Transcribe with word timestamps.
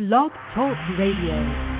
Blog 0.00 0.32
Talk 0.54 0.78
Radio. 0.96 1.79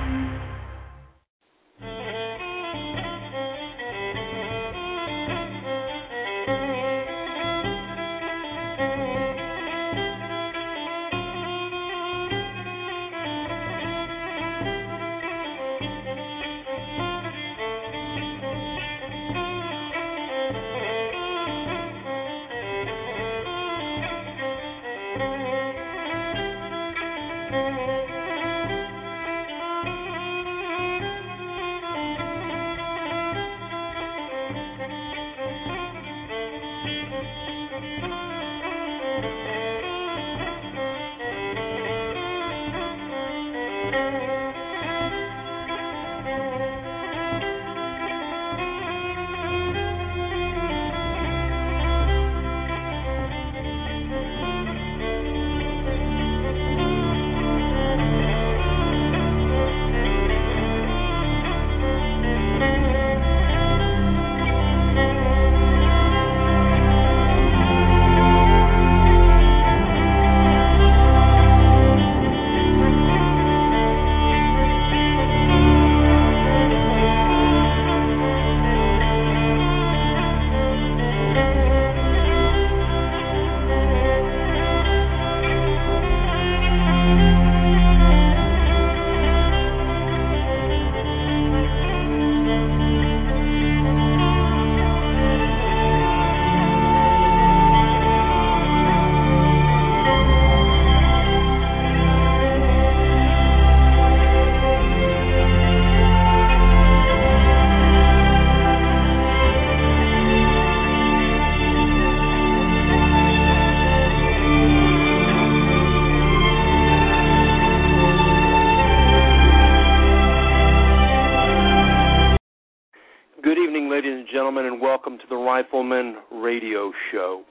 Rifleman 125.51 126.15
Radio 126.31 126.93
Show. 127.11 127.43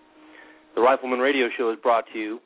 The 0.75 0.81
Rifleman 0.81 1.19
Radio 1.19 1.49
Show 1.59 1.71
is 1.71 1.79
brought 1.83 2.07
to 2.15 2.19
you 2.19 2.41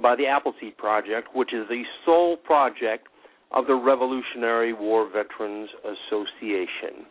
by 0.00 0.14
the 0.14 0.26
Appleseed 0.26 0.76
Project, 0.76 1.34
which 1.34 1.52
is 1.52 1.66
the 1.68 1.82
sole 2.04 2.36
project 2.36 3.08
of 3.50 3.66
the 3.66 3.74
Revolutionary 3.74 4.72
War 4.72 5.10
Veterans 5.10 5.68
Association. 5.82 7.04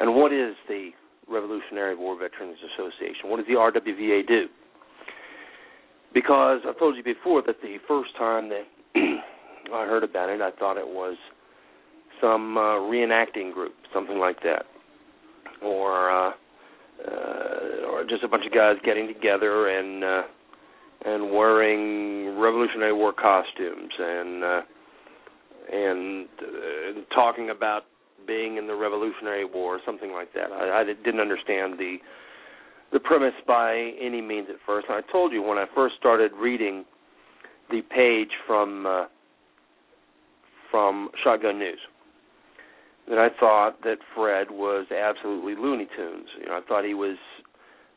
And 0.00 0.16
what 0.16 0.32
is 0.32 0.56
the 0.66 0.90
Revolutionary 1.28 1.94
War 1.94 2.18
Veterans 2.18 2.58
Association? 2.74 3.30
What 3.30 3.36
does 3.36 3.46
the 3.46 3.54
RWVA 3.54 4.26
do? 4.26 4.46
Because 6.12 6.62
I've 6.66 6.80
told 6.80 6.96
you 6.96 7.04
before 7.04 7.44
that 7.46 7.62
the 7.62 7.76
first 7.86 8.10
time 8.18 8.48
that 8.48 8.66
I 8.96 9.86
heard 9.86 10.02
about 10.02 10.30
it, 10.30 10.40
I 10.40 10.50
thought 10.50 10.76
it 10.78 10.88
was 10.88 11.16
some 12.20 12.56
uh, 12.58 12.82
reenacting 12.90 13.54
group, 13.54 13.74
something 13.92 14.18
like 14.18 14.42
that 14.42 14.64
or 15.62 16.10
uh, 16.10 16.32
uh, 17.06 17.90
or 17.90 18.04
just 18.08 18.22
a 18.22 18.28
bunch 18.28 18.46
of 18.46 18.52
guys 18.52 18.76
getting 18.84 19.06
together 19.06 19.68
and 19.68 20.04
uh, 20.04 20.22
and 21.04 21.30
wearing 21.30 22.38
Revolutionary 22.38 22.92
War 22.92 23.12
costumes 23.12 23.92
and 23.98 24.44
uh, 24.44 24.60
and 25.72 26.28
uh, 26.40 27.14
talking 27.14 27.50
about 27.50 27.82
being 28.26 28.56
in 28.56 28.66
the 28.66 28.74
Revolutionary 28.74 29.44
War, 29.44 29.76
or 29.76 29.80
something 29.84 30.12
like 30.12 30.32
that. 30.34 30.50
I, 30.50 30.80
I 30.80 30.84
didn't 30.84 31.20
understand 31.20 31.78
the 31.78 31.96
the 32.92 33.00
premise 33.00 33.34
by 33.46 33.92
any 34.00 34.20
means 34.20 34.48
at 34.48 34.56
first. 34.64 34.86
And 34.88 34.96
I 34.96 35.12
told 35.12 35.32
you 35.32 35.42
when 35.42 35.58
I 35.58 35.66
first 35.74 35.96
started 35.98 36.32
reading 36.32 36.84
the 37.70 37.82
page 37.82 38.30
from 38.46 38.86
uh, 38.86 39.04
from 40.70 41.10
Shotgun 41.22 41.58
News 41.58 41.78
that 43.08 43.18
I 43.18 43.28
thought 43.38 43.82
that 43.82 43.98
Fred 44.14 44.50
was 44.50 44.86
absolutely 44.90 45.54
Looney 45.54 45.88
Tunes. 45.96 46.28
You 46.40 46.46
know, 46.46 46.54
I 46.54 46.60
thought 46.66 46.84
he 46.84 46.94
was 46.94 47.16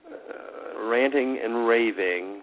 uh, 0.07 0.81
ranting 0.83 1.39
and 1.43 1.67
raving 1.67 2.41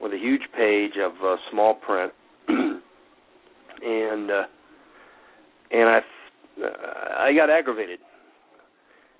with 0.00 0.12
a 0.12 0.18
huge 0.18 0.42
page 0.56 0.92
of 1.02 1.12
uh, 1.24 1.36
small 1.50 1.74
print, 1.74 2.12
and 2.48 2.82
uh, 4.30 4.44
and 5.70 5.88
I 5.88 6.00
I 7.18 7.32
got 7.34 7.50
aggravated 7.50 8.00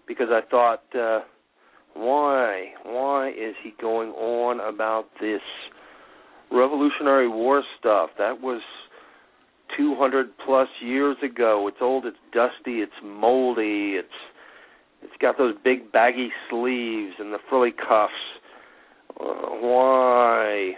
because 0.06 0.28
I 0.30 0.40
thought, 0.50 0.82
uh, 0.94 1.20
why 1.94 2.72
why 2.84 3.30
is 3.30 3.54
he 3.62 3.72
going 3.80 4.10
on 4.10 4.60
about 4.60 5.06
this 5.20 5.40
Revolutionary 6.50 7.28
War 7.28 7.62
stuff? 7.78 8.10
That 8.18 8.40
was 8.40 8.60
200 9.76 10.28
plus 10.44 10.68
years 10.80 11.16
ago. 11.22 11.66
It's 11.68 11.78
old, 11.80 12.06
it's 12.06 12.16
dusty, 12.32 12.80
it's 12.80 12.92
moldy, 13.02 13.94
it's 13.98 14.08
it's 15.02 15.12
got 15.20 15.38
those 15.38 15.54
big 15.62 15.92
baggy 15.92 16.30
sleeves 16.50 17.14
and 17.18 17.32
the 17.32 17.38
frilly 17.48 17.72
cuffs. 17.72 18.12
Uh, 19.20 19.50
why? 19.60 20.72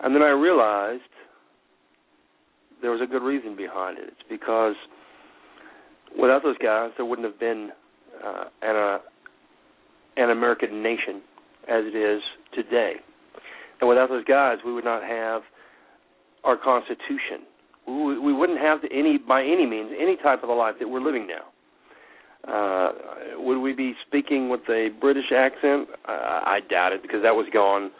And 0.00 0.14
then 0.14 0.22
I 0.22 0.28
realized 0.28 1.02
there 2.82 2.90
was 2.90 3.00
a 3.02 3.06
good 3.06 3.22
reason 3.22 3.56
behind 3.56 3.98
it. 3.98 4.04
It's 4.08 4.28
because 4.28 4.74
without 6.18 6.42
those 6.42 6.58
guys, 6.58 6.90
there 6.96 7.06
wouldn't 7.06 7.26
have 7.26 7.40
been 7.40 7.70
uh, 8.24 8.44
an 8.62 8.76
uh, 8.76 8.98
an 10.16 10.30
American 10.30 10.82
nation 10.82 11.22
as 11.68 11.84
it 11.84 11.96
is 11.96 12.22
today. 12.54 12.94
And 13.80 13.88
without 13.88 14.08
those 14.08 14.24
guys, 14.24 14.58
we 14.64 14.72
would 14.72 14.84
not 14.84 15.02
have 15.02 15.42
our 16.44 16.56
Constitution. 16.56 17.46
We, 17.86 18.32
wouldn't 18.32 18.60
have 18.60 18.80
any, 18.90 19.18
by 19.18 19.42
any 19.42 19.66
means, 19.66 19.90
any 19.98 20.16
type 20.16 20.42
of 20.42 20.48
a 20.48 20.52
life 20.52 20.76
that 20.78 20.88
we're 20.88 21.00
living 21.00 21.26
now. 21.26 21.44
Uh, 22.46 22.92
would 23.36 23.58
we 23.58 23.72
be 23.72 23.94
speaking 24.06 24.48
with 24.48 24.60
a 24.68 24.90
British 25.00 25.32
accent? 25.34 25.88
Uh, 26.08 26.12
I 26.44 26.60
doubt 26.70 26.92
it 26.92 27.02
because 27.02 27.22
that 27.22 27.34
was 27.34 27.46
gone 27.52 27.90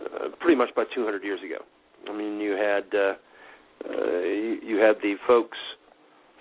uh, 0.00 0.28
pretty 0.40 0.56
much 0.56 0.74
by 0.74 0.84
200 0.94 1.22
years 1.24 1.40
ago. 1.44 1.64
I 2.08 2.16
mean, 2.16 2.40
you 2.40 2.52
had 2.52 2.84
uh, 2.94 3.14
uh, 3.88 4.20
you, 4.20 4.58
you 4.62 4.76
had 4.76 4.96
the 5.02 5.16
folks 5.26 5.58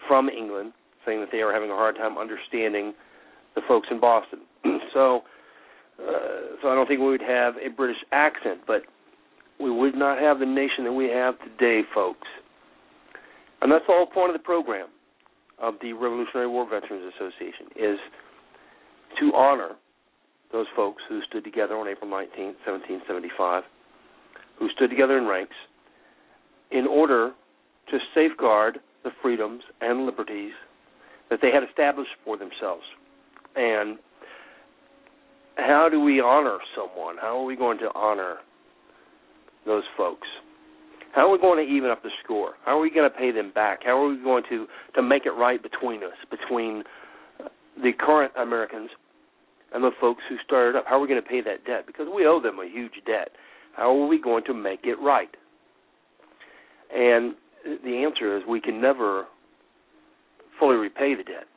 from 0.07 0.29
England 0.29 0.73
saying 1.05 1.19
that 1.19 1.29
they 1.31 1.41
are 1.41 1.53
having 1.53 1.71
a 1.71 1.75
hard 1.75 1.95
time 1.95 2.17
understanding 2.17 2.93
the 3.55 3.61
folks 3.67 3.87
in 3.91 3.99
Boston. 3.99 4.39
so, 4.93 5.21
uh, 5.99 6.55
so 6.61 6.69
I 6.69 6.75
don't 6.75 6.87
think 6.87 6.99
we 6.99 7.07
would 7.07 7.21
have 7.21 7.55
a 7.57 7.69
British 7.69 8.01
accent, 8.11 8.61
but 8.67 8.83
we 9.61 9.71
would 9.71 9.95
not 9.95 10.19
have 10.19 10.39
the 10.39 10.45
nation 10.45 10.83
that 10.85 10.93
we 10.93 11.09
have 11.09 11.35
today, 11.39 11.81
folks. 11.93 12.27
And 13.61 13.71
that's 13.71 13.85
the 13.87 13.93
whole 13.93 14.07
point 14.07 14.33
of 14.33 14.39
the 14.39 14.43
program 14.43 14.87
of 15.59 15.75
the 15.81 15.93
Revolutionary 15.93 16.47
War 16.47 16.67
Veterans 16.67 17.13
Association 17.15 17.67
is 17.75 17.97
to 19.19 19.33
honor 19.35 19.75
those 20.51 20.65
folks 20.75 21.03
who 21.07 21.21
stood 21.29 21.43
together 21.43 21.75
on 21.75 21.87
April 21.87 22.09
19, 22.09 22.55
1775, 22.65 23.63
who 24.57 24.67
stood 24.75 24.89
together 24.89 25.17
in 25.17 25.25
ranks 25.25 25.55
in 26.71 26.87
order 26.87 27.31
to 27.89 27.97
safeguard 28.15 28.79
the 29.03 29.11
freedoms 29.21 29.61
and 29.81 30.05
liberties 30.05 30.53
that 31.29 31.39
they 31.41 31.51
had 31.51 31.63
established 31.63 32.11
for 32.25 32.37
themselves. 32.37 32.83
And 33.55 33.97
how 35.55 35.87
do 35.89 35.99
we 35.99 36.19
honor 36.19 36.57
someone? 36.75 37.17
How 37.19 37.37
are 37.39 37.45
we 37.45 37.55
going 37.55 37.77
to 37.79 37.89
honor 37.93 38.37
those 39.65 39.83
folks? 39.97 40.27
How 41.13 41.27
are 41.27 41.31
we 41.31 41.39
going 41.39 41.65
to 41.65 41.73
even 41.73 41.89
up 41.89 42.03
the 42.03 42.09
score? 42.23 42.53
How 42.63 42.77
are 42.77 42.81
we 42.81 42.89
going 42.89 43.09
to 43.09 43.15
pay 43.15 43.31
them 43.31 43.51
back? 43.53 43.79
How 43.83 43.97
are 44.01 44.07
we 44.07 44.21
going 44.23 44.43
to 44.49 44.65
to 44.95 45.01
make 45.01 45.25
it 45.25 45.31
right 45.31 45.61
between 45.61 46.03
us, 46.03 46.13
between 46.29 46.83
the 47.81 47.91
current 47.99 48.31
Americans 48.37 48.89
and 49.73 49.83
the 49.83 49.91
folks 49.99 50.23
who 50.29 50.37
started 50.45 50.77
up? 50.77 50.85
How 50.87 50.97
are 50.97 50.99
we 51.01 51.07
going 51.07 51.21
to 51.21 51.27
pay 51.27 51.41
that 51.41 51.65
debt? 51.65 51.85
Because 51.85 52.07
we 52.13 52.25
owe 52.25 52.41
them 52.41 52.59
a 52.59 52.67
huge 52.67 52.93
debt. 53.05 53.29
How 53.75 53.95
are 53.95 54.07
we 54.07 54.21
going 54.21 54.43
to 54.45 54.53
make 54.53 54.81
it 54.83 54.95
right? 55.01 55.29
And 56.93 57.35
the 57.83 58.03
answer 58.05 58.37
is 58.37 58.43
we 58.47 58.61
can 58.61 58.81
never 58.81 59.25
fully 60.59 60.75
repay 60.75 61.15
the 61.15 61.23
debt. 61.23 61.47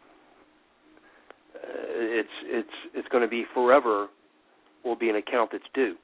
Uh, 1.54 1.60
it's 1.64 2.28
it's 2.44 2.68
it's 2.94 3.08
going 3.08 3.22
to 3.22 3.28
be 3.28 3.44
forever 3.54 4.08
will 4.84 4.96
be 4.96 5.08
an 5.08 5.16
account 5.16 5.50
that's 5.52 5.64
due. 5.74 5.94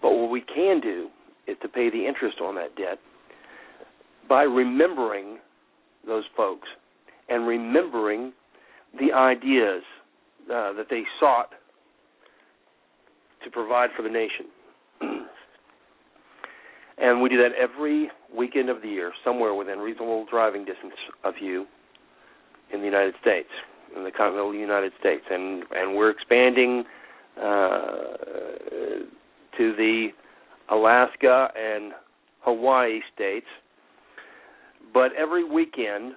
But 0.00 0.12
what 0.12 0.30
we 0.30 0.40
can 0.40 0.80
do 0.80 1.08
is 1.46 1.56
to 1.62 1.68
pay 1.68 1.90
the 1.90 2.06
interest 2.06 2.38
on 2.40 2.54
that 2.56 2.76
debt 2.76 2.98
by 4.28 4.42
remembering 4.42 5.38
those 6.06 6.24
folks 6.36 6.68
and 7.28 7.46
remembering 7.46 8.32
the 8.98 9.12
ideas 9.12 9.82
uh, 10.46 10.72
that 10.72 10.86
they 10.90 11.02
sought 11.20 11.50
to 13.44 13.50
provide 13.50 13.90
for 13.96 14.02
the 14.02 14.08
nation. 14.08 14.46
and 16.98 17.20
we 17.22 17.28
do 17.28 17.36
that 17.36 17.52
every 17.58 18.10
weekend 18.36 18.68
of 18.68 18.82
the 18.82 18.88
year, 18.88 19.12
somewhere 19.24 19.54
within 19.54 19.78
reasonable 19.78 20.26
driving 20.30 20.64
distance 20.64 20.94
of 21.24 21.34
you 21.40 21.66
in 22.72 22.80
the 22.80 22.86
United 22.86 23.14
States, 23.20 23.48
in 23.96 24.04
the 24.04 24.10
continental 24.10 24.54
United 24.54 24.92
States, 25.00 25.24
and 25.30 25.64
and 25.72 25.96
we're 25.96 26.10
expanding 26.10 26.84
uh, 27.40 28.16
to 29.58 29.74
the 29.76 30.08
Alaska 30.70 31.48
and 31.56 31.92
Hawaii 32.40 33.00
states. 33.14 33.46
But 34.94 35.12
every 35.18 35.44
weekend, 35.44 36.14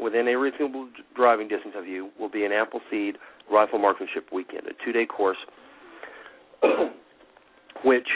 within 0.00 0.26
a 0.28 0.36
reasonable 0.36 0.88
driving 1.14 1.48
distance 1.48 1.74
of 1.76 1.86
you, 1.86 2.10
will 2.18 2.28
be 2.30 2.44
an 2.44 2.52
Appleseed 2.52 3.16
Rifle 3.50 3.78
Marksmanship 3.78 4.32
Weekend, 4.32 4.62
a 4.66 4.84
two-day 4.84 5.06
course, 5.06 5.38
which 7.84 8.08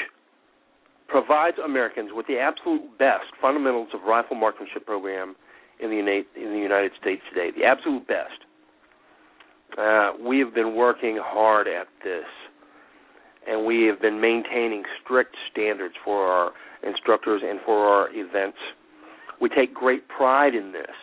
provides 1.09 1.59
Americans 1.65 2.11
with 2.13 2.27
the 2.27 2.39
absolute 2.39 2.99
best 2.99 3.27
fundamentals 3.41 3.89
of 3.95 4.03
rifle 4.03 4.35
marksmanship 4.35 4.85
program 4.87 5.37
in 5.81 5.91
the 5.91 5.99
in 5.99 6.53
the 6.53 6.59
United 6.59 6.93
States 7.01 7.23
today. 7.29 7.51
The 7.57 7.65
absolute 7.65 8.07
best. 8.09 8.41
Uh, 9.79 10.13
we 10.21 10.39
have 10.39 10.55
been 10.55 10.75
working 10.75 11.19
hard 11.23 11.67
at 11.67 11.87
this, 12.05 12.25
and 13.49 13.67
we 13.67 13.85
have 13.85 14.01
been 14.01 14.21
maintaining 14.21 14.83
strict 15.03 15.37
standards 15.51 15.95
for 16.05 16.27
our 16.27 16.53
instructors 16.83 17.43
and 17.45 17.61
for 17.65 17.87
our 17.87 18.09
events. 18.13 18.59
We 19.41 19.49
take 19.49 19.75
great 19.75 20.09
pride 20.09 20.55
in 20.55 20.73
this, 20.73 20.95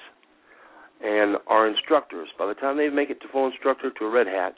and 1.03 1.37
our 1.47 1.67
instructors, 1.67 2.29
by 2.37 2.47
the 2.47 2.53
time 2.53 2.77
they 2.77 2.89
make 2.89 3.09
it 3.09 3.21
to 3.21 3.27
full 3.31 3.47
instructor 3.47 3.91
to 3.91 4.05
a 4.05 4.09
red 4.09 4.27
hat, 4.27 4.55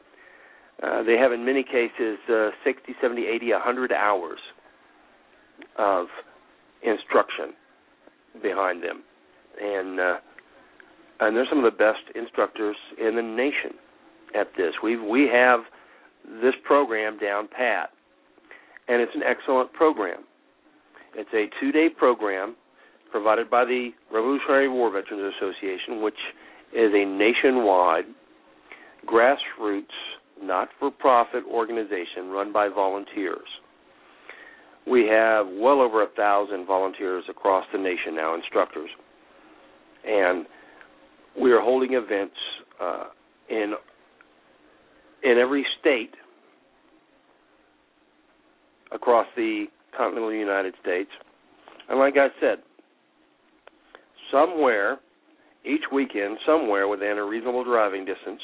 uh, 0.84 1.04
they 1.04 1.18
have 1.18 1.32
in 1.32 1.46
many 1.46 1.64
cases 1.64 2.18
uh, 2.30 2.50
60, 2.64 2.94
70, 3.02 3.26
80, 3.26 3.52
100 3.52 3.92
hours 3.92 4.40
of 5.78 6.08
instruction 6.84 7.54
behind 8.42 8.84
them 8.84 9.04
and 9.60 10.00
uh, 10.00 10.18
and 11.20 11.36
they're 11.36 11.46
some 11.50 11.64
of 11.64 11.72
the 11.72 11.78
best 11.78 12.16
instructors 12.16 12.76
in 13.00 13.16
the 13.16 13.22
nation 13.22 13.78
at 14.36 14.48
this. 14.58 14.74
We 14.84 14.98
we 14.98 15.30
have 15.32 15.62
this 16.42 16.54
program 16.66 17.18
down 17.18 17.48
pat, 17.48 17.90
and 18.88 19.02
it's 19.02 19.12
an 19.16 19.24
excellent 19.24 19.72
program. 19.74 20.24
It's 21.16 21.30
a 21.34 21.48
two-day 21.60 21.90
program 21.98 22.56
provided 23.12 23.50
by 23.50 23.66
the 23.66 23.90
Revolutionary 24.12 24.70
War 24.70 24.92
Veterans 24.92 25.34
Association, 25.38 26.02
which 26.02 26.20
is 26.74 26.92
a 26.94 27.06
nationwide 27.06 28.06
grassroots, 29.06 29.84
not-for-profit 30.42 31.44
organization 31.50 32.30
run 32.30 32.54
by 32.54 32.70
volunteers. 32.70 33.48
We 34.88 35.06
have 35.08 35.48
well 35.48 35.82
over 35.82 36.04
a 36.04 36.08
thousand 36.16 36.66
volunteers 36.66 37.26
across 37.30 37.66
the 37.74 37.78
nation 37.78 38.16
now, 38.16 38.34
instructors 38.36 38.90
and 40.06 40.46
we 41.40 41.52
are 41.52 41.62
holding 41.62 41.94
events 41.94 42.36
uh, 42.82 43.06
in 43.50 43.74
in 45.24 45.38
every 45.38 45.66
state 45.80 46.14
across 48.92 49.28
the 49.36 49.66
continental 49.96 50.34
United 50.34 50.74
States. 50.82 51.10
And 51.90 52.00
like 52.00 52.16
I 52.18 52.28
said, 52.40 52.60
somewhere 54.32 55.00
each 55.66 55.84
weekend, 55.92 56.38
somewhere 56.46 56.88
within 56.88 57.18
a 57.18 57.24
reasonable 57.24 57.64
driving 57.64 58.06
distance, 58.06 58.42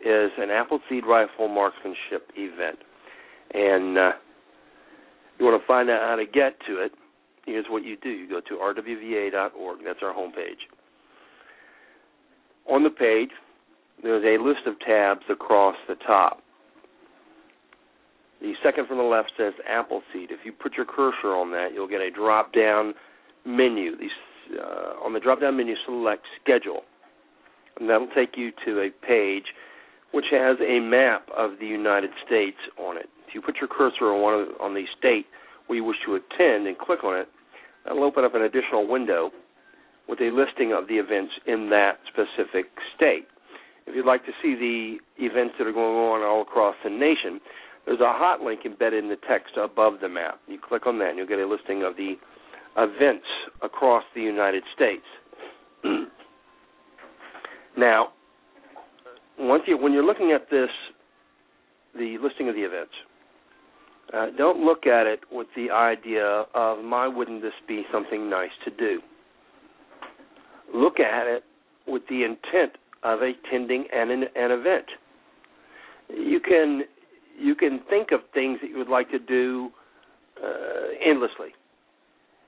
is 0.00 0.30
an 0.38 0.50
Appleseed 0.50 1.06
rifle 1.06 1.48
marksmanship 1.48 2.30
event. 2.36 2.78
And 3.54 3.98
uh, 3.98 4.12
you 5.38 5.44
want 5.44 5.60
to 5.60 5.66
find 5.66 5.90
out 5.90 6.00
how 6.02 6.16
to 6.16 6.24
get 6.24 6.58
to 6.66 6.82
it, 6.82 6.92
here's 7.46 7.66
what 7.68 7.84
you 7.84 7.96
do 7.96 8.10
you 8.10 8.28
go 8.28 8.40
to 8.40 8.54
rwva.org, 8.54 9.78
that's 9.84 9.98
our 10.02 10.14
homepage. 10.14 10.62
On 12.70 12.82
the 12.82 12.90
page, 12.90 13.30
there's 14.02 14.24
a 14.24 14.42
list 14.42 14.66
of 14.66 14.78
tabs 14.80 15.22
across 15.30 15.76
the 15.88 15.94
top. 16.06 16.42
The 18.40 18.54
second 18.62 18.88
from 18.88 18.98
the 18.98 19.04
left 19.04 19.32
says 19.36 19.52
Appleseed. 19.68 20.30
If 20.30 20.40
you 20.44 20.52
put 20.52 20.74
your 20.74 20.86
cursor 20.86 21.28
on 21.28 21.52
that, 21.52 21.68
you'll 21.72 21.88
get 21.88 22.00
a 22.00 22.10
drop 22.10 22.52
down 22.52 22.94
menu. 23.46 23.92
Uh, 24.52 25.04
on 25.04 25.12
the 25.12 25.20
drop 25.20 25.40
down 25.40 25.56
menu, 25.56 25.74
select 25.86 26.24
Schedule. 26.42 26.82
And 27.78 27.88
that'll 27.88 28.08
take 28.14 28.36
you 28.36 28.50
to 28.66 28.80
a 28.80 28.90
page 29.06 29.44
which 30.12 30.26
has 30.30 30.56
a 30.60 30.80
map 30.80 31.28
of 31.36 31.52
the 31.60 31.66
United 31.66 32.10
States 32.26 32.58
on 32.78 32.96
it. 32.96 33.08
If 33.26 33.34
you 33.34 33.40
put 33.40 33.56
your 33.60 33.68
cursor 33.68 34.12
on 34.12 34.20
one 34.20 34.34
of, 34.34 34.48
on 34.60 34.74
the 34.74 34.84
state 34.98 35.26
where 35.66 35.76
you 35.76 35.84
wish 35.84 35.96
to 36.04 36.16
attend 36.16 36.66
and 36.66 36.76
click 36.76 37.02
on 37.02 37.18
it, 37.18 37.28
that'll 37.84 38.04
open 38.04 38.24
up 38.24 38.34
an 38.34 38.42
additional 38.42 38.86
window 38.86 39.30
with 40.08 40.20
a 40.20 40.30
listing 40.30 40.72
of 40.72 40.88
the 40.88 40.94
events 40.94 41.32
in 41.46 41.70
that 41.70 41.98
specific 42.12 42.66
state. 42.94 43.26
If 43.86 43.96
you'd 43.96 44.06
like 44.06 44.24
to 44.26 44.32
see 44.42 44.54
the 44.54 45.24
events 45.24 45.54
that 45.58 45.66
are 45.66 45.72
going 45.72 45.96
on 45.96 46.22
all 46.22 46.42
across 46.42 46.76
the 46.84 46.90
nation, 46.90 47.40
there's 47.86 48.00
a 48.00 48.12
hot 48.12 48.40
link 48.40 48.60
embedded 48.64 49.02
in 49.02 49.10
the 49.10 49.18
text 49.28 49.54
above 49.56 49.94
the 50.00 50.08
map. 50.08 50.40
You 50.46 50.58
click 50.58 50.86
on 50.86 50.98
that 51.00 51.10
and 51.10 51.18
you'll 51.18 51.26
get 51.26 51.38
a 51.38 51.46
listing 51.46 51.82
of 51.82 51.96
the 51.96 52.14
events 52.76 53.26
across 53.62 54.04
the 54.14 54.22
United 54.22 54.62
States. 54.74 55.04
now, 57.76 58.08
once 59.38 59.64
you, 59.66 59.76
when 59.76 59.92
you're 59.92 60.04
looking 60.04 60.32
at 60.32 60.48
this, 60.50 60.70
the 61.94 62.16
listing 62.22 62.48
of 62.48 62.54
the 62.54 62.62
events, 62.62 62.92
uh, 64.14 64.26
don't 64.36 64.64
look 64.64 64.86
at 64.86 65.06
it 65.06 65.20
with 65.30 65.48
the 65.56 65.70
idea 65.70 66.44
of, 66.54 66.84
my, 66.84 67.08
wouldn't 67.08 67.42
this 67.42 67.52
be 67.66 67.82
something 67.92 68.28
nice 68.30 68.50
to 68.64 68.70
do? 68.70 69.00
Look 70.74 71.00
at 71.00 71.26
it 71.26 71.44
with 71.86 72.02
the 72.08 72.22
intent 72.24 72.76
of 73.02 73.20
attending 73.22 73.86
an, 73.92 74.10
an 74.10 74.50
event. 74.50 74.86
You 76.08 76.40
can 76.40 76.82
you 77.38 77.54
can 77.54 77.80
think 77.88 78.12
of 78.12 78.20
things 78.34 78.58
that 78.60 78.70
you 78.70 78.78
would 78.78 78.88
like 78.88 79.10
to 79.10 79.18
do 79.18 79.70
uh, 80.42 80.48
endlessly. 81.04 81.48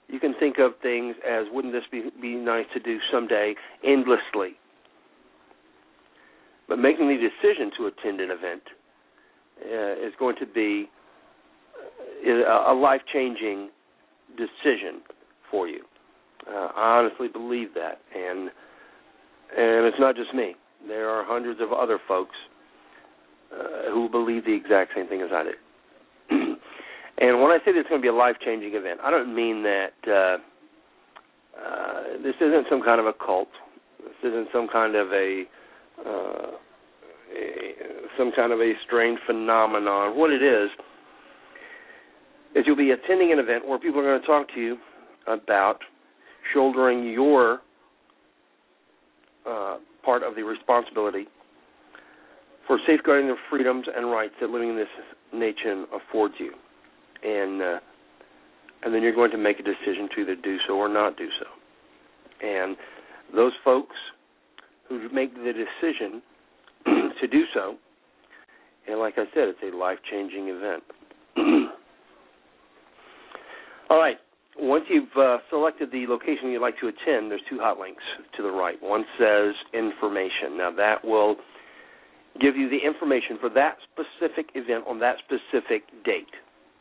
You 0.09 0.21
can 0.21 0.35
think 0.39 0.59
of 0.59 0.73
things 0.83 1.17
as 1.27 1.47
wouldn't 1.51 1.73
this 1.73 1.85
be 1.91 2.11
be 2.21 2.35
nice 2.35 2.67
to 2.75 2.81
do 2.81 2.99
someday 3.13 3.55
endlessly. 3.85 4.57
But 6.69 6.79
making 6.79 7.09
the 7.09 7.17
decision 7.17 7.71
to 7.79 7.87
attend 7.87 8.21
an 8.21 8.31
event 8.31 8.63
uh, 9.63 10.07
is 10.07 10.13
going 10.19 10.37
to 10.41 10.47
be 10.47 10.89
a 12.27 12.73
life 12.73 13.03
changing 13.13 13.69
decision 14.37 15.03
for 15.51 15.69
you. 15.69 15.85
Uh, 16.49 16.69
I 16.75 16.99
honestly 16.99 17.29
believe 17.29 17.75
that, 17.75 18.01
and 18.15 18.51
and 19.51 19.87
it's 19.87 19.99
not 19.99 20.17
just 20.17 20.35
me. 20.35 20.55
There 20.87 21.09
are 21.09 21.25
hundreds 21.25 21.61
of 21.61 21.73
other 21.73 21.99
folks 22.07 22.37
uh, 23.53 23.91
who 23.93 24.09
believe 24.09 24.45
the 24.45 24.55
exact 24.55 24.93
same 24.95 25.09
thing 25.09 25.23
as 25.23 25.31
I 25.33 25.45
do. 25.45 26.55
And 27.17 27.41
when 27.41 27.53
I 27.53 27.59
say 27.65 27.73
this 27.73 27.83
is 27.83 27.89
going 27.89 28.01
to 28.01 28.03
be 28.03 28.09
a 28.09 28.13
life 28.13 28.37
changing 28.45 28.75
event, 28.75 28.99
I 29.03 29.11
don't 29.11 29.35
mean 29.35 29.63
that 29.63 29.95
uh, 30.07 30.37
uh, 31.57 32.03
this 32.23 32.35
isn't 32.41 32.67
some 32.69 32.83
kind 32.83 33.01
of 33.01 33.07
a 33.07 33.13
cult. 33.13 33.49
This 34.01 34.31
isn't 34.33 34.49
some 34.53 34.67
kind 34.67 34.97
of 34.97 35.13
a, 35.13 35.45
uh, 36.05 36.51
a 37.39 37.75
some 38.19 38.33
kind 38.35 38.53
of 38.53 38.59
a 38.61 38.73
strange 38.85 39.19
phenomenon. 39.27 40.19
What 40.19 40.31
it 40.31 40.43
is 40.43 40.71
is 42.57 42.65
you'll 42.67 42.77
be 42.77 42.91
attending 42.91 43.33
an 43.33 43.39
event 43.39 43.67
where 43.67 43.79
people 43.79 44.01
are 44.01 44.05
going 44.05 44.21
to 44.21 44.27
talk 44.27 44.53
to 44.55 44.61
you 44.61 44.77
about 45.29 45.79
shouldering 46.53 47.13
your 47.13 47.61
uh, 49.49 49.77
part 50.05 50.23
of 50.23 50.35
the 50.35 50.43
responsibility 50.43 51.27
for 52.67 52.79
safeguarding 52.87 53.29
the 53.29 53.37
freedoms 53.51 53.87
and 53.95 54.11
rights 54.11 54.35
that 54.41 54.51
living 54.51 54.71
in 54.71 54.77
this 54.77 54.89
nation 55.33 55.87
affords 55.93 56.35
you, 56.39 56.53
and 57.23 57.63
uh, 57.63 57.79
and 58.83 58.95
then 58.95 59.03
you're 59.03 59.15
going 59.15 59.31
to 59.31 59.39
make 59.39 59.59
a 59.61 59.63
decision 59.63 60.09
to 60.15 60.23
either 60.23 60.37
do 60.37 60.59
so 60.67 60.75
or 60.75 60.89
not 60.89 61.17
do 61.17 61.29
so. 61.39 61.47
And 62.47 62.77
those 63.35 63.53
folks 63.65 63.97
who 64.89 65.09
make 65.11 65.35
the 65.35 65.53
decision 65.53 66.23
to 67.21 67.27
do 67.27 67.45
so, 67.55 67.77
and 68.87 68.99
like 68.99 69.15
I 69.17 69.25
said, 69.35 69.49
it's 69.49 69.59
a 69.63 69.77
life 69.77 69.99
changing 70.11 70.49
event. 70.49 70.83
All 73.91 73.99
right. 73.99 74.17
Once 74.59 74.85
you've 74.89 75.09
uh, 75.19 75.39
selected 75.51 75.91
the 75.91 76.07
location 76.09 76.51
you'd 76.51 76.63
like 76.63 76.79
to 76.79 76.87
attend, 76.87 77.31
there's 77.31 77.43
two 77.51 77.59
hot 77.59 77.79
links 77.79 78.03
to 78.37 78.43
the 78.43 78.51
right. 78.51 78.81
One 78.81 79.05
says 79.19 79.55
information. 79.73 80.57
Now 80.57 80.71
that 80.77 81.05
will 81.05 81.37
give 82.41 82.57
you 82.57 82.69
the 82.69 82.79
information 82.79 83.39
for 83.41 83.49
that 83.51 83.77
specific 83.93 84.51
event 84.55 84.85
on 84.87 85.01
that 85.01 85.17
specific 85.19 85.83
date. 86.05 86.31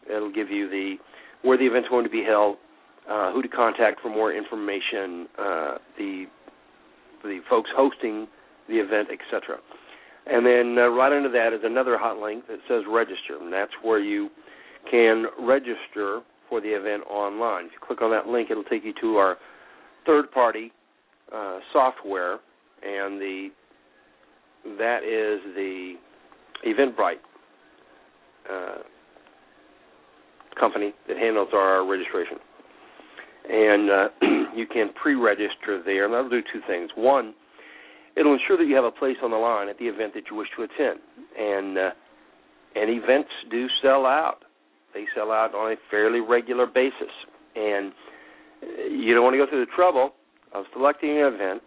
It'll 0.07 0.31
give 0.31 0.49
you 0.49 0.69
the 0.69 0.95
where 1.41 1.57
the 1.57 1.65
event's 1.65 1.89
going 1.89 2.05
to 2.05 2.09
be 2.09 2.23
held, 2.23 2.57
uh, 3.09 3.33
who 3.33 3.41
to 3.41 3.47
contact 3.49 4.01
for 4.01 4.09
more 4.09 4.33
information, 4.33 5.27
uh, 5.37 5.77
the 5.97 6.25
the 7.23 7.39
folks 7.49 7.69
hosting 7.75 8.27
the 8.69 8.75
event, 8.75 9.09
etc. 9.11 9.57
And 10.25 10.45
then 10.45 10.77
uh, 10.77 10.87
right 10.89 11.11
under 11.11 11.31
that 11.31 11.53
is 11.53 11.61
another 11.63 11.97
hot 11.97 12.17
link 12.19 12.47
that 12.47 12.59
says 12.67 12.83
register, 12.87 13.37
and 13.41 13.51
that's 13.51 13.71
where 13.81 13.99
you 13.99 14.29
can 14.89 15.25
register 15.39 16.21
for 16.53 16.61
the 16.61 16.67
event 16.67 17.01
online. 17.09 17.65
If 17.65 17.71
you 17.71 17.79
click 17.81 18.03
on 18.03 18.11
that 18.11 18.27
link, 18.27 18.51
it'll 18.51 18.63
take 18.63 18.83
you 18.83 18.93
to 19.01 19.15
our 19.15 19.37
third-party 20.05 20.71
uh, 21.33 21.57
software, 21.71 22.33
and 22.83 23.19
the 23.19 23.49
that 24.77 24.99
is 24.99 25.41
the 25.55 25.95
Eventbrite 26.63 27.15
uh, 28.47 28.83
company 30.59 30.93
that 31.07 31.17
handles 31.17 31.49
our 31.53 31.89
registration. 31.89 32.37
And 33.49 33.89
uh, 33.89 34.07
you 34.55 34.67
can 34.67 34.91
pre-register 35.01 35.81
there, 35.83 36.05
and 36.05 36.13
that'll 36.13 36.29
do 36.29 36.41
two 36.53 36.61
things. 36.67 36.91
One, 36.95 37.33
it'll 38.15 38.33
ensure 38.33 38.57
that 38.57 38.67
you 38.67 38.75
have 38.75 38.85
a 38.85 38.91
place 38.91 39.17
on 39.23 39.31
the 39.31 39.37
line 39.37 39.69
at 39.69 39.79
the 39.79 39.85
event 39.85 40.13
that 40.13 40.25
you 40.29 40.37
wish 40.37 40.49
to 40.55 40.63
attend, 40.63 40.99
and 41.35 41.77
uh, 41.79 41.89
and 42.75 42.91
events 42.91 43.31
do 43.49 43.65
sell 43.81 44.05
out. 44.05 44.43
They 44.93 45.05
sell 45.15 45.31
out 45.31 45.55
on 45.55 45.71
a 45.71 45.75
fairly 45.89 46.19
regular 46.19 46.65
basis, 46.65 47.11
and 47.55 47.91
you 48.89 49.13
don't 49.13 49.23
want 49.23 49.33
to 49.33 49.37
go 49.37 49.49
through 49.49 49.65
the 49.65 49.71
trouble 49.75 50.11
of 50.53 50.65
selecting 50.73 51.11
an 51.11 51.33
event, 51.33 51.61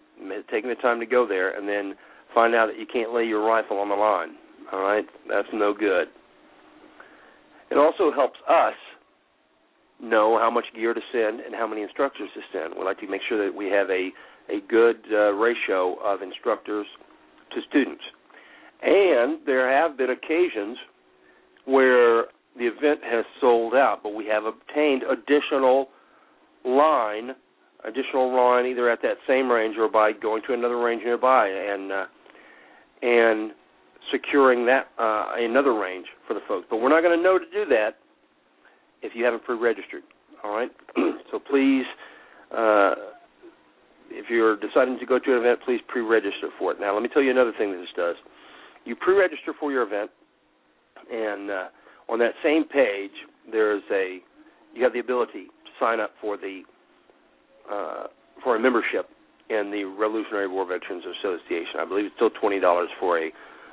taking 0.51 0.71
the 0.71 0.77
time 0.77 1.01
to 1.01 1.07
go 1.07 1.27
there, 1.27 1.57
and 1.57 1.69
then 1.69 1.95
find 2.35 2.55
out 2.55 2.67
that 2.67 2.79
you 2.79 2.87
can't 2.87 3.13
lay 3.13 3.25
your 3.25 3.45
rifle 3.45 3.79
on 3.79 3.89
the 3.89 3.95
line. 3.95 4.37
All 4.73 4.81
right, 4.81 5.05
that's 5.29 5.49
no 5.53 5.75
good. 5.75 6.09
It 7.71 7.79
also 7.79 8.13
helps 8.15 8.39
us 8.49 8.75
know 10.01 10.39
how 10.41 10.51
much 10.51 10.65
gear 10.75 10.95
to 10.95 11.01
send 11.13 11.41
and 11.41 11.55
how 11.55 11.67
many 11.67 11.83
instructors 11.83 12.29
to 12.35 12.41
send. 12.53 12.75
We 12.79 12.85
like 12.85 13.01
to 13.01 13.09
make 13.09 13.23
sure 13.29 13.45
that 13.45 13.55
we 13.55 13.67
have 13.67 13.91
a 13.91 14.11
a 14.49 14.61
good 14.69 14.97
uh, 15.11 15.33
ratio 15.33 15.97
of 16.05 16.23
instructors 16.23 16.87
to 17.53 17.61
students. 17.69 18.03
And 18.83 19.41
there 19.47 19.71
have 19.73 19.97
been 19.97 20.11
occasions 20.11 20.79
where 21.65 22.27
the 22.59 22.67
event 22.67 23.01
has 23.05 23.25
sold 23.41 23.75
out, 23.75 24.01
but 24.03 24.15
we 24.15 24.27
have 24.27 24.45
obtained 24.45 25.03
additional 25.03 25.89
line, 26.65 27.31
additional 27.85 28.35
line 28.35 28.67
either 28.67 28.91
at 28.91 29.03
that 29.03 29.17
same 29.27 29.51
range 29.51 29.77
or 29.79 29.89
by 29.89 30.13
going 30.13 30.43
to 30.47 30.55
another 30.55 30.79
range 30.79 31.03
nearby 31.05 31.49
and 31.49 31.93
uh, 31.93 32.05
and 33.03 33.53
securing 34.11 34.67
that 34.67 34.89
uh, 34.99 35.33
another 35.37 35.75
range 35.75 36.07
for 36.27 36.35
the 36.35 36.41
folks. 36.49 36.67
But 36.71 36.79
we're 36.79 36.89
not 36.89 37.03
going 37.03 37.17
to 37.17 37.23
know 37.23 37.39
to 37.39 37.45
do 37.45 37.69
that 37.71 37.97
if 39.03 39.13
you 39.15 39.25
haven't 39.25 39.45
pre-registered. 39.45 40.03
All 40.43 40.55
right, 40.55 40.71
so 41.31 41.39
please. 41.39 41.85
Uh, 42.57 42.95
if 44.09 44.27
you're 44.31 44.57
deciding 44.57 45.01
to 45.01 45.07
go 45.07 45.19
to 45.19 45.33
an 45.33 45.39
event, 45.39 45.59
please 45.65 45.81
pre-register 45.89 46.49
for 46.61 46.71
it. 46.71 46.79
Now, 46.81 46.95
let 46.95 47.03
me 47.03 47.09
tell 47.13 47.23
you 47.23 47.33
another 47.33 47.53
thing 47.59 47.73
that 47.73 47.79
this 47.79 47.89
does. 47.97 48.15
You 48.85 48.95
pre-register 48.95 49.53
for 49.59 49.73
your 49.73 49.83
event, 49.83 50.13
and 51.11 51.51
uh, 51.51 51.65
on 52.09 52.19
that 52.21 52.33
same 52.43 52.65
page, 52.65 53.11
there's 53.51 53.83
a 53.93 54.19
you 54.75 54.83
have 54.85 54.93
the 54.93 55.01
ability 55.01 55.47
to 55.47 55.71
sign 55.81 56.01
up 56.01 56.11
for 56.21 56.37
the 56.37 56.63
uh, 57.71 58.05
for 58.43 58.57
a 58.57 58.61
membership 58.61 59.09
in 59.49 59.71
the 59.71 59.85
Revolutionary 59.85 60.49
War 60.49 60.67
Veterans 60.67 61.05
Association. 61.19 61.81
I 61.81 61.85
believe 61.85 62.07
it's 62.07 62.15
still 62.17 62.31
twenty 62.31 62.61
dollars 62.61 62.89
for 63.01 63.19
a 63.19 63.31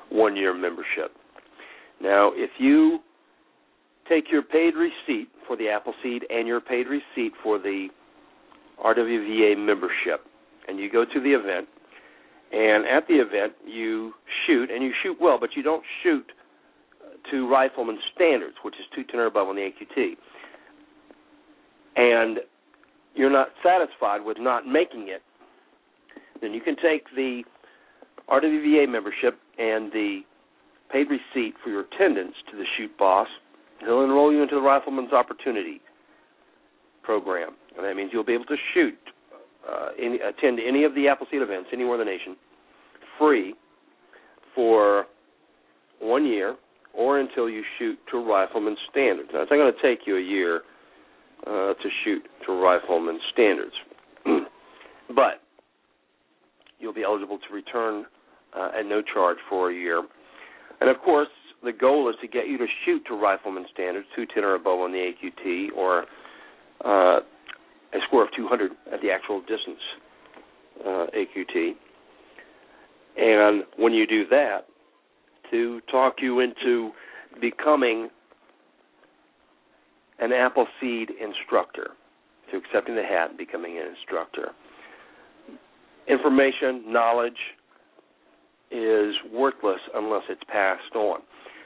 one 0.09 0.35
year 0.35 0.53
membership. 0.53 1.11
Now, 2.01 2.31
if 2.33 2.49
you 2.59 2.99
take 4.09 4.25
your 4.31 4.43
paid 4.43 4.73
receipt 4.75 5.29
for 5.47 5.55
the 5.55 5.69
Appleseed 5.69 6.23
and 6.29 6.47
your 6.47 6.61
paid 6.61 6.87
receipt 6.87 7.33
for 7.41 7.57
the 7.59 7.87
RWVA 8.83 9.57
membership, 9.57 10.25
and 10.67 10.79
you 10.79 10.91
go 10.91 11.05
to 11.05 11.19
the 11.19 11.29
event, 11.29 11.67
and 12.51 12.85
at 12.85 13.07
the 13.07 13.15
event 13.15 13.53
you 13.65 14.13
shoot, 14.45 14.69
and 14.69 14.83
you 14.83 14.91
shoot 15.01 15.17
well, 15.19 15.37
but 15.39 15.51
you 15.55 15.63
don't 15.63 15.83
shoot 16.01 16.25
to 17.31 17.49
rifleman 17.49 17.99
standards, 18.15 18.55
which 18.63 18.75
is 18.75 18.85
210 18.95 19.19
or 19.19 19.25
above 19.25 19.47
on 19.47 19.55
the 19.55 19.61
AQT, 19.61 20.17
and 21.95 22.39
you're 23.15 23.31
not 23.31 23.49
satisfied 23.63 24.23
with 24.23 24.37
not 24.39 24.67
making 24.67 25.07
it, 25.09 25.21
then 26.41 26.53
you 26.53 26.61
can 26.61 26.75
take 26.75 27.05
the 27.15 27.43
RWVA 28.29 28.89
membership 28.89 29.39
and 29.57 29.91
the 29.91 30.21
paid 30.91 31.07
receipt 31.09 31.55
for 31.63 31.69
your 31.69 31.81
attendance 31.81 32.35
to 32.51 32.57
the 32.57 32.63
shoot 32.77 32.95
boss. 32.97 33.27
He'll 33.79 34.03
enroll 34.03 34.31
you 34.31 34.41
into 34.41 34.55
the 34.55 34.61
Rifleman's 34.61 35.13
Opportunity 35.13 35.81
program, 37.03 37.51
and 37.75 37.85
that 37.85 37.95
means 37.95 38.11
you'll 38.13 38.23
be 38.23 38.33
able 38.33 38.45
to 38.45 38.55
shoot, 38.73 38.97
uh, 39.69 39.89
any, 40.01 40.19
attend 40.19 40.59
any 40.65 40.83
of 40.83 40.95
the 40.95 41.07
Appleseed 41.07 41.41
events 41.41 41.69
anywhere 41.73 41.99
in 41.99 42.05
the 42.05 42.11
nation, 42.11 42.35
free 43.19 43.53
for 44.55 45.05
one 45.99 46.25
year 46.25 46.55
or 46.93 47.19
until 47.19 47.49
you 47.49 47.63
shoot 47.79 47.97
to 48.11 48.17
rifleman 48.17 48.75
standards. 48.89 49.29
Now, 49.33 49.41
it's 49.41 49.51
not 49.51 49.57
going 49.57 49.73
to 49.73 49.81
take 49.81 50.05
you 50.05 50.17
a 50.17 50.21
year 50.21 50.61
uh, 51.45 51.73
to 51.73 51.89
shoot 52.03 52.23
to 52.45 52.53
rifleman 52.53 53.19
standards, 53.31 53.73
but 55.15 55.41
you'll 56.79 56.93
be 56.93 57.03
eligible 57.03 57.39
to 57.39 57.53
return 57.53 58.05
uh, 58.55 58.71
at 58.79 58.85
no 58.85 59.01
charge 59.01 59.37
for 59.49 59.71
a 59.71 59.73
year. 59.73 60.03
And 60.81 60.89
of 60.89 60.97
course, 61.03 61.29
the 61.63 61.71
goal 61.71 62.09
is 62.09 62.15
to 62.21 62.27
get 62.27 62.47
you 62.47 62.57
to 62.57 62.67
shoot 62.85 63.03
to 63.07 63.15
rifleman 63.15 63.65
standards, 63.73 64.05
210 64.15 64.43
or 64.43 64.55
above 64.55 64.79
on 64.79 64.91
the 64.91 65.11
AQT, 65.11 65.75
or 65.75 66.05
uh, 66.85 67.19
a 67.93 67.99
score 68.07 68.23
of 68.23 68.29
200 68.35 68.71
at 68.91 69.01
the 69.01 69.09
actual 69.09 69.39
distance 69.41 69.79
uh, 70.85 71.05
AQT. 71.15 71.71
And 73.15 73.63
when 73.77 73.93
you 73.93 74.07
do 74.07 74.27
that, 74.29 74.65
to 75.53 75.81
talk 75.91 76.15
you 76.19 76.39
into 76.39 76.91
becoming 77.39 78.09
an 80.19 80.31
Appleseed 80.31 81.11
instructor, 81.21 81.91
to 82.51 82.57
accepting 82.57 82.95
the 82.95 83.03
hat 83.03 83.29
and 83.29 83.37
becoming 83.37 83.77
an 83.77 83.85
instructor. 83.95 84.49
Information, 86.07 86.91
knowledge 86.91 87.37
is 88.71 89.13
worthless 89.31 89.79
unless 89.93 90.23
it's 90.27 90.43
passed 90.51 90.95
on. 90.95 91.19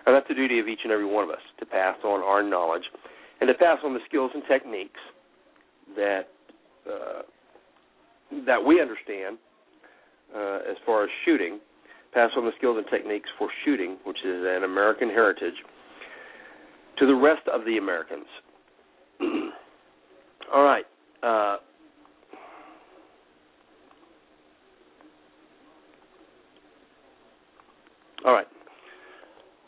And 0.05 0.15
that's 0.15 0.27
the 0.27 0.35
duty 0.35 0.59
of 0.59 0.67
each 0.67 0.81
and 0.83 0.91
every 0.91 1.05
one 1.05 1.23
of 1.23 1.29
us 1.29 1.41
to 1.59 1.65
pass 1.65 1.95
on 2.03 2.21
our 2.21 2.43
knowledge 2.43 2.83
and 3.39 3.47
to 3.47 3.53
pass 3.53 3.77
on 3.83 3.93
the 3.93 3.99
skills 4.07 4.31
and 4.33 4.43
techniques 4.49 4.99
that 5.95 6.27
uh, 6.89 7.21
that 8.45 8.63
we 8.65 8.81
understand 8.81 9.37
uh, 10.35 10.59
as 10.69 10.75
far 10.85 11.03
as 11.03 11.09
shooting 11.25 11.59
pass 12.13 12.31
on 12.37 12.45
the 12.45 12.51
skills 12.57 12.77
and 12.77 12.85
techniques 12.89 13.29
for 13.37 13.49
shooting, 13.65 13.97
which 14.05 14.17
is 14.25 14.43
an 14.45 14.63
American 14.63 15.09
heritage, 15.09 15.53
to 16.97 17.05
the 17.05 17.15
rest 17.15 17.47
of 17.51 17.65
the 17.65 17.77
Americans. 17.77 18.25
All 20.53 20.63
right. 20.63 20.85
Uh, 21.23 21.57
all 28.25 28.33
right. 28.33 28.47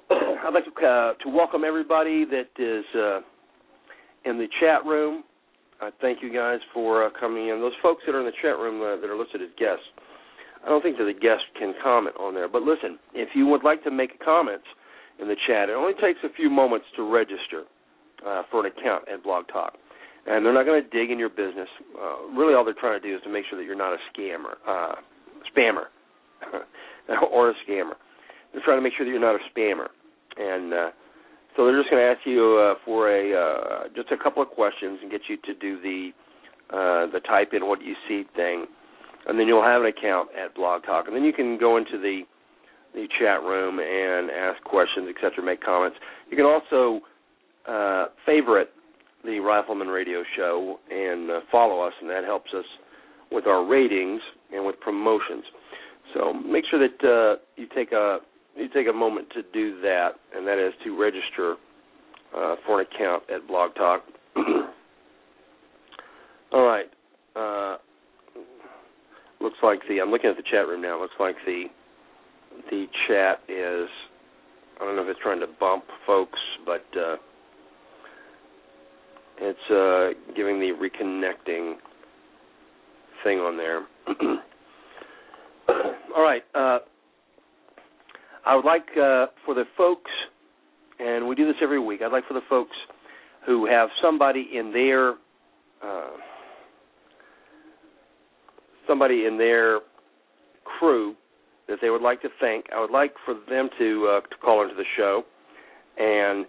I'd 0.12 0.54
like 0.54 0.64
to 0.66 0.86
uh, 0.86 1.14
to 1.24 1.30
welcome 1.30 1.64
everybody 1.66 2.24
that 2.26 2.50
is 2.58 2.86
uh, 2.96 3.20
in 4.30 4.38
the 4.38 4.48
chat 4.60 4.86
room, 4.86 5.24
I 5.82 5.92
thank 6.02 6.22
you 6.22 6.34
guys 6.34 6.60
for 6.74 7.06
uh, 7.06 7.10
coming 7.20 7.48
in. 7.50 7.60
Those 7.60 7.74
folks 7.82 8.04
that 8.06 8.14
are 8.14 8.20
in 8.20 8.26
the 8.26 8.36
chat 8.42 8.58
room 8.58 8.82
uh, 8.82 9.00
that 9.00 9.10
are 9.10 9.18
listed 9.18 9.42
as 9.42 9.50
guests, 9.58 9.86
I 10.66 10.70
don't 10.70 10.82
think 10.82 10.98
that 10.98 11.06
the 11.06 11.14
guest 11.14 11.44
can 11.58 11.74
comment 11.82 12.16
on 12.20 12.34
there. 12.34 12.48
But 12.48 12.64
listen, 12.64 13.00
if 13.14 13.30
you 13.34 13.48
would 13.48 13.64
like 13.64 13.84
to 13.84 13.92
make 13.92 14.20
comments 14.24 14.66
in 15.20 15.28
the 15.28 15.36
chat, 15.48 15.70
it 15.70 15.74
only 15.74 15.94
takes 15.94 16.20
a 16.24 16.34
few 16.34 16.50
moments 16.50 16.88
to 16.96 17.04
register 17.04 17.64
uh, 18.26 18.44
for 18.52 18.66
an 18.66 18.72
account 18.72 19.08
at 19.12 19.24
Blog 19.24 19.48
Talk. 19.48 19.74
And 20.28 20.46
they're 20.46 20.54
not 20.54 20.66
going 20.66 20.84
to 20.84 20.90
dig 20.90 21.12
in 21.12 21.18
your 21.18 21.30
business. 21.30 21.70
Uh, 21.96 22.28
really, 22.36 22.54
all 22.54 22.66
they're 22.66 22.78
trying 22.78 23.02
to 23.02 23.08
do 23.08 23.16
is 23.16 23.22
to 23.24 23.30
make 23.30 23.46
sure 23.50 23.58
that 23.58 23.66
you're 23.66 23.76
not 23.76 23.94
a 23.94 23.98
scammer, 24.12 24.60
uh, 24.68 24.96
spammer, 25.48 25.86
or 27.32 27.52
a 27.52 27.54
scammer. 27.68 27.94
They're 28.52 28.64
trying 28.64 28.78
to 28.78 28.82
make 28.82 28.94
sure 28.98 29.06
that 29.06 29.12
you're 29.12 29.20
not 29.20 29.36
a 29.36 29.44
spammer. 29.50 29.88
And 30.38 30.74
uh, 30.74 30.92
so 31.56 31.66
they're 31.66 31.80
just 31.80 31.90
going 31.90 32.04
to 32.04 32.10
ask 32.10 32.26
you 32.26 32.58
uh, 32.60 32.80
for 32.86 33.10
a 33.10 33.34
uh, 33.34 33.88
just 33.96 34.12
a 34.12 34.18
couple 34.18 34.42
of 34.42 34.50
questions 34.50 35.00
and 35.02 35.10
get 35.10 35.22
you 35.28 35.38
to 35.46 35.54
do 35.54 35.82
the 35.82 36.12
uh, 36.70 37.12
the 37.12 37.20
type 37.22 37.50
in 37.54 37.68
what 37.68 37.82
you 37.82 37.96
see 38.08 38.24
thing, 38.36 38.66
and 39.28 39.40
then 39.40 39.48
you'll 39.48 39.64
have 39.64 39.82
an 39.82 39.88
account 39.88 40.30
at 40.36 40.56
Blog 40.56 40.84
Talk, 40.84 41.08
and 41.08 41.16
then 41.16 41.24
you 41.24 41.34
can 41.34 41.58
go 41.58 41.78
into 41.78 41.98
the 42.00 42.22
the 42.94 43.08
chat 43.20 43.44
room 43.44 43.80
and 43.80 44.32
ask 44.32 44.64
questions, 44.64 45.08
etc., 45.16 45.46
make 45.46 45.62
comments. 45.62 45.98
You 46.32 46.36
can 46.36 46.48
also 46.48 47.02
uh, 47.68 48.08
favorite 48.26 48.72
the 49.24 49.40
Rifleman 49.40 49.90
Radio 49.90 50.24
Show 50.36 50.80
and 50.90 51.30
uh, 51.30 51.40
follow 51.52 51.82
us, 51.82 51.94
and 52.02 52.10
that 52.10 52.24
helps 52.24 52.52
us 52.58 52.66
with 53.32 53.46
our 53.48 53.64
ratings 53.66 54.22
and 54.52 54.66
with 54.66 54.80
promotions. 54.80 55.44
So 56.14 56.34
make 56.34 56.66
sure 56.70 56.80
that 56.80 57.04
uh, 57.08 57.36
you 57.56 57.68
take 57.76 57.92
a 57.92 58.20
you 58.56 58.68
take 58.70 58.88
a 58.90 58.94
moment 58.94 59.28
to 59.36 59.44
do 59.54 59.80
that, 59.82 60.14
and 60.36 60.48
that 60.48 60.58
is 60.58 60.74
to 60.84 61.00
register 61.00 61.56
uh, 62.36 62.56
for 62.66 62.82
an 62.82 62.88
account 62.92 63.24
at 63.34 63.48
Blog 63.48 63.76
Talk. 63.76 64.04
All 66.52 66.64
right. 66.64 66.88
Uh, 67.36 67.78
looks 69.42 69.58
like 69.64 69.80
the 69.88 70.02
I'm 70.02 70.12
looking 70.12 70.30
at 70.30 70.38
the 70.38 70.44
chat 70.44 70.68
room 70.68 70.82
now. 70.82 71.00
Looks 71.00 71.16
like 71.20 71.36
the 71.46 71.66
the 72.70 72.88
chat 73.08 73.40
is 73.48 73.90
I 74.80 74.86
don't 74.86 74.96
know 74.96 75.04
if 75.04 75.10
it's 75.10 75.20
trying 75.22 75.40
to 75.42 75.48
bump 75.60 75.84
folks, 76.06 76.40
but 76.66 76.86
uh, 76.98 77.18
it's 79.42 79.70
uh, 79.70 80.12
giving 80.36 80.60
the 80.60 80.72
reconnecting 80.72 81.76
thing 83.24 83.40
on 83.40 83.58
there. 83.58 83.86
All 86.16 86.24
right. 86.24 86.44
Uh, 86.56 86.80
I 88.46 88.56
would 88.56 88.66
like 88.66 88.88
uh, 88.94 89.28
for 89.46 89.54
the 89.54 89.66
folks, 89.78 90.10
and 91.00 91.28
we 91.28 91.36
do 91.36 91.46
this 91.46 91.58
every 91.62 91.80
week. 91.80 92.02
I'd 92.02 92.12
like 92.12 92.28
for 92.28 92.34
the 92.34 92.42
folks 92.50 92.76
who 93.46 93.68
have 93.68 93.90
somebody 94.02 94.50
in 94.54 94.72
their 94.72 95.12
uh, 95.84 96.10
somebody 98.90 99.26
in 99.26 99.38
their 99.38 99.80
crew 100.66 101.16
that 101.68 101.78
they 101.82 101.92
would 101.92 102.02
like 102.02 102.22
to 102.24 102.30
thank. 102.42 102.66
I 102.76 102.82
would 102.82 102.92
like 102.92 103.14
for 103.24 103.36
them 103.48 103.70
to 103.78 104.18
uh, 104.18 104.22
to 104.22 104.36
call 104.44 104.64
into 104.64 104.76
the 104.76 104.84
show 104.98 105.24
and 105.98 106.46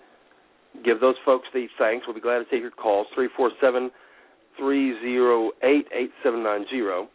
give 0.84 1.00
those 1.00 1.16
folks 1.24 1.46
these 1.54 1.68
thanks. 1.78 2.06
We'll 2.06 2.14
be 2.14 2.20
glad 2.20 2.38
to 2.38 2.44
take 2.44 2.62
your 2.62 2.70
calls 2.70 3.06
three 3.14 3.28
four 3.36 3.50
seven 3.60 3.90
three 4.58 4.98
zero 5.02 5.50
eight 5.62 5.86
eight 5.94 6.10
seven 6.24 6.42
nine 6.42 6.64
zero. 6.70 7.08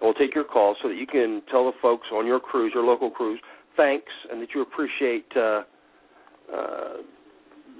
We'll 0.00 0.14
take 0.14 0.34
your 0.34 0.44
calls 0.44 0.76
so 0.82 0.88
that 0.88 0.96
you 0.96 1.06
can 1.06 1.42
tell 1.50 1.66
the 1.66 1.76
folks 1.82 2.06
on 2.12 2.26
your 2.26 2.38
crews, 2.38 2.72
your 2.74 2.84
local 2.84 3.10
crews, 3.10 3.40
thanks, 3.76 4.12
and 4.30 4.40
that 4.40 4.48
you 4.54 4.62
appreciate 4.62 5.26
uh, 5.36 5.62
uh, 6.52 6.96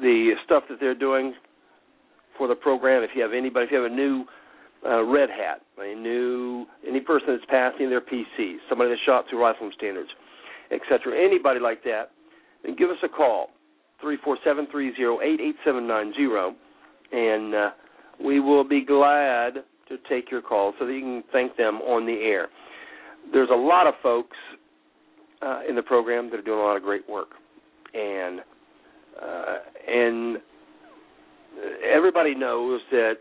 the 0.00 0.32
stuff 0.44 0.64
that 0.68 0.78
they're 0.80 0.96
doing 0.96 1.34
for 2.36 2.48
the 2.48 2.56
program. 2.56 3.02
If 3.02 3.10
you 3.14 3.22
have 3.22 3.32
anybody, 3.32 3.66
if 3.66 3.72
you 3.72 3.80
have 3.80 3.90
a 3.90 3.94
new 3.94 4.24
uh, 4.86 5.02
red 5.04 5.28
hat, 5.30 5.62
a 5.78 5.94
new 5.94 6.66
any 6.86 7.00
person 7.00 7.28
that's 7.28 7.44
passing 7.48 7.90
their 7.90 8.00
PCs, 8.00 8.58
somebody 8.68 8.90
that 8.90 8.98
shot 9.04 9.24
through 9.28 9.42
rifleman 9.42 9.72
standards, 9.76 10.10
etc., 10.70 11.18
anybody 11.18 11.60
like 11.60 11.82
that, 11.84 12.10
then 12.64 12.76
give 12.76 12.90
us 12.90 12.98
a 13.02 13.08
call 13.08 13.50
three 14.00 14.18
four 14.24 14.38
seven 14.44 14.66
three 14.70 14.94
zero 14.96 15.20
eight 15.20 15.40
eight 15.40 15.56
seven 15.64 15.86
nine 15.86 16.12
zero, 16.14 16.54
and 17.12 17.54
uh, 17.54 17.70
we 18.24 18.40
will 18.40 18.64
be 18.64 18.84
glad 18.84 19.54
to 19.88 19.96
take 20.08 20.30
your 20.30 20.42
call 20.42 20.74
so 20.78 20.86
that 20.86 20.92
you 20.92 21.00
can 21.00 21.24
thank 21.32 21.56
them 21.56 21.76
on 21.76 22.06
the 22.06 22.12
air. 22.12 22.48
There's 23.32 23.50
a 23.50 23.56
lot 23.56 23.86
of 23.86 23.94
folks 24.02 24.36
uh, 25.42 25.60
in 25.68 25.74
the 25.74 25.82
program 25.82 26.30
that 26.30 26.38
are 26.38 26.42
doing 26.42 26.58
a 26.58 26.62
lot 26.62 26.76
of 26.76 26.82
great 26.82 27.08
work, 27.08 27.28
and 27.94 28.40
uh, 29.20 29.56
and 29.88 30.38
everybody 31.82 32.34
knows 32.34 32.80
that 32.90 33.14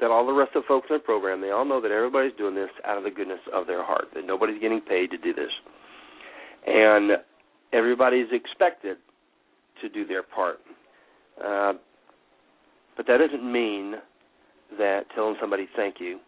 that 0.00 0.10
all 0.10 0.26
the 0.26 0.32
rest 0.32 0.54
of 0.54 0.62
the 0.62 0.68
folks 0.68 0.86
in 0.90 0.96
the 0.96 1.00
program 1.00 1.40
they 1.40 1.50
all 1.50 1.64
know 1.64 1.80
that 1.80 1.90
everybody's 1.90 2.36
doing 2.36 2.54
this 2.54 2.70
out 2.84 2.98
of 2.98 3.04
the 3.04 3.10
goodness 3.10 3.40
of 3.52 3.66
their 3.66 3.84
heart 3.84 4.06
that 4.14 4.26
nobody's 4.26 4.60
getting 4.60 4.80
paid 4.80 5.10
to 5.10 5.18
do 5.18 5.32
this 5.32 5.50
and 6.66 7.12
everybody's 7.72 8.28
expected 8.32 8.96
to 9.80 9.88
do 9.88 10.06
their 10.06 10.22
part 10.22 10.58
uh, 11.44 11.72
but 12.96 13.06
that 13.06 13.18
doesn't 13.18 13.50
mean 13.50 13.94
that 14.76 15.02
telling 15.14 15.36
somebody 15.40 15.68
thank 15.76 15.96
you 16.00 16.18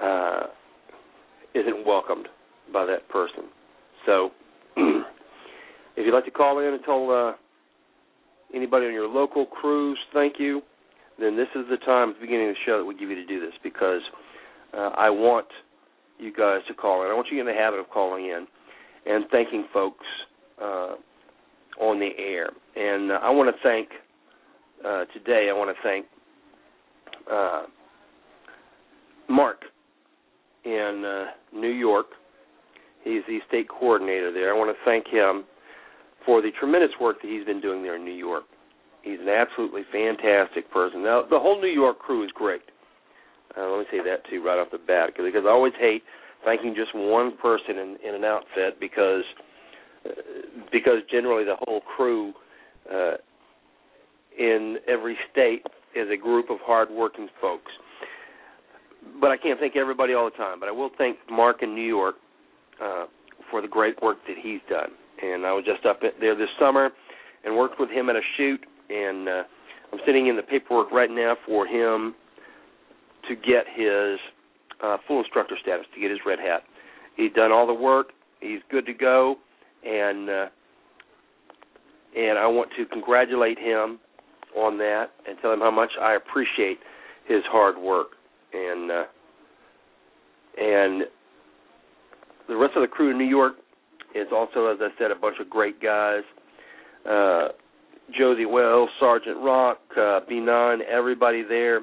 uh, 0.00 0.42
isn't 1.54 1.86
welcomed 1.86 2.28
by 2.72 2.84
that 2.86 3.08
person. 3.08 3.44
So, 4.06 4.30
if 4.76 6.06
you'd 6.06 6.14
like 6.14 6.24
to 6.24 6.30
call 6.30 6.60
in 6.60 6.74
and 6.74 6.84
tell 6.84 7.10
uh, 7.10 7.32
anybody 8.54 8.86
on 8.86 8.92
your 8.92 9.08
local 9.08 9.46
crews 9.46 9.98
thank 10.12 10.34
you, 10.38 10.62
then 11.20 11.36
this 11.36 11.48
is 11.54 11.66
the 11.70 11.76
time 11.76 12.10
at 12.10 12.14
the 12.16 12.20
beginning 12.20 12.48
of 12.48 12.54
the 12.54 12.60
show 12.64 12.78
that 12.78 12.84
we 12.84 12.94
give 12.94 13.10
you 13.10 13.16
to 13.16 13.26
do 13.26 13.40
this 13.40 13.54
because 13.62 14.00
uh, 14.74 14.90
I 14.96 15.10
want 15.10 15.46
you 16.18 16.32
guys 16.32 16.60
to 16.68 16.74
call 16.74 17.04
in. 17.04 17.10
I 17.10 17.14
want 17.14 17.28
you 17.30 17.38
to 17.38 17.44
get 17.44 17.50
in 17.50 17.56
the 17.56 17.60
habit 17.60 17.78
of 17.78 17.88
calling 17.90 18.26
in 18.26 18.46
and 19.06 19.24
thanking 19.30 19.66
folks 19.72 20.06
uh, 20.60 20.94
on 21.80 21.98
the 21.98 22.10
air. 22.18 22.50
And 22.76 23.12
uh, 23.12 23.18
I 23.22 23.30
want 23.30 23.54
to 23.54 23.62
thank 23.62 23.88
uh, 24.86 25.04
today. 25.12 25.48
I 25.50 25.56
want 25.56 25.74
to 25.74 25.82
thank 25.82 26.06
uh, 27.30 27.62
Mark 29.28 29.62
in 30.64 31.04
uh, 31.04 31.58
New 31.58 31.70
York. 31.70 32.06
He's 33.04 33.22
the 33.26 33.38
state 33.48 33.66
coordinator 33.68 34.32
there. 34.32 34.54
I 34.54 34.58
want 34.58 34.74
to 34.76 34.84
thank 34.84 35.06
him 35.06 35.44
for 36.26 36.42
the 36.42 36.50
tremendous 36.58 36.90
work 37.00 37.22
that 37.22 37.28
he's 37.30 37.46
been 37.46 37.60
doing 37.60 37.82
there 37.82 37.96
in 37.96 38.04
New 38.04 38.12
York. 38.12 38.44
He's 39.02 39.20
an 39.20 39.28
absolutely 39.28 39.82
fantastic 39.90 40.70
person. 40.70 41.02
Now, 41.02 41.22
the 41.22 41.38
whole 41.38 41.60
New 41.60 41.68
York 41.68 41.98
crew 41.98 42.24
is 42.24 42.30
great. 42.34 42.62
Uh, 43.56 43.68
let 43.70 43.80
me 43.80 43.86
say 43.90 43.98
that 44.04 44.28
too 44.30 44.44
right 44.44 44.58
off 44.58 44.68
the 44.70 44.78
bat, 44.78 45.10
because 45.16 45.44
I 45.46 45.50
always 45.50 45.72
hate 45.78 46.02
thanking 46.44 46.74
just 46.74 46.94
one 46.94 47.36
person 47.36 47.78
in, 47.78 47.96
in 48.06 48.14
an 48.14 48.24
outfit 48.24 48.78
because 48.78 49.24
uh, 50.06 50.10
because 50.72 50.98
generally 51.10 51.44
the 51.44 51.56
whole 51.60 51.80
crew 51.80 52.32
uh, 52.92 53.14
in 54.38 54.78
every 54.88 55.16
state 55.30 55.66
is 55.94 56.08
a 56.12 56.16
group 56.16 56.50
of 56.50 56.58
hardworking 56.62 57.28
folks. 57.40 57.72
But 59.20 59.30
I 59.30 59.36
can't 59.36 59.58
thank 59.58 59.76
everybody 59.76 60.14
all 60.14 60.30
the 60.30 60.36
time. 60.36 60.60
But 60.60 60.68
I 60.68 60.72
will 60.72 60.90
thank 60.96 61.18
Mark 61.30 61.62
in 61.62 61.74
New 61.74 61.86
York 61.86 62.16
uh, 62.82 63.06
for 63.50 63.60
the 63.60 63.68
great 63.68 64.00
work 64.02 64.18
that 64.28 64.36
he's 64.40 64.60
done. 64.68 64.90
And 65.22 65.44
I 65.44 65.52
was 65.52 65.64
just 65.64 65.84
up 65.84 66.00
there 66.20 66.34
this 66.34 66.48
summer 66.58 66.90
and 67.44 67.56
worked 67.56 67.80
with 67.80 67.90
him 67.90 68.08
at 68.08 68.16
a 68.16 68.20
shoot. 68.36 68.64
And 68.90 69.28
uh, 69.28 69.42
I'm 69.92 69.98
sitting 70.06 70.26
in 70.26 70.36
the 70.36 70.42
paperwork 70.42 70.90
right 70.90 71.10
now 71.10 71.36
for 71.46 71.66
him 71.66 72.14
to 73.28 73.34
get 73.36 73.64
his 73.74 74.18
uh, 74.82 74.96
full 75.06 75.20
instructor 75.20 75.56
status, 75.60 75.86
to 75.94 76.00
get 76.00 76.10
his 76.10 76.20
red 76.26 76.38
hat. 76.38 76.62
He's 77.16 77.32
done 77.32 77.52
all 77.52 77.66
the 77.66 77.74
work. 77.74 78.08
He's 78.40 78.60
good 78.70 78.86
to 78.86 78.94
go, 78.94 79.36
and 79.84 80.30
uh, 80.30 80.46
and 82.16 82.38
I 82.38 82.46
want 82.46 82.70
to 82.76 82.86
congratulate 82.86 83.58
him 83.58 84.00
on 84.56 84.78
that 84.78 85.10
and 85.28 85.36
tell 85.42 85.52
him 85.52 85.60
how 85.60 85.70
much 85.70 85.90
I 86.00 86.16
appreciate 86.16 86.78
his 87.26 87.42
hard 87.46 87.78
work 87.78 88.08
and 88.52 88.90
uh, 88.90 89.04
and 90.58 91.02
the 92.48 92.56
rest 92.56 92.72
of 92.76 92.82
the 92.82 92.88
crew 92.88 93.10
in 93.10 93.18
New 93.18 93.28
York 93.28 93.54
is 94.14 94.26
also, 94.34 94.66
as 94.66 94.78
I 94.80 94.88
said, 94.98 95.10
a 95.10 95.14
bunch 95.14 95.36
of 95.40 95.48
great 95.48 95.80
guys. 95.80 96.22
Uh, 97.08 97.48
Josie 98.16 98.46
Wells, 98.46 98.90
Sergeant 98.98 99.38
Rock, 99.38 99.78
uh, 99.96 100.20
B9, 100.30 100.80
everybody 100.90 101.42
there. 101.42 101.82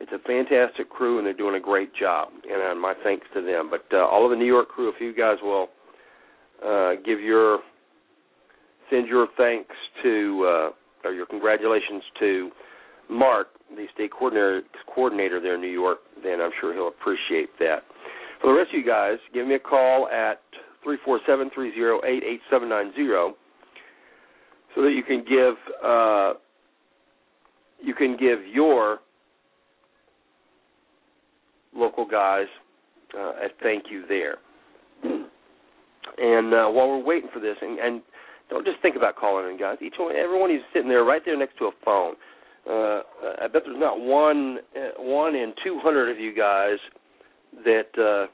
It's 0.00 0.12
a 0.12 0.18
fantastic 0.26 0.88
crew, 0.88 1.18
and 1.18 1.26
they're 1.26 1.34
doing 1.34 1.56
a 1.56 1.60
great 1.60 1.94
job. 1.94 2.28
And 2.50 2.62
uh, 2.62 2.80
my 2.80 2.94
thanks 3.04 3.26
to 3.34 3.42
them. 3.42 3.70
But 3.70 3.84
uh, 3.94 4.06
all 4.06 4.24
of 4.24 4.30
the 4.30 4.36
New 4.36 4.46
York 4.46 4.68
crew, 4.68 4.88
if 4.88 4.94
you 5.00 5.14
guys 5.14 5.36
will 5.42 5.68
uh, 6.64 6.92
give 7.04 7.20
your 7.20 7.58
send 8.90 9.06
your 9.06 9.28
thanks 9.36 9.74
to 10.02 10.44
uh, 10.46 11.08
or 11.08 11.12
your 11.12 11.26
congratulations 11.26 12.02
to 12.18 12.50
Mark, 13.08 13.48
the 13.74 13.86
state 13.94 14.10
coordinator 14.10 14.62
coordinator 14.94 15.40
there 15.40 15.54
in 15.54 15.60
New 15.60 15.68
York, 15.68 15.98
then 16.22 16.40
I'm 16.40 16.50
sure 16.60 16.72
he'll 16.74 16.88
appreciate 16.88 17.50
that. 17.58 17.82
For 18.40 18.52
the 18.52 18.58
rest 18.58 18.70
of 18.72 18.78
you 18.80 18.86
guys, 18.86 19.18
give 19.34 19.46
me 19.46 19.56
a 19.56 19.58
call 19.58 20.08
at 20.08 20.40
three 20.82 20.98
four 21.04 21.20
seven 21.26 21.50
three 21.54 21.74
zero 21.74 22.00
eight 22.06 22.22
eight 22.24 22.40
seven 22.50 22.68
nine 22.68 22.92
zero. 22.94 23.34
So 24.74 24.82
that 24.82 24.92
you 24.92 25.02
can 25.02 25.24
give 25.24 25.54
uh, 25.84 26.34
you 27.82 27.94
can 27.94 28.16
give 28.16 28.46
your 28.46 28.98
local 31.74 32.06
guys 32.06 32.46
uh, 33.16 33.30
a 33.30 33.48
thank 33.62 33.84
you 33.90 34.04
there. 34.08 34.36
And 35.02 36.52
uh, 36.52 36.68
while 36.68 36.88
we're 36.88 37.02
waiting 37.02 37.30
for 37.32 37.40
this, 37.40 37.56
and, 37.62 37.78
and 37.78 38.02
don't 38.50 38.66
just 38.66 38.82
think 38.82 38.96
about 38.96 39.16
calling 39.16 39.50
in, 39.50 39.58
guys. 39.58 39.78
Each 39.80 39.94
one, 39.98 40.14
everyone 40.14 40.50
who's 40.50 40.60
sitting 40.74 40.88
there, 40.88 41.04
right 41.04 41.22
there 41.24 41.38
next 41.38 41.56
to 41.58 41.66
a 41.66 41.70
phone. 41.84 42.14
Uh, 42.68 43.02
I 43.40 43.48
bet 43.50 43.62
there's 43.64 43.78
not 43.78 43.98
one 43.98 44.58
uh, 44.76 45.00
one 45.02 45.34
in 45.34 45.54
200 45.64 46.10
of 46.10 46.18
you 46.18 46.34
guys 46.34 46.78
that 47.64 47.88
uh, 47.98 48.30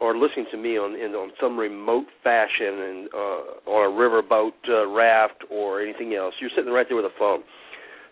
are 0.00 0.16
listening 0.16 0.46
to 0.50 0.56
me 0.56 0.76
on 0.76 0.98
in, 0.98 1.12
on 1.12 1.30
some 1.40 1.58
remote 1.58 2.06
fashion 2.22 2.66
and 2.66 3.08
uh, 3.14 3.70
on 3.70 3.80
a 3.86 3.94
riverboat 3.94 4.52
uh, 4.68 4.86
raft 4.88 5.44
or 5.50 5.80
anything 5.80 6.14
else. 6.14 6.34
You're 6.40 6.50
sitting 6.56 6.72
right 6.72 6.86
there 6.88 6.96
with 6.96 7.06
a 7.06 7.18
phone. 7.18 7.42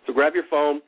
So 0.07 0.13
grab 0.13 0.35
your 0.35 0.45
phone, 0.51 0.81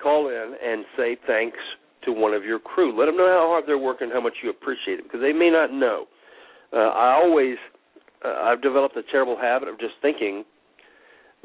call 0.00 0.28
in, 0.28 0.54
and 0.62 0.84
say 0.96 1.16
thanks 1.26 1.58
to 2.04 2.12
one 2.12 2.34
of 2.34 2.44
your 2.44 2.58
crew. 2.58 2.98
Let 2.98 3.06
them 3.06 3.16
know 3.16 3.26
how 3.26 3.46
hard 3.48 3.64
they're 3.66 3.78
working, 3.78 4.10
how 4.12 4.20
much 4.20 4.34
you 4.42 4.50
appreciate 4.50 4.98
it, 4.98 5.04
because 5.04 5.20
they 5.20 5.32
may 5.32 5.50
not 5.50 5.72
know. 5.72 6.06
Uh, 6.72 6.78
I 6.78 7.14
always, 7.14 7.56
uh, 8.24 8.42
I've 8.44 8.62
developed 8.62 8.96
a 8.96 9.02
terrible 9.10 9.36
habit 9.36 9.68
of 9.68 9.78
just 9.78 9.94
thinking 10.00 10.44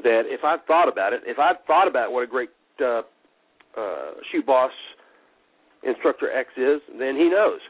that 0.02 0.22
if 0.26 0.44
I've 0.44 0.64
thought 0.66 0.88
about 0.88 1.12
it, 1.12 1.20
if 1.26 1.38
I've 1.38 1.56
thought 1.66 1.88
about 1.88 2.12
what 2.12 2.24
a 2.24 2.26
great 2.26 2.50
uh, 2.80 3.02
uh, 3.76 4.12
shoot 4.30 4.46
boss 4.46 4.72
instructor 5.82 6.30
X 6.32 6.50
is, 6.56 6.80
then 6.98 7.14
he 7.14 7.28
knows. 7.28 7.60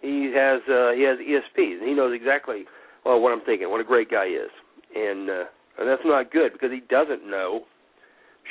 He 0.00 0.32
has 0.34 0.60
uh, 0.68 0.92
he 0.92 1.02
has 1.02 1.18
ESPs, 1.18 1.80
and 1.80 1.88
he 1.88 1.94
knows 1.94 2.14
exactly 2.14 2.64
well 3.04 3.20
what 3.20 3.32
I'm 3.32 3.44
thinking, 3.44 3.70
what 3.70 3.80
a 3.80 3.84
great 3.84 4.10
guy 4.10 4.28
he 4.28 4.32
is, 4.34 4.50
and 4.94 5.28
uh, 5.28 5.44
and 5.78 5.88
that's 5.88 6.02
not 6.04 6.32
good 6.32 6.52
because 6.52 6.70
he 6.70 6.80
doesn't 6.88 7.28
know, 7.28 7.62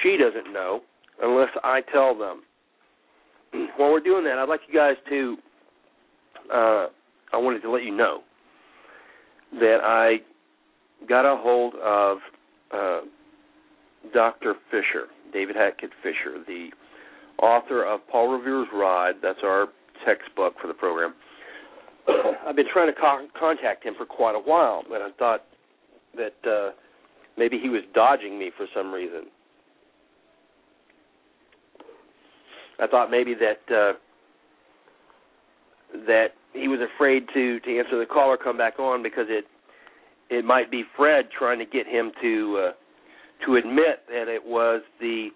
she 0.03 0.17
doesn't 0.17 0.51
know 0.51 0.81
unless 1.21 1.49
I 1.63 1.81
tell 1.91 2.17
them. 2.17 2.43
While 3.77 3.91
we're 3.91 4.01
doing 4.01 4.23
that, 4.25 4.38
I'd 4.38 4.49
like 4.49 4.62
you 4.67 4.73
guys 4.73 4.95
to. 5.10 5.38
Uh, 6.53 6.88
I 7.33 7.38
wanted 7.38 7.62
to 7.62 7.71
let 7.71 7.83
you 7.83 7.95
know 7.95 8.21
that 9.53 9.79
I 9.83 10.17
got 11.07 11.25
a 11.25 11.38
hold 11.38 11.73
of 11.75 12.17
uh, 12.73 13.01
Dr. 14.13 14.55
Fischer, 14.71 15.07
David 15.33 15.55
Hackett 15.55 15.91
Fischer, 16.01 16.43
the 16.45 16.69
author 17.41 17.86
of 17.86 18.01
Paul 18.10 18.29
Revere's 18.38 18.67
Ride. 18.73 19.15
That's 19.21 19.39
our 19.43 19.67
textbook 20.05 20.53
for 20.62 20.67
the 20.67 20.73
program. 20.73 21.13
I've 22.47 22.55
been 22.55 22.67
trying 22.71 22.93
to 22.93 22.99
con- 22.99 23.29
contact 23.37 23.83
him 23.83 23.93
for 23.97 24.05
quite 24.05 24.35
a 24.35 24.39
while, 24.39 24.83
but 24.89 25.01
I 25.01 25.11
thought 25.17 25.43
that 26.15 26.49
uh, 26.49 26.71
maybe 27.37 27.59
he 27.59 27.69
was 27.69 27.81
dodging 27.93 28.39
me 28.39 28.51
for 28.55 28.65
some 28.75 28.93
reason. 28.93 29.25
I 32.79 32.87
thought 32.87 33.09
maybe 33.09 33.33
that 33.35 33.75
uh, 33.75 33.93
that 36.05 36.27
he 36.53 36.67
was 36.67 36.79
afraid 36.95 37.23
to 37.33 37.59
to 37.59 37.79
answer 37.79 37.99
the 37.99 38.05
call 38.05 38.29
or 38.29 38.37
come 38.37 38.57
back 38.57 38.79
on 38.79 39.01
because 39.01 39.25
it 39.29 39.45
it 40.29 40.45
might 40.45 40.69
be 40.69 40.83
Fred 40.95 41.29
trying 41.37 41.59
to 41.59 41.65
get 41.65 41.87
him 41.87 42.11
to 42.21 42.67
uh, 42.67 43.45
to 43.45 43.55
admit 43.55 44.03
that 44.09 44.27
it 44.27 44.45
was 44.45 44.81
the 44.99 45.29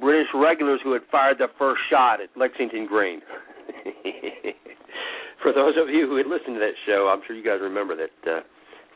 British 0.00 0.28
regulars 0.34 0.80
who 0.82 0.92
had 0.92 1.02
fired 1.10 1.38
the 1.38 1.48
first 1.58 1.80
shot 1.90 2.20
at 2.20 2.28
Lexington 2.36 2.86
Green. 2.86 3.20
For 5.44 5.52
those 5.52 5.74
of 5.76 5.90
you 5.90 6.08
who 6.08 6.16
had 6.16 6.26
listened 6.26 6.56
to 6.56 6.60
that 6.60 6.72
show, 6.86 7.12
I'm 7.12 7.20
sure 7.26 7.36
you 7.36 7.44
guys 7.44 7.60
remember 7.60 7.94
that 7.96 8.30
uh, 8.32 8.40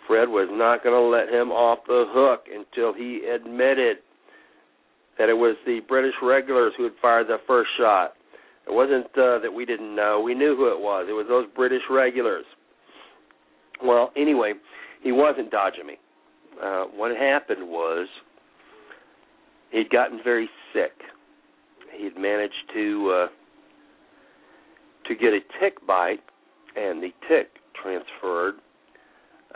Fred 0.06 0.30
was 0.30 0.48
not 0.50 0.82
going 0.82 0.96
to 0.96 1.06
let 1.06 1.28
him 1.28 1.52
off 1.52 1.80
the 1.86 2.06
hook 2.08 2.46
until 2.48 2.94
he 2.94 3.20
admitted 3.28 3.98
that 5.18 5.28
it 5.28 5.34
was 5.34 5.56
the 5.66 5.80
British 5.86 6.14
regulars 6.22 6.72
who 6.78 6.84
had 6.84 6.94
fired 7.02 7.26
the 7.26 7.36
first 7.46 7.68
shot. 7.76 8.14
It 8.66 8.72
wasn't 8.72 9.04
uh, 9.08 9.40
that 9.40 9.52
we 9.54 9.66
didn't 9.66 9.94
know; 9.94 10.22
we 10.24 10.34
knew 10.34 10.56
who 10.56 10.72
it 10.72 10.80
was. 10.80 11.04
It 11.06 11.12
was 11.12 11.26
those 11.28 11.44
British 11.54 11.82
regulars. 11.90 12.46
Well, 13.84 14.10
anyway, 14.16 14.54
he 15.02 15.12
wasn't 15.12 15.50
dodging 15.50 15.86
me. 15.86 15.98
Uh, 16.62 16.84
what 16.84 17.14
happened 17.14 17.68
was 17.68 18.08
he'd 19.70 19.90
gotten 19.90 20.20
very 20.24 20.48
sick. 20.72 20.92
He'd 21.94 22.16
managed 22.16 22.72
to 22.72 23.24
uh, 23.24 23.26
to 25.08 25.14
get 25.14 25.34
a 25.34 25.40
tick 25.60 25.86
bite, 25.86 26.20
and 26.78 27.02
the 27.02 27.10
tick 27.28 27.48
transferred 27.82 28.54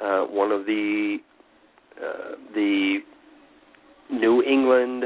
uh, 0.02 0.22
one 0.22 0.50
of 0.50 0.66
the 0.66 1.18
uh, 2.02 2.36
the 2.54 2.98
New 4.10 4.42
England 4.42 5.04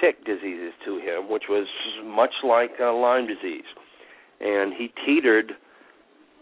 tick 0.00 0.24
diseases 0.24 0.72
to 0.84 0.98
him, 0.98 1.30
which 1.30 1.44
was 1.48 1.66
much 2.04 2.32
like 2.44 2.70
uh, 2.80 2.92
Lyme 2.92 3.26
disease, 3.26 3.64
and 4.40 4.72
he 4.74 4.92
teetered 5.04 5.52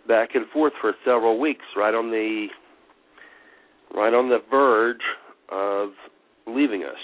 back 0.07 0.30
and 0.35 0.46
forth 0.48 0.72
for 0.80 0.92
several 1.04 1.38
weeks, 1.38 1.64
right 1.76 1.94
on 1.94 2.11
the 2.11 2.48
right 3.94 4.12
on 4.12 4.28
the 4.28 4.40
verge 4.50 4.98
of 5.50 5.90
leaving 6.46 6.83
us. 6.83 6.98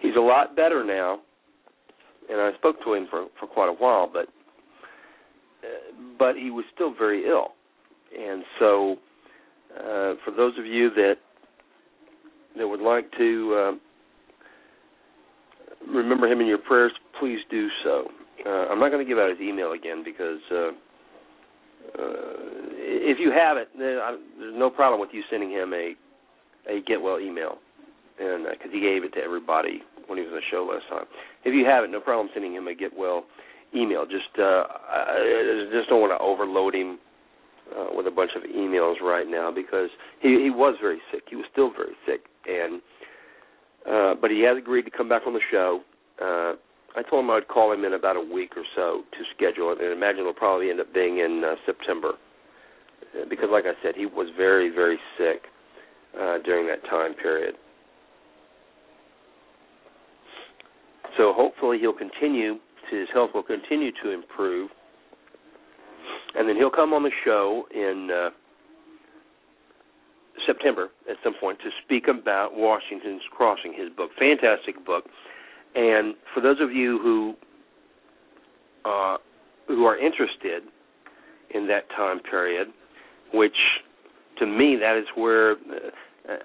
He's 0.00 0.14
a 0.16 0.20
lot 0.20 0.54
better 0.54 0.84
now, 0.84 1.20
and 2.30 2.40
I 2.40 2.52
spoke 2.58 2.76
to 2.84 2.94
him 2.94 3.06
for 3.10 3.26
for 3.38 3.46
quite 3.46 3.68
a 3.68 3.72
while, 3.72 4.08
but 4.12 4.26
uh, 5.62 5.92
but 6.18 6.36
he 6.36 6.50
was 6.50 6.64
still 6.74 6.94
very 6.94 7.26
ill, 7.26 7.48
and 8.18 8.42
so 8.58 8.96
uh, 9.76 10.14
for 10.24 10.32
those 10.36 10.58
of 10.58 10.66
you 10.66 10.90
that 10.90 11.14
that 12.56 12.66
would 12.66 12.80
like 12.80 13.10
to 13.18 13.54
uh, 13.54 13.72
remember 15.92 16.26
him 16.26 16.40
in 16.40 16.46
your 16.46 16.58
prayers, 16.58 16.92
please 17.20 17.40
do 17.50 17.68
so. 17.84 18.08
Uh, 18.44 18.66
I'm 18.70 18.78
not 18.78 18.90
going 18.90 19.04
to 19.04 19.08
give 19.08 19.18
out 19.18 19.30
his 19.30 19.40
email 19.40 19.72
again 19.72 20.02
because 20.04 20.38
uh, 20.50 20.70
uh, 21.98 22.32
if 22.78 23.18
you 23.18 23.30
have 23.30 23.56
it, 23.56 23.68
there's 23.78 24.54
no 24.54 24.70
problem 24.70 25.00
with 25.00 25.10
you 25.12 25.22
sending 25.30 25.50
him 25.50 25.72
a 25.72 25.94
a 26.68 26.82
get 26.82 27.00
well 27.00 27.20
email, 27.20 27.58
and 28.18 28.46
because 28.50 28.70
uh, 28.70 28.74
he 28.74 28.80
gave 28.80 29.04
it 29.04 29.12
to 29.14 29.20
everybody 29.20 29.82
when 30.06 30.18
he 30.18 30.24
was 30.24 30.32
on 30.32 30.40
the 30.40 30.48
show 30.50 30.64
last 30.64 30.88
time. 30.88 31.06
If 31.44 31.54
you 31.54 31.64
have 31.66 31.84
it, 31.84 31.90
no 31.90 32.00
problem 32.00 32.30
sending 32.32 32.54
him 32.54 32.66
a 32.66 32.74
get 32.74 32.96
well 32.96 33.24
email. 33.74 34.06
Just 34.06 34.30
uh, 34.38 34.64
I 34.68 35.68
just 35.72 35.88
don't 35.88 36.00
want 36.00 36.12
to 36.12 36.22
overload 36.22 36.74
him 36.74 36.98
uh, 37.74 37.86
with 37.92 38.06
a 38.06 38.10
bunch 38.10 38.30
of 38.36 38.42
emails 38.42 39.00
right 39.02 39.26
now 39.28 39.50
because 39.50 39.90
he 40.20 40.40
he 40.42 40.50
was 40.50 40.76
very 40.80 41.00
sick. 41.12 41.24
He 41.28 41.36
was 41.36 41.46
still 41.52 41.70
very 41.70 41.94
sick, 42.06 42.24
and 42.46 42.80
uh, 43.88 44.14
but 44.20 44.30
he 44.30 44.42
has 44.42 44.56
agreed 44.56 44.84
to 44.84 44.90
come 44.90 45.08
back 45.08 45.22
on 45.26 45.34
the 45.34 45.44
show. 45.50 45.80
Uh, 46.20 46.54
I 46.96 47.02
told 47.10 47.24
him 47.24 47.30
I'd 47.30 47.48
call 47.48 47.72
him 47.72 47.84
in 47.84 47.92
about 47.92 48.16
a 48.16 48.20
week 48.20 48.52
or 48.56 48.64
so 48.74 49.02
to 49.12 49.18
schedule 49.36 49.70
it, 49.72 49.82
and 49.82 49.92
imagine 49.92 50.20
it'll 50.20 50.32
probably 50.32 50.70
end 50.70 50.80
up 50.80 50.92
being 50.94 51.18
in 51.18 51.44
uh, 51.44 51.56
September 51.66 52.12
uh, 53.14 53.26
because, 53.28 53.48
like 53.52 53.64
I 53.64 53.74
said, 53.82 53.94
he 53.96 54.06
was 54.06 54.28
very 54.36 54.70
very 54.70 54.98
sick 55.18 55.42
uh, 56.18 56.38
during 56.44 56.66
that 56.68 56.82
time 56.88 57.14
period. 57.14 57.56
So 61.16 61.32
hopefully 61.34 61.78
he'll 61.78 61.92
continue. 61.92 62.58
His 62.90 63.08
health 63.12 63.30
will 63.34 63.42
continue 63.42 63.90
to 64.02 64.10
improve 64.10 64.70
and 66.36 66.48
then 66.48 66.56
he'll 66.56 66.70
come 66.70 66.92
on 66.92 67.02
the 67.02 67.10
show 67.24 67.66
in 67.74 68.10
uh, 68.12 68.30
September 70.46 70.88
at 71.10 71.16
some 71.24 71.34
point 71.40 71.58
to 71.60 71.70
speak 71.84 72.08
about 72.08 72.50
Washington's 72.54 73.22
Crossing, 73.30 73.72
his 73.72 73.88
book, 73.96 74.10
fantastic 74.18 74.84
book. 74.84 75.04
And 75.74 76.14
for 76.34 76.40
those 76.40 76.60
of 76.60 76.72
you 76.72 76.98
who 77.02 77.34
uh, 78.84 79.16
who 79.66 79.84
are 79.84 79.98
interested 79.98 80.62
in 81.54 81.66
that 81.68 81.88
time 81.96 82.20
period, 82.20 82.68
which 83.34 83.56
to 84.38 84.46
me 84.46 84.76
that 84.80 84.96
is 84.96 85.06
where, 85.16 85.52
uh, 85.52 85.54
uh 86.28 86.36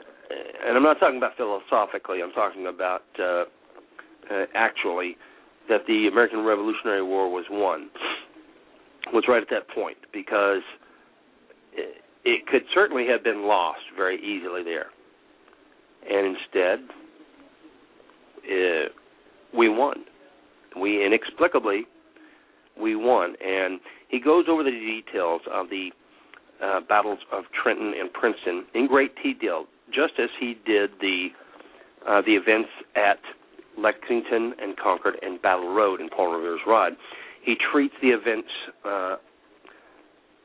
and 0.66 0.78
I'm 0.78 0.84
not 0.84 1.00
talking 1.00 1.18
about 1.18 1.36
philosophically, 1.36 2.22
I'm 2.24 2.32
talking 2.32 2.68
about 2.68 3.04
uh, 3.22 3.44
uh, 4.32 4.46
actually 4.56 5.18
that 5.70 5.82
the 5.88 6.08
American 6.12 6.44
Revolutionary 6.44 7.04
War 7.04 7.32
was 7.32 7.46
won 7.50 7.90
was 9.14 9.26
right 9.28 9.42
at 9.42 9.50
that 9.50 9.68
point 9.74 9.98
because 10.14 10.62
it, 11.74 12.04
it 12.24 12.48
could 12.48 12.64
certainly 12.74 13.06
have 13.08 13.24
been 13.24 13.48
lost 13.48 13.82
very 13.96 14.18
easily 14.18 14.64
there. 14.64 14.88
And 16.10 16.36
instead, 16.36 16.80
it, 18.44 18.92
we 19.58 19.70
won. 19.70 20.06
We 20.80 21.06
inexplicably 21.06 21.86
we 22.80 22.96
won, 22.96 23.36
and 23.46 23.80
he 24.08 24.20
goes 24.20 24.46
over 24.50 24.64
the 24.64 24.72
details 24.72 25.42
of 25.52 25.70
the 25.70 25.90
uh, 26.64 26.80
battles 26.88 27.20
of 27.32 27.44
Trenton 27.62 27.94
and 28.00 28.12
Princeton 28.14 28.66
in 28.74 28.88
great 28.88 29.12
detail, 29.22 29.66
just 29.94 30.14
as 30.20 30.30
he 30.40 30.56
did 30.66 30.92
the 31.02 31.28
uh, 32.08 32.22
the 32.26 32.34
events 32.34 32.70
at 32.96 33.20
Lexington 33.78 34.54
and 34.62 34.78
Concord 34.78 35.16
and 35.22 35.42
Battle 35.42 35.74
Road 35.74 36.02
in 36.02 36.10
Paul 36.10 36.34
Revere's 36.34 36.62
Ride 36.68 36.94
he 37.44 37.56
treats 37.72 37.94
the 38.02 38.10
events 38.10 38.50
uh, 38.86 39.16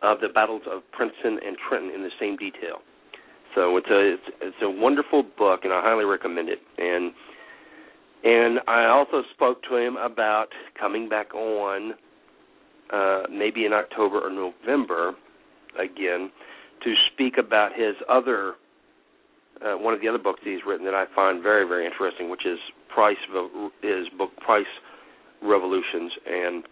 of 0.03 0.21
the 0.21 0.29
battles 0.29 0.63
of 0.71 0.83
Princeton 0.93 1.39
and 1.45 1.57
Trenton 1.69 1.95
in 1.95 2.03
the 2.03 2.11
same 2.21 2.37
detail. 2.37 2.81
So 3.55 3.77
it's 3.77 3.89
a 3.91 4.15
it's, 4.15 4.37
it's 4.41 4.57
a 4.63 4.71
wonderful 4.71 5.23
book, 5.23 5.61
and 5.65 5.73
I 5.73 5.81
highly 5.83 6.05
recommend 6.05 6.49
it. 6.49 6.61
And 6.79 7.13
and 8.25 8.61
I 8.67 8.87
also 8.87 9.23
spoke 9.35 9.63
to 9.71 9.77
him 9.77 9.97
about 9.97 10.49
coming 10.79 11.09
back 11.09 11.35
on, 11.35 11.93
uh, 12.93 13.23
maybe 13.31 13.65
in 13.65 13.73
October 13.73 14.21
or 14.21 14.31
November, 14.31 15.15
again, 15.79 16.31
to 16.83 16.95
speak 17.13 17.35
about 17.39 17.73
his 17.75 17.95
other 18.09 18.55
uh, 19.65 19.75
one 19.75 19.95
of 19.95 20.01
the 20.01 20.09
other 20.09 20.19
books 20.19 20.41
he's 20.45 20.61
written 20.67 20.85
that 20.87 20.95
I 20.95 21.05
find 21.15 21.43
very 21.43 21.67
very 21.67 21.87
interesting, 21.87 22.31
which 22.31 22.47
is 22.47 22.59
Price 22.93 23.17
his 23.83 24.09
book 24.17 24.31
Price 24.45 24.65
Revolutions, 25.43 26.13
and 26.27 26.65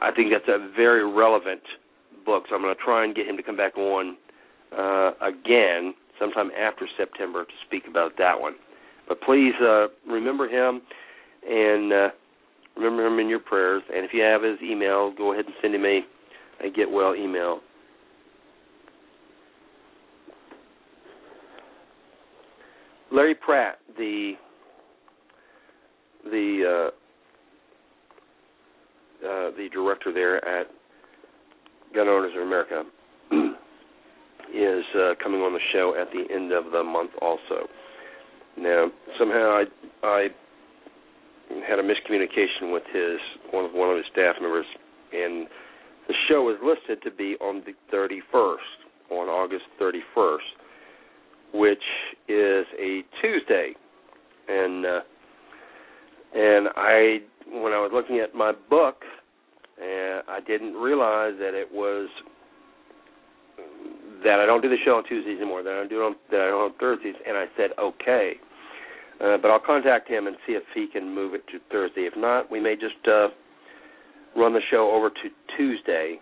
I 0.00 0.10
think 0.14 0.30
that's 0.32 0.48
a 0.48 0.70
very 0.76 1.10
relevant 1.10 1.62
book. 2.24 2.44
So 2.48 2.54
I'm 2.54 2.62
going 2.62 2.74
to 2.74 2.82
try 2.82 3.04
and 3.04 3.14
get 3.14 3.26
him 3.26 3.36
to 3.36 3.42
come 3.42 3.56
back 3.56 3.76
on 3.76 4.16
uh, 4.76 5.12
again 5.22 5.94
sometime 6.18 6.50
after 6.58 6.86
September 6.96 7.44
to 7.44 7.50
speak 7.66 7.84
about 7.88 8.12
that 8.18 8.40
one. 8.40 8.54
But 9.08 9.20
please 9.22 9.54
uh, 9.62 9.86
remember 10.06 10.48
him 10.48 10.82
and 11.48 11.92
uh, 11.92 12.08
remember 12.76 13.06
him 13.06 13.18
in 13.18 13.28
your 13.28 13.38
prayers. 13.38 13.82
And 13.94 14.04
if 14.04 14.12
you 14.12 14.22
have 14.22 14.42
his 14.42 14.58
email, 14.62 15.12
go 15.16 15.32
ahead 15.32 15.46
and 15.46 15.54
send 15.62 15.74
him 15.74 15.84
a, 15.84 16.00
a 16.64 16.70
get 16.70 16.90
well 16.90 17.14
email. 17.14 17.60
Larry 23.10 23.34
Pratt, 23.34 23.78
the 23.96 24.32
the 26.24 26.90
uh, 29.22 29.26
uh, 29.26 29.50
the 29.56 29.68
director 29.72 30.12
there 30.12 30.44
at 30.44 30.66
Gun 31.94 32.08
Owners 32.08 32.32
of 32.36 32.42
America, 32.42 32.84
is 34.54 34.84
uh, 34.94 35.14
coming 35.22 35.40
on 35.40 35.52
the 35.52 35.60
show 35.72 35.94
at 36.00 36.08
the 36.12 36.32
end 36.34 36.52
of 36.52 36.70
the 36.70 36.82
month 36.82 37.10
also. 37.22 37.66
Now, 38.58 38.88
somehow 39.18 39.62
I 39.62 39.64
I 40.02 40.28
had 41.66 41.78
a 41.78 41.82
miscommunication 41.82 42.72
with 42.72 42.82
his 42.92 43.18
one 43.52 43.64
of 43.64 43.72
one 43.72 43.90
of 43.90 43.96
his 43.96 44.06
staff 44.12 44.36
members, 44.40 44.66
and 45.12 45.46
the 46.08 46.14
show 46.28 46.50
is 46.50 46.56
listed 46.62 47.02
to 47.04 47.10
be 47.10 47.36
on 47.40 47.62
the 47.64 47.72
31st, 47.94 48.56
on 49.10 49.28
August 49.28 49.64
31st, 49.80 50.38
which 51.54 51.82
is 52.28 52.66
a 52.78 53.02
Tuesday, 53.22 53.74
and 54.48 54.86
uh, 54.86 55.00
and 56.34 56.68
I 56.76 57.18
when 57.50 57.72
I 57.72 57.80
was 57.80 57.90
looking 57.92 58.20
at 58.20 58.34
my 58.34 58.52
book, 58.70 58.96
and 59.80 60.22
I 60.28 60.40
didn't 60.46 60.74
realize 60.74 61.34
that 61.38 61.54
it 61.54 61.68
was 61.72 62.08
that 64.24 64.40
I 64.40 64.46
don't 64.46 64.62
do 64.62 64.68
the 64.68 64.76
show 64.84 64.96
on 64.96 65.04
Tuesdays 65.04 65.36
anymore. 65.36 65.62
That 65.62 65.72
I 65.72 65.76
don't 65.76 65.90
do 65.90 66.02
it 66.02 66.04
on 66.04 66.16
that 66.30 66.40
I 66.40 66.48
don't 66.48 66.72
on 66.72 66.78
Thursdays, 66.78 67.14
and 67.26 67.36
I 67.36 67.46
said 67.56 67.70
okay. 67.78 68.34
Uh, 69.20 69.36
but 69.36 69.50
I'll 69.50 69.58
contact 69.58 70.08
him 70.08 70.28
and 70.28 70.36
see 70.46 70.52
if 70.52 70.62
he 70.74 70.86
can 70.86 71.12
move 71.12 71.34
it 71.34 71.44
to 71.48 71.58
Thursday. 71.72 72.02
If 72.02 72.14
not, 72.16 72.52
we 72.52 72.60
may 72.60 72.74
just 72.74 73.02
uh, 73.08 73.28
run 74.36 74.52
the 74.52 74.60
show 74.70 74.92
over 74.94 75.10
to 75.10 75.56
Tuesday 75.56 76.20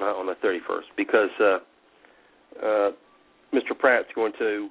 uh, 0.00 0.04
on 0.04 0.26
the 0.26 0.34
31st 0.46 0.82
because 0.98 1.30
uh, 1.40 1.58
uh, 2.62 2.90
Mr. 3.56 3.76
Pratt's 3.76 4.08
going 4.14 4.32
to 4.38 4.68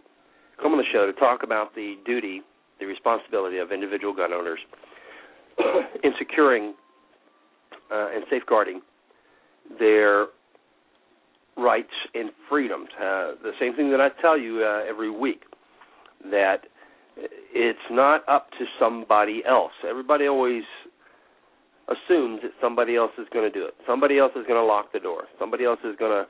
come 0.61 0.71
on 0.71 0.77
the 0.77 0.85
show 0.93 1.05
to 1.05 1.13
talk 1.13 1.41
about 1.43 1.73
the 1.73 1.95
duty, 2.05 2.41
the 2.79 2.85
responsibility 2.85 3.57
of 3.57 3.71
individual 3.71 4.13
gun 4.13 4.31
owners 4.31 4.59
in 6.03 6.11
securing 6.19 6.75
uh, 7.91 8.09
and 8.13 8.23
safeguarding 8.29 8.81
their 9.79 10.27
rights 11.57 11.93
and 12.13 12.29
freedoms. 12.49 12.89
Uh, 12.97 13.33
the 13.41 13.53
same 13.59 13.75
thing 13.75 13.89
that 13.91 14.01
I 14.01 14.09
tell 14.21 14.37
you 14.37 14.63
uh, 14.63 14.87
every 14.87 15.09
week 15.09 15.43
that 16.29 16.67
it's 17.17 17.79
not 17.89 18.27
up 18.27 18.49
to 18.59 18.65
somebody 18.79 19.41
else. 19.47 19.71
Everybody 19.87 20.27
always 20.27 20.63
assumes 21.87 22.41
that 22.41 22.51
somebody 22.61 22.95
else 22.95 23.11
is 23.17 23.27
going 23.31 23.49
to 23.49 23.59
do 23.59 23.65
it. 23.65 23.73
Somebody 23.87 24.19
else 24.19 24.31
is 24.35 24.45
going 24.47 24.59
to 24.59 24.65
lock 24.65 24.91
the 24.91 24.99
door. 24.99 25.23
Somebody 25.39 25.65
else 25.65 25.79
is 25.83 25.95
going 25.97 26.11
to 26.11 26.27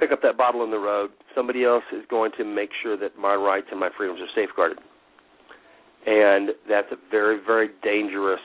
pick 0.00 0.12
up 0.12 0.22
that 0.22 0.36
bottle 0.36 0.64
in 0.64 0.70
the 0.70 0.78
road. 0.78 1.10
Somebody 1.34 1.64
else 1.64 1.84
is 1.92 2.04
going 2.08 2.32
to 2.38 2.44
make 2.44 2.70
sure 2.82 2.96
that 2.96 3.18
my 3.18 3.34
rights 3.34 3.66
and 3.70 3.78
my 3.78 3.90
freedoms 3.96 4.20
are 4.20 4.28
safeguarded. 4.34 4.78
And 6.06 6.50
that's 6.68 6.90
a 6.90 6.96
very, 7.10 7.38
very 7.44 7.68
dangerous 7.82 8.40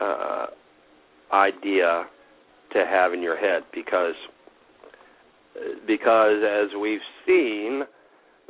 uh, 0.00 0.46
idea 1.32 2.04
to 2.72 2.86
have 2.86 3.12
in 3.12 3.20
your 3.20 3.36
head 3.36 3.62
because 3.74 4.14
because 5.86 6.42
as 6.48 6.68
we've 6.80 7.00
seen, 7.26 7.82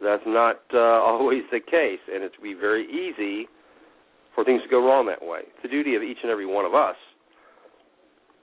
that's 0.02 0.22
not 0.26 0.60
uh, 0.74 0.78
always 0.78 1.42
the 1.50 1.60
case, 1.60 2.00
and 2.12 2.22
it's 2.22 2.34
be 2.42 2.54
very 2.54 2.84
easy 2.84 3.48
for 4.34 4.44
things 4.44 4.62
to 4.62 4.68
go 4.68 4.86
wrong 4.86 5.06
that 5.06 5.26
way. 5.26 5.40
It's 5.40 5.62
the 5.62 5.68
duty 5.68 5.96
of 5.96 6.02
each 6.02 6.18
and 6.22 6.30
every 6.30 6.46
one 6.46 6.66
of 6.66 6.74
us 6.74 6.96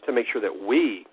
to 0.06 0.12
make 0.12 0.26
sure 0.32 0.41
that 0.41 0.67
we 0.67 1.06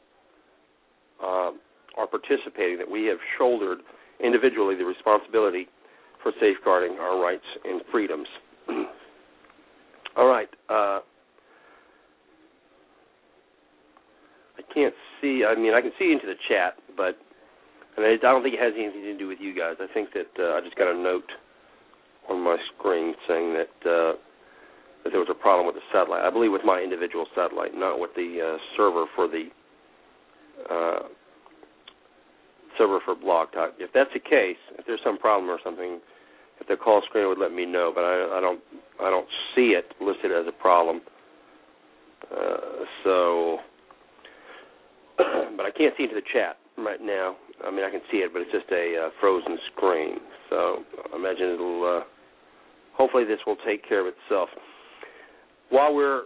uh, 1.22 1.50
are 1.96 2.06
participating, 2.06 2.78
that 2.78 2.90
we 2.90 3.06
have 3.06 3.18
shouldered 3.38 3.78
individually 4.22 4.74
the 4.76 4.84
responsibility 4.84 5.68
for 6.22 6.32
safeguarding 6.40 6.98
our 6.98 7.20
rights 7.20 7.44
and 7.64 7.82
freedoms. 7.90 8.28
All 10.16 10.26
right. 10.26 10.48
Uh, 10.68 11.00
I 14.56 14.62
can't 14.72 14.94
see. 15.20 15.44
I 15.46 15.54
mean, 15.54 15.74
I 15.74 15.80
can 15.80 15.92
see 15.98 16.12
into 16.12 16.26
the 16.26 16.38
chat, 16.48 16.74
but 16.96 17.18
and 17.96 18.04
I 18.06 18.16
don't 18.16 18.42
think 18.42 18.54
it 18.54 18.60
has 18.60 18.72
anything 18.76 19.02
to 19.02 19.18
do 19.18 19.28
with 19.28 19.38
you 19.40 19.54
guys. 19.54 19.74
I 19.78 19.92
think 19.92 20.10
that 20.14 20.30
uh, 20.38 20.56
I 20.56 20.60
just 20.62 20.76
got 20.76 20.90
a 20.90 20.98
note 20.98 21.30
on 22.28 22.42
my 22.42 22.56
screen 22.74 23.14
saying 23.28 23.54
that 23.54 23.88
uh, 23.88 24.12
that 25.04 25.10
there 25.10 25.20
was 25.20 25.28
a 25.30 25.34
problem 25.34 25.66
with 25.66 25.76
the 25.76 25.84
satellite. 25.92 26.24
I 26.24 26.30
believe 26.30 26.50
with 26.50 26.64
my 26.64 26.80
individual 26.80 27.26
satellite, 27.34 27.74
not 27.74 28.00
with 28.00 28.10
the 28.16 28.40
uh, 28.40 28.58
server 28.76 29.04
for 29.14 29.28
the 29.28 29.48
uh, 30.70 31.08
server 32.78 33.00
for 33.04 33.14
Blog 33.14 33.52
Talk. 33.52 33.72
If 33.78 33.90
that's 33.92 34.10
the 34.12 34.20
case, 34.20 34.58
if 34.78 34.86
there's 34.86 35.00
some 35.04 35.18
problem 35.18 35.50
or 35.50 35.58
something, 35.64 36.00
if 36.60 36.68
the 36.68 36.76
call 36.76 37.02
screen 37.08 37.28
would 37.28 37.38
let 37.38 37.52
me 37.52 37.66
know. 37.66 37.92
But 37.94 38.04
I, 38.04 38.38
I 38.38 38.40
don't 38.40 38.60
I 39.00 39.10
don't 39.10 39.28
see 39.54 39.74
it 39.76 39.86
listed 40.00 40.32
as 40.32 40.46
a 40.48 40.52
problem. 40.52 41.00
Uh, 42.30 42.56
so, 43.04 43.58
but 45.18 45.66
I 45.66 45.70
can't 45.76 45.94
see 45.96 46.04
into 46.04 46.14
the 46.14 46.26
chat 46.32 46.56
right 46.78 47.00
now. 47.00 47.36
I 47.64 47.70
mean, 47.70 47.84
I 47.84 47.90
can 47.90 48.00
see 48.10 48.18
it, 48.18 48.32
but 48.32 48.42
it's 48.42 48.52
just 48.52 48.70
a 48.72 49.06
uh, 49.06 49.10
frozen 49.20 49.58
screen. 49.72 50.18
So 50.50 50.84
I 51.12 51.16
imagine 51.16 51.54
it'll. 51.54 51.98
Uh, 52.00 52.04
hopefully, 52.96 53.24
this 53.24 53.38
will 53.46 53.58
take 53.66 53.86
care 53.86 54.00
of 54.00 54.12
itself. 54.12 54.48
While 55.70 55.94
we're, 55.94 56.22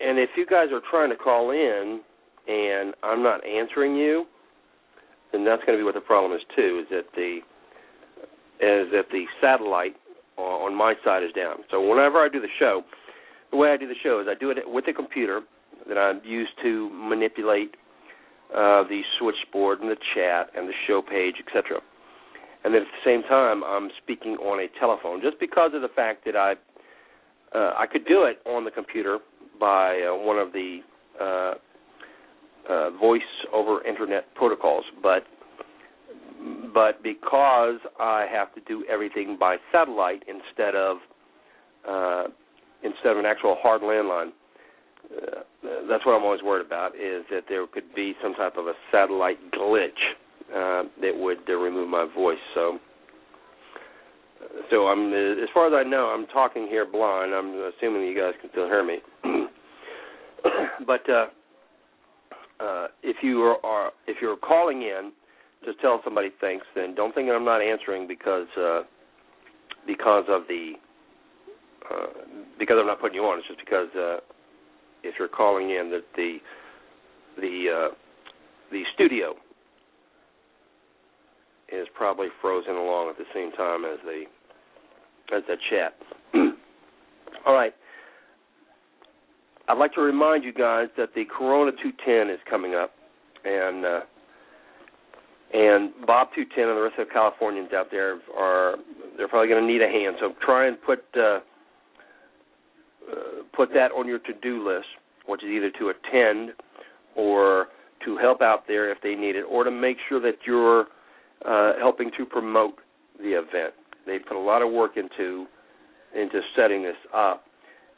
and 0.00 0.18
if 0.18 0.30
you 0.36 0.44
guys 0.46 0.68
are 0.72 0.82
trying 0.90 1.10
to 1.10 1.16
call 1.16 1.50
in 1.50 2.00
and 2.48 2.94
I'm 3.02 3.22
not 3.22 3.46
answering 3.46 3.96
you, 3.96 4.26
then 5.34 5.44
that's 5.44 5.62
going 5.64 5.76
to 5.76 5.82
be 5.82 5.84
what 5.84 5.94
the 5.94 6.00
problem 6.00 6.32
is 6.32 6.42
too. 6.54 6.84
Is 6.84 6.88
that 6.90 7.10
the 7.14 7.40
is 8.60 8.86
that 8.92 9.10
the 9.10 9.24
satellite 9.40 9.96
on 10.38 10.74
my 10.74 10.94
side 11.04 11.22
is 11.22 11.32
down. 11.32 11.56
So 11.70 11.80
whenever 11.80 12.18
I 12.18 12.28
do 12.28 12.40
the 12.40 12.54
show, 12.58 12.82
the 13.50 13.56
way 13.56 13.70
I 13.70 13.76
do 13.76 13.86
the 13.86 13.98
show 14.02 14.20
is 14.20 14.26
I 14.30 14.38
do 14.38 14.50
it 14.50 14.58
with 14.64 14.86
a 14.88 14.92
computer 14.92 15.42
that 15.88 15.98
I 15.98 16.12
use 16.26 16.48
to 16.62 16.90
manipulate 16.90 17.74
uh, 18.54 18.84
the 18.84 19.02
switchboard 19.18 19.80
and 19.80 19.90
the 19.90 19.96
chat 20.14 20.50
and 20.56 20.68
the 20.68 20.72
show 20.86 21.02
page, 21.02 21.34
etc. 21.46 21.80
And 22.64 22.72
then 22.72 22.82
at 22.82 22.88
the 22.88 23.04
same 23.04 23.22
time, 23.28 23.62
I'm 23.64 23.90
speaking 24.02 24.36
on 24.36 24.60
a 24.60 24.68
telephone, 24.80 25.20
just 25.20 25.38
because 25.38 25.72
of 25.74 25.82
the 25.82 25.88
fact 25.88 26.24
that 26.24 26.36
I 26.36 26.54
uh, 27.54 27.74
I 27.78 27.86
could 27.86 28.06
do 28.06 28.24
it 28.24 28.38
on 28.46 28.64
the 28.64 28.70
computer 28.70 29.18
by 29.60 30.00
uh, 30.00 30.16
one 30.16 30.38
of 30.38 30.52
the 30.52 30.80
uh, 31.20 31.54
uh, 32.68 32.90
voice 32.90 33.22
over 33.52 33.84
internet 33.84 34.34
protocols, 34.34 34.84
but 35.02 35.24
but 36.74 37.02
because 37.02 37.78
I 37.98 38.26
have 38.30 38.54
to 38.54 38.60
do 38.66 38.84
everything 38.90 39.36
by 39.38 39.56
satellite 39.72 40.22
instead 40.28 40.74
of 40.74 40.96
uh, 41.88 42.24
instead 42.82 43.12
of 43.12 43.18
an 43.18 43.26
actual 43.26 43.56
hard 43.60 43.82
landline, 43.82 44.30
uh, 45.10 45.40
that's 45.88 46.04
what 46.04 46.12
I'm 46.12 46.24
always 46.24 46.42
worried 46.42 46.66
about 46.66 46.94
is 46.96 47.24
that 47.30 47.44
there 47.48 47.66
could 47.66 47.94
be 47.94 48.14
some 48.22 48.34
type 48.34 48.56
of 48.56 48.66
a 48.66 48.72
satellite 48.90 49.38
glitch 49.52 49.90
uh, 50.54 50.84
that 51.00 51.12
would 51.14 51.38
uh, 51.48 51.54
remove 51.54 51.88
my 51.88 52.06
voice. 52.14 52.38
So, 52.54 52.78
so 54.70 54.86
I'm 54.88 55.12
as 55.12 55.48
far 55.52 55.66
as 55.66 55.72
I 55.74 55.88
know, 55.88 56.06
I'm 56.06 56.26
talking 56.26 56.66
here 56.66 56.86
blind. 56.86 57.32
I'm 57.34 57.70
assuming 57.76 58.02
you 58.02 58.18
guys 58.18 58.32
can 58.40 58.50
still 58.50 58.66
hear 58.66 58.84
me. 58.84 58.98
but 60.86 61.02
uh, 62.60 62.86
if 63.02 63.16
you 63.22 63.42
are, 63.42 63.64
are 63.64 63.92
if 64.06 64.16
you're 64.20 64.36
calling 64.36 64.82
in, 64.82 65.12
just 65.64 65.80
tell 65.80 66.00
somebody 66.04 66.30
thanks. 66.40 66.64
Then 66.74 66.94
don't 66.94 67.14
think 67.14 67.28
I'm 67.30 67.44
not 67.44 67.60
answering 67.60 68.06
because 68.06 68.46
uh, 68.56 68.82
because 69.86 70.24
of 70.28 70.42
the 70.48 70.72
uh, 71.90 72.06
because 72.58 72.76
I'm 72.80 72.86
not 72.86 73.00
putting 73.00 73.16
you 73.16 73.22
on. 73.22 73.38
It's 73.38 73.48
just 73.48 73.60
because 73.60 73.88
uh, 73.96 74.18
if 75.02 75.14
you're 75.18 75.28
calling 75.28 75.70
in 75.70 75.90
that 75.90 76.04
the 76.16 76.38
the 77.40 77.88
uh, 77.90 77.94
the 78.70 78.82
studio 78.94 79.34
is 81.72 81.86
probably 81.94 82.28
frozen 82.40 82.74
along 82.74 83.10
at 83.10 83.18
the 83.18 83.24
same 83.34 83.50
time 83.52 83.84
as 83.84 83.98
the 84.04 84.24
as 85.34 85.42
the 85.48 85.56
chat. 85.70 85.94
All 87.46 87.54
right. 87.54 87.74
I'd 89.68 89.78
like 89.78 89.94
to 89.94 90.00
remind 90.00 90.44
you 90.44 90.52
guys 90.52 90.88
that 90.96 91.14
the 91.14 91.24
Corona 91.24 91.72
210 91.72 92.34
is 92.34 92.40
coming 92.48 92.74
up, 92.74 92.92
and 93.44 93.84
uh, 93.84 94.00
and 95.54 95.92
Bob 96.06 96.28
210 96.34 96.68
and 96.68 96.76
the 96.76 96.82
rest 96.82 96.98
of 96.98 97.08
the 97.08 97.12
Californians 97.12 97.70
out 97.72 97.86
there 97.90 98.18
are 98.36 98.76
they're 99.16 99.28
probably 99.28 99.48
going 99.48 99.62
to 99.62 99.72
need 99.72 99.82
a 99.82 99.88
hand. 99.88 100.16
So 100.20 100.34
try 100.44 100.66
and 100.66 100.76
put 100.82 101.04
uh, 101.16 101.40
uh, 103.10 103.42
put 103.54 103.70
that 103.74 103.90
on 103.92 104.06
your 104.06 104.18
to-do 104.18 104.66
list, 104.66 104.86
which 105.26 105.42
is 105.42 105.48
either 105.48 105.70
to 105.78 105.90
attend 105.90 106.50
or 107.16 107.68
to 108.04 108.16
help 108.18 108.42
out 108.42 108.64
there 108.66 108.90
if 108.90 108.98
they 109.02 109.14
need 109.14 109.36
it, 109.36 109.44
or 109.48 109.64
to 109.64 109.70
make 109.70 109.96
sure 110.08 110.20
that 110.20 110.38
you're 110.46 110.86
uh, 111.46 111.78
helping 111.78 112.10
to 112.18 112.26
promote 112.26 112.74
the 113.18 113.30
event. 113.30 113.72
They 114.06 114.18
put 114.18 114.36
a 114.36 114.40
lot 114.40 114.60
of 114.60 114.70
work 114.70 114.96
into 114.96 115.46
into 116.14 116.40
setting 116.56 116.82
this 116.82 116.96
up, 117.14 117.44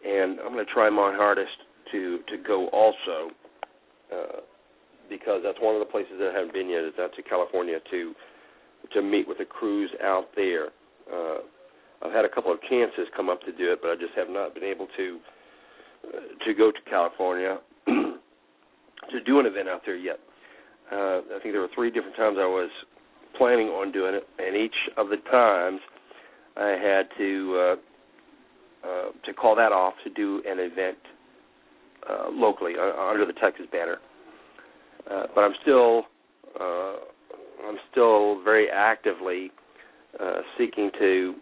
and 0.07 0.39
I'm 0.41 0.53
going 0.53 0.65
to 0.65 0.73
try 0.73 0.89
my 0.91 1.15
hardest 1.15 1.57
to 1.93 2.19
to 2.29 2.37
go 2.47 2.69
also, 2.69 3.31
uh, 4.13 4.41
because 5.11 5.41
that's 5.43 5.59
one 5.61 5.75
of 5.75 5.81
the 5.81 5.91
places 5.91 6.15
that 6.19 6.31
I 6.31 6.35
haven't 6.35 6.53
been 6.53 6.69
yet. 6.69 6.85
Is 6.85 6.95
out 7.01 7.11
to 7.17 7.23
California 7.23 7.79
to 7.91 8.15
to 8.93 9.03
meet 9.03 9.27
with 9.27 9.39
the 9.39 9.45
crews 9.45 9.91
out 10.03 10.29
there. 10.37 10.69
Uh, 11.13 11.39
I've 12.03 12.13
had 12.13 12.25
a 12.25 12.29
couple 12.29 12.53
of 12.53 12.61
chances 12.69 13.09
come 13.17 13.29
up 13.29 13.41
to 13.43 13.53
do 13.53 13.73
it, 13.73 13.81
but 13.83 13.91
I 13.91 13.95
just 13.95 14.15
have 14.17 14.29
not 14.29 14.55
been 14.55 14.65
able 14.65 14.87
to 14.97 15.19
uh, 16.07 16.45
to 16.45 16.55
go 16.55 16.71
to 16.71 16.79
California 16.89 17.59
to 17.87 19.21
do 19.25 19.41
an 19.41 19.47
event 19.47 19.69
out 19.69 19.83
there 19.85 19.97
yet. 19.97 20.21
Uh, 20.93 21.19
I 21.35 21.39
think 21.43 21.53
there 21.53 21.61
were 21.61 21.75
three 21.75 21.91
different 21.91 22.17
times 22.17 22.37
I 22.39 22.47
was 22.47 22.71
planning 23.37 23.69
on 23.69 23.93
doing 23.93 24.15
it, 24.15 24.27
and 24.39 24.57
each 24.57 24.77
of 24.97 25.09
the 25.09 25.17
times 25.31 25.81
I 26.57 26.77
had 26.81 27.09
to 27.19 27.59
uh, 27.59 27.77
uh, 28.87 29.11
to 29.25 29.33
call 29.33 29.57
that 29.57 29.73
off 29.73 29.95
to 30.05 30.11
do 30.11 30.43
an 30.47 30.59
event 30.59 30.99
uh, 32.09 32.31
locally 32.31 32.75
uh, 32.79 33.11
under 33.11 33.27
the 33.27 33.33
Texas 33.33 33.67
banner. 33.73 33.99
Uh, 35.11 35.25
but 35.35 35.43
I'm 35.43 35.55
still 35.63 36.05
uh, 36.61 36.97
I'm 37.69 37.79
still 37.91 38.43
very 38.43 38.69
actively 38.71 39.51
uh, 40.21 40.41
seeking 40.59 40.91
to 40.99 41.35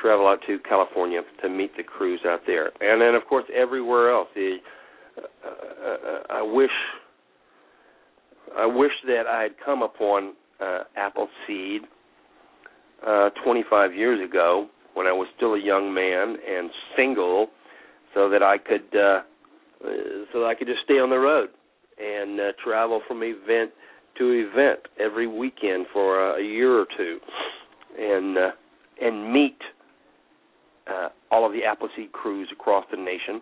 travel 0.00 0.28
out 0.28 0.38
to 0.46 0.58
California 0.68 1.20
to 1.42 1.48
meet 1.48 1.76
the 1.76 1.82
crews 1.82 2.20
out 2.26 2.40
there, 2.46 2.70
and 2.80 3.00
then 3.00 3.14
of 3.14 3.26
course 3.28 3.44
everywhere 3.54 4.12
else. 4.12 4.28
The, 4.34 4.56
uh, 5.16 5.48
uh, 5.50 6.18
I 6.30 6.42
wish 6.42 6.70
I 8.56 8.66
wish 8.66 8.92
that 9.06 9.24
I 9.26 9.42
had 9.42 9.52
come 9.64 9.82
upon 9.82 10.34
uh, 10.60 10.84
Appleseed 10.96 11.82
uh, 13.06 13.30
25 13.44 13.94
years 13.94 14.28
ago 14.28 14.68
when 14.98 15.06
I 15.06 15.12
was 15.12 15.28
still 15.36 15.54
a 15.54 15.62
young 15.62 15.94
man 15.94 16.36
and 16.44 16.70
single, 16.96 17.46
so 18.14 18.28
that 18.30 18.42
I 18.42 18.58
could 18.58 18.90
uh, 18.98 19.20
so 20.32 20.40
that 20.40 20.46
I 20.46 20.56
could 20.58 20.66
just 20.66 20.80
stay 20.82 20.98
on 20.98 21.08
the 21.08 21.18
road 21.18 21.50
and 22.02 22.40
uh, 22.40 22.52
travel 22.62 23.00
from 23.06 23.22
event 23.22 23.70
to 24.18 24.30
event 24.32 24.80
every 24.98 25.28
weekend 25.28 25.86
for 25.92 26.32
a, 26.32 26.40
a 26.40 26.44
year 26.44 26.76
or 26.76 26.86
two, 26.96 27.20
and 27.96 28.36
uh, 28.36 28.50
and 29.00 29.32
meet 29.32 29.58
uh, 30.88 31.10
all 31.30 31.46
of 31.46 31.52
the 31.52 31.62
Appleseed 31.62 32.10
crews 32.10 32.48
across 32.52 32.84
the 32.90 32.96
nation, 32.96 33.40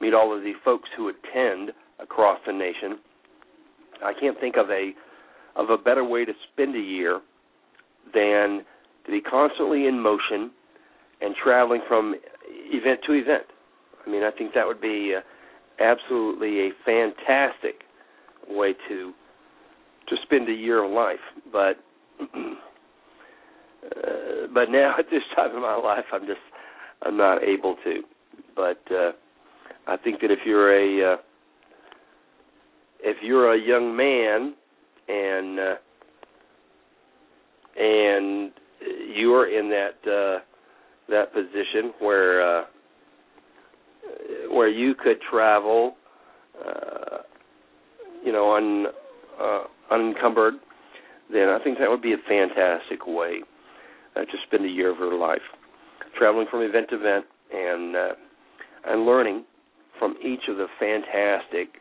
meet 0.00 0.14
all 0.14 0.32
of 0.32 0.42
the 0.42 0.52
folks 0.64 0.88
who 0.96 1.08
attend 1.08 1.72
across 1.98 2.38
the 2.46 2.52
nation. 2.52 3.00
I 4.00 4.12
can't 4.12 4.38
think 4.38 4.54
of 4.56 4.70
a 4.70 4.92
of 5.56 5.70
a 5.70 5.76
better 5.76 6.04
way 6.04 6.24
to 6.24 6.32
spend 6.52 6.76
a 6.76 6.80
year 6.80 7.20
than 8.14 8.64
to 9.06 9.10
be 9.10 9.20
constantly 9.20 9.88
in 9.88 9.98
motion 9.98 10.52
and 11.24 11.34
traveling 11.42 11.80
from 11.88 12.14
event 12.48 13.00
to 13.06 13.12
event. 13.12 13.44
I 14.06 14.10
mean, 14.10 14.22
I 14.22 14.30
think 14.30 14.52
that 14.54 14.66
would 14.66 14.80
be 14.80 15.14
uh, 15.16 15.20
absolutely 15.82 16.68
a 16.68 16.70
fantastic 16.84 17.82
way 18.48 18.74
to 18.88 19.12
to 20.08 20.16
spend 20.22 20.48
a 20.50 20.52
year 20.52 20.84
of 20.84 20.90
life. 20.90 21.16
But 21.50 21.78
uh, 22.20 22.26
but 24.52 24.70
now 24.70 24.94
at 24.98 25.06
this 25.10 25.22
time 25.34 25.54
in 25.54 25.62
my 25.62 25.76
life, 25.76 26.04
I'm 26.12 26.26
just 26.26 26.40
I'm 27.02 27.16
not 27.16 27.42
able 27.42 27.76
to. 27.84 28.02
But 28.54 28.82
uh, 28.90 29.12
I 29.86 29.96
think 29.96 30.20
that 30.20 30.30
if 30.30 30.40
you're 30.44 30.72
a 30.72 31.14
uh, 31.14 31.16
if 33.00 33.16
you're 33.22 33.54
a 33.54 33.58
young 33.58 33.96
man 33.96 34.54
and 35.08 35.58
uh, 35.58 35.74
and 37.76 38.52
you 39.14 39.34
are 39.34 39.46
in 39.46 39.70
that 39.70 40.10
uh, 40.10 40.40
that 41.08 41.32
position 41.32 41.92
where 41.98 42.60
uh, 42.60 42.64
where 44.50 44.68
you 44.68 44.94
could 44.94 45.18
travel, 45.30 45.96
uh, 46.64 47.18
you 48.24 48.32
know, 48.32 48.54
un, 48.54 48.86
uh, 49.40 49.64
unencumbered, 49.90 50.54
then 51.32 51.48
I 51.48 51.58
think 51.62 51.78
that 51.78 51.90
would 51.90 52.02
be 52.02 52.12
a 52.12 52.28
fantastic 52.28 53.06
way 53.06 53.40
uh, 54.16 54.20
to 54.20 54.36
spend 54.46 54.64
a 54.64 54.68
year 54.68 54.90
of 54.90 54.98
your 54.98 55.18
life, 55.18 55.42
traveling 56.16 56.46
from 56.50 56.62
event 56.62 56.88
to 56.90 56.96
event 56.96 57.24
and 57.52 57.96
uh, 57.96 58.12
and 58.86 59.06
learning 59.06 59.44
from 59.98 60.16
each 60.22 60.48
of 60.48 60.56
the 60.56 60.66
fantastic 60.78 61.80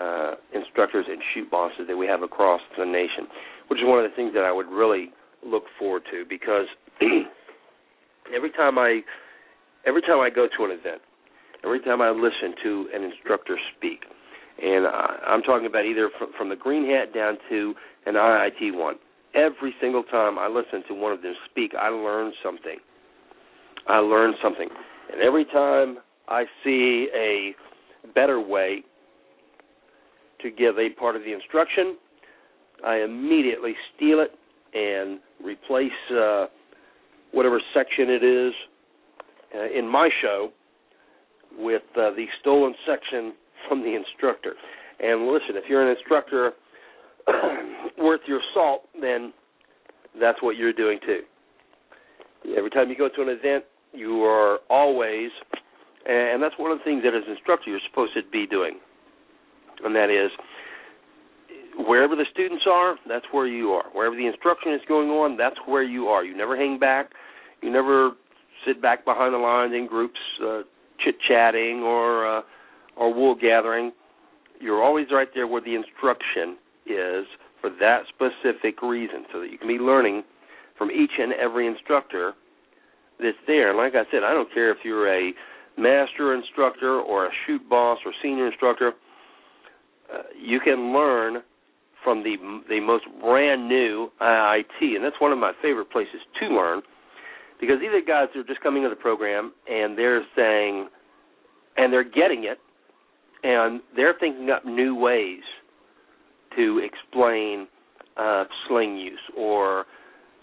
uh, 0.00 0.34
instructors 0.54 1.06
and 1.08 1.20
shoot 1.32 1.50
bosses 1.50 1.86
that 1.86 1.96
we 1.96 2.06
have 2.06 2.22
across 2.22 2.60
the 2.78 2.84
nation, 2.84 3.26
which 3.68 3.78
is 3.78 3.84
one 3.86 4.02
of 4.04 4.10
the 4.10 4.16
things 4.16 4.32
that 4.34 4.44
I 4.44 4.52
would 4.52 4.66
really 4.66 5.10
look 5.46 5.64
forward 5.78 6.02
to 6.10 6.24
because 6.28 6.66
every 8.34 8.50
time 8.50 8.78
I 8.78 9.00
every 9.86 10.02
time 10.02 10.20
I 10.20 10.30
go 10.30 10.46
to 10.56 10.64
an 10.64 10.70
event, 10.70 11.02
every 11.64 11.80
time 11.80 12.00
I 12.00 12.10
listen 12.10 12.54
to 12.62 12.88
an 12.94 13.02
instructor 13.02 13.58
speak, 13.76 14.04
and 14.62 14.86
I, 14.86 15.18
I'm 15.26 15.42
talking 15.42 15.66
about 15.66 15.84
either 15.84 16.10
from, 16.18 16.30
from 16.36 16.48
the 16.48 16.56
green 16.56 16.88
hat 16.88 17.14
down 17.14 17.36
to 17.50 17.74
an 18.06 18.14
IIT 18.14 18.76
one. 18.76 18.96
Every 19.34 19.74
single 19.80 20.04
time 20.04 20.38
I 20.38 20.46
listen 20.46 20.84
to 20.88 20.94
one 20.94 21.12
of 21.12 21.22
them 21.22 21.34
speak, 21.50 21.72
I 21.78 21.88
learn 21.88 22.32
something. 22.42 22.78
I 23.88 23.98
learn 23.98 24.34
something, 24.42 24.68
and 25.12 25.20
every 25.20 25.44
time 25.44 25.98
I 26.28 26.44
see 26.62 27.08
a 27.14 27.54
better 28.14 28.40
way 28.40 28.82
to 30.40 30.50
give 30.50 30.78
a 30.78 30.88
part 30.98 31.16
of 31.16 31.22
the 31.22 31.32
instruction, 31.32 31.96
I 32.86 32.96
immediately 32.96 33.74
steal 33.94 34.20
it 34.20 34.30
and 34.74 35.20
replace 35.42 35.90
uh, 36.10 36.46
whatever 37.34 37.60
section 37.74 38.08
it 38.08 38.24
is 38.24 38.52
uh, 39.54 39.78
in 39.78 39.88
my 39.88 40.08
show 40.22 40.50
with 41.58 41.82
uh, 41.96 42.10
the 42.10 42.26
stolen 42.40 42.74
section 42.86 43.34
from 43.68 43.82
the 43.82 43.94
instructor. 43.94 44.54
And 45.00 45.26
listen, 45.26 45.56
if 45.56 45.64
you're 45.68 45.88
an 45.88 45.96
instructor 45.96 46.52
worth 47.98 48.20
your 48.26 48.40
salt, 48.52 48.82
then 49.00 49.32
that's 50.20 50.42
what 50.42 50.56
you're 50.56 50.72
doing 50.72 50.98
too. 51.04 51.20
Every 52.56 52.70
time 52.70 52.90
you 52.90 52.96
go 52.96 53.08
to 53.08 53.22
an 53.22 53.28
event, 53.28 53.64
you 53.92 54.22
are 54.24 54.58
always, 54.68 55.30
and 56.06 56.42
that's 56.42 56.54
one 56.58 56.70
of 56.70 56.78
the 56.78 56.84
things 56.84 57.02
that 57.04 57.14
as 57.14 57.22
an 57.26 57.32
instructor 57.32 57.70
you're 57.70 57.80
supposed 57.88 58.14
to 58.14 58.22
be 58.30 58.46
doing 58.46 58.78
and 59.82 59.94
that 59.94 60.10
is 60.10 60.30
wherever 61.78 62.16
the 62.16 62.26
students 62.32 62.64
are, 62.70 62.96
that's 63.08 63.26
where 63.32 63.46
you 63.46 63.70
are. 63.70 63.84
Wherever 63.92 64.16
the 64.16 64.26
instruction 64.26 64.72
is 64.72 64.80
going 64.88 65.08
on, 65.10 65.36
that's 65.36 65.56
where 65.66 65.82
you 65.82 66.06
are. 66.06 66.24
You 66.24 66.36
never 66.36 66.56
hang 66.56 66.78
back. 66.78 67.10
You 67.62 67.72
never 67.72 68.12
sit 68.66 68.80
back 68.80 69.04
behind 69.04 69.34
the 69.34 69.38
lines 69.38 69.72
in 69.74 69.86
groups, 69.86 70.18
uh, 70.42 70.62
chit 71.04 71.16
chatting 71.26 71.82
or 71.82 72.38
uh, 72.38 72.42
or 72.96 73.12
wool 73.12 73.34
gathering. 73.34 73.92
You're 74.60 74.82
always 74.82 75.06
right 75.10 75.28
there 75.34 75.46
where 75.46 75.60
the 75.60 75.74
instruction 75.74 76.56
is 76.86 77.26
for 77.60 77.70
that 77.80 78.02
specific 78.08 78.82
reason, 78.82 79.24
so 79.32 79.40
that 79.40 79.50
you 79.50 79.58
can 79.58 79.68
be 79.68 79.78
learning 79.78 80.22
from 80.78 80.90
each 80.90 81.12
and 81.18 81.32
every 81.32 81.66
instructor 81.66 82.34
that's 83.18 83.36
there. 83.46 83.70
And 83.70 83.78
like 83.78 83.94
I 83.94 84.10
said, 84.10 84.22
I 84.22 84.32
don't 84.32 84.52
care 84.52 84.70
if 84.70 84.78
you're 84.84 85.12
a 85.12 85.32
master 85.76 86.34
instructor 86.34 87.00
or 87.00 87.26
a 87.26 87.30
shoot 87.46 87.68
boss 87.68 87.98
or 88.04 88.12
senior 88.22 88.46
instructor 88.46 88.92
uh, 90.12 90.22
you 90.38 90.60
can 90.60 90.92
learn 90.92 91.42
from 92.04 92.22
the 92.22 92.36
the 92.68 92.80
most 92.80 93.04
brand 93.20 93.68
new 93.68 94.10
IIT, 94.20 94.80
and 94.80 95.02
that's 95.02 95.20
one 95.20 95.32
of 95.32 95.38
my 95.38 95.52
favorite 95.62 95.90
places 95.90 96.20
to 96.40 96.46
learn 96.46 96.82
because 97.60 97.80
these 97.80 97.90
are 97.90 98.00
guys 98.00 98.28
that 98.34 98.40
are 98.40 98.44
just 98.44 98.60
coming 98.60 98.82
to 98.82 98.88
the 98.88 98.96
program 98.96 99.52
and 99.68 99.96
they're 99.96 100.22
saying, 100.36 100.88
and 101.76 101.92
they're 101.92 102.04
getting 102.04 102.44
it, 102.44 102.58
and 103.42 103.80
they're 103.96 104.14
thinking 104.18 104.50
up 104.50 104.64
new 104.64 104.94
ways 104.94 105.42
to 106.56 106.78
explain 106.84 107.66
uh, 108.16 108.44
sling 108.68 108.96
use 108.96 109.18
or 109.36 109.86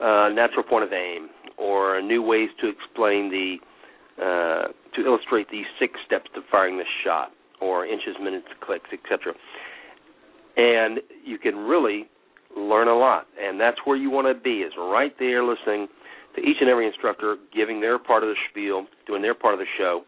uh, 0.01 0.29
natural 0.29 0.63
point 0.63 0.83
of 0.83 0.91
aim 0.91 1.29
or 1.57 2.01
new 2.01 2.21
ways 2.21 2.49
to 2.59 2.67
explain 2.67 3.29
the 3.29 3.57
uh, 4.17 4.67
to 4.95 5.05
illustrate 5.05 5.49
the 5.49 5.61
six 5.79 5.93
steps 6.05 6.29
to 6.35 6.41
firing 6.51 6.77
the 6.77 6.83
shot 7.03 7.31
or 7.61 7.85
inches, 7.85 8.15
minutes, 8.21 8.47
clicks, 8.61 8.89
etc. 8.91 9.33
and 10.57 10.99
you 11.25 11.37
can 11.37 11.55
really 11.55 12.07
learn 12.55 12.87
a 12.87 12.95
lot. 12.95 13.27
And 13.41 13.59
that's 13.59 13.77
where 13.85 13.97
you 13.97 14.09
want 14.09 14.27
to 14.27 14.41
be 14.41 14.61
is 14.61 14.73
right 14.77 15.13
there 15.19 15.43
listening 15.43 15.87
to 16.35 16.41
each 16.41 16.57
and 16.61 16.69
every 16.69 16.87
instructor 16.87 17.37
giving 17.53 17.81
their 17.81 17.99
part 17.99 18.23
of 18.23 18.29
the 18.29 18.35
spiel, 18.49 18.85
doing 19.07 19.21
their 19.21 19.35
part 19.35 19.53
of 19.53 19.59
the 19.59 19.65
show, 19.77 20.03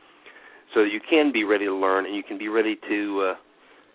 so 0.73 0.81
that 0.81 0.89
you 0.91 0.99
can 1.09 1.31
be 1.31 1.43
ready 1.43 1.65
to 1.65 1.75
learn 1.75 2.05
and 2.05 2.15
you 2.15 2.23
can 2.23 2.37
be 2.37 2.47
ready 2.47 2.77
to 2.87 3.31
uh, 3.31 3.35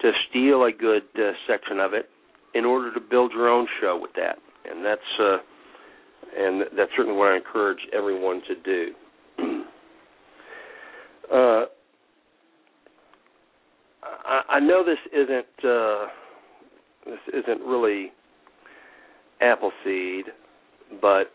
to 0.01 0.13
steal 0.31 0.65
a 0.65 0.73
good 0.73 1.03
uh, 1.17 1.33
section 1.49 1.81
of 1.81 1.93
it 1.93 2.09
in 2.55 2.65
order 2.65 2.93
to 2.95 3.01
build 3.01 3.33
your 3.33 3.49
own 3.49 3.67
show 3.81 3.99
with 4.01 4.13
that. 4.15 4.39
And 4.71 4.85
that's 4.85 5.01
uh, 5.21 5.39
and 6.37 6.63
that's 6.77 6.91
certainly 6.97 7.19
what 7.19 7.29
I 7.29 7.37
encourage 7.37 7.81
everyone 7.93 8.43
to 8.49 8.55
do. 8.63 8.93
uh, 11.33 11.65
I, 14.03 14.43
I 14.49 14.61
know 14.61 14.85
this 14.85 14.99
isn't 15.13 15.65
uh, 15.65 16.07
this 17.09 17.43
isn't 17.45 17.61
really 17.63 18.13
Appleseed, 19.41 20.27
but 21.01 21.31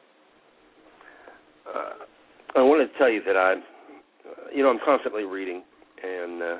uh, 1.73 2.03
I 2.55 2.61
wanted 2.61 2.91
to 2.91 2.97
tell 2.97 3.09
you 3.09 3.21
that 3.25 3.37
I'm, 3.37 3.63
you 4.53 4.61
know, 4.61 4.69
I'm 4.69 4.79
constantly 4.83 5.23
reading, 5.23 5.63
and 6.03 6.43
uh, 6.43 6.57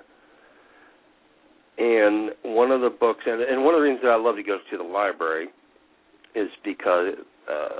and 1.77 2.31
one 2.43 2.71
of 2.71 2.81
the 2.81 2.89
books, 2.89 3.23
and, 3.25 3.41
and 3.41 3.65
one 3.65 3.73
of 3.73 3.79
the 3.79 3.83
reasons 3.83 4.01
that 4.03 4.11
I 4.11 4.15
love 4.15 4.35
to 4.37 4.43
go 4.43 4.57
to 4.71 4.77
the 4.77 4.83
library 4.83 5.47
is 6.35 6.47
because 6.63 7.13
uh, 7.51 7.79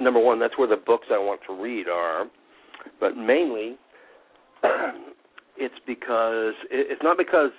number 0.00 0.20
one, 0.20 0.38
that's 0.40 0.56
where 0.58 0.68
the 0.68 0.76
books 0.76 1.06
I 1.12 1.18
want 1.18 1.40
to 1.46 1.54
read 1.54 1.88
are, 1.88 2.24
but 3.00 3.16
mainly 3.16 3.76
it's 5.56 5.74
because 5.86 6.54
it's 6.70 7.02
not 7.02 7.16
because 7.16 7.50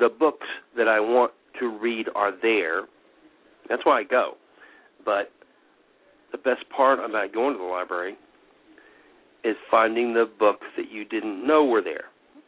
the 0.00 0.08
books 0.08 0.46
that 0.76 0.88
I 0.88 0.98
want 0.98 1.32
to 1.60 1.78
read 1.78 2.06
are 2.14 2.32
there. 2.42 2.82
That's 3.68 3.84
why 3.84 4.00
I 4.00 4.04
go. 4.04 4.32
But 5.04 5.30
the 6.32 6.38
best 6.38 6.64
part 6.74 6.98
about 6.98 7.32
going 7.32 7.54
to 7.54 7.58
the 7.58 7.64
library 7.64 8.16
is 9.44 9.56
finding 9.70 10.14
the 10.14 10.28
books 10.38 10.66
that 10.76 10.90
you 10.90 11.04
didn't 11.04 11.46
know 11.46 11.64
were 11.64 11.82
there. 11.82 12.04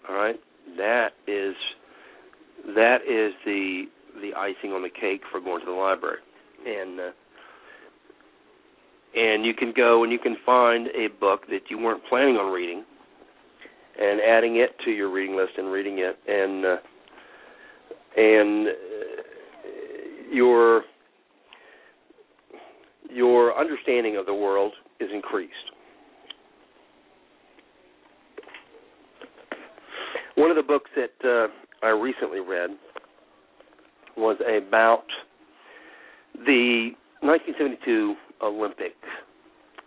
All 0.08 0.16
right? 0.16 0.40
That 0.76 1.10
is 1.26 1.54
that 2.74 2.98
is 3.02 3.34
the 3.44 3.84
the 4.20 4.32
icing 4.36 4.72
on 4.72 4.82
the 4.82 4.90
cake 4.90 5.22
for 5.30 5.40
going 5.40 5.60
to 5.60 5.66
the 5.66 5.72
library. 5.72 6.18
And 6.66 7.00
uh, 7.00 7.10
and 9.14 9.44
you 9.44 9.54
can 9.54 9.72
go 9.76 10.02
and 10.02 10.12
you 10.12 10.18
can 10.18 10.36
find 10.44 10.88
a 10.88 11.08
book 11.20 11.46
that 11.48 11.70
you 11.70 11.78
weren't 11.78 12.02
planning 12.08 12.36
on 12.36 12.52
reading 12.52 12.84
and 13.98 14.20
adding 14.20 14.56
it 14.56 14.70
to 14.84 14.90
your 14.90 15.10
reading 15.10 15.36
list 15.36 15.52
and 15.58 15.70
reading 15.70 15.98
it 15.98 16.18
and 16.26 16.64
uh, 16.64 16.76
and 18.16 18.68
uh, 18.68 18.72
your 20.32 20.82
your 23.10 23.58
understanding 23.58 24.16
of 24.16 24.26
the 24.26 24.34
world 24.34 24.72
is 25.00 25.10
increased. 25.12 25.52
One 30.36 30.50
of 30.50 30.56
the 30.56 30.62
books 30.62 30.90
that 30.96 31.12
uh, 31.28 31.86
I 31.86 31.90
recently 31.90 32.40
read 32.40 32.70
was 34.16 34.36
about 34.40 35.04
the 36.46 36.90
1972 37.20 38.14
Olympics, 38.42 38.94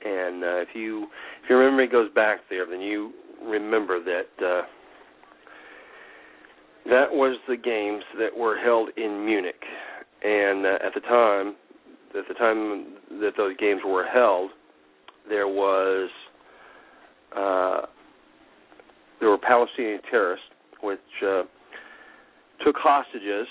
and 0.04 0.44
uh, 0.44 0.62
if 0.62 0.70
you 0.74 1.08
if 1.44 1.50
your 1.50 1.64
memory 1.64 1.88
goes 1.88 2.12
back 2.14 2.40
there, 2.50 2.66
then 2.70 2.80
you 2.80 3.12
remember 3.44 4.00
that 4.04 4.46
uh, 4.46 4.62
that 6.90 7.12
was 7.12 7.38
the 7.48 7.58
games 7.58 8.04
that 8.20 8.36
were 8.36 8.58
held 8.58 8.90
in 8.98 9.26
Munich, 9.26 9.62
and 10.24 10.66
uh, 10.66 10.78
at 10.86 10.94
the 10.94 11.02
time, 11.02 11.56
at 12.18 12.28
the 12.28 12.34
time 12.36 12.94
that 13.22 13.32
those 13.38 13.56
games 13.58 13.82
were 13.86 14.06
held, 14.06 14.52
there 15.28 15.48
was 15.48 16.10
uh, 17.36 17.82
there 19.20 19.30
were 19.30 19.38
Palestinian 19.38 20.00
terrorists 20.10 20.46
which 20.82 21.00
uh, 21.26 21.44
took 22.64 22.76
hostages, 22.78 23.48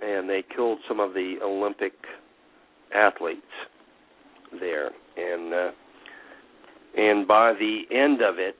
and 0.00 0.28
they 0.28 0.44
killed 0.54 0.78
some 0.86 1.00
of 1.00 1.12
the 1.12 1.36
Olympic 1.42 1.92
athletes 2.94 3.42
there, 4.60 4.90
and 5.16 5.52
uh, 5.52 5.70
and 6.96 7.26
by 7.26 7.52
the 7.54 7.82
end 7.90 8.22
of 8.22 8.38
it, 8.38 8.56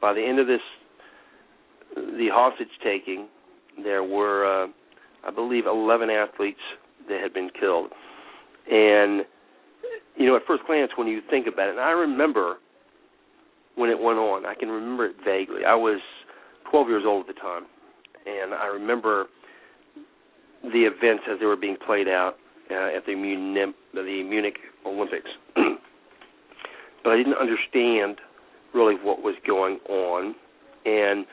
by 0.00 0.12
the 0.12 0.22
end 0.22 0.40
of 0.40 0.46
this, 0.46 0.60
the 1.94 2.28
hostage 2.32 2.68
taking, 2.82 3.28
there 3.82 4.04
were, 4.04 4.64
uh, 4.64 4.66
I 5.26 5.30
believe, 5.30 5.66
11 5.66 6.10
athletes 6.10 6.60
that 7.08 7.20
had 7.20 7.32
been 7.32 7.50
killed. 7.58 7.90
And, 8.70 9.24
you 10.16 10.26
know, 10.26 10.36
at 10.36 10.42
first 10.46 10.62
glance, 10.66 10.92
when 10.96 11.08
you 11.08 11.20
think 11.30 11.46
about 11.46 11.68
it, 11.68 11.72
and 11.72 11.80
I 11.80 11.90
remember 11.90 12.56
when 13.76 13.90
it 13.90 14.00
went 14.00 14.18
on, 14.18 14.46
I 14.46 14.54
can 14.54 14.68
remember 14.68 15.06
it 15.06 15.16
vaguely. 15.24 15.64
I 15.66 15.74
was 15.74 16.00
12 16.70 16.88
years 16.88 17.02
old 17.06 17.28
at 17.28 17.34
the 17.34 17.40
time, 17.40 17.64
and 18.26 18.54
I 18.54 18.66
remember 18.66 19.26
the 20.62 20.88
events 20.88 21.24
as 21.30 21.38
they 21.40 21.46
were 21.46 21.56
being 21.56 21.76
played 21.84 22.08
out 22.08 22.36
uh, 22.70 22.96
at 22.96 23.04
the 23.06 23.12
the 23.12 24.22
Munich 24.22 24.56
Olympics. 24.86 25.30
but 25.54 27.10
I 27.10 27.16
didn't 27.16 27.36
understand 27.36 28.18
really 28.72 28.94
what 28.94 29.22
was 29.22 29.34
going 29.46 29.78
on, 29.88 30.34
and 30.86 31.26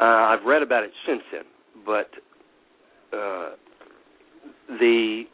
uh, 0.00 0.04
I've 0.04 0.44
read 0.44 0.62
about 0.62 0.84
it 0.84 0.90
since 1.06 1.22
then. 1.32 1.42
But 1.84 2.10
uh, 3.16 3.50
the 4.68 5.24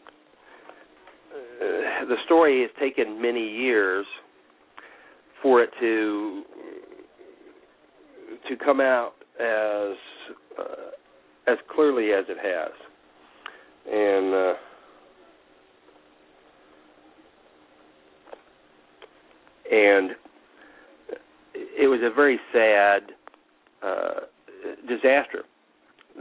uh, 1.32 2.04
the 2.06 2.16
story 2.24 2.62
has 2.62 2.70
taken 2.80 3.20
many 3.20 3.46
years 3.46 4.06
for 5.42 5.62
it 5.62 5.70
to 5.80 6.42
to 8.48 8.56
come 8.64 8.80
out 8.80 9.12
as 9.40 9.96
uh, 10.58 11.50
as 11.52 11.58
clearly 11.74 12.12
as 12.12 12.24
it 12.28 12.38
has, 12.38 12.72
and. 13.92 14.34
Uh, 14.34 14.54
and 19.68 20.12
it 21.54 21.88
was 21.88 22.00
a 22.02 22.14
very 22.14 22.38
sad 22.52 23.02
uh, 23.82 24.20
disaster 24.86 25.44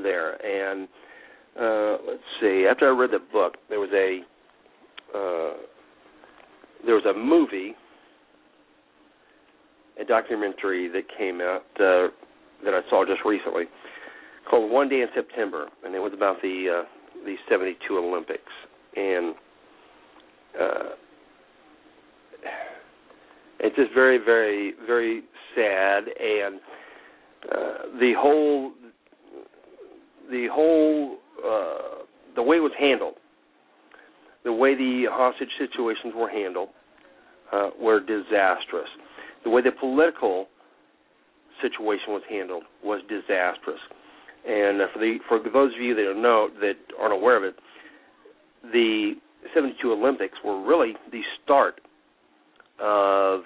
there. 0.02 0.34
And 0.44 0.88
uh, 1.60 1.98
let's 2.08 2.24
see, 2.42 2.68
after 2.70 2.88
I 2.88 2.98
read 2.98 3.12
the 3.12 3.20
book, 3.32 3.56
there 3.70 3.80
was 3.80 3.90
a 3.94 4.20
uh, 5.18 5.54
there 6.86 6.96
was 6.96 7.06
a 7.06 7.18
movie, 7.18 7.74
a 10.00 10.06
documentary 10.06 10.88
that 10.90 11.04
came 11.18 11.42
out 11.42 11.64
uh, 11.76 12.12
that 12.64 12.74
I 12.74 12.82
saw 12.90 13.06
just 13.06 13.22
recently 13.26 13.66
called 14.50 14.72
One 14.72 14.90
Day 14.90 15.02
in 15.02 15.08
September, 15.16 15.68
and 15.84 15.96
it 15.96 16.00
was 16.00 16.12
about 16.14 16.42
the 16.42 16.84
uh, 16.84 17.24
the 17.26 17.36
'72 17.50 17.98
Olympics. 17.98 18.42
And 18.96 19.36
uh, 20.60 20.90
it's 23.60 23.76
just 23.76 23.94
very, 23.94 24.18
very, 24.18 24.74
very 24.86 25.24
sad, 25.56 26.04
and 26.20 26.60
uh, 27.52 28.00
the 28.00 28.14
whole, 28.18 28.72
the 30.30 30.48
whole, 30.52 31.18
uh, 31.46 32.04
the 32.36 32.44
way 32.44 32.58
it 32.58 32.62
was 32.62 32.72
handled, 32.80 33.16
the 34.44 34.54
way 34.54 34.76
the 34.76 35.06
hostage 35.10 35.50
situations 35.60 36.14
were 36.16 36.30
handled, 36.30 36.70
uh, 37.52 37.70
were 37.80 38.00
disastrous. 38.00 38.90
The 39.44 39.50
way 39.50 39.62
the 39.62 39.72
political 39.72 40.48
situation 41.62 42.10
was 42.10 42.24
handled 42.30 42.64
was 42.84 43.02
disastrous. 43.08 43.80
And 44.48 44.82
uh, 44.82 44.86
for 44.94 45.00
the 45.00 45.18
for 45.28 45.40
those 45.40 45.74
of 45.74 45.82
you 45.82 45.96
that 45.96 46.04
don't 46.04 46.22
know 46.22 46.50
that 46.60 46.74
aren't 47.00 47.14
aware 47.14 47.38
of 47.38 47.44
it, 47.44 47.56
the 48.72 49.14
72 49.54 49.92
Olympics 49.92 50.38
were 50.44 50.64
really 50.64 50.94
the 51.12 51.22
start 51.44 51.82
of 52.80 53.42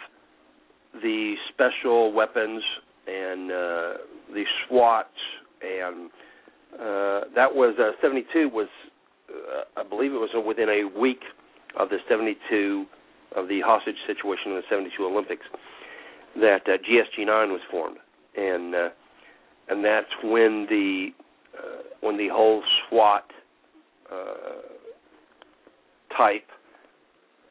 the 0.93 1.35
special 1.53 2.11
weapons 2.11 2.63
and 3.09 3.51
uh, 3.51 3.93
the 4.33 4.43
SWAT, 4.67 5.09
and 5.61 6.09
uh, 6.73 7.21
that 7.35 7.53
was 7.53 7.75
uh, 7.79 7.91
72 8.01 8.49
was, 8.49 8.67
uh, 9.29 9.81
I 9.81 9.83
believe 9.83 10.11
it 10.11 10.15
was 10.15 10.29
within 10.45 10.69
a 10.69 10.99
week 10.99 11.21
of 11.77 11.89
the 11.89 11.97
72 12.07 12.85
of 13.35 13.47
the 13.47 13.61
hostage 13.61 13.95
situation 14.07 14.51
in 14.51 14.55
the 14.55 14.63
72 14.69 15.03
Olympics 15.05 15.45
that 16.35 16.61
uh, 16.67 16.77
GSG9 16.77 17.49
was 17.49 17.61
formed, 17.69 17.97
and 18.35 18.75
uh, 18.75 18.89
and 19.69 19.83
that's 19.83 20.07
when 20.23 20.65
the 20.69 21.09
uh, 21.57 21.81
when 22.01 22.17
the 22.17 22.27
whole 22.31 22.63
SWAT 22.87 23.25
uh, 24.11 24.15
type 26.17 26.47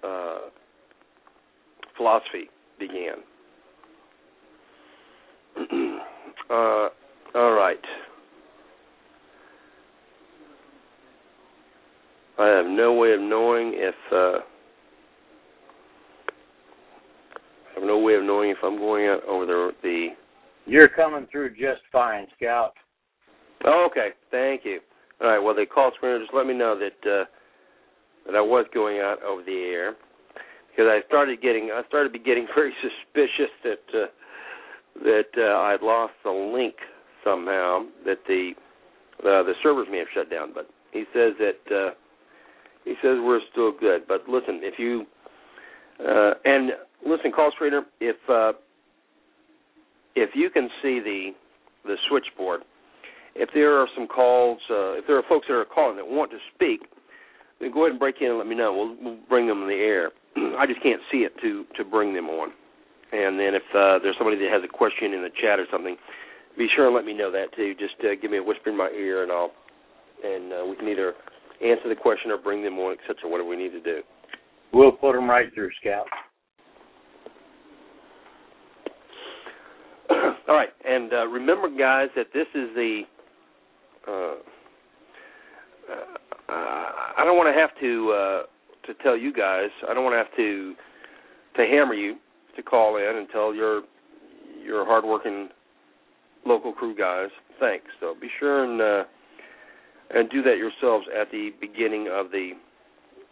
uh, 0.05 0.39
philosophy 1.97 2.49
began. 2.79 3.19
Uh, 6.51 6.89
all 7.35 7.53
right. 7.53 7.79
I 12.39 12.47
have 12.47 12.67
no 12.67 12.95
way 12.95 13.13
of 13.13 13.21
knowing 13.21 13.73
if 13.75 13.95
uh, 14.13 14.39
I 17.71 17.75
have 17.75 17.83
no 17.83 17.99
way 17.99 18.15
of 18.15 18.25
knowing 18.25 18.51
if 18.51 18.59
I'm 18.63 18.79
going 18.79 19.07
out 19.07 19.25
over 19.25 19.45
the 19.45 19.73
the. 19.83 20.09
You're 20.67 20.89
coming 20.89 21.27
through 21.33 21.51
just 21.51 21.81
fine, 21.91 22.27
Scout. 22.37 22.75
Oh, 23.65 23.89
okay. 23.91 24.11
Thank 24.31 24.65
you. 24.65 24.81
All 25.21 25.29
right. 25.29 25.39
Well, 25.39 25.55
the 25.55 25.67
call 25.67 25.91
screener 25.91 26.21
just 26.21 26.35
let 26.35 26.47
me 26.47 26.55
know 26.55 26.79
that 26.79 27.11
uh, 27.11 27.25
that 28.27 28.37
I 28.37 28.41
was 28.41 28.67
going 28.73 28.99
out 28.99 29.23
over 29.23 29.43
the 29.43 29.71
air 29.73 29.97
because 30.71 30.87
I 30.89 31.01
started 31.09 31.43
getting 31.43 31.71
I 31.75 31.83
started 31.89 32.13
to 32.13 32.19
be 32.19 32.25
getting 32.25 32.47
very 32.55 32.73
suspicious 32.81 33.51
that 33.65 34.01
uh, 34.01 34.07
that 35.03 35.31
uh, 35.37 35.59
I'd 35.61 35.83
lost 35.83 36.15
the 36.25 36.31
link 36.31 36.75
somehow 37.25 37.87
that 38.05 38.19
the 38.27 38.53
uh, 39.21 39.43
the 39.43 39.55
servers 39.63 39.89
may 39.91 39.99
have 39.99 40.09
shut 40.15 40.31
down. 40.31 40.53
But 40.55 40.69
he 40.93 41.05
says 41.13 41.33
that 41.39 41.75
uh, 41.75 41.91
he 42.85 42.95
says 43.03 43.19
we're 43.21 43.41
still 43.53 43.73
good. 43.79 44.03
But 44.09 44.29
listen, 44.29 44.61
if 44.63 44.79
you 44.79 45.07
uh, 46.01 46.35
and 46.45 46.71
listen, 47.07 47.33
call 47.33 47.51
screener, 47.61 47.83
if 48.01 48.17
uh, 48.29 48.53
if 50.15 50.31
you 50.35 50.51
can 50.51 50.69
see 50.83 51.01
the 51.01 51.31
the 51.85 51.97
switchboard, 52.09 52.63
if 53.35 53.51
there 53.55 53.79
are 53.79 53.89
some 53.95 54.07
calls, 54.07 54.59
uh, 54.71 54.93
if 54.95 55.07
there 55.07 55.17
are 55.17 55.25
folks 55.29 55.47
that 55.49 55.55
are 55.55 55.65
calling 55.65 55.97
that 55.97 56.07
want 56.07 56.31
to 56.31 56.39
speak, 56.55 56.81
then 57.61 57.73
go 57.73 57.85
ahead 57.85 57.93
and 57.93 58.01
break 58.01 58.17
in 58.21 58.29
and 58.29 58.39
let 58.39 58.47
me 58.47 58.55
know. 58.55 58.73
We'll, 58.75 58.97
we'll 59.03 59.23
bring 59.29 59.47
them 59.47 59.63
in 59.63 59.69
the 59.69 59.75
air. 59.75 60.11
I 60.59 60.67
just 60.67 60.83
can't 60.83 61.01
see 61.11 61.19
it 61.19 61.33
to 61.43 61.65
to 61.77 61.85
bring 61.85 62.15
them 62.15 62.29
on. 62.29 62.51
And 63.13 63.41
then 63.41 63.55
if 63.55 63.63
uh, 63.75 63.99
there's 64.03 64.17
somebody 64.19 64.37
that 64.37 64.53
has 64.53 64.63
a 64.65 64.69
question 64.69 65.15
in 65.15 65.23
the 65.23 65.31
chat 65.41 65.59
or 65.59 65.67
something, 65.73 65.97
be 66.59 66.69
sure 66.75 66.87
and 66.87 66.95
let 66.95 67.05
me 67.05 67.15
know 67.15 67.31
that 67.33 67.55
too. 67.57 67.75
Just 67.79 67.95
uh, 68.05 68.15
give 68.21 68.31
me 68.31 68.39
a 68.39 68.43
whisper 68.43 68.71
in 68.71 68.77
my 68.77 68.91
ear, 68.91 69.23
and 69.23 69.33
I'll 69.33 69.53
and 70.23 70.53
uh, 70.53 70.67
we 70.69 70.77
can 70.77 70.89
either 70.89 71.15
answer 71.65 71.89
the 71.89 71.95
question 71.95 72.31
or 72.31 72.39
bring 72.39 72.63
them 72.63 72.79
on, 72.79 72.93
etc. 72.99 73.31
Whatever 73.31 73.49
we 73.49 73.57
need 73.57 73.71
to 73.71 73.81
do. 73.81 74.03
We'll 74.73 74.93
put 74.93 75.15
them 75.15 75.31
right 75.31 75.47
through, 75.55 75.71
Scout. 75.81 76.07
All 80.49 80.55
right, 80.55 80.69
and 80.85 81.13
uh, 81.13 81.27
remember, 81.27 81.69
guys, 81.69 82.09
that 82.17 82.27
this 82.35 82.47
is 82.55 82.69
the. 82.75 83.03
Uh, 84.07 84.35
uh, 85.93 86.05
I 86.49 87.25
don't 87.25 87.37
want 87.37 87.55
to 87.55 87.61
have 87.61 87.71
to 87.81 88.13
uh, 88.13 88.43
to 88.87 89.03
tell 89.03 89.17
you 89.17 89.33
guys. 89.33 89.71
I 89.89 89.95
don't 89.95 90.05
want 90.05 90.15
to 90.15 90.19
have 90.19 90.37
to 90.37 90.75
to 91.57 91.63
hammer 91.63 91.95
you 91.95 92.17
to 92.59 92.63
call 92.63 92.97
in 92.97 93.17
and 93.17 93.27
tell 93.31 93.55
your 93.55 93.83
your 94.63 94.85
hardworking 94.85 95.49
local 96.45 96.73
crew 96.73 96.95
guys 96.95 97.31
thanks. 97.61 97.87
So 98.01 98.15
be 98.21 98.29
sure 98.39 98.65
and 98.65 98.81
uh, 98.81 99.05
and 100.11 100.29
do 100.31 100.43
that 100.43 100.57
yourselves 100.57 101.07
at 101.19 101.31
the 101.31 101.51
beginning 101.61 102.09
of 102.13 102.31
the 102.31 102.53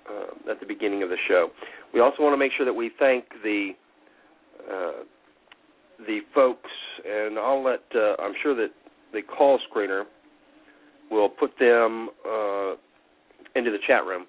uh, 0.08 0.50
at 0.50 0.60
the 0.60 0.66
beginning 0.66 1.02
of 1.02 1.08
the 1.08 1.16
show. 1.28 1.48
We 1.92 2.00
also 2.00 2.22
want 2.22 2.32
to 2.32 2.38
make 2.38 2.52
sure 2.56 2.66
that 2.66 2.72
we 2.72 2.90
thank 2.98 3.24
the 3.42 3.70
uh, 4.70 5.04
the 6.06 6.20
folks, 6.34 6.70
and 7.04 7.38
I'll 7.38 7.64
let 7.64 7.82
uh, 7.94 8.22
I'm 8.22 8.34
sure 8.42 8.54
that 8.56 8.70
the 9.12 9.22
call 9.22 9.58
screener 9.70 10.04
will 11.10 11.28
put 11.28 11.52
them 11.58 12.10
uh, 12.28 12.74
into 13.54 13.70
the 13.70 13.78
chat 13.86 14.04
room. 14.04 14.26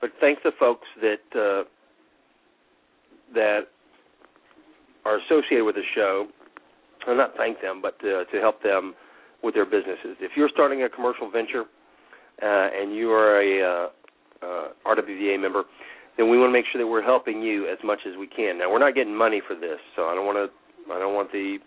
But 0.00 0.10
thank 0.20 0.42
the 0.42 0.52
folks 0.58 0.86
that 1.00 1.38
uh, 1.38 1.64
that 3.34 3.60
are 5.08 5.18
associated 5.24 5.64
with 5.64 5.76
the 5.76 5.88
show. 5.94 6.28
Well, 7.06 7.16
not 7.16 7.32
thank 7.36 7.62
them, 7.62 7.80
but 7.80 7.98
to, 8.00 8.24
to 8.30 8.40
help 8.40 8.62
them 8.62 8.94
with 9.42 9.54
their 9.54 9.64
businesses. 9.64 10.16
If 10.20 10.32
you're 10.36 10.50
starting 10.52 10.82
a 10.82 10.88
commercial 10.88 11.30
venture 11.30 11.64
uh, 12.42 12.68
and 12.76 12.94
you 12.94 13.10
are 13.10 13.40
a 13.40 13.50
uh, 13.62 13.88
uh, 14.44 14.68
RWVA 14.86 15.40
member, 15.40 15.64
then 16.16 16.28
we 16.28 16.36
want 16.36 16.50
to 16.50 16.52
make 16.52 16.66
sure 16.70 16.82
that 16.82 16.86
we're 16.86 17.02
helping 17.02 17.40
you 17.40 17.68
as 17.68 17.78
much 17.84 18.00
as 18.06 18.18
we 18.18 18.26
can. 18.26 18.58
Now, 18.58 18.70
we're 18.70 18.80
not 18.82 18.94
getting 18.94 19.16
money 19.16 19.40
for 19.46 19.54
this, 19.54 19.78
so 19.96 20.06
I 20.06 20.14
don't 20.14 20.26
want 20.26 20.36
to 20.36 20.92
I 20.92 20.98
don't 20.98 21.14
want 21.14 21.30
the 21.32 21.58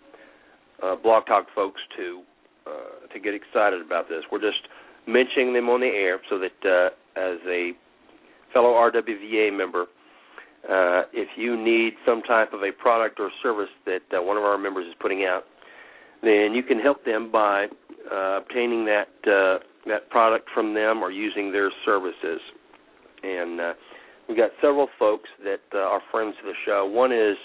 uh, 0.82 0.96
Blog 0.96 1.26
Talk 1.26 1.46
folks 1.54 1.80
to 1.96 2.22
uh, 2.66 3.12
to 3.12 3.20
get 3.20 3.34
excited 3.34 3.80
about 3.80 4.08
this. 4.08 4.22
We're 4.30 4.40
just 4.40 4.68
mentioning 5.06 5.52
them 5.54 5.68
on 5.68 5.80
the 5.80 5.86
air 5.86 6.20
so 6.28 6.38
that 6.38 6.58
uh, 6.64 6.90
as 7.18 7.38
a 7.48 7.72
fellow 8.52 8.74
RWVA 8.74 9.56
member, 9.56 9.86
uh, 10.68 11.02
if 11.12 11.28
you 11.36 11.56
need 11.56 11.94
some 12.06 12.22
type 12.22 12.52
of 12.52 12.62
a 12.62 12.70
product 12.70 13.18
or 13.18 13.30
service 13.42 13.70
that 13.84 14.02
uh, 14.16 14.22
one 14.22 14.36
of 14.36 14.44
our 14.44 14.56
members 14.56 14.86
is 14.86 14.94
putting 15.00 15.24
out, 15.24 15.42
then 16.22 16.52
you 16.54 16.62
can 16.62 16.78
help 16.78 17.04
them 17.04 17.32
by 17.32 17.66
uh, 18.10 18.38
obtaining 18.38 18.84
that 18.84 19.08
uh, 19.26 19.58
that 19.86 20.08
product 20.10 20.48
from 20.54 20.72
them 20.74 21.02
or 21.02 21.10
using 21.10 21.50
their 21.50 21.70
services. 21.84 22.40
And 23.24 23.60
uh, 23.60 23.72
we've 24.28 24.36
got 24.36 24.50
several 24.60 24.86
folks 24.98 25.28
that 25.42 25.60
uh, 25.74 25.78
are 25.78 26.00
friends 26.12 26.36
of 26.38 26.46
the 26.46 26.54
show. 26.64 26.86
One 26.86 27.10
is 27.10 27.36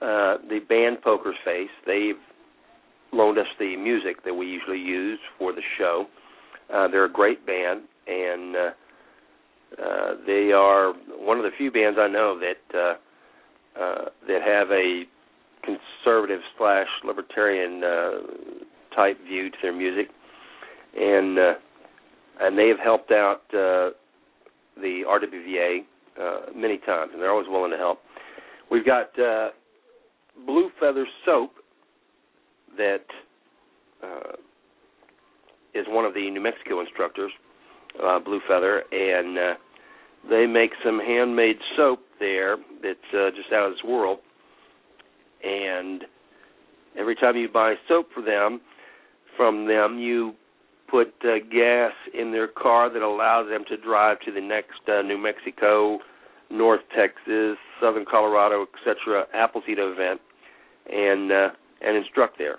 the 0.00 0.60
band 0.68 1.02
Poker's 1.02 1.36
Face. 1.44 1.70
They've 1.86 2.14
loaned 3.12 3.38
us 3.38 3.46
the 3.58 3.76
music 3.76 4.24
that 4.24 4.34
we 4.34 4.46
usually 4.46 4.78
use 4.78 5.18
for 5.38 5.52
the 5.52 5.62
show. 5.76 6.06
They're 6.70 7.06
a 7.06 7.12
great 7.12 7.44
band, 7.44 7.82
and 8.06 8.54
uh, 9.78 10.14
they 10.26 10.52
are 10.52 10.92
one 11.18 11.38
of 11.38 11.44
the 11.44 11.50
few 11.56 11.70
bands 11.70 11.98
I 12.00 12.08
know 12.08 12.38
that 12.38 12.78
uh, 12.78 13.80
uh, 13.80 14.04
that 14.28 14.42
have 14.42 14.70
a 14.70 15.04
conservative 15.64 16.40
slash 16.58 16.88
libertarian 17.04 17.82
uh, 17.82 18.10
type 18.94 19.18
view 19.24 19.50
to 19.50 19.56
their 19.62 19.72
music, 19.72 20.08
and 20.96 21.38
uh, 21.38 21.52
and 22.40 22.58
they 22.58 22.68
have 22.68 22.78
helped 22.78 23.10
out 23.10 23.42
uh, 23.50 23.90
the 24.76 25.02
RWVA 25.08 25.80
uh, 26.20 26.52
many 26.54 26.78
times, 26.78 27.10
and 27.12 27.22
they're 27.22 27.30
always 27.30 27.48
willing 27.48 27.70
to 27.70 27.76
help. 27.76 28.00
We've 28.70 28.84
got 28.84 29.18
uh, 29.18 29.50
Blue 30.46 30.70
Feather 30.80 31.06
soap 31.24 31.52
that 32.76 33.04
uh, 34.02 34.32
is 35.74 35.86
one 35.88 36.04
of 36.04 36.14
the 36.14 36.30
New 36.30 36.40
Mexico 36.40 36.80
instructors, 36.80 37.32
uh, 38.02 38.18
Blue 38.18 38.40
Feather, 38.48 38.82
and 38.92 39.38
uh, 39.38 39.54
they 40.28 40.46
make 40.46 40.70
some 40.84 40.98
handmade 40.98 41.56
soap 41.76 42.00
there 42.20 42.56
that's 42.82 42.98
uh, 43.14 43.30
just 43.30 43.52
out 43.52 43.66
of 43.66 43.72
this 43.72 43.84
world. 43.84 44.18
And 45.42 46.04
every 46.96 47.16
time 47.16 47.36
you 47.36 47.48
buy 47.48 47.74
soap 47.88 48.08
for 48.14 48.22
them, 48.22 48.60
from 49.36 49.66
them, 49.66 49.98
you 49.98 50.34
put 50.88 51.14
uh, 51.24 51.38
gas 51.50 51.92
in 52.12 52.32
their 52.32 52.48
car 52.48 52.92
that 52.92 53.02
allows 53.02 53.48
them 53.48 53.64
to 53.68 53.76
drive 53.76 54.20
to 54.20 54.32
the 54.32 54.40
next 54.40 54.80
uh, 54.88 55.02
New 55.02 55.18
Mexico, 55.18 55.98
North 56.50 56.82
Texas, 56.94 57.56
Southern 57.80 58.04
Colorado, 58.08 58.66
etc. 58.74 59.24
Appleseed 59.34 59.78
event, 59.78 60.20
and 60.92 61.32
uh, 61.32 61.48
and 61.80 61.96
instruct 61.96 62.38
there. 62.38 62.58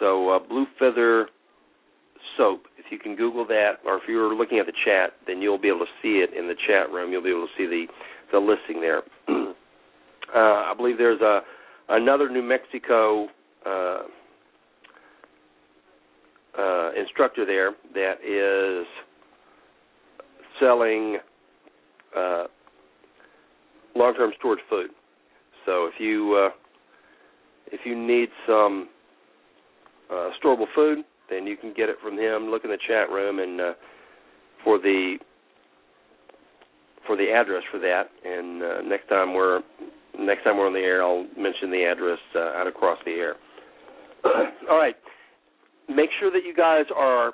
So 0.00 0.30
uh, 0.30 0.38
Blue 0.40 0.66
Feather 0.78 1.28
soap. 2.36 2.64
If 2.76 2.86
you 2.90 2.98
can 2.98 3.16
Google 3.16 3.46
that, 3.46 3.74
or 3.84 3.96
if 3.96 4.02
you're 4.08 4.34
looking 4.34 4.58
at 4.58 4.66
the 4.66 4.72
chat, 4.84 5.12
then 5.26 5.40
you'll 5.42 5.58
be 5.58 5.68
able 5.68 5.80
to 5.80 5.92
see 6.02 6.24
it 6.24 6.30
in 6.36 6.48
the 6.48 6.54
chat 6.66 6.90
room. 6.90 7.12
You'll 7.12 7.22
be 7.22 7.30
able 7.30 7.46
to 7.46 7.52
see 7.56 7.66
the 7.66 7.86
the 8.32 8.38
listing 8.38 8.80
there. 8.80 9.02
uh, 9.28 9.52
I 10.34 10.74
believe 10.76 10.98
there's 10.98 11.20
a 11.20 11.40
another 11.88 12.28
New 12.28 12.42
Mexico 12.42 13.28
uh, 13.66 14.02
uh, 16.58 16.90
instructor 16.98 17.46
there 17.46 17.72
that 17.94 18.14
is 18.24 18.86
selling 20.60 21.18
uh, 22.16 22.44
long-term 23.94 24.32
storage 24.38 24.60
food. 24.68 24.90
So 25.66 25.86
if 25.86 25.94
you 25.98 26.46
uh, 26.46 26.50
if 27.72 27.80
you 27.84 27.96
need 27.96 28.28
some 28.46 28.88
uh, 30.10 30.30
storable 30.42 30.66
food, 30.74 31.04
then 31.30 31.46
you 31.46 31.56
can 31.56 31.72
get 31.74 31.88
it 31.88 31.96
from 32.02 32.18
him. 32.18 32.50
Look 32.50 32.64
in 32.64 32.70
the 32.70 32.78
chat 32.88 33.10
room 33.10 33.38
and 33.38 33.60
uh, 33.60 33.72
for 34.64 34.78
the 34.78 35.16
for 37.06 37.16
the 37.16 37.30
address 37.32 37.62
for 37.70 37.78
that. 37.80 38.04
And 38.24 38.62
uh, 38.62 38.82
next 38.82 39.08
time 39.08 39.34
we're 39.34 39.60
next 40.18 40.44
time 40.44 40.58
we're 40.58 40.66
on 40.66 40.72
the 40.72 40.80
air, 40.80 41.02
I'll 41.02 41.26
mention 41.36 41.70
the 41.70 41.84
address 41.84 42.18
uh, 42.34 42.60
out 42.60 42.66
across 42.66 42.98
the 43.04 43.12
air. 43.12 43.34
All 44.70 44.78
right. 44.78 44.96
Make 45.88 46.10
sure 46.20 46.30
that 46.30 46.44
you 46.44 46.54
guys 46.54 46.84
are 46.94 47.32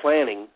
planning 0.00 0.48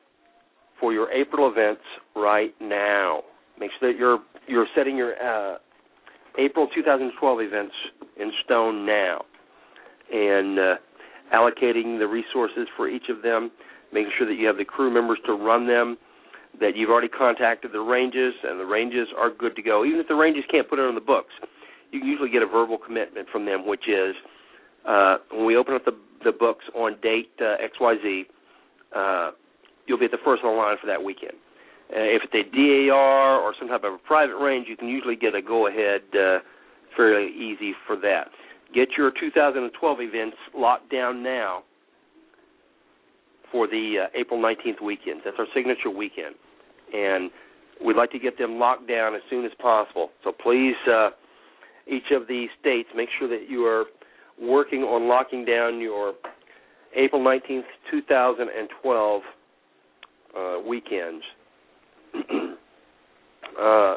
for 0.81 0.93
your 0.93 1.11
April 1.13 1.51
events 1.51 1.83
right 2.17 2.55
now. 2.61 3.23
Make 3.59 3.71
sure 3.79 3.93
that 3.93 3.99
you're 3.99 4.19
you're 4.47 4.67
setting 4.75 4.97
your 4.97 5.15
uh, 5.15 5.59
April 6.39 6.69
2012 6.75 7.41
events 7.41 7.75
in 8.19 8.33
stone 8.45 8.87
now, 8.87 9.25
and 10.13 10.59
uh, 10.59 10.75
allocating 11.33 11.99
the 11.99 12.07
resources 12.07 12.69
for 12.77 12.89
each 12.89 13.09
of 13.09 13.23
them, 13.23 13.51
making 13.93 14.13
sure 14.19 14.27
that 14.27 14.35
you 14.35 14.47
have 14.47 14.57
the 14.57 14.65
crew 14.65 14.93
members 14.93 15.19
to 15.27 15.33
run 15.33 15.67
them, 15.67 15.97
that 16.61 16.77
you've 16.77 16.91
already 16.91 17.09
contacted 17.09 17.73
the 17.73 17.81
ranges, 17.81 18.35
and 18.43 18.59
the 18.59 18.65
ranges 18.65 19.09
are 19.17 19.31
good 19.31 19.55
to 19.57 19.63
go. 19.63 19.85
Even 19.85 20.01
if 20.01 20.09
the 20.09 20.15
ranges 20.15 20.45
can't 20.51 20.69
put 20.69 20.79
it 20.79 20.83
on 20.83 20.95
the 20.95 21.01
books, 21.01 21.33
you 21.93 22.01
can 22.01 22.09
usually 22.09 22.31
get 22.31 22.43
a 22.43 22.47
verbal 22.47 22.79
commitment 22.79 23.29
from 23.31 23.45
them, 23.45 23.67
which 23.67 23.89
is 23.89 24.15
uh, 24.87 25.17
when 25.33 25.47
we 25.47 25.57
open 25.57 25.75
up 25.75 25.85
the, 25.85 25.97
the 26.25 26.33
books 26.33 26.65
on 26.75 26.97
date 27.03 27.31
uh, 27.41 27.57
XYZ, 27.61 28.23
uh, 28.95 29.31
you'll 29.87 29.99
be 29.99 30.07
at 30.07 30.11
the 30.11 30.19
first 30.25 30.43
on 30.45 30.55
the 30.55 30.57
line 30.57 30.77
for 30.81 30.87
that 30.87 31.03
weekend. 31.03 31.35
Uh, 31.91 32.05
if 32.05 32.23
it's 32.25 32.35
a 32.35 32.45
DAR 32.55 33.41
or 33.41 33.55
some 33.59 33.69
type 33.69 33.85
of 33.85 33.95
a 33.95 33.99
private 33.99 34.37
range, 34.37 34.67
you 34.69 34.77
can 34.77 34.89
usually 34.89 35.17
get 35.17 35.35
a 35.35 35.41
go 35.41 35.69
ahead 35.69 36.03
uh, 36.13 36.39
fairly 36.97 37.31
easy 37.33 37.73
for 37.87 37.97
that. 37.97 38.29
Get 38.75 38.89
your 38.97 39.11
2012 39.19 39.99
events 40.01 40.37
locked 40.57 40.91
down 40.91 41.23
now 41.23 41.63
for 43.51 43.67
the 43.67 44.05
uh, 44.05 44.19
April 44.19 44.41
19th 44.41 44.83
weekend. 44.83 45.23
That's 45.25 45.37
our 45.39 45.47
signature 45.55 45.91
weekend. 45.91 46.35
And 46.93 47.31
we'd 47.85 47.97
like 47.97 48.11
to 48.13 48.19
get 48.19 48.39
them 48.39 48.59
locked 48.59 48.89
down 48.89 49.15
as 49.15 49.23
soon 49.31 49.45
as 49.45 49.53
possible. 49.61 50.11
So 50.25 50.33
please, 50.33 50.77
uh, 50.91 51.11
each 51.87 52.11
of 52.13 52.27
the 52.29 52.47
states, 52.61 52.89
make 52.95 53.09
sure 53.19 53.29
that 53.29 53.49
you 53.49 53.65
are 53.65 53.85
working 54.41 54.83
on 54.83 55.09
locking 55.09 55.45
down 55.45 55.81
your 55.81 56.15
April 56.95 57.23
19th, 57.23 57.63
2012 57.91 59.23
uh, 60.37 60.57
weekends. 60.67 61.25
uh, 63.61 63.97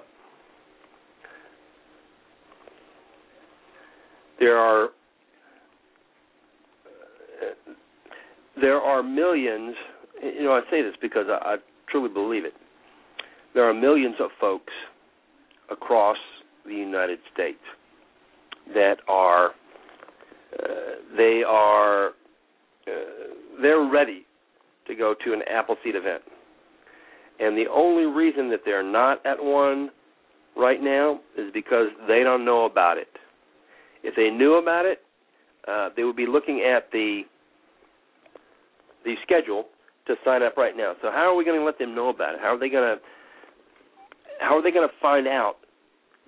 there 4.42 4.58
are 4.58 4.90
there 8.60 8.78
are 8.78 9.02
millions. 9.02 9.76
You 10.22 10.44
know, 10.44 10.54
I 10.54 10.62
say 10.70 10.82
this 10.82 10.96
because 11.02 11.28
I, 11.30 11.54
I 11.54 11.56
truly 11.90 12.10
believe 12.10 12.44
it. 12.44 12.54
There 13.54 13.64
are 13.70 13.74
millions 13.74 14.16
of 14.20 14.32
folks 14.40 14.74
across 15.70 16.18
the 16.66 16.74
United 16.74 17.20
States 17.34 17.60
that 18.74 18.96
are 19.08 19.50
uh, 19.50 20.66
they 21.16 21.44
are 21.48 22.10
uh, 22.88 22.92
they're 23.62 23.90
ready 23.90 24.26
to 24.88 24.96
go 24.96 25.14
to 25.24 25.34
an 25.34 25.42
Appleseed 25.50 25.96
event, 25.96 26.24
and 27.40 27.56
the 27.56 27.70
only 27.72 28.06
reason 28.06 28.50
that 28.50 28.62
they're 28.66 28.84
not 28.84 29.24
at 29.26 29.42
one 29.42 29.92
right 30.58 30.82
now 30.82 31.20
is 31.38 31.52
because 31.54 31.88
they 32.08 32.24
don't 32.24 32.44
know 32.44 32.66
about 32.66 32.98
it. 32.98 33.08
If 34.04 34.16
they 34.16 34.30
knew 34.30 34.56
about 34.56 34.86
it, 34.86 35.00
uh, 35.68 35.90
they 35.96 36.04
would 36.04 36.16
be 36.16 36.26
looking 36.28 36.62
at 36.62 36.92
the 36.92 37.24
the 39.04 39.16
schedule 39.24 39.66
to 40.08 40.16
sign 40.24 40.44
up 40.44 40.58
right 40.58 40.76
now. 40.76 40.94
So 41.02 41.10
how 41.12 41.32
are 41.32 41.36
we 41.36 41.44
going 41.44 41.60
to 41.60 41.66
let 41.66 41.80
them 41.80 41.96
know 41.96 42.10
about 42.10 42.36
it? 42.36 42.40
How 42.42 42.56
are 42.56 42.60
they 42.60 42.70
going 42.70 42.98
to 42.98 43.02
how 44.40 44.58
are 44.58 44.62
they 44.62 44.72
going 44.72 44.88
to 44.88 44.96
find 45.02 45.28
out 45.28 45.56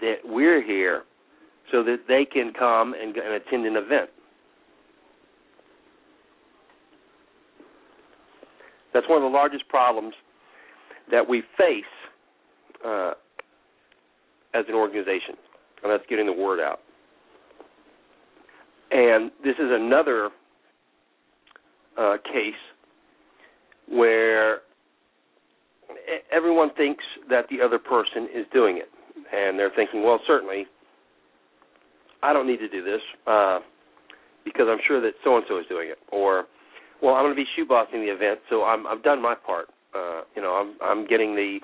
that 0.02 0.18
we're 0.24 0.64
here 0.64 1.04
so 1.72 1.84
that 1.84 2.02
they 2.08 2.26
can 2.26 2.54
come 2.58 2.94
and, 2.94 3.16
and 3.18 3.34
attend 3.34 3.66
an 3.66 3.76
event? 3.76 4.10
That's 8.94 9.10
one 9.10 9.18
of 9.18 9.24
the 9.24 9.36
largest 9.36 9.68
problems 9.70 10.14
that 11.10 11.28
we 11.28 11.42
face 11.58 11.84
uh, 12.86 13.14
as 14.54 14.66
an 14.68 14.76
organization, 14.76 15.36
and 15.82 15.92
that's 15.92 16.04
getting 16.08 16.28
the 16.28 16.34
word 16.34 16.60
out. 16.60 16.80
And 18.94 19.32
this 19.44 19.56
is 19.56 19.70
another 19.72 20.30
uh, 21.98 22.18
case 22.24 22.54
where 23.90 24.60
everyone 26.32 26.74
thinks 26.76 27.04
that 27.30 27.46
the 27.50 27.60
other 27.60 27.80
person 27.80 28.28
is 28.34 28.46
doing 28.54 28.78
it, 28.78 28.90
and 29.34 29.58
they're 29.58 29.72
thinking, 29.76 30.04
well, 30.04 30.20
certainly, 30.28 30.68
I 32.22 32.34
don't 32.34 32.46
need 32.46 32.60
to 32.60 32.70
do 32.70 32.84
this 32.84 33.02
uh, 33.26 33.60
because 34.46 34.68
I'm 34.70 34.80
sure 34.88 35.02
that 35.02 35.14
so 35.24 35.38
and 35.38 35.46
so 35.50 35.58
is 35.58 35.66
doing 35.68 35.90
it, 35.90 35.98
or 36.12 36.46
well, 37.02 37.16
I'm 37.16 37.24
going 37.24 37.36
to 37.36 37.42
be 37.42 37.48
shoot 37.56 37.68
bossing 37.68 38.02
the 38.02 38.14
event, 38.14 38.40
so 38.50 38.64
I'm 38.64 38.86
I've 38.86 39.04
done 39.04 39.22
my 39.22 39.34
part. 39.36 39.70
Uh, 39.96 40.22
you 40.36 40.42
know, 40.42 40.54
I'm 40.54 40.76
I'm 40.82 41.08
getting 41.08 41.36
the 41.36 41.60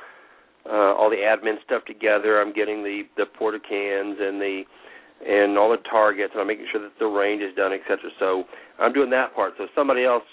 uh, 0.65 0.93
all 0.95 1.09
the 1.09 1.17
admin 1.17 1.63
stuff 1.63 1.85
together. 1.85 2.41
I'm 2.41 2.53
getting 2.53 2.83
the 2.83 3.03
the 3.17 3.25
porta 3.25 3.59
cans 3.59 4.17
and 4.19 4.41
the 4.41 4.63
and 5.25 5.57
all 5.57 5.69
the 5.69 5.77
targets, 5.89 6.31
and 6.33 6.41
I'm 6.41 6.47
making 6.47 6.67
sure 6.71 6.81
that 6.81 6.91
the 6.99 7.05
range 7.05 7.41
is 7.41 7.55
done, 7.55 7.73
etc. 7.73 8.09
So 8.19 8.43
I'm 8.79 8.93
doing 8.93 9.09
that 9.11 9.35
part. 9.35 9.53
So 9.57 9.67
somebody 9.75 10.05
else, 10.05 10.23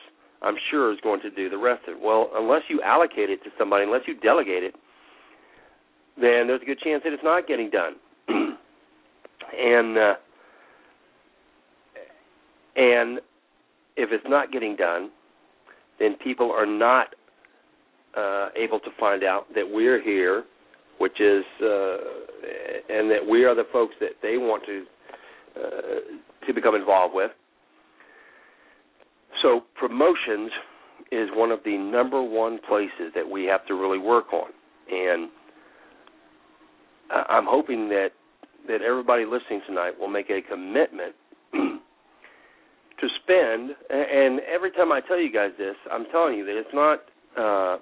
I'm 0.43 0.57
sure, 0.71 0.93
is 0.93 0.99
going 1.03 1.21
to 1.23 1.31
do 1.31 1.51
the 1.51 1.59
rest 1.59 1.83
of 1.89 1.97
it. 1.97 2.03
Well, 2.03 2.31
unless 2.35 2.63
you 2.69 2.81
allocate 2.83 3.31
it 3.31 3.43
to 3.45 3.51
somebody, 3.59 3.85
unless 3.85 4.03
you 4.07 4.19
delegate 4.21 4.63
it, 4.63 4.75
then 6.17 6.47
there's 6.47 6.63
a 6.63 6.67
good 6.67 6.79
chance 6.81 7.03
that 7.05 7.13
it's 7.13 7.25
not 7.25 7.47
getting 7.47 7.71
done. 7.71 7.95
and 8.29 9.99
uh, 9.99 10.15
and 12.77 13.19
if 13.97 14.11
it's 14.13 14.25
not 14.29 14.53
getting 14.53 14.77
done, 14.77 15.11
then 15.99 16.17
people 16.23 16.53
are 16.53 16.67
not 16.67 17.09
uh, 18.17 18.49
able 18.57 18.79
to 18.81 18.91
find 18.99 19.25
out 19.25 19.47
that 19.55 19.65
we're 19.69 20.03
here 20.03 20.45
which 20.99 21.21
is 21.21 21.45
uh, 21.63 21.97
and 22.89 23.11
that 23.11 23.27
we 23.29 23.45
are 23.45 23.55
the 23.55 23.67
folks 23.73 23.95
that 24.01 24.13
they 24.23 24.37
want 24.37 24.65
to 24.67 24.85
uh, 25.57 26.47
to 26.47 26.55
become 26.55 26.75
involved 26.75 27.15
with. 27.15 27.31
So 29.43 29.63
promotions 29.75 30.51
is 31.13 31.29
one 31.35 31.51
of 31.51 31.61
the 31.65 31.77
number 31.77 32.23
one 32.23 32.59
places 32.69 33.13
that 33.15 33.29
we 33.29 33.45
have 33.45 33.67
to 33.67 33.75
really 33.75 33.99
work 33.99 34.33
on, 34.33 34.51
and 34.91 35.31
I'm 37.11 37.47
hoping 37.47 37.89
that 37.91 38.11
that 38.69 38.83
everybody 38.83 39.25
listening 39.25 39.63
tonight 39.67 39.93
will 39.99 40.09
make 40.09 40.29
a 40.31 40.41
commitment 40.43 41.15
to 41.53 43.09
spend. 43.23 43.71
And 43.91 44.41
every 44.41 44.73
time 44.73 44.91
I 44.91 45.01
tell 45.01 45.21
you 45.21 45.33
guys 45.33 45.51
this, 45.57 45.77
I'm 45.91 46.07
telling 46.11 46.35
you 46.35 46.45
that 46.47 46.59
it's 46.59 46.75
not. 46.75 47.01
Uh, 47.37 47.79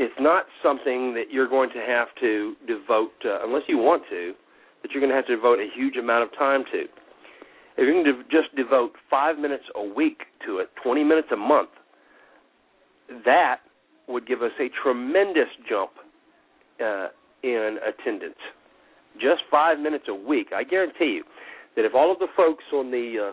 it's 0.00 0.14
not 0.18 0.46
something 0.62 1.12
that 1.12 1.24
you're 1.30 1.46
going 1.48 1.68
to 1.70 1.84
have 1.86 2.08
to 2.22 2.54
devote, 2.66 3.12
uh, 3.22 3.44
unless 3.44 3.64
you 3.68 3.76
want 3.76 4.02
to, 4.08 4.32
that 4.80 4.92
you're 4.92 5.00
going 5.00 5.10
to 5.10 5.16
have 5.16 5.26
to 5.26 5.36
devote 5.36 5.58
a 5.58 5.68
huge 5.76 5.96
amount 5.96 6.24
of 6.24 6.36
time 6.38 6.64
to. 6.72 6.84
If 7.76 7.86
you 7.86 7.92
can 7.92 8.04
de- 8.04 8.24
just 8.30 8.56
devote 8.56 8.92
five 9.10 9.38
minutes 9.38 9.64
a 9.74 9.84
week 9.84 10.22
to 10.46 10.56
it, 10.58 10.70
20 10.82 11.04
minutes 11.04 11.28
a 11.34 11.36
month, 11.36 11.68
that 13.26 13.58
would 14.08 14.26
give 14.26 14.40
us 14.40 14.52
a 14.58 14.70
tremendous 14.82 15.52
jump 15.68 15.90
uh, 16.82 17.08
in 17.42 17.76
attendance. 17.84 18.40
Just 19.20 19.42
five 19.50 19.78
minutes 19.78 20.04
a 20.08 20.14
week. 20.14 20.48
I 20.56 20.64
guarantee 20.64 21.20
you 21.20 21.24
that 21.76 21.84
if 21.84 21.94
all 21.94 22.10
of 22.10 22.18
the 22.20 22.28
folks 22.34 22.64
on 22.72 22.90
the 22.90 23.32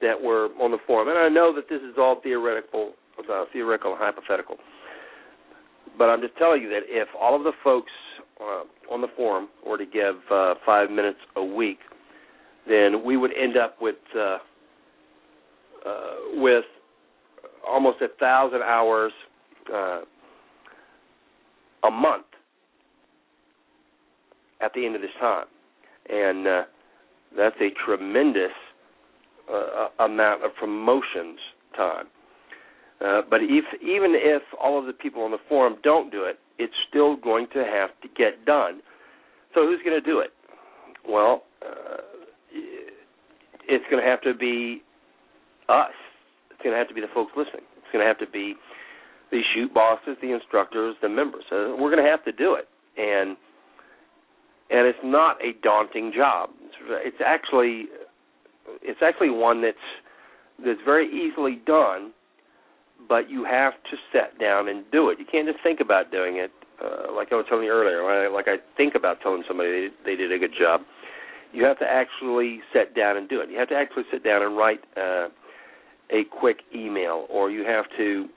that 0.00 0.20
were 0.20 0.48
on 0.60 0.72
the 0.72 0.78
forum, 0.84 1.08
and 1.08 1.18
I 1.18 1.28
know 1.28 1.54
that 1.54 1.68
this 1.68 1.80
is 1.80 1.94
all 1.96 2.20
theoretical, 2.22 2.94
uh, 3.30 3.44
theoretical 3.52 3.92
and 3.92 4.00
hypothetical, 4.00 4.56
but 6.00 6.08
I'm 6.08 6.22
just 6.22 6.34
telling 6.38 6.62
you 6.62 6.70
that 6.70 6.84
if 6.86 7.08
all 7.20 7.36
of 7.36 7.42
the 7.42 7.52
folks 7.62 7.92
uh, 8.40 8.62
on 8.90 9.02
the 9.02 9.08
forum 9.18 9.50
were 9.66 9.76
to 9.76 9.84
give 9.84 10.14
uh, 10.32 10.54
five 10.64 10.90
minutes 10.90 11.18
a 11.36 11.44
week, 11.44 11.76
then 12.66 13.04
we 13.04 13.18
would 13.18 13.32
end 13.36 13.58
up 13.58 13.76
with 13.82 13.96
uh, 14.18 14.38
uh, 15.86 16.14
with 16.36 16.64
almost 17.68 17.98
a 18.00 18.08
thousand 18.18 18.62
hours 18.62 19.12
uh, 19.70 20.00
a 21.84 21.90
month 21.90 22.24
at 24.62 24.72
the 24.74 24.86
end 24.86 24.96
of 24.96 25.02
this 25.02 25.10
time, 25.20 25.44
and 26.08 26.46
uh, 26.46 26.62
that's 27.36 27.56
a 27.60 27.68
tremendous 27.84 28.52
amount 29.98 30.44
of 30.44 30.54
promotions 30.58 31.38
time. 31.76 32.06
Uh, 33.00 33.22
but 33.28 33.40
if 33.42 33.64
even 33.82 34.12
if 34.14 34.42
all 34.62 34.78
of 34.78 34.86
the 34.86 34.92
people 34.92 35.22
on 35.22 35.30
the 35.30 35.38
forum 35.48 35.76
don't 35.82 36.10
do 36.12 36.24
it, 36.24 36.38
it's 36.58 36.74
still 36.88 37.16
going 37.16 37.46
to 37.52 37.64
have 37.64 37.90
to 38.02 38.08
get 38.16 38.44
done. 38.44 38.80
So 39.54 39.62
who's 39.62 39.80
going 39.84 39.98
to 39.98 40.06
do 40.06 40.20
it? 40.20 40.30
Well, 41.08 41.44
uh, 41.64 41.96
it's 43.66 43.84
going 43.90 44.02
to 44.02 44.08
have 44.08 44.20
to 44.22 44.34
be 44.34 44.82
us. 45.68 45.94
It's 46.50 46.60
going 46.62 46.74
to 46.74 46.78
have 46.78 46.88
to 46.88 46.94
be 46.94 47.00
the 47.00 47.12
folks 47.14 47.32
listening. 47.36 47.64
It's 47.78 47.86
going 47.92 48.04
to 48.04 48.08
have 48.08 48.18
to 48.18 48.30
be 48.30 48.54
the 49.30 49.40
shoot 49.54 49.72
bosses, 49.72 50.16
the 50.20 50.34
instructors, 50.34 50.96
the 51.00 51.08
members. 51.08 51.44
Uh, 51.50 51.74
we're 51.78 51.90
going 51.90 52.04
to 52.04 52.10
have 52.10 52.24
to 52.24 52.32
do 52.32 52.54
it, 52.54 52.68
and 52.98 53.36
and 54.70 54.86
it's 54.86 54.98
not 55.02 55.36
a 55.42 55.52
daunting 55.62 56.12
job. 56.14 56.50
It's, 56.62 56.76
it's 57.16 57.22
actually 57.24 57.86
it's 58.82 59.00
actually 59.02 59.30
one 59.30 59.62
that's 59.62 59.76
that's 60.64 60.80
very 60.84 61.08
easily 61.08 61.62
done 61.66 62.12
but 63.08 63.30
you 63.30 63.44
have 63.44 63.74
to 63.90 63.96
sit 64.12 64.38
down 64.38 64.68
and 64.68 64.84
do 64.90 65.08
it. 65.10 65.18
You 65.18 65.26
can't 65.30 65.46
just 65.46 65.62
think 65.62 65.80
about 65.80 66.10
doing 66.10 66.36
it. 66.36 66.50
Uh, 66.82 67.12
like 67.14 67.28
I 67.32 67.36
was 67.36 67.44
telling 67.48 67.64
you 67.64 67.70
earlier, 67.70 68.04
I, 68.04 68.28
like 68.28 68.46
I 68.48 68.56
think 68.76 68.94
about 68.94 69.20
telling 69.20 69.44
somebody 69.46 69.88
they, 70.04 70.12
they 70.12 70.16
did 70.16 70.32
a 70.32 70.38
good 70.38 70.52
job. 70.58 70.80
You 71.52 71.64
have 71.64 71.78
to 71.80 71.84
actually 71.84 72.60
sit 72.72 72.94
down 72.94 73.16
and 73.16 73.28
do 73.28 73.40
it. 73.40 73.50
You 73.50 73.58
have 73.58 73.68
to 73.68 73.74
actually 73.74 74.04
sit 74.10 74.24
down 74.24 74.42
and 74.42 74.56
write 74.56 74.80
uh, 74.96 75.28
a 76.10 76.24
quick 76.30 76.58
email, 76.74 77.26
or 77.28 77.50
you 77.50 77.64
have 77.64 77.84
to 77.98 78.28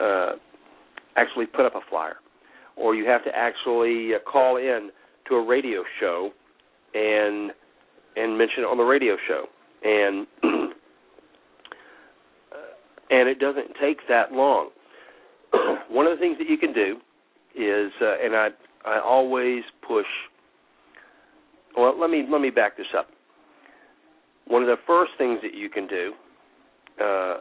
uh, 0.00 0.32
actually 1.16 1.46
put 1.46 1.64
up 1.66 1.74
a 1.74 1.80
flyer, 1.88 2.16
or 2.76 2.94
you 2.94 3.06
have 3.06 3.24
to 3.24 3.30
actually 3.34 4.14
uh, 4.14 4.18
call 4.30 4.56
in 4.56 4.90
to 5.28 5.34
a 5.36 5.44
radio 5.44 5.82
show 5.98 6.30
and 6.94 7.52
and 8.16 8.36
mention 8.36 8.64
it 8.64 8.66
on 8.66 8.76
the 8.76 8.84
radio 8.84 9.16
show. 9.26 9.46
And 9.82 10.26
and 13.10 13.28
it 13.28 13.38
doesn't 13.38 13.74
take 13.80 13.98
that 14.08 14.32
long. 14.32 14.70
one 15.90 16.06
of 16.06 16.16
the 16.16 16.20
things 16.20 16.38
that 16.38 16.48
you 16.48 16.56
can 16.56 16.72
do 16.72 16.96
is, 17.54 17.90
uh, 18.00 18.24
and 18.24 18.34
I 18.34 18.48
I 18.84 19.00
always 19.00 19.62
push. 19.86 20.06
Well, 21.76 21.98
let 21.98 22.10
me 22.10 22.24
let 22.30 22.40
me 22.40 22.50
back 22.50 22.76
this 22.76 22.86
up. 22.96 23.08
One 24.46 24.62
of 24.62 24.68
the 24.68 24.78
first 24.86 25.12
things 25.18 25.40
that 25.42 25.54
you 25.54 25.68
can 25.68 25.86
do 25.86 26.12
uh, 27.02 27.36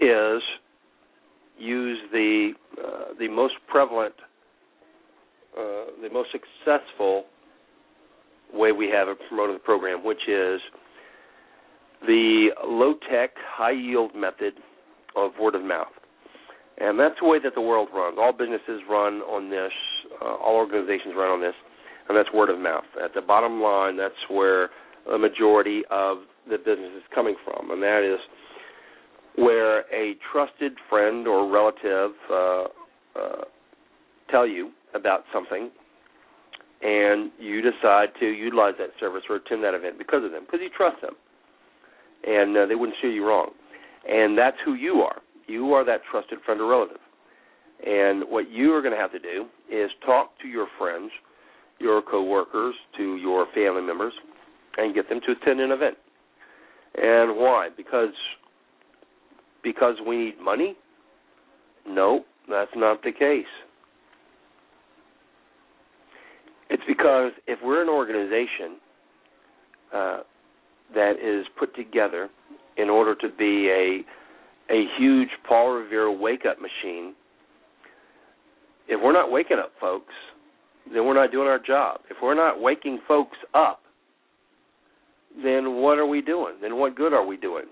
is 0.00 0.42
use 1.58 1.98
the 2.12 2.52
uh, 2.78 3.14
the 3.18 3.28
most 3.28 3.54
prevalent, 3.68 4.14
uh, 5.56 5.86
the 6.02 6.10
most 6.12 6.30
successful 6.32 7.24
way 8.52 8.72
we 8.72 8.88
have 8.88 9.08
of 9.08 9.16
promoting 9.28 9.54
the 9.54 9.60
program, 9.60 10.04
which 10.04 10.28
is 10.28 10.60
the 12.02 12.48
low 12.64 12.94
tech, 13.10 13.30
high 13.36 13.72
yield 13.72 14.14
method 14.14 14.54
of 15.16 15.32
word 15.40 15.54
of 15.54 15.62
mouth. 15.62 15.88
And 16.78 17.00
that's 17.00 17.14
the 17.20 17.26
way 17.26 17.38
that 17.42 17.54
the 17.54 17.60
world 17.60 17.88
runs. 17.94 18.18
All 18.20 18.32
businesses 18.32 18.82
run 18.88 19.22
on 19.22 19.48
this, 19.48 19.72
uh, 20.20 20.34
all 20.36 20.56
organizations 20.56 21.14
run 21.16 21.30
on 21.30 21.40
this, 21.40 21.54
and 22.08 22.16
that's 22.16 22.30
word 22.34 22.50
of 22.50 22.58
mouth. 22.58 22.84
At 23.02 23.14
the 23.14 23.22
bottom 23.22 23.62
line, 23.62 23.96
that's 23.96 24.14
where 24.28 24.68
the 25.10 25.18
majority 25.18 25.82
of 25.90 26.18
the 26.50 26.58
business 26.58 26.92
is 26.96 27.02
coming 27.14 27.36
from, 27.44 27.70
and 27.70 27.82
that 27.82 28.02
is 28.04 28.20
where 29.36 29.80
a 29.92 30.16
trusted 30.32 30.72
friend 30.88 31.26
or 31.26 31.50
relative 31.50 32.12
uh, 32.30 32.64
uh, 33.18 33.44
tell 34.30 34.46
you 34.46 34.70
about 34.94 35.24
something, 35.32 35.70
and 36.82 37.30
you 37.38 37.62
decide 37.62 38.08
to 38.20 38.26
utilize 38.26 38.74
that 38.78 38.90
service 39.00 39.22
or 39.28 39.36
attend 39.36 39.64
that 39.64 39.74
event 39.74 39.98
because 39.98 40.24
of 40.24 40.30
them, 40.30 40.44
because 40.44 40.60
you 40.62 40.70
trust 40.76 41.00
them, 41.00 41.14
and 42.26 42.56
uh, 42.56 42.66
they 42.66 42.74
wouldn't 42.74 42.98
steer 42.98 43.10
you 43.10 43.26
wrong, 43.26 43.50
and 44.08 44.36
that's 44.36 44.56
who 44.64 44.74
you 44.74 45.02
are. 45.02 45.20
You 45.46 45.72
are 45.74 45.84
that 45.84 46.00
trusted 46.10 46.38
friend 46.44 46.60
or 46.60 46.68
relative, 46.68 46.98
and 47.86 48.24
what 48.28 48.50
you 48.50 48.72
are 48.74 48.82
going 48.82 48.94
to 48.94 49.00
have 49.00 49.12
to 49.12 49.18
do 49.18 49.46
is 49.70 49.90
talk 50.04 50.30
to 50.42 50.48
your 50.48 50.66
friends, 50.78 51.10
your 51.78 52.02
coworkers, 52.02 52.74
to 52.96 53.16
your 53.16 53.46
family 53.54 53.82
members, 53.82 54.12
and 54.76 54.94
get 54.94 55.08
them 55.08 55.20
to 55.26 55.32
attend 55.32 55.60
an 55.60 55.70
event. 55.70 55.96
And 56.96 57.36
why? 57.36 57.68
Because 57.76 58.14
because 59.62 59.96
we 60.06 60.16
need 60.16 60.40
money? 60.40 60.76
No, 61.88 62.24
that's 62.48 62.70
not 62.76 63.02
the 63.02 63.12
case. 63.12 63.44
It's 66.70 66.82
because 66.86 67.32
if 67.46 67.58
we're 67.62 67.82
an 67.82 67.88
organization 67.88 68.78
uh, 69.94 70.18
that 70.94 71.14
is 71.22 71.46
put 71.58 71.74
together 71.74 72.28
in 72.76 72.88
order 72.88 73.14
to 73.14 73.28
be 73.28 73.68
a 73.70 74.04
a 74.72 74.84
huge 74.98 75.28
Paul 75.48 75.70
Revere 75.70 76.10
wake 76.10 76.44
up 76.44 76.58
machine, 76.60 77.14
if 78.88 79.00
we're 79.02 79.12
not 79.12 79.30
waking 79.30 79.58
up 79.58 79.72
folks, 79.80 80.12
then 80.92 81.04
we're 81.06 81.14
not 81.14 81.32
doing 81.32 81.48
our 81.48 81.58
job. 81.58 82.00
If 82.10 82.16
we're 82.22 82.34
not 82.34 82.60
waking 82.60 83.00
folks 83.06 83.36
up, 83.54 83.82
then 85.42 85.76
what 85.76 85.98
are 85.98 86.06
we 86.06 86.22
doing? 86.22 86.54
Then 86.60 86.76
what 86.78 86.96
good 86.96 87.12
are 87.12 87.24
we 87.24 87.36
doing? 87.36 87.64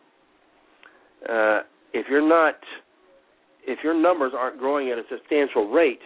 Uh, 1.29 1.61
if 1.93 2.07
you're 2.11 2.27
not, 2.27 2.55
if 3.67 3.79
your 3.83 4.01
numbers 4.01 4.33
aren't 4.37 4.59
growing 4.59 4.91
at 4.91 4.99
a 4.99 5.03
substantial 5.11 5.71
rate, 5.71 6.01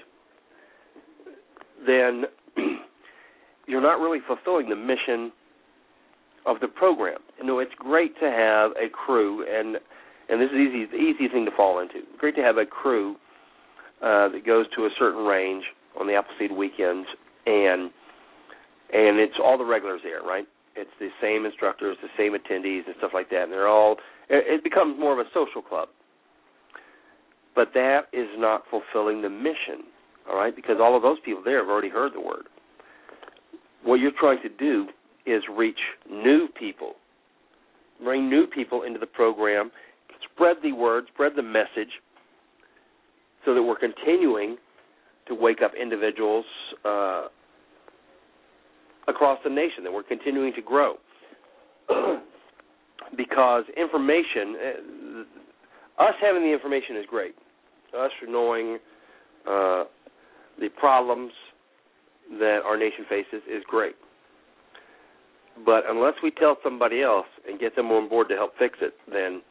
then 1.87 2.25
you're 3.67 3.83
not 3.83 4.01
really 4.01 4.21
fulfilling 4.27 4.69
the 4.69 4.77
mission 4.77 5.33
of 6.49 6.61
the 6.61 6.69
program. 6.69 7.19
You 7.39 7.47
know, 7.47 7.59
it's 7.59 7.75
great 7.79 8.19
to 8.21 8.27
have 8.27 8.71
a 8.73 8.89
crew, 8.89 9.45
and 9.47 9.77
and 10.29 10.41
this 10.41 10.51
is 10.51 10.57
easy, 10.57 10.87
the 10.87 10.97
easy 10.97 11.29
thing 11.29 11.45
to 11.45 11.51
fall 11.55 11.79
into. 11.79 12.01
Great 12.19 12.35
to 12.37 12.43
have 12.43 12.57
a 12.57 12.67
crew 12.67 13.17
uh, 14.03 14.29
that 14.29 14.43
goes 14.45 14.67
to 14.77 14.83
a 14.83 14.91
certain 14.99 15.25
range 15.25 15.65
on 16.01 16.07
the 16.07 16.15
Appleseed 16.15 16.57
weekends, 16.57 17.07
and 17.47 17.91
and 18.93 19.21
it's 19.21 19.37
all 19.43 19.59
the 19.59 19.65
regulars 19.65 20.01
there, 20.03 20.23
right? 20.23 20.47
It's 20.75 20.91
the 20.99 21.11
same 21.21 21.45
instructors, 21.45 21.97
the 22.01 22.09
same 22.17 22.33
attendees, 22.33 22.87
and 22.87 22.95
stuff 22.99 23.11
like 23.13 23.29
that. 23.31 23.45
And 23.45 23.53
they're 23.53 23.69
all. 23.69 23.97
It 24.31 24.65
becomes 24.65 24.99
more 24.99 25.13
of 25.13 25.19
a 25.19 25.29
social 25.35 25.63
club. 25.63 25.89
But 27.55 27.69
that 27.75 28.03
is 28.13 28.29
not 28.37 28.63
fulfilling 28.71 29.21
the 29.23 29.31
mission, 29.31 29.91
all 30.31 30.37
right? 30.37 30.55
Because 30.55 30.77
all 30.81 30.97
of 30.97 31.03
those 31.03 31.19
people 31.25 31.43
there 31.45 31.59
have 31.59 31.69
already 31.69 31.89
heard 31.89 32.13
the 32.15 32.21
word. 32.21 32.45
What 33.83 33.97
you're 33.97 34.13
trying 34.19 34.41
to 34.43 34.49
do 34.49 34.87
is 35.29 35.43
reach 35.55 35.79
new 36.11 36.49
people, 36.59 36.93
bring 38.03 38.29
new 38.29 38.47
people 38.47 38.83
into 38.83 38.99
the 38.99 39.07
program, 39.07 39.71
spread 40.33 40.57
the 40.63 40.73
word, 40.73 41.05
spread 41.13 41.33
the 41.37 41.43
message, 41.43 41.91
so 43.45 43.55
that 43.55 43.63
we're 43.63 43.79
continuing 43.79 44.57
to 45.27 45.35
wake 45.35 45.63
up 45.63 45.73
individuals 45.81 46.45
uh, 46.85 47.27
across 49.07 49.39
the 49.45 49.51
nation, 49.51 49.85
that 49.85 49.93
we're 49.93 50.03
continuing 50.03 50.53
to 50.55 50.63
grow. 50.63 50.95
because 53.17 53.65
information, 53.77 54.57
uh, 55.99 56.05
us 56.05 56.15
having 56.21 56.43
the 56.43 56.53
information 56.53 56.97
is 56.97 57.07
great. 57.09 57.35
Us 57.99 58.11
knowing 58.27 58.79
uh, 59.49 59.85
the 60.59 60.69
problems 60.79 61.33
that 62.39 62.61
our 62.65 62.77
nation 62.77 63.07
faces 63.09 63.43
is 63.49 63.63
great. 63.67 63.95
But 65.65 65.85
unless 65.89 66.15
we 66.23 66.31
tell 66.31 66.57
somebody 66.63 67.03
else 67.03 67.27
and 67.49 67.59
get 67.59 67.75
them 67.77 67.91
on 67.91 68.09
board 68.09 68.29
to 68.29 68.35
help 68.37 68.53
fix 68.59 68.79
it, 68.81 68.95
then 69.11 69.43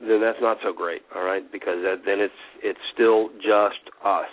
then 0.00 0.20
that's 0.20 0.38
not 0.40 0.58
so 0.62 0.72
great, 0.72 1.02
all 1.14 1.24
right? 1.24 1.50
Because 1.50 1.78
that, 1.82 2.02
then 2.04 2.20
it's 2.20 2.32
it's 2.62 2.78
still 2.92 3.30
just 3.36 3.94
us. 4.04 4.26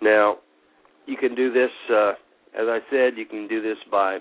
Now, 0.00 0.36
you 1.06 1.16
can 1.16 1.34
do 1.34 1.52
this. 1.52 1.70
Uh, 1.90 2.10
as 2.58 2.68
I 2.68 2.78
said, 2.90 3.16
you 3.16 3.26
can 3.26 3.48
do 3.48 3.60
this 3.62 3.76
by 3.90 4.18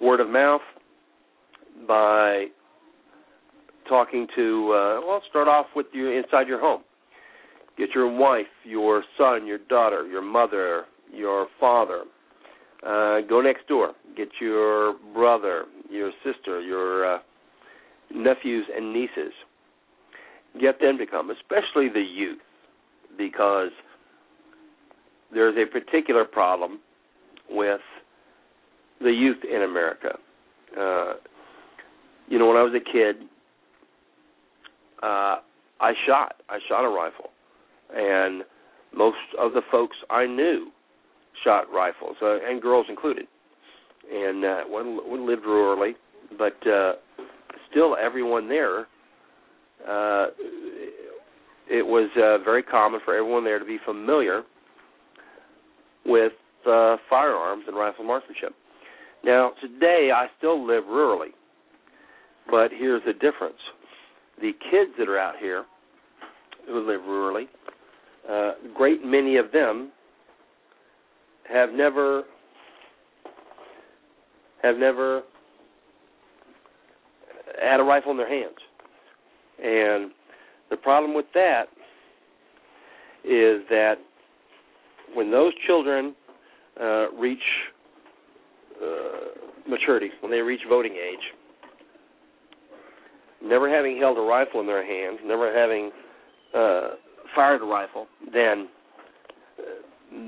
word 0.00 0.20
of 0.20 0.28
mouth, 0.28 0.60
by 1.86 2.46
talking 3.88 4.26
to, 4.36 4.72
uh, 4.72 5.00
well, 5.06 5.22
start 5.30 5.48
off 5.48 5.66
with 5.74 5.86
you 5.92 6.10
inside 6.10 6.46
your 6.46 6.60
home. 6.60 6.82
Get 7.76 7.90
your 7.94 8.14
wife, 8.14 8.46
your 8.64 9.04
son, 9.16 9.46
your 9.46 9.58
daughter, 9.58 10.06
your 10.06 10.22
mother, 10.22 10.84
your 11.12 11.46
father. 11.58 12.04
Uh, 12.86 13.20
go 13.28 13.40
next 13.40 13.66
door. 13.66 13.92
Get 14.16 14.28
your 14.40 14.94
brother, 15.12 15.64
your 15.90 16.12
sister, 16.24 16.60
your 16.60 17.16
uh, 17.16 17.18
nephews 18.14 18.66
and 18.74 18.92
nieces. 18.92 19.32
Get 20.60 20.80
them 20.80 20.98
to 20.98 21.06
come, 21.06 21.30
especially 21.30 21.88
the 21.88 22.00
youth, 22.00 22.38
because 23.16 23.70
there's 25.32 25.56
a 25.56 25.70
particular 25.70 26.24
problem 26.24 26.80
with 27.50 27.80
the 29.00 29.10
youth 29.10 29.38
in 29.44 29.62
America. 29.62 30.18
Uh, 30.78 31.14
you 32.28 32.38
know, 32.38 32.46
when 32.46 32.56
I 32.56 32.62
was 32.62 32.74
a 32.74 32.92
kid, 32.92 33.16
uh, 35.02 35.36
I 35.80 35.92
shot. 36.06 36.36
I 36.48 36.58
shot 36.68 36.84
a 36.84 36.88
rifle, 36.88 37.30
and 37.94 38.42
most 38.94 39.16
of 39.38 39.52
the 39.52 39.62
folks 39.70 39.96
I 40.10 40.26
knew 40.26 40.70
shot 41.44 41.64
rifles, 41.72 42.16
uh, 42.22 42.38
and 42.44 42.60
girls 42.60 42.86
included. 42.88 43.26
And 44.12 44.44
uh, 44.44 44.60
one, 44.66 44.98
one 45.08 45.26
lived 45.26 45.42
rurally, 45.42 45.92
but 46.36 46.56
uh, 46.66 46.94
still, 47.70 47.96
everyone 47.96 48.48
there. 48.48 48.80
Uh, 49.86 50.26
it 51.70 51.86
was 51.86 52.10
uh, 52.16 52.42
very 52.44 52.62
common 52.62 53.00
for 53.04 53.14
everyone 53.14 53.44
there 53.44 53.58
to 53.58 53.64
be 53.64 53.78
familiar 53.84 54.42
with 56.06 56.32
uh, 56.66 56.96
firearms 57.08 57.64
and 57.66 57.76
rifle 57.76 58.04
marksmanship. 58.04 58.54
Now, 59.24 59.52
today 59.60 60.10
I 60.14 60.26
still 60.38 60.66
live 60.66 60.84
rurally, 60.84 61.32
but 62.50 62.70
here's 62.70 63.02
the 63.04 63.12
difference. 63.12 63.58
The 64.40 64.52
kids 64.70 64.92
that 64.98 65.08
are 65.08 65.18
out 65.18 65.34
here 65.38 65.64
who 66.66 66.86
live 66.86 67.00
rurally, 67.02 67.44
uh, 68.30 68.52
great 68.74 69.04
many 69.04 69.36
of 69.36 69.52
them 69.52 69.92
have 71.52 71.72
never 71.72 72.24
have 74.62 74.76
never 74.76 75.22
had 77.62 77.80
a 77.80 77.82
rifle 77.82 78.10
in 78.10 78.16
their 78.16 78.28
hands. 78.28 78.56
And 79.62 80.10
the 80.70 80.76
problem 80.76 81.14
with 81.14 81.26
that 81.34 81.64
is 83.24 83.62
that 83.70 83.94
when 85.14 85.30
those 85.30 85.52
children 85.66 86.14
uh, 86.80 87.10
reach 87.12 87.42
uh, 88.82 89.68
maturity, 89.68 90.10
when 90.20 90.30
they 90.30 90.38
reach 90.38 90.60
voting 90.68 90.92
age, 90.92 91.18
never 93.42 93.68
having 93.68 93.98
held 93.98 94.18
a 94.18 94.20
rifle 94.20 94.60
in 94.60 94.66
their 94.66 94.84
hands, 94.84 95.20
never 95.24 95.52
having 95.56 95.90
uh, 96.54 96.96
fired 97.34 97.62
a 97.62 97.64
rifle, 97.64 98.06
then 98.32 98.68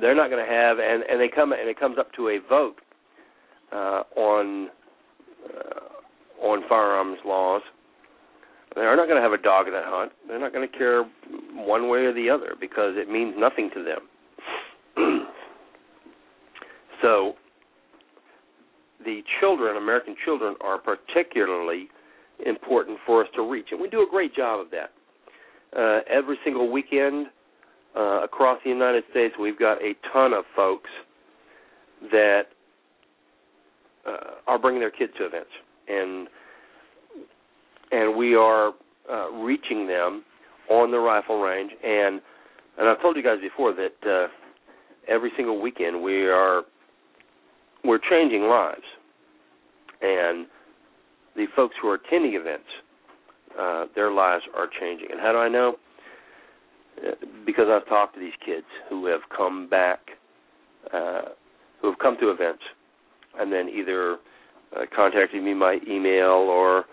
they're 0.01 0.15
not 0.15 0.31
going 0.31 0.45
to 0.45 0.51
have, 0.51 0.79
and, 0.79 1.03
and 1.03 1.21
they 1.21 1.29
come 1.29 1.53
and 1.53 1.69
it 1.69 1.79
comes 1.79 1.99
up 1.99 2.13
to 2.15 2.29
a 2.29 2.39
vote 2.49 2.77
uh, 3.73 4.03
on 4.17 4.69
uh, 5.45 6.45
on 6.47 6.63
firearms 6.69 7.19
laws. 7.25 7.63
They're 8.75 8.97
not 8.97 9.07
going 9.07 9.17
to 9.17 9.23
have 9.23 9.33
a 9.33 9.43
dog 9.43 9.67
in 9.67 9.73
that 9.73 9.85
hunt. 9.87 10.13
They're 10.29 10.39
not 10.39 10.53
going 10.53 10.69
to 10.69 10.79
care 10.79 11.05
one 11.55 11.89
way 11.89 12.01
or 12.01 12.15
the 12.15 12.31
other 12.31 12.55
because 12.61 12.95
it 12.97 13.11
means 13.11 13.35
nothing 13.37 13.69
to 13.75 13.85
them. 13.85 14.01
so, 17.03 17.33
the 19.05 19.23
children, 19.41 19.77
American 19.77 20.15
children, 20.25 20.55
are 20.61 20.79
particularly 20.79 21.89
important 22.47 22.99
for 23.05 23.23
us 23.25 23.29
to 23.35 23.43
reach, 23.43 23.67
and 23.73 23.81
we 23.81 23.89
do 23.89 24.03
a 24.03 24.07
great 24.09 24.35
job 24.35 24.61
of 24.61 24.67
that. 24.71 24.93
Uh, 25.77 26.01
every 26.09 26.37
single 26.45 26.71
weekend 26.71 27.27
uh, 27.97 28.23
across 28.23 28.59
the 28.65 28.71
United 28.71 29.05
States, 29.11 29.35
we've 29.39 29.59
got 29.59 29.79
a 29.83 29.95
ton 30.13 30.33
of 30.33 30.45
folks 30.55 30.91
that 32.11 32.43
uh, 34.07 34.35
are 34.47 34.59
bringing 34.59 34.81
their 34.81 34.91
kids 34.91 35.13
to 35.19 35.27
events, 35.27 35.51
and 35.89 36.29
and 37.93 38.17
we 38.17 38.35
are 38.35 38.73
uh, 39.11 39.31
reaching 39.31 39.87
them 39.87 40.25
on 40.71 40.91
the 40.91 40.99
rifle 40.99 41.41
range. 41.41 41.73
And 41.83 42.21
and 42.79 42.89
I've 42.89 43.01
told 43.03 43.17
you 43.17 43.23
guys 43.23 43.39
before 43.41 43.75
that 43.75 44.09
uh, 44.09 44.29
every 45.09 45.31
single 45.37 45.61
weekend 45.61 46.03
we 46.03 46.27
are 46.29 46.63
we're 47.85 47.99
changing 47.99 48.43
lives, 48.43 48.85
and 50.01 50.47
the 51.37 51.47
folks 51.57 51.75
who 51.81 51.89
are 51.89 51.95
attending 51.95 52.35
events, 52.35 52.69
uh, 53.59 53.87
their 53.95 54.13
lives 54.13 54.45
are 54.57 54.69
changing. 54.81 55.09
And 55.11 55.21
how 55.21 55.33
do 55.33 55.39
I 55.39 55.49
know? 55.49 55.77
Because 57.47 57.67
I've 57.69 57.89
talked 57.89 58.15
to 58.15 58.21
these 58.21 58.33
kids 58.45 58.67
who 58.89 59.07
have 59.07 59.21
come 59.35 59.69
back, 59.69 60.01
uh, 60.93 61.23
who 61.81 61.89
have 61.89 61.99
come 61.99 62.17
to 62.21 62.31
events, 62.31 62.63
and 63.39 63.53
then 63.53 63.69
either 63.69 64.19
uh, 64.77 64.85
contacted 64.95 65.43
me 65.43 65.55
by 65.55 65.79
email 65.89 66.49
or 66.49 66.85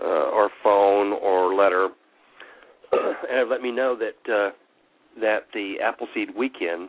uh, 0.00 0.30
or 0.30 0.50
phone 0.62 1.12
or 1.12 1.54
letter, 1.54 1.88
and 2.92 3.38
have 3.38 3.48
let 3.48 3.60
me 3.60 3.70
know 3.70 3.96
that 3.96 4.32
uh, 4.32 4.50
that 5.20 5.46
the 5.52 5.74
Appleseed 5.82 6.34
weekend 6.36 6.88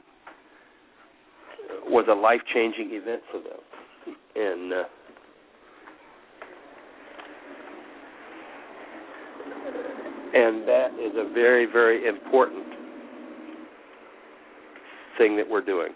was 1.88 2.06
a 2.10 2.14
life 2.14 2.42
changing 2.54 2.90
event 2.92 3.22
for 3.32 3.40
them, 3.40 4.16
and. 4.36 4.74
Uh, 4.74 4.84
and 10.34 10.68
that 10.68 10.92
is 10.94 11.14
a 11.16 11.34
very, 11.34 11.66
very 11.66 12.08
important 12.08 12.66
thing 15.18 15.36
that 15.38 15.50
we're 15.50 15.64
doing 15.64 15.90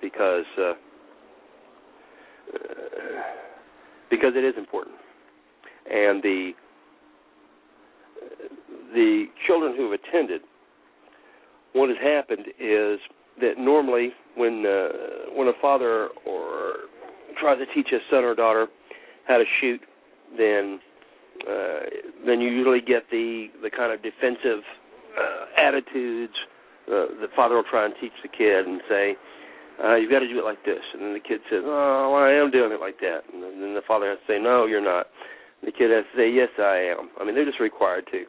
because 0.00 0.44
uh, 0.58 0.72
because 4.10 4.32
it 4.34 4.44
is 4.44 4.54
important, 4.56 4.96
and 5.90 6.22
the 6.22 6.52
the 8.94 9.26
children 9.46 9.74
who 9.76 9.90
have 9.90 10.00
attended, 10.00 10.40
what 11.72 11.88
has 11.88 11.98
happened 12.02 12.46
is 12.58 12.98
that 13.40 13.58
normally 13.58 14.10
when 14.36 14.64
uh, 14.64 15.34
when 15.34 15.48
a 15.48 15.52
father 15.60 16.08
or 16.24 16.74
tries 17.38 17.58
to 17.58 17.66
teach 17.74 17.88
his 17.90 18.00
son 18.10 18.24
or 18.24 18.34
daughter 18.34 18.68
how 19.28 19.36
to 19.36 19.44
shoot, 19.60 19.80
then 20.38 20.80
uh, 21.44 21.80
then 22.26 22.40
you 22.40 22.50
usually 22.50 22.80
get 22.80 23.10
the 23.10 23.48
the 23.62 23.70
kind 23.70 23.92
of 23.92 24.02
defensive 24.02 24.62
uh, 25.18 25.44
attitudes. 25.58 26.34
Uh, 26.86 27.18
the 27.20 27.28
father 27.34 27.56
will 27.56 27.68
try 27.68 27.84
and 27.84 27.94
teach 28.00 28.14
the 28.22 28.28
kid 28.28 28.66
and 28.66 28.80
say, 28.88 29.16
uh, 29.82 29.94
"You've 29.96 30.10
got 30.10 30.20
to 30.20 30.28
do 30.28 30.38
it 30.38 30.44
like 30.44 30.64
this," 30.64 30.82
and 30.94 31.02
then 31.02 31.14
the 31.14 31.20
kid 31.20 31.40
says, 31.50 31.62
"Oh, 31.64 32.12
well, 32.14 32.22
I 32.22 32.32
am 32.32 32.50
doing 32.50 32.72
it 32.72 32.80
like 32.80 33.00
that," 33.00 33.22
and 33.32 33.42
then 33.42 33.74
the 33.74 33.82
father 33.86 34.08
has 34.10 34.18
to 34.26 34.32
say, 34.32 34.38
"No, 34.38 34.66
you're 34.66 34.84
not." 34.84 35.06
And 35.60 35.68
the 35.68 35.76
kid 35.76 35.90
has 35.90 36.04
to 36.12 36.16
say, 36.16 36.30
"Yes, 36.30 36.50
I 36.58 36.94
am." 36.94 37.10
I 37.20 37.24
mean, 37.24 37.34
they're 37.34 37.44
just 37.44 37.60
required 37.60 38.06
to. 38.12 38.24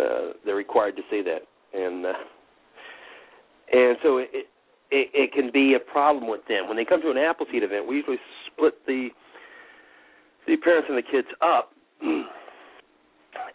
Uh, 0.00 0.32
they're 0.44 0.56
required 0.56 0.96
to 0.96 1.02
say 1.10 1.22
that, 1.22 1.42
and 1.74 2.06
uh, 2.06 2.12
and 3.72 3.96
so 4.02 4.18
it, 4.18 4.30
it 4.32 4.46
it 4.90 5.32
can 5.32 5.50
be 5.52 5.74
a 5.74 5.80
problem 5.80 6.28
with 6.28 6.46
them 6.48 6.68
when 6.68 6.76
they 6.76 6.84
come 6.84 7.02
to 7.02 7.10
an 7.10 7.18
Appleseed 7.18 7.62
event. 7.62 7.86
We 7.86 7.96
usually 7.96 8.18
split 8.46 8.74
the 8.86 9.10
the 10.46 10.56
parents 10.56 10.88
and 10.88 10.98
the 10.98 11.02
kids 11.02 11.28
up 11.42 11.72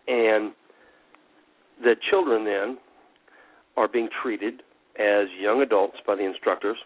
and 0.07 0.53
the 1.83 1.95
children 2.09 2.45
then 2.45 2.77
are 3.77 3.87
being 3.87 4.09
treated 4.21 4.61
as 4.99 5.27
young 5.39 5.61
adults 5.61 5.97
by 6.05 6.15
the 6.15 6.23
instructors. 6.23 6.77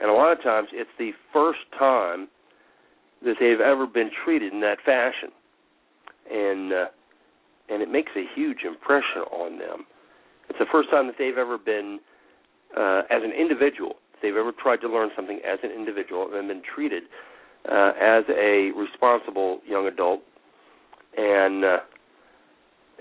And 0.00 0.10
a 0.10 0.14
lot 0.14 0.32
of 0.32 0.42
times 0.42 0.68
it's 0.72 0.90
the 0.98 1.12
first 1.32 1.60
time 1.78 2.28
that 3.24 3.34
they've 3.38 3.60
ever 3.60 3.86
been 3.86 4.10
treated 4.24 4.52
in 4.52 4.60
that 4.60 4.78
fashion. 4.84 5.30
And 6.30 6.72
uh, 6.72 6.86
and 7.68 7.80
it 7.80 7.90
makes 7.90 8.12
a 8.16 8.24
huge 8.34 8.64
impression 8.66 9.22
on 9.30 9.58
them. 9.58 9.86
It's 10.48 10.58
the 10.58 10.66
first 10.70 10.90
time 10.90 11.06
that 11.06 11.16
they've 11.18 11.38
ever 11.38 11.56
been 11.56 12.00
uh, 12.76 13.02
as 13.08 13.22
an 13.22 13.32
individual, 13.32 13.94
they've 14.20 14.36
ever 14.36 14.52
tried 14.52 14.78
to 14.78 14.88
learn 14.88 15.10
something 15.16 15.40
as 15.46 15.58
an 15.62 15.70
individual 15.70 16.28
and 16.32 16.48
been 16.48 16.62
treated 16.62 17.04
uh, 17.70 17.92
as 18.00 18.24
a 18.28 18.70
responsible 18.76 19.60
young 19.66 19.86
adult. 19.86 20.20
And 21.16 21.64
uh, 21.64 21.76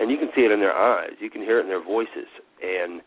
and 0.02 0.10
you 0.10 0.18
can 0.18 0.30
see 0.36 0.42
it 0.42 0.52
in 0.52 0.60
their 0.60 0.76
eyes. 0.76 1.12
You 1.20 1.30
can 1.30 1.42
hear 1.42 1.60
it 1.60 1.64
in 1.64 1.68
their 1.68 1.84
voices, 1.84 2.28
and 2.62 3.02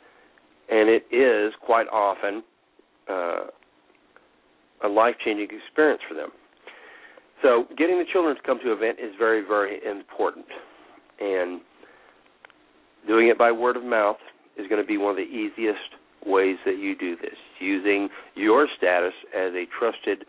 and 0.71 0.89
it 0.89 1.05
is 1.11 1.53
quite 1.61 1.89
often 1.89 2.43
uh, 3.11 3.47
a 4.85 4.89
life 4.89 5.17
changing 5.23 5.49
experience 5.51 6.01
for 6.09 6.15
them. 6.15 6.31
So, 7.43 7.65
getting 7.77 7.99
the 7.99 8.07
children 8.11 8.35
to 8.37 8.43
come 8.43 8.59
to 8.65 8.73
an 8.73 8.79
event 8.79 8.99
is 8.99 9.13
very, 9.19 9.43
very 9.47 9.81
important, 9.85 10.47
and 11.21 11.61
doing 13.07 13.29
it 13.29 13.37
by 13.37 13.53
word 13.53 13.77
of 13.77 13.85
mouth 13.85 14.17
is 14.57 14.67
going 14.69 14.81
to 14.81 14.87
be 14.87 14.97
one 14.97 15.11
of 15.11 15.17
the 15.17 15.23
easiest 15.23 15.99
ways 16.25 16.57
that 16.65 16.79
you 16.79 16.97
do 16.97 17.17
this. 17.17 17.37
Using 17.61 18.09
your 18.35 18.69
status 18.79 19.13
as 19.37 19.53
a 19.53 19.65
trusted 19.79 20.25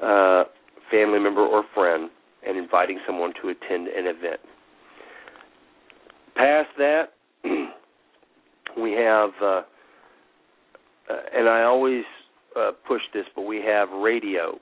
uh, 0.00 0.44
family 0.90 1.18
member 1.18 1.42
or 1.42 1.64
friend 1.74 2.08
and 2.46 2.56
inviting 2.56 3.00
someone 3.04 3.32
to 3.42 3.48
attend 3.48 3.88
an 3.88 4.06
event. 4.06 4.40
Past 6.36 6.68
that, 6.78 7.04
we 7.44 8.92
have, 8.92 9.30
uh, 9.40 9.46
uh, 9.46 9.62
and 11.32 11.48
I 11.48 11.62
always 11.62 12.02
uh, 12.56 12.72
push 12.86 13.02
this, 13.12 13.24
but 13.36 13.42
we 13.42 13.58
have 13.58 13.88
radio, 13.90 14.58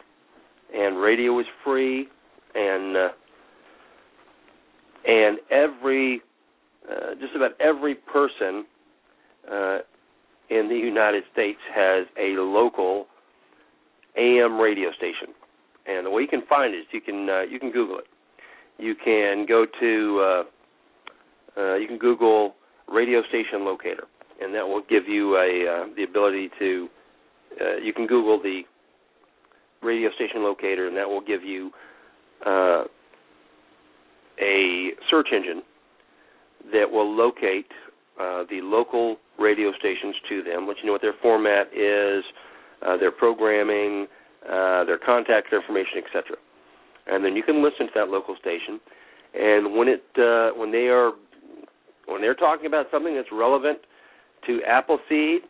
and 0.75 0.99
radio 0.99 1.39
is 1.41 1.47
free, 1.65 2.09
and 2.55 2.97
uh, 2.97 3.09
and 5.05 5.39
every, 5.51 6.21
uh, 6.89 7.15
just 7.21 7.35
about 7.35 7.53
every 7.61 7.95
person 7.95 8.65
uh, 9.51 9.79
in 10.51 10.69
the 10.69 10.77
United 10.77 11.25
States 11.33 11.59
has 11.75 12.07
a 12.19 12.39
local 12.39 13.07
AM 14.17 14.61
radio 14.61 14.91
station, 14.93 15.35
and 15.87 16.07
the 16.07 16.11
way 16.11 16.23
you 16.23 16.29
can 16.29 16.43
find 16.49 16.75
it 16.75 16.79
is 16.79 16.87
you 16.93 17.01
can 17.01 17.29
uh, 17.29 17.43
you 17.43 17.59
can 17.59 17.73
Google 17.73 17.99
it. 17.99 18.07
You 18.79 18.95
can 18.95 19.47
go 19.49 19.67
to 19.81 20.21
uh, 20.21 20.43
uh, 21.57 21.75
you 21.77 21.87
can 21.87 21.99
Google 21.99 22.55
radio 22.89 23.23
station 23.29 23.65
locator, 23.65 24.05
and 24.41 24.55
that 24.55 24.67
will 24.67 24.83
give 24.89 25.09
you 25.09 25.37
a 25.37 25.67
uh, 25.69 25.87
the 25.97 26.05
ability 26.05 26.51
to. 26.59 26.89
Uh, 27.61 27.77
you 27.77 27.93
can 27.93 28.07
Google 28.07 28.41
the 28.41 28.63
radio 29.83 30.11
station 30.15 30.43
locator, 30.43 30.89
and 30.89 30.97
that 30.97 31.09
will 31.09 31.21
give 31.21 31.43
you 31.43 31.71
uh, 32.47 32.85
a 34.41 34.91
search 35.11 35.29
engine 35.35 35.63
that 36.73 36.91
will 36.91 37.15
locate 37.15 37.71
uh, 38.21 38.45
the 38.49 38.61
local 38.63 39.17
radio 39.39 39.73
stations 39.79 40.15
to 40.29 40.43
them, 40.43 40.67
let 40.67 40.77
you 40.79 40.87
know 40.87 40.93
what 40.93 41.03
their 41.03 41.15
format 41.21 41.67
is, 41.75 42.25
uh, 42.87 42.97
their 42.97 43.11
programming, 43.11 44.07
uh, 44.47 44.85
their 44.85 44.99
contact 44.99 45.53
information, 45.53 45.99
etc. 45.99 46.37
And 47.07 47.25
then 47.25 47.35
you 47.37 47.43
can 47.43 47.63
listen 47.63 47.87
to 47.87 47.93
that 47.97 48.09
local 48.09 48.37
station, 48.41 48.81
and 49.35 49.77
when 49.77 49.89
it 49.89 50.05
uh, 50.19 50.57
when 50.59 50.71
they 50.71 50.89
are 50.89 51.13
when 52.07 52.21
they're 52.21 52.35
talking 52.35 52.67
about 52.67 52.87
something 52.91 53.15
that's 53.15 53.29
relevant 53.33 53.79
to 54.47 54.61
Appleseed, 54.67 55.43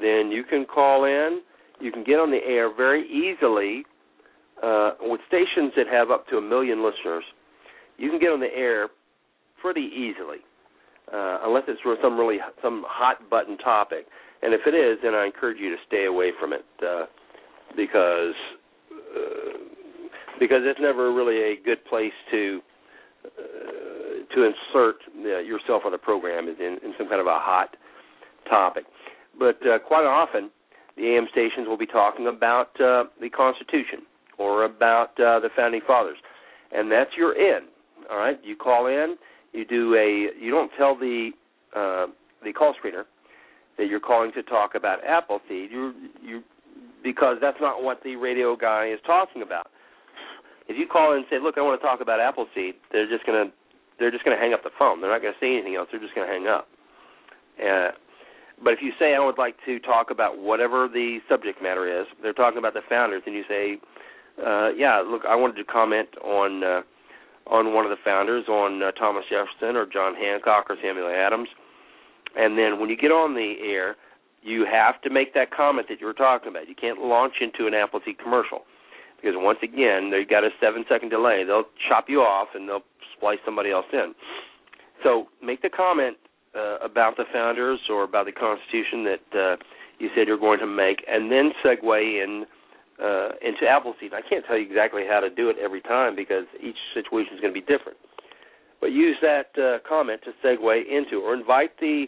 then 0.00 0.30
you 0.30 0.44
can 0.48 0.66
call 0.66 1.04
in. 1.04 1.40
You 1.80 1.92
can 1.92 2.04
get 2.04 2.14
on 2.14 2.30
the 2.30 2.40
air 2.44 2.74
very 2.74 3.06
easily 3.08 3.84
uh, 4.62 4.92
with 5.00 5.20
stations 5.28 5.72
that 5.76 5.86
have 5.90 6.10
up 6.10 6.26
to 6.28 6.36
a 6.36 6.42
million 6.42 6.84
listeners. 6.84 7.24
You 7.98 8.10
can 8.10 8.18
get 8.18 8.30
on 8.30 8.40
the 8.40 8.54
air 8.54 8.88
pretty 9.60 9.88
easily, 9.92 10.38
uh, 11.12 11.40
unless 11.44 11.64
it's 11.68 11.80
for 11.80 11.96
some 12.02 12.18
really 12.18 12.38
some 12.62 12.84
hot 12.86 13.28
button 13.30 13.56
topic. 13.58 14.06
And 14.42 14.52
if 14.52 14.60
it 14.66 14.74
is, 14.74 14.98
then 15.02 15.14
I 15.14 15.24
encourage 15.24 15.58
you 15.58 15.70
to 15.70 15.76
stay 15.86 16.04
away 16.04 16.30
from 16.38 16.52
it 16.52 16.64
uh, 16.82 17.06
because 17.76 18.34
uh, 18.92 19.58
because 20.38 20.60
it's 20.64 20.80
never 20.80 21.12
really 21.12 21.52
a 21.52 21.56
good 21.64 21.84
place 21.86 22.12
to 22.30 22.60
uh, 23.24 23.75
to 24.36 24.44
insert 24.44 24.96
uh, 25.24 25.38
yourself 25.40 25.82
on 25.84 25.92
the 25.92 25.98
program 25.98 26.46
is 26.48 26.56
in, 26.60 26.78
in 26.84 26.92
some 26.98 27.08
kind 27.08 27.20
of 27.20 27.26
a 27.26 27.38
hot 27.40 27.76
topic. 28.48 28.84
But 29.38 29.58
uh, 29.66 29.78
quite 29.78 30.04
often, 30.04 30.50
the 30.96 31.16
AM 31.16 31.26
stations 31.32 31.66
will 31.66 31.78
be 31.78 31.86
talking 31.86 32.26
about 32.26 32.78
uh, 32.80 33.04
the 33.20 33.30
Constitution 33.34 34.04
or 34.38 34.64
about 34.64 35.18
uh, 35.18 35.40
the 35.40 35.48
founding 35.56 35.80
fathers, 35.86 36.18
and 36.70 36.92
that's 36.92 37.10
your 37.16 37.32
in. 37.32 37.64
All 38.10 38.18
right, 38.18 38.38
you 38.44 38.56
call 38.56 38.86
in. 38.86 39.16
you 39.52 39.64
do 39.64 39.94
a 39.94 40.28
you 40.40 40.50
don't 40.50 40.70
tell 40.78 40.94
the 40.96 41.30
uh, 41.74 42.06
the 42.44 42.52
call 42.52 42.74
screener 42.74 43.04
that 43.78 43.88
you're 43.88 44.00
calling 44.00 44.32
to 44.32 44.42
talk 44.42 44.74
about 44.74 44.98
Appleseed. 45.04 45.70
You 45.70 45.92
you 46.22 46.42
because 47.02 47.36
that's 47.40 47.58
not 47.60 47.82
what 47.82 48.02
the 48.04 48.16
radio 48.16 48.54
guy 48.56 48.88
is 48.92 49.00
talking 49.06 49.42
about. 49.42 49.68
If 50.68 50.76
you 50.76 50.86
call 50.86 51.12
in 51.12 51.18
and 51.18 51.26
say, 51.30 51.36
"Look, 51.42 51.56
I 51.56 51.62
want 51.62 51.80
to 51.80 51.86
talk 51.86 52.00
about 52.00 52.20
Appleseed," 52.20 52.74
they're 52.92 53.08
just 53.08 53.24
gonna 53.24 53.46
they're 53.98 54.10
just 54.10 54.24
gonna 54.24 54.38
hang 54.38 54.52
up 54.52 54.62
the 54.62 54.70
phone. 54.78 55.00
They're 55.00 55.10
not 55.10 55.22
gonna 55.22 55.38
say 55.40 55.52
anything 55.52 55.76
else. 55.76 55.88
They're 55.90 56.00
just 56.00 56.14
gonna 56.14 56.26
hang 56.26 56.46
up. 56.46 56.68
Uh, 57.58 57.90
but 58.62 58.72
if 58.72 58.82
you 58.82 58.92
say, 58.98 59.14
"I 59.14 59.20
would 59.20 59.38
like 59.38 59.56
to 59.64 59.78
talk 59.80 60.10
about 60.10 60.38
whatever 60.38 60.88
the 60.88 61.20
subject 61.28 61.62
matter 61.62 61.86
is," 61.86 62.06
they're 62.22 62.32
talking 62.32 62.58
about 62.58 62.74
the 62.74 62.82
founders, 62.82 63.22
and 63.26 63.34
you 63.34 63.44
say, 63.48 63.78
uh, 64.42 64.72
"Yeah, 64.76 65.00
look, 65.00 65.24
I 65.24 65.34
wanted 65.34 65.56
to 65.56 65.64
comment 65.64 66.08
on." 66.22 66.64
Uh, 66.64 66.82
on 67.48 67.72
one 67.72 67.84
of 67.84 67.90
the 67.90 68.02
founders, 68.04 68.48
on 68.48 68.82
uh, 68.82 68.90
Thomas 68.92 69.24
Jefferson 69.30 69.76
or 69.76 69.86
John 69.86 70.14
Hancock 70.14 70.66
or 70.68 70.76
Samuel 70.82 71.08
Adams. 71.08 71.48
And 72.36 72.58
then 72.58 72.80
when 72.80 72.90
you 72.90 72.96
get 72.96 73.12
on 73.12 73.34
the 73.34 73.54
air, 73.62 73.96
you 74.42 74.66
have 74.70 75.00
to 75.02 75.10
make 75.10 75.34
that 75.34 75.50
comment 75.50 75.88
that 75.88 76.00
you 76.00 76.06
were 76.06 76.14
talking 76.14 76.48
about. 76.48 76.68
You 76.68 76.74
can't 76.74 77.00
launch 77.00 77.34
into 77.40 77.66
an 77.66 77.74
Appleseed 77.74 78.18
commercial 78.18 78.62
because 79.16 79.34
once 79.36 79.58
again 79.62 80.10
they've 80.10 80.28
got 80.28 80.44
a 80.44 80.50
seven 80.60 80.84
second 80.88 81.08
delay. 81.08 81.44
They'll 81.44 81.70
chop 81.88 82.06
you 82.08 82.20
off 82.20 82.48
and 82.54 82.68
they'll 82.68 82.84
splice 83.16 83.38
somebody 83.44 83.70
else 83.70 83.86
in. 83.92 84.14
So 85.02 85.26
make 85.42 85.62
the 85.62 85.70
comment 85.70 86.16
uh, 86.56 86.78
about 86.78 87.16
the 87.16 87.24
founders 87.32 87.80
or 87.90 88.04
about 88.04 88.26
the 88.26 88.32
Constitution 88.32 89.04
that 89.04 89.38
uh, 89.38 89.56
you 89.98 90.08
said 90.14 90.26
you're 90.26 90.38
going 90.38 90.60
to 90.60 90.66
make, 90.66 91.04
and 91.08 91.30
then 91.30 91.52
segue 91.64 92.24
in 92.24 92.44
uh, 93.02 93.28
into 93.42 93.68
Appleseed. 93.68 94.14
I 94.14 94.22
can't 94.26 94.44
tell 94.46 94.56
you 94.56 94.64
exactly 94.64 95.02
how 95.08 95.20
to 95.20 95.28
do 95.28 95.50
it 95.50 95.56
every 95.62 95.82
time 95.82 96.16
because 96.16 96.44
each 96.62 96.76
situation 96.94 97.34
is 97.34 97.40
going 97.40 97.52
to 97.52 97.60
be 97.60 97.66
different. 97.66 97.98
But 98.80 98.92
use 98.92 99.16
that 99.22 99.52
uh, 99.56 99.78
comment 99.86 100.22
to 100.24 100.32
segue 100.46 100.82
into, 100.88 101.20
or 101.20 101.34
invite 101.34 101.78
the 101.80 102.06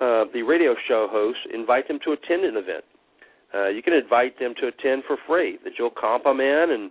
uh, 0.00 0.24
the 0.32 0.42
radio 0.42 0.74
show 0.86 1.08
host, 1.10 1.38
invite 1.52 1.88
them 1.88 1.98
to 2.04 2.12
attend 2.12 2.44
an 2.44 2.56
event. 2.56 2.84
Uh, 3.52 3.68
you 3.68 3.82
can 3.82 3.94
invite 3.94 4.38
them 4.38 4.54
to 4.60 4.68
attend 4.68 5.02
for 5.06 5.16
free. 5.26 5.58
That 5.64 5.72
you'll 5.78 5.90
comp 5.90 6.24
them 6.24 6.40
in, 6.40 6.66
and 6.70 6.90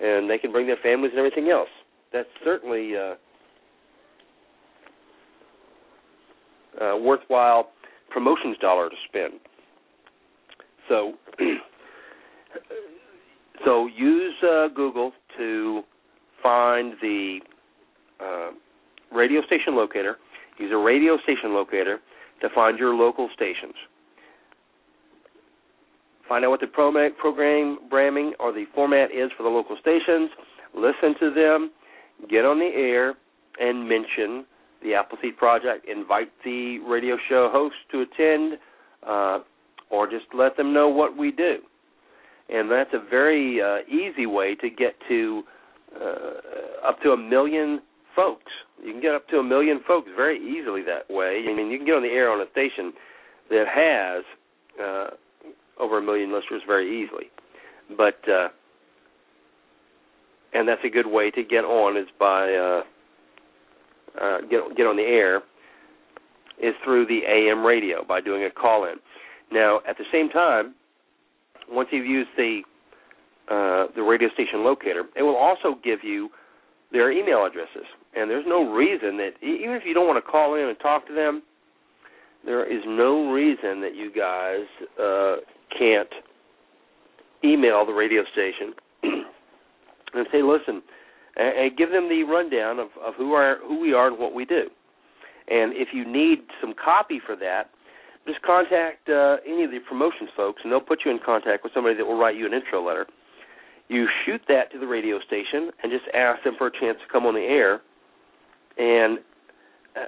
and 0.00 0.30
they 0.30 0.38
can 0.38 0.50
bring 0.50 0.66
their 0.66 0.78
families 0.82 1.12
and 1.12 1.18
everything 1.18 1.50
else. 1.50 1.68
That's 2.12 2.28
certainly 2.44 2.92
uh, 2.96 3.14
uh, 6.82 6.96
worthwhile 6.98 7.70
promotions 8.10 8.56
dollar 8.60 8.88
to 8.88 8.96
spend. 9.08 9.34
So, 10.88 11.12
so 13.64 13.86
use 13.86 14.34
uh, 14.42 14.68
Google 14.74 15.12
to 15.38 15.82
find 16.42 16.94
the 17.00 17.38
uh, 18.20 18.50
radio 19.14 19.42
station 19.42 19.76
locator. 19.76 20.16
Use 20.58 20.72
a 20.72 20.76
radio 20.76 21.16
station 21.22 21.54
locator 21.54 22.00
to 22.42 22.48
find 22.54 22.78
your 22.78 22.94
local 22.94 23.28
stations. 23.34 23.74
Find 26.28 26.44
out 26.44 26.50
what 26.50 26.60
the 26.60 26.66
program, 26.66 27.12
programming 27.18 28.34
or 28.38 28.52
the 28.52 28.64
format 28.74 29.10
is 29.10 29.30
for 29.36 29.42
the 29.42 29.48
local 29.48 29.76
stations. 29.80 30.30
Listen 30.74 31.14
to 31.18 31.34
them. 31.34 31.70
Get 32.28 32.44
on 32.44 32.58
the 32.58 32.70
air 32.74 33.14
and 33.58 33.88
mention 33.88 34.44
the 34.82 34.94
Appleseed 34.94 35.36
Project. 35.36 35.88
Invite 35.88 36.30
the 36.44 36.78
radio 36.86 37.16
show 37.28 37.48
host 37.52 37.76
to 37.92 38.02
attend, 38.02 38.58
uh, 39.06 39.38
or 39.90 40.06
just 40.06 40.26
let 40.34 40.56
them 40.56 40.72
know 40.72 40.88
what 40.88 41.16
we 41.16 41.32
do. 41.32 41.58
And 42.48 42.70
that's 42.70 42.90
a 42.92 43.08
very 43.08 43.60
uh, 43.62 43.78
easy 43.88 44.26
way 44.26 44.54
to 44.56 44.68
get 44.70 44.94
to 45.08 45.42
uh, 46.00 46.88
up 46.88 47.00
to 47.02 47.10
a 47.10 47.16
million 47.16 47.80
folks. 48.14 48.52
You 48.82 48.92
can 48.92 49.00
get 49.00 49.14
up 49.14 49.28
to 49.28 49.36
a 49.38 49.42
million 49.42 49.80
folks 49.86 50.08
very 50.16 50.38
easily 50.38 50.82
that 50.82 51.12
way. 51.12 51.44
I 51.48 51.54
mean, 51.54 51.70
you 51.70 51.78
can 51.78 51.86
get 51.86 51.94
on 51.94 52.02
the 52.02 52.08
air 52.08 52.30
on 52.30 52.40
a 52.40 52.50
station 52.50 52.92
that 53.50 53.64
has 53.68 54.24
uh, 54.82 55.10
over 55.80 55.98
a 55.98 56.02
million 56.02 56.32
listeners 56.32 56.62
very 56.66 57.02
easily. 57.02 57.26
But 57.96 58.20
uh, 58.28 58.48
and 60.52 60.68
that's 60.68 60.82
a 60.84 60.90
good 60.90 61.06
way 61.06 61.30
to 61.30 61.42
get 61.42 61.64
on 61.64 61.96
is 61.96 62.08
by 62.18 62.52
uh, 62.52 62.82
uh, 64.20 64.40
get 64.42 64.76
get 64.76 64.86
on 64.86 64.96
the 64.96 65.02
air 65.02 65.42
is 66.62 66.74
through 66.84 67.06
the 67.06 67.20
AM 67.26 67.64
radio 67.64 68.04
by 68.04 68.20
doing 68.20 68.44
a 68.44 68.50
call 68.50 68.84
in. 68.84 68.96
Now, 69.52 69.80
at 69.88 69.96
the 69.96 70.04
same 70.12 70.28
time, 70.28 70.74
once 71.70 71.88
you've 71.92 72.06
used 72.06 72.30
the 72.36 72.62
uh, 73.48 73.86
the 73.94 74.02
radio 74.02 74.28
station 74.34 74.64
locator, 74.64 75.04
it 75.16 75.22
will 75.22 75.36
also 75.36 75.78
give 75.82 76.00
you 76.02 76.28
their 76.92 77.10
email 77.12 77.46
addresses. 77.46 77.86
And 78.14 78.28
there's 78.28 78.44
no 78.46 78.70
reason 78.70 79.16
that 79.18 79.30
even 79.42 79.74
if 79.74 79.82
you 79.86 79.94
don't 79.94 80.06
want 80.06 80.22
to 80.24 80.30
call 80.30 80.54
in 80.56 80.68
and 80.68 80.78
talk 80.80 81.06
to 81.06 81.14
them, 81.14 81.42
there 82.44 82.64
is 82.64 82.82
no 82.86 83.30
reason 83.32 83.80
that 83.80 83.94
you 83.94 84.10
guys 84.10 84.66
uh, 85.00 85.36
can't 85.76 86.08
email 87.44 87.86
the 87.86 87.92
radio 87.92 88.22
station 88.32 88.74
and 90.14 90.26
say, 90.32 90.42
"Listen," 90.42 90.82
and, 91.36 91.76
give 91.76 91.90
them 91.90 92.08
the 92.08 92.24
rundown 92.24 92.78
of, 92.78 92.88
of 93.04 93.14
who 93.16 93.32
are 93.32 93.58
who 93.66 93.80
we 93.80 93.92
are 93.92 94.08
and 94.08 94.18
what 94.18 94.34
we 94.34 94.44
do. 94.44 94.64
And 95.48 95.74
if 95.74 95.88
you 95.92 96.04
need 96.04 96.40
some 96.60 96.74
copy 96.74 97.20
for 97.24 97.34
that, 97.36 97.70
just 98.26 98.42
contact 98.42 99.08
uh, 99.08 99.36
any 99.46 99.64
of 99.64 99.70
the 99.70 99.80
promotions 99.88 100.30
folks, 100.36 100.60
and 100.62 100.72
they'll 100.72 100.80
put 100.80 101.00
you 101.04 101.10
in 101.10 101.18
contact 101.24 101.64
with 101.64 101.72
somebody 101.74 101.96
that 101.96 102.04
will 102.04 102.18
write 102.18 102.36
you 102.36 102.46
an 102.46 102.52
intro 102.52 102.86
letter. 102.86 103.06
You 103.88 104.06
shoot 104.24 104.40
that 104.46 104.70
to 104.72 104.78
the 104.78 104.86
radio 104.86 105.18
station 105.26 105.70
and 105.82 105.90
just 105.90 106.04
ask 106.14 106.44
them 106.44 106.54
for 106.56 106.68
a 106.68 106.70
chance 106.70 106.98
to 107.04 107.12
come 107.12 107.26
on 107.26 107.34
the 107.34 107.40
air. 107.40 107.80
And 108.78 109.18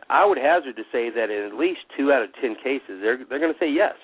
I 0.08 0.24
would 0.24 0.38
hazard 0.38 0.76
to 0.76 0.84
say 0.92 1.10
that 1.10 1.30
in 1.30 1.50
at 1.50 1.58
least 1.58 1.80
two 1.96 2.12
out 2.12 2.22
of 2.22 2.30
ten 2.40 2.54
cases, 2.62 3.02
they're 3.02 3.18
they're 3.28 3.40
going 3.40 3.52
to 3.52 3.58
say 3.58 3.70
yes. 3.70 3.94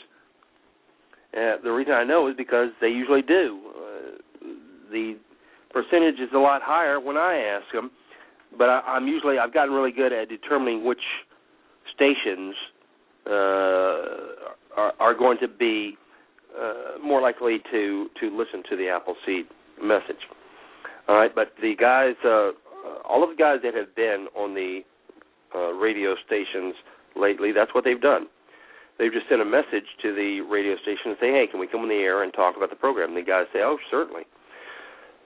Uh, 1.33 1.63
the 1.63 1.71
reason 1.71 1.93
I 1.93 2.05
know 2.05 2.27
is 2.29 2.35
because 2.37 2.71
they 2.81 2.89
usually 2.89 3.23
do. 3.23 3.61
Uh, 3.71 4.47
the 4.91 5.17
percentage 5.71 6.21
is 6.21 6.31
a 6.35 6.39
lot 6.39 6.63
higher 6.63 7.01
when 7.01 7.17
I 7.17 7.37
ask 7.37 7.73
them, 7.73 7.91
but 8.57 8.69
I, 8.69 8.81
I'm 8.81 9.07
usually 9.07 9.39
I've 9.39 9.53
gotten 9.53 9.75
really 9.75 9.93
good 9.93 10.13
at 10.13 10.29
determining 10.29 10.85
which 10.85 11.03
stations 11.95 12.55
uh, 13.27 13.31
are, 14.77 14.93
are 15.01 15.15
going 15.15 15.39
to 15.41 15.49
be 15.49 15.97
uh, 16.59 16.99
more 17.03 17.21
likely 17.21 17.59
to 17.71 18.09
to 18.21 18.37
listen 18.37 18.63
to 18.71 18.77
the 18.77 18.89
Appleseed 18.89 19.47
message. 19.83 20.23
All 21.09 21.17
right, 21.17 21.35
but 21.35 21.53
the 21.61 21.75
guys, 21.79 22.15
uh, 22.25 22.51
all 23.09 23.23
of 23.23 23.31
the 23.31 23.37
guys 23.37 23.59
that 23.63 23.75
have 23.75 23.95
been 23.95 24.27
on 24.37 24.55
the 24.55 24.81
uh, 25.55 25.73
radio 25.73 26.15
stations 26.27 26.75
lately, 27.17 27.53
that's 27.53 27.75
what 27.75 27.85
they've 27.85 28.01
done. 28.01 28.27
They've 28.99 29.13
just 29.13 29.29
sent 29.29 29.41
a 29.41 29.45
message 29.45 29.87
to 30.03 30.15
the 30.15 30.41
radio 30.41 30.77
station 30.83 31.13
and 31.13 31.17
say, 31.21 31.31
"Hey, 31.31 31.47
can 31.51 31.61
we 31.61 31.67
come 31.67 31.81
on 31.83 31.89
the 31.89 31.95
air 31.95 32.23
and 32.23 32.33
talk 32.33 32.57
about 32.57 32.71
the 32.71 32.77
program?" 32.77 33.11
And 33.11 33.17
the 33.17 33.23
guys 33.23 33.47
say, 33.53 33.61
"Oh, 33.61 33.79
certainly." 33.91 34.25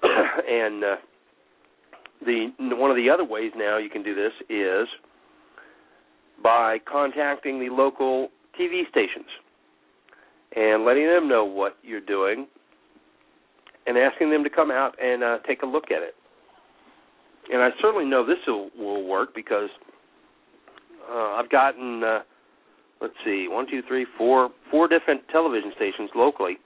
and 0.49 0.85
uh, 0.85 0.97
the 2.25 2.49
one 2.59 2.91
of 2.91 2.97
the 2.97 3.11
other 3.11 3.25
ways 3.25 3.53
now 3.57 3.79
you 3.79 3.91
can 3.91 4.03
do 4.03 4.15
this 4.15 4.33
is 4.49 4.89
by 6.43 6.79
contacting 6.91 7.61
the 7.61 7.73
local 7.73 8.29
TV 8.59 8.89
stations 8.91 9.27
and 10.57 10.85
letting 10.85 11.07
them 11.07 11.29
know 11.29 11.45
what 11.45 11.77
you're 11.83 12.01
doing 12.01 12.47
and 13.87 13.97
asking 13.97 14.31
them 14.31 14.45
to 14.45 14.51
come 14.51 14.71
out 14.71 14.95
and 15.03 15.23
uh, 15.23 15.39
take 15.47 15.63
a 15.63 15.67
look 15.67 15.91
at 15.91 16.03
it. 16.03 16.15
And 17.53 17.61
I 17.63 17.71
certainly 17.81 18.05
know 18.05 18.25
this 18.25 18.39
will, 18.47 18.71
will 18.79 19.05
work 19.05 19.35
because 19.35 19.71
uh, 21.11 21.35
I've 21.35 21.51
gotten, 21.51 22.03
uh, 22.05 22.21
let's 23.01 23.15
see, 23.25 23.47
one, 23.49 23.67
two, 23.69 23.83
three, 23.89 24.07
four, 24.17 24.51
four 24.71 24.87
different 24.89 25.23
television 25.31 25.73
stations 25.75 26.11
locally 26.15 26.59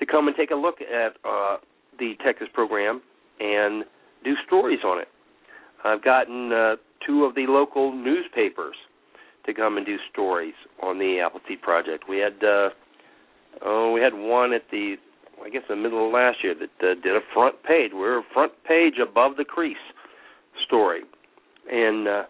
to 0.00 0.06
come 0.06 0.26
and 0.26 0.36
take 0.36 0.50
a 0.50 0.56
look 0.56 0.76
at 0.80 1.12
uh, 1.28 1.56
the 1.98 2.14
Texas 2.24 2.48
program 2.52 3.02
and 3.40 3.84
do 4.24 4.34
stories 4.46 4.80
on 4.84 5.00
it. 5.00 5.08
I've 5.84 6.02
gotten 6.02 6.52
uh, 6.52 6.76
two 7.06 7.24
of 7.24 7.34
the 7.34 7.46
local 7.48 7.92
newspapers 7.92 8.74
to 9.46 9.54
come 9.54 9.76
and 9.76 9.86
do 9.86 9.96
stories 10.12 10.54
on 10.82 10.98
the 10.98 11.20
Appleseed 11.24 11.62
Project. 11.62 12.04
We 12.08 12.18
had 12.18 12.42
uh, 12.44 12.70
oh, 13.64 13.92
we 13.92 14.00
had 14.00 14.14
one 14.14 14.52
at 14.52 14.62
the 14.70 14.96
I 15.44 15.50
guess 15.50 15.62
the 15.68 15.76
middle 15.76 16.06
of 16.06 16.12
last 16.12 16.38
year 16.42 16.54
that 16.54 16.86
uh, 16.86 16.94
did 16.94 17.14
a 17.14 17.20
front 17.32 17.62
page. 17.62 17.92
We 17.94 18.02
are 18.02 18.18
a 18.18 18.26
front 18.32 18.52
page 18.66 18.94
above 19.00 19.36
the 19.36 19.44
crease 19.44 19.76
story, 20.66 21.02
and 21.70 22.08
uh, 22.08 22.22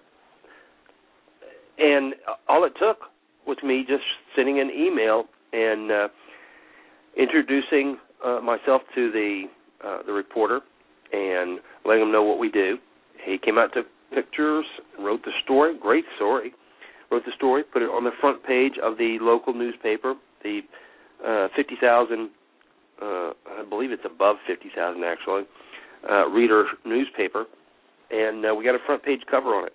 and 1.78 2.14
all 2.48 2.64
it 2.64 2.74
took 2.78 2.98
was 3.46 3.56
me 3.64 3.84
just 3.88 4.04
sending 4.36 4.60
an 4.60 4.70
email 4.70 5.24
and 5.52 5.90
uh, 5.90 6.08
introducing 7.16 7.96
uh, 8.24 8.40
myself 8.40 8.82
to 8.94 9.10
the 9.10 9.44
uh, 9.84 9.98
the 10.06 10.12
reporter 10.12 10.60
and 11.12 11.60
letting 11.84 12.02
him 12.02 12.12
know 12.12 12.22
what 12.22 12.38
we 12.38 12.50
do. 12.50 12.76
He 13.24 13.38
came 13.38 13.58
out, 13.58 13.72
took 13.74 13.86
pictures, 14.14 14.64
wrote 14.98 15.24
the 15.24 15.32
story. 15.44 15.76
Great 15.80 16.04
story. 16.16 16.52
Wrote 17.10 17.24
the 17.24 17.32
story, 17.36 17.62
put 17.64 17.80
it 17.80 17.86
on 17.86 18.04
the 18.04 18.10
front 18.20 18.44
page 18.44 18.74
of 18.82 18.98
the 18.98 19.16
local 19.20 19.54
newspaper, 19.54 20.14
the 20.42 20.60
uh, 21.26 21.48
50,000 21.56 22.28
uh, 23.00 23.30
I 23.60 23.64
believe 23.68 23.92
it's 23.92 24.04
above 24.04 24.36
50,000 24.46 25.04
actually, 25.04 25.42
uh, 26.08 26.26
reader 26.28 26.66
newspaper, 26.84 27.44
and 28.10 28.44
uh, 28.44 28.54
we 28.54 28.64
got 28.64 28.74
a 28.74 28.84
front 28.84 29.02
page 29.04 29.20
cover 29.30 29.48
on 29.48 29.66
it. 29.66 29.72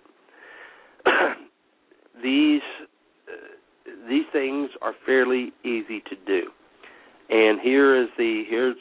these 2.22 2.62
uh, 3.28 4.08
these 4.08 4.24
things 4.32 4.70
are 4.82 4.94
fairly 5.06 5.52
easy 5.64 6.02
to 6.08 6.16
do, 6.26 6.48
and 7.30 7.60
here 7.60 8.00
is 8.00 8.08
the 8.18 8.44
here's 8.48 8.76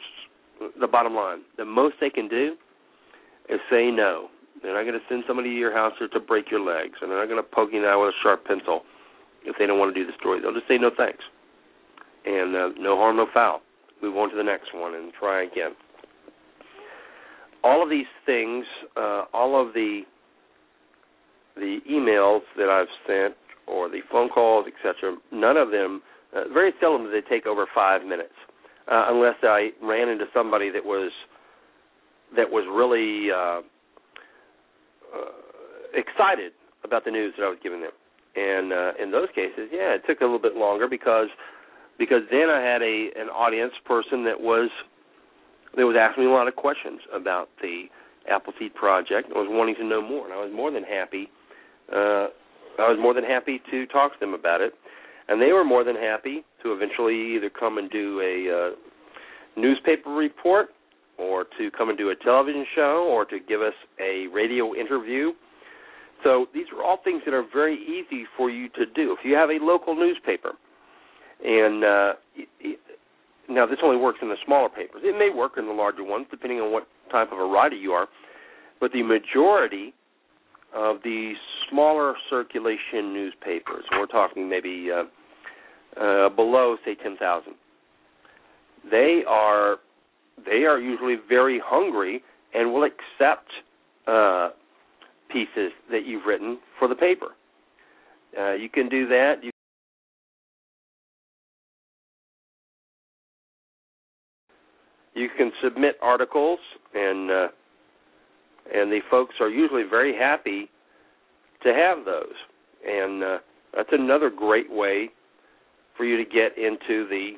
the 0.79 0.87
bottom 0.87 1.13
line: 1.13 1.39
the 1.57 1.65
most 1.65 1.95
they 1.99 2.09
can 2.09 2.27
do 2.27 2.55
is 3.49 3.59
say 3.69 3.91
no. 3.91 4.27
They're 4.61 4.73
not 4.73 4.83
going 4.89 4.99
to 4.99 5.05
send 5.09 5.23
somebody 5.27 5.49
to 5.49 5.55
your 5.55 5.73
house 5.73 5.93
or 5.99 6.07
to 6.07 6.19
break 6.19 6.49
your 6.49 6.61
legs, 6.61 6.95
and 7.01 7.11
they're 7.11 7.19
not 7.19 7.27
going 7.27 7.43
to 7.43 7.49
poke 7.49 7.69
you 7.73 7.85
eye 7.85 7.95
with 7.95 8.15
a 8.15 8.17
sharp 8.23 8.45
pencil 8.45 8.83
if 9.45 9.55
they 9.59 9.65
don't 9.65 9.79
want 9.79 9.93
to 9.93 9.99
do 9.99 10.05
the 10.05 10.15
story. 10.17 10.41
They'll 10.41 10.53
just 10.53 10.67
say 10.67 10.77
no 10.77 10.89
thanks, 10.95 11.23
and 12.25 12.55
uh, 12.55 12.69
no 12.79 12.95
harm, 12.95 13.17
no 13.17 13.27
foul. 13.33 13.61
Move 14.01 14.17
on 14.17 14.29
to 14.29 14.35
the 14.35 14.43
next 14.43 14.73
one 14.73 14.95
and 14.95 15.11
try 15.13 15.43
again. 15.43 15.71
All 17.63 17.83
of 17.83 17.89
these 17.89 18.11
things, 18.25 18.65
uh, 18.95 19.25
all 19.33 19.59
of 19.59 19.73
the 19.73 20.01
the 21.55 21.79
emails 21.89 22.41
that 22.57 22.69
I've 22.69 22.87
sent 23.05 23.35
or 23.67 23.89
the 23.89 23.99
phone 24.11 24.29
calls, 24.29 24.65
etc., 24.67 25.15
none 25.31 25.55
of 25.55 25.71
them, 25.71 26.01
uh, 26.35 26.51
very 26.53 26.73
seldom 26.81 27.05
do 27.05 27.11
they 27.11 27.21
take 27.21 27.45
over 27.45 27.65
five 27.73 28.03
minutes, 28.03 28.33
uh, 28.91 29.05
unless 29.09 29.35
I 29.43 29.69
ran 29.81 30.09
into 30.09 30.25
somebody 30.33 30.69
that 30.71 30.83
was 30.83 31.11
that 32.35 32.49
was 32.49 32.65
really 32.67 33.31
uh, 33.31 33.61
uh, 35.13 35.31
excited 35.93 36.51
about 36.83 37.05
the 37.05 37.11
news 37.11 37.33
that 37.37 37.45
I 37.45 37.49
was 37.49 37.59
giving 37.61 37.81
them. 37.81 37.91
And 38.35 38.73
uh, 38.73 38.91
in 39.01 39.11
those 39.11 39.29
cases, 39.35 39.69
yeah, 39.71 39.93
it 39.93 40.01
took 40.07 40.21
a 40.21 40.23
little 40.23 40.41
bit 40.41 40.55
longer 40.55 40.87
because 40.87 41.29
because 41.99 42.21
then 42.31 42.49
I 42.49 42.61
had 42.61 42.81
a 42.81 43.09
an 43.15 43.29
audience 43.29 43.73
person 43.85 44.23
that 44.25 44.41
was 44.41 44.69
that 45.75 45.85
was 45.85 45.95
asking 45.99 46.25
me 46.25 46.29
a 46.29 46.33
lot 46.33 46.47
of 46.47 46.55
questions 46.55 47.01
about 47.13 47.49
the 47.61 47.85
Appleseed 48.29 48.73
project 48.73 49.27
and 49.27 49.35
was 49.35 49.47
wanting 49.49 49.75
to 49.75 49.83
know 49.85 50.01
more. 50.01 50.25
And 50.25 50.33
I 50.33 50.37
was 50.37 50.51
more 50.53 50.71
than 50.71 50.83
happy. 50.83 51.29
Uh, 51.91 52.27
I 52.79 52.89
was 52.89 52.97
more 52.99 53.13
than 53.13 53.23
happy 53.23 53.61
to 53.69 53.85
talk 53.87 54.13
to 54.13 54.19
them 54.19 54.33
about 54.33 54.61
it, 54.61 54.73
and 55.27 55.41
they 55.41 55.51
were 55.51 55.63
more 55.63 55.83
than 55.83 55.95
happy 55.95 56.43
to 56.63 56.73
eventually 56.73 57.35
either 57.35 57.49
come 57.49 57.77
and 57.77 57.89
do 57.89 58.19
a 58.21 58.71
uh, 58.71 59.59
newspaper 59.59 60.09
report 60.09 60.69
or 61.17 61.45
to 61.57 61.69
come 61.77 61.89
and 61.89 61.97
do 61.97 62.09
a 62.09 62.15
television 62.15 62.65
show 62.75 63.07
or 63.09 63.25
to 63.25 63.39
give 63.47 63.61
us 63.61 63.73
a 63.99 64.27
radio 64.33 64.73
interview. 64.73 65.31
So 66.23 66.47
these 66.53 66.65
are 66.75 66.83
all 66.83 66.99
things 67.03 67.21
that 67.25 67.33
are 67.33 67.45
very 67.53 67.75
easy 67.75 68.25
for 68.37 68.49
you 68.49 68.69
to 68.69 68.85
do. 68.85 69.11
If 69.11 69.19
you 69.23 69.35
have 69.35 69.49
a 69.49 69.63
local 69.63 69.95
newspaper, 69.95 70.53
and 71.43 71.83
uh, 71.83 72.13
now 73.49 73.65
this 73.65 73.79
only 73.83 73.97
works 73.97 74.19
in 74.21 74.29
the 74.29 74.37
smaller 74.45 74.69
papers. 74.69 75.01
It 75.03 75.17
may 75.17 75.29
work 75.35 75.53
in 75.57 75.65
the 75.65 75.73
larger 75.73 76.03
ones, 76.03 76.27
depending 76.31 76.59
on 76.59 76.71
what 76.71 76.87
type 77.11 77.31
of 77.31 77.39
a 77.39 77.45
writer 77.45 77.75
you 77.75 77.91
are. 77.91 78.07
But 78.79 78.91
the 78.93 79.03
majority 79.03 79.93
of 80.75 80.97
the 81.03 81.33
smaller 81.69 82.15
circulation 82.29 83.13
newspapers, 83.13 83.83
we're 83.91 84.07
talking 84.07 84.49
maybe 84.49 84.89
uh, 84.91 85.03
uh, 85.99 86.29
below, 86.29 86.75
say, 86.85 86.95
ten 86.95 87.17
thousand, 87.17 87.53
they 88.89 89.23
are 89.27 89.77
they 90.45 90.63
are 90.65 90.79
usually 90.79 91.15
very 91.29 91.61
hungry 91.63 92.23
and 92.53 92.73
will 92.73 92.83
accept 92.83 93.47
uh, 94.07 94.49
pieces 95.31 95.71
that 95.91 96.05
you've 96.05 96.25
written 96.25 96.59
for 96.79 96.87
the 96.87 96.95
paper. 96.95 97.27
Uh, 98.39 98.53
you 98.53 98.69
can 98.69 98.89
do 98.89 99.07
that. 99.07 99.35
You 99.43 99.51
you 105.13 105.29
can 105.37 105.51
submit 105.63 105.95
articles, 106.01 106.59
and 106.95 107.31
uh, 107.31 107.47
and 108.71 108.91
the 108.91 108.99
folks 109.09 109.35
are 109.39 109.49
usually 109.49 109.83
very 109.83 110.15
happy 110.15 110.69
to 111.63 111.73
have 111.73 112.05
those. 112.05 112.35
And 112.85 113.23
uh, 113.23 113.37
that's 113.75 113.89
another 113.91 114.29
great 114.29 114.71
way 114.71 115.09
for 115.97 116.05
you 116.05 116.17
to 116.17 116.25
get 116.25 116.57
into 116.57 117.07
the 117.07 117.31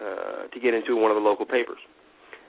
uh, 0.00 0.48
to 0.48 0.60
get 0.60 0.72
into 0.72 0.96
one 0.96 1.10
of 1.10 1.14
the 1.14 1.20
local 1.20 1.44
papers. 1.44 1.78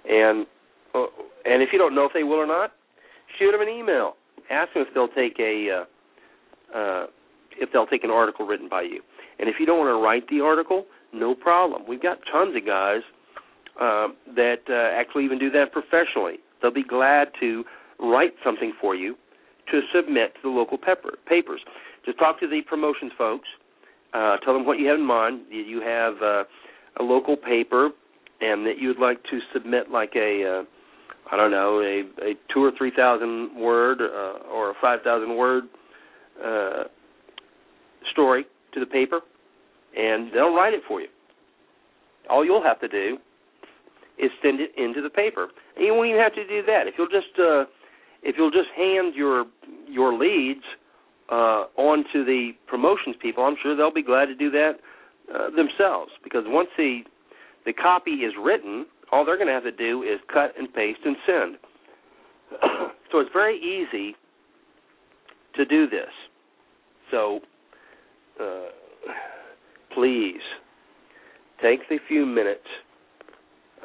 And 0.09 0.45
uh, 0.93 1.05
and 1.45 1.61
if 1.61 1.69
you 1.71 1.79
don't 1.79 1.95
know 1.95 2.05
if 2.05 2.13
they 2.13 2.23
will 2.23 2.37
or 2.37 2.47
not, 2.47 2.71
shoot 3.37 3.51
them 3.51 3.61
an 3.61 3.69
email. 3.69 4.15
Ask 4.49 4.73
them 4.73 4.83
if 4.87 4.93
they'll 4.93 5.07
take 5.07 5.39
a 5.39 5.85
uh, 6.73 6.77
uh, 6.77 7.05
if 7.59 7.71
they'll 7.71 7.87
take 7.87 8.03
an 8.03 8.09
article 8.11 8.45
written 8.45 8.69
by 8.69 8.81
you. 8.81 9.01
And 9.39 9.49
if 9.49 9.55
you 9.59 9.65
don't 9.65 9.79
want 9.79 9.89
to 9.89 10.01
write 10.01 10.27
the 10.29 10.41
article, 10.41 10.85
no 11.13 11.35
problem. 11.35 11.83
We've 11.87 12.01
got 12.01 12.19
tons 12.31 12.55
of 12.55 12.65
guys 12.65 13.01
uh, 13.79 14.07
that 14.35 14.61
uh, 14.69 14.99
actually 14.99 15.25
even 15.25 15.39
do 15.39 15.49
that 15.51 15.71
professionally. 15.71 16.37
They'll 16.61 16.73
be 16.73 16.83
glad 16.83 17.29
to 17.39 17.63
write 17.99 18.33
something 18.43 18.73
for 18.79 18.95
you 18.95 19.15
to 19.71 19.81
submit 19.93 20.35
to 20.35 20.41
the 20.43 20.49
local 20.49 20.77
pepper, 20.77 21.13
papers. 21.27 21.61
Just 22.05 22.17
talk 22.19 22.39
to 22.39 22.47
the 22.47 22.61
promotions 22.67 23.11
folks. 23.17 23.47
Uh, 24.13 24.37
tell 24.43 24.53
them 24.53 24.65
what 24.65 24.79
you 24.79 24.87
have 24.87 24.99
in 24.99 25.05
mind. 25.05 25.41
You 25.49 25.81
have 25.81 26.15
uh, 26.21 26.43
a 26.99 27.03
local 27.03 27.37
paper 27.37 27.91
and 28.41 28.65
that 28.65 28.79
you'd 28.79 28.99
like 28.99 29.21
to 29.23 29.39
submit 29.53 29.91
like 29.91 30.11
a 30.15 30.61
uh, 30.61 30.63
I 31.31 31.37
don't 31.37 31.51
know 31.51 31.79
a 31.79 32.01
a 32.23 32.33
two 32.53 32.63
or 32.63 32.71
three 32.77 32.91
thousand 32.95 33.55
word 33.55 34.01
uh, 34.01 34.49
or 34.51 34.71
a 34.71 34.73
five 34.81 35.01
thousand 35.03 35.37
word 35.37 35.65
uh, 36.43 36.83
story 38.11 38.45
to 38.73 38.79
the 38.79 38.85
paper, 38.85 39.21
and 39.95 40.33
they'll 40.33 40.53
write 40.53 40.73
it 40.73 40.81
for 40.87 40.99
you. 41.01 41.07
All 42.29 42.43
you'll 42.43 42.63
have 42.63 42.79
to 42.81 42.87
do 42.87 43.17
is 44.17 44.31
send 44.41 44.59
it 44.59 44.71
into 44.77 45.01
the 45.01 45.09
paper. 45.09 45.49
And 45.75 45.85
you 45.85 45.93
won't 45.93 46.09
even 46.09 46.21
have 46.21 46.35
to 46.35 46.47
do 46.47 46.61
that. 46.65 46.87
If 46.87 46.95
you'll 46.97 47.07
just 47.07 47.37
uh, 47.39 47.65
if 48.23 48.35
you'll 48.37 48.51
just 48.51 48.69
hand 48.75 49.15
your 49.15 49.45
your 49.87 50.13
leads 50.17 50.63
uh, 51.29 51.65
on 51.77 52.03
to 52.13 52.25
the 52.25 52.51
promotions 52.67 53.15
people, 53.21 53.43
I'm 53.43 53.55
sure 53.61 53.75
they'll 53.75 53.93
be 53.93 54.03
glad 54.03 54.25
to 54.25 54.35
do 54.35 54.51
that 54.51 54.73
uh, 55.33 55.49
themselves. 55.55 56.11
Because 56.23 56.43
once 56.47 56.69
the 56.77 57.01
the 57.65 57.73
copy 57.73 58.25
is 58.25 58.33
written, 58.41 58.85
all 59.11 59.25
they're 59.25 59.37
going 59.37 59.47
to 59.47 59.53
have 59.53 59.63
to 59.63 59.71
do 59.71 60.03
is 60.03 60.19
cut 60.31 60.53
and 60.57 60.71
paste 60.73 60.99
and 61.05 61.15
send. 61.25 61.57
so 63.11 63.19
it's 63.19 63.29
very 63.33 63.57
easy 63.57 64.15
to 65.55 65.65
do 65.65 65.87
this. 65.87 66.09
So 67.11 67.41
uh, 68.39 68.69
please 69.93 70.41
take 71.61 71.87
the 71.89 71.99
few 72.07 72.25
minutes 72.25 72.67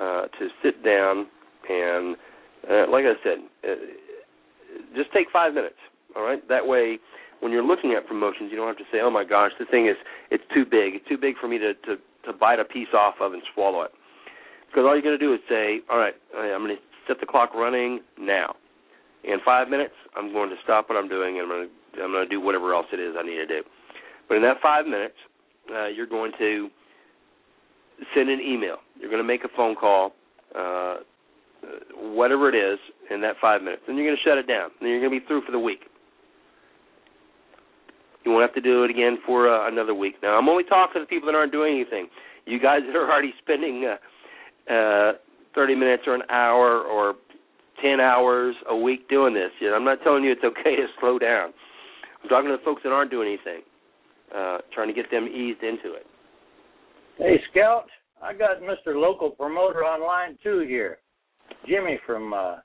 uh, 0.01 0.23
to 0.39 0.49
sit 0.63 0.85
down 0.85 1.27
and, 1.69 2.17
uh, 2.71 2.91
like 2.91 3.05
I 3.05 3.15
said, 3.23 3.39
uh, 3.65 3.75
just 4.95 5.13
take 5.13 5.27
five 5.33 5.55
minutes. 5.55 5.79
All 6.15 6.23
right. 6.23 6.47
That 6.49 6.67
way, 6.67 6.99
when 7.41 7.53
you're 7.53 7.65
looking 7.65 7.93
at 7.93 8.07
promotions, 8.07 8.49
you 8.51 8.57
don't 8.57 8.67
have 8.67 8.79
to 8.79 8.89
say, 8.91 9.01
"Oh 9.03 9.11
my 9.11 9.25
gosh, 9.25 9.53
the 9.59 9.67
thing 9.67 9.87
is 9.87 9.97
it's 10.31 10.45
too 10.55 10.65
big. 10.65 10.95
It's 10.95 11.09
too 11.09 11.19
big 11.19 11.37
for 11.39 11.49
me 11.49 11.59
to 11.59 11.75
to 11.75 11.97
to 12.27 12.33
bite 12.33 12.61
a 12.61 12.65
piece 12.65 12.89
off 12.93 13.15
of 13.21 13.33
and 13.33 13.43
swallow 13.55 13.83
it. 13.83 13.93
Because 14.67 14.85
all 14.85 14.95
you're 14.95 15.03
going 15.03 15.19
to 15.19 15.25
do 15.25 15.33
is 15.33 15.41
say, 15.49 15.81
all 15.89 15.99
right, 15.99 16.15
I'm 16.37 16.63
going 16.63 16.77
to 16.77 16.83
set 17.09 17.21
the 17.21 17.27
clock 17.27 17.55
running 17.55 18.01
now. 18.19 18.57
In 19.25 19.39
five 19.45 19.69
minutes, 19.69 19.95
I'm 20.17 20.33
going 20.33 20.51
to 20.51 20.57
stop 20.63 20.89
what 20.89 20.99
I'm 20.99 21.09
doing 21.09 21.39
and 21.39 21.43
I'm 21.43 21.49
going 21.49 21.69
to 21.69 22.03
I'm 22.03 22.13
going 22.13 22.29
to 22.29 22.29
do 22.29 22.41
whatever 22.41 22.75
else 22.75 22.87
it 22.93 23.01
is 23.01 23.15
I 23.19 23.23
need 23.23 23.37
to 23.37 23.47
do. 23.47 23.63
But 24.29 24.37
in 24.37 24.43
that 24.43 24.59
five 24.63 24.85
minutes, 24.85 25.17
uh, 25.75 25.87
you're 25.87 26.07
going 26.07 26.33
to 26.39 26.69
send 28.15 28.29
an 28.29 28.41
email. 28.41 28.77
You're 28.99 29.11
going 29.11 29.23
to 29.23 29.27
make 29.27 29.45
a 29.45 29.49
phone 29.57 29.75
call, 29.75 30.13
uh, 30.55 30.97
whatever 31.95 32.49
it 32.49 32.55
is, 32.55 32.79
in 33.11 33.21
that 33.23 33.37
five 33.41 33.63
minutes. 33.63 33.83
Then 33.87 33.97
you're 33.97 34.07
going 34.07 34.17
to 34.17 34.29
shut 34.29 34.39
it 34.39 34.47
down. 34.47 34.71
Then 34.81 34.91
you're 34.91 35.01
going 35.01 35.13
to 35.13 35.21
be 35.21 35.27
through 35.27 35.43
for 35.43 35.53
the 35.53 35.59
week. 35.59 35.81
You 38.25 38.33
won't 38.33 38.43
have 38.43 38.55
to 38.55 38.61
do 38.61 38.83
it 38.83 38.91
again 38.91 39.19
for 39.25 39.49
uh, 39.49 39.69
another 39.69 39.95
week. 39.95 40.17
Now, 40.23 40.37
I'm 40.37 40.49
only 40.49 40.65
talking 40.65 41.01
to 41.01 41.07
people 41.07 41.27
that 41.27 41.37
aren't 41.37 41.53
doing 41.53 41.75
anything. 41.75 42.09
You 42.45 42.61
guys 42.61 42.81
that 42.87 42.97
are 42.97 43.11
already 43.11 43.33
spending 43.41 43.87
uh, 43.87 44.73
uh, 44.73 45.13
30 45.55 45.75
minutes 45.77 46.03
or 46.07 46.15
an 46.15 46.23
hour 46.29 46.81
or 46.81 47.15
10 47.83 48.01
hours 48.01 48.57
a 48.69 48.77
week 48.77 49.09
doing 49.09 49.33
this. 49.35 49.51
You 49.61 49.71
know, 49.71 49.77
I'm 49.77 49.85
not 49.85 49.99
telling 50.03 50.25
you 50.25 50.33
it's 50.33 50.45
okay 50.45 50.75
to 50.77 50.87
slow 51.01 51.19
down. 51.19 51.53
I'm 52.23 52.29
talking 52.29 52.51
to 52.51 52.57
the 52.57 52.65
folks 52.65 52.83
that 52.83 52.91
aren't 52.91 53.11
doing 53.11 53.29
anything, 53.29 53.63
uh, 54.35 54.59
trying 54.75 54.89
to 54.89 54.95
get 54.95 55.11
them 55.11 55.27
eased 55.27 55.63
into 55.63 55.95
it. 55.95 56.07
Hey, 57.19 57.41
Scout, 57.51 57.87
I 58.23 58.35
got 58.35 58.61
Mr. 58.61 58.95
Local 58.95 59.31
Promoter 59.31 59.85
online 59.85 60.37
too 60.43 60.65
here. 60.69 60.99
Jimmy 61.67 61.99
from 62.05 62.35
uh, 62.35 62.57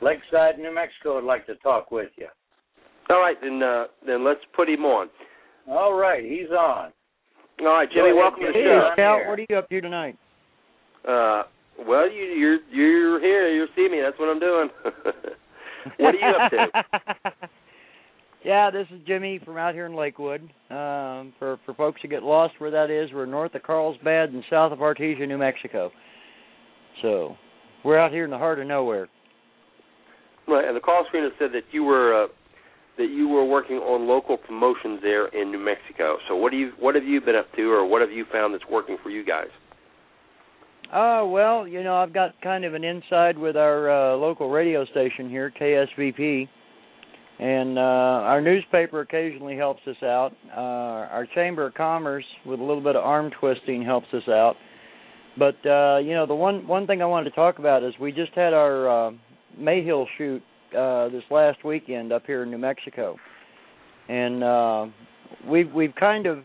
Lakeside, 0.00 0.58
New 0.58 0.72
Mexico 0.72 1.16
would 1.16 1.24
like 1.24 1.44
to 1.46 1.56
talk 1.56 1.90
with 1.90 2.10
you. 2.16 2.28
All 3.10 3.20
right, 3.20 3.36
then 3.42 3.60
uh, 3.62 3.84
then 4.06 4.24
let's 4.24 4.40
put 4.54 4.68
him 4.68 4.84
on. 4.84 5.08
All 5.68 5.94
right, 5.94 6.22
he's 6.22 6.50
on. 6.50 6.92
All 7.60 7.66
right, 7.66 7.88
Jimmy, 7.90 8.10
ahead, 8.10 8.16
welcome 8.16 8.40
Jimmy. 8.42 8.52
to 8.52 8.58
the 8.58 8.64
show. 8.64 8.90
Hey. 8.90 8.94
Scout, 8.94 9.28
what 9.28 9.38
are 9.40 9.46
you 9.48 9.56
up 9.56 9.68
to 9.68 9.80
tonight? 9.80 10.16
Uh, 11.06 11.42
well, 11.86 12.10
you, 12.10 12.22
you're 12.22 12.58
you're 12.70 13.20
here. 13.20 13.48
You 13.48 13.66
see 13.74 13.88
me. 13.88 14.00
That's 14.02 14.18
what 14.20 14.28
I'm 14.28 14.40
doing. 14.40 14.68
what 15.98 16.14
are 16.14 16.18
you 16.18 16.34
up 16.36 16.50
to? 16.52 17.48
yeah, 18.46 18.70
this 18.70 18.86
is 18.92 19.00
Jimmy 19.08 19.40
from 19.44 19.56
out 19.56 19.74
here 19.74 19.86
in 19.86 19.96
Lakewood. 19.96 20.40
Um, 20.70 21.34
for 21.36 21.58
for 21.66 21.74
folks 21.76 22.00
who 22.00 22.06
get 22.06 22.22
lost 22.22 22.54
where 22.58 22.70
that 22.70 22.90
is, 22.90 23.10
we're 23.12 23.26
north 23.26 23.56
of 23.56 23.64
Carlsbad 23.64 24.30
and 24.30 24.44
south 24.48 24.70
of 24.70 24.78
Artesia, 24.78 25.26
New 25.26 25.36
Mexico. 25.36 25.90
So 27.02 27.34
we're 27.84 27.98
out 27.98 28.12
here 28.12 28.24
in 28.24 28.30
the 28.30 28.38
heart 28.38 28.60
of 28.60 28.68
nowhere. 28.68 29.08
Right, 30.46 30.64
and 30.64 30.76
the 30.76 30.80
call 30.80 31.04
screener 31.12 31.30
said 31.40 31.50
that 31.54 31.64
you 31.72 31.82
were 31.82 32.24
uh, 32.24 32.28
that 32.98 33.10
you 33.10 33.26
were 33.26 33.44
working 33.44 33.78
on 33.78 34.06
local 34.06 34.36
promotions 34.36 35.00
there 35.02 35.26
in 35.26 35.50
New 35.50 35.58
Mexico. 35.58 36.16
So 36.28 36.36
what 36.36 36.52
do 36.52 36.56
you 36.56 36.70
what 36.78 36.94
have 36.94 37.04
you 37.04 37.20
been 37.20 37.34
up 37.34 37.52
to, 37.56 37.62
or 37.62 37.84
what 37.84 38.00
have 38.00 38.12
you 38.12 38.26
found 38.30 38.54
that's 38.54 38.70
working 38.70 38.96
for 39.02 39.10
you 39.10 39.24
guys? 39.24 39.48
Uh, 40.92 41.26
well, 41.26 41.66
you 41.66 41.82
know, 41.82 41.96
I've 41.96 42.14
got 42.14 42.40
kind 42.42 42.64
of 42.64 42.74
an 42.74 42.84
inside 42.84 43.36
with 43.36 43.56
our 43.56 43.90
uh, 43.90 44.16
local 44.16 44.50
radio 44.50 44.84
station 44.84 45.28
here, 45.28 45.52
KSVP, 45.60 46.48
and 47.38 47.78
uh, 47.78 47.82
our 47.82 48.40
newspaper 48.40 49.00
occasionally 49.00 49.56
helps 49.56 49.82
us 49.86 49.96
out. 50.02 50.32
Uh, 50.50 50.60
our 50.60 51.26
Chamber 51.34 51.66
of 51.66 51.74
Commerce, 51.74 52.24
with 52.46 52.60
a 52.60 52.62
little 52.62 52.82
bit 52.82 52.96
of 52.96 53.04
arm 53.04 53.30
twisting, 53.38 53.84
helps 53.84 54.08
us 54.14 54.26
out. 54.28 54.54
But 55.38 55.56
uh, 55.68 55.98
you 55.98 56.14
know, 56.14 56.24
the 56.26 56.34
one 56.34 56.66
one 56.66 56.86
thing 56.86 57.02
I 57.02 57.06
wanted 57.06 57.30
to 57.30 57.36
talk 57.36 57.58
about 57.58 57.84
is 57.84 57.92
we 58.00 58.10
just 58.10 58.32
had 58.34 58.54
our 58.54 59.08
uh, 59.08 59.10
Mayhill 59.58 60.06
shoot 60.16 60.42
uh, 60.76 61.08
this 61.10 61.24
last 61.30 61.62
weekend 61.64 62.12
up 62.12 62.22
here 62.26 62.42
in 62.42 62.50
New 62.50 62.58
Mexico, 62.58 63.16
and 64.08 64.42
uh, 64.42 64.86
we've 65.46 65.70
we've 65.72 65.94
kind 65.94 66.26
of 66.26 66.38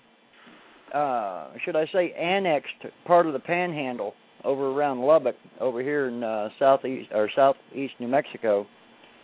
uh, 0.94 1.52
should 1.64 1.78
I 1.78 1.86
say 1.94 2.12
annexed 2.12 2.86
part 3.06 3.28
of 3.28 3.34
the 3.34 3.40
Panhandle 3.40 4.14
over 4.44 4.72
around 4.72 5.00
Lubbock 5.00 5.36
over 5.62 5.82
here 5.82 6.08
in 6.08 6.24
uh, 6.24 6.50
southeast 6.60 7.10
or 7.14 7.30
southeast 7.34 7.94
New 8.00 8.10
Mexico. 8.10 8.68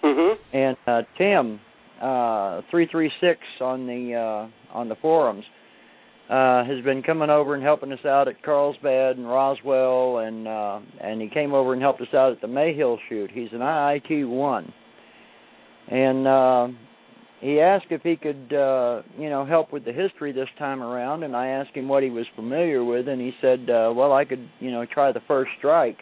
Mm-hmm. 0.04 0.58
And 0.58 0.78
uh, 0.88 1.02
Tim 1.18 1.60
uh, 2.02 2.62
three 2.70 2.88
three 2.92 3.12
six 3.22 3.40
on 3.62 3.88
the 3.88 4.14
uh, 4.14 4.78
on 4.78 4.90
the 4.90 4.96
forums 4.96 5.44
uh, 6.30 6.64
has 6.66 6.84
been 6.84 7.02
coming 7.04 7.30
over 7.30 7.56
and 7.56 7.64
helping 7.64 7.92
us 7.92 8.06
out 8.06 8.28
at 8.28 8.44
Carlsbad 8.44 9.18
and 9.18 9.28
Roswell, 9.28 10.20
and 10.20 10.48
uh, 10.48 10.80
and 11.02 11.22
he 11.22 11.30
came 11.30 11.54
over 11.54 11.74
and 11.74 11.82
helped 11.82 12.02
us 12.02 12.14
out 12.14 12.32
at 12.32 12.42
the 12.42 12.48
Mayhill 12.48 12.98
shoot. 13.08 13.32
He's 13.34 13.50
an 13.54 13.60
IIT 13.60 14.28
one, 14.28 14.74
and 15.90 16.28
uh, 16.28 16.68
he 17.40 17.60
asked 17.62 17.86
if 17.92 18.02
he 18.02 18.16
could, 18.16 18.54
uh, 18.54 19.04
you 19.18 19.30
know, 19.30 19.46
help 19.46 19.72
with 19.72 19.86
the 19.86 19.94
history 19.94 20.32
this 20.32 20.50
time 20.60 20.82
around. 20.82 21.24
And 21.24 21.36
I 21.36 21.48
asked 21.48 21.76
him 21.76 21.88
what 21.88 22.04
he 22.04 22.10
was 22.10 22.26
familiar 22.36 22.84
with, 22.84 23.08
and 23.08 23.22
he 23.22 23.32
said, 23.42 23.70
uh, 23.70 23.94
"Well, 23.96 24.12
I 24.12 24.26
could, 24.26 24.50
you 24.60 24.72
know, 24.72 24.86
try 24.86 25.12
the 25.12 25.22
first 25.28 25.52
strike." 25.58 25.98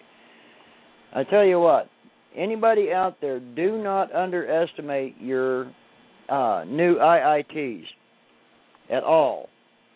I 1.13 1.23
tell 1.23 1.45
you 1.45 1.59
what, 1.59 1.89
anybody 2.35 2.91
out 2.91 3.17
there, 3.21 3.39
do 3.39 3.81
not 3.81 4.13
underestimate 4.13 5.15
your 5.19 5.71
uh, 6.29 6.63
new 6.67 6.95
IITs 6.95 7.85
at 8.91 9.03
all, 9.03 9.49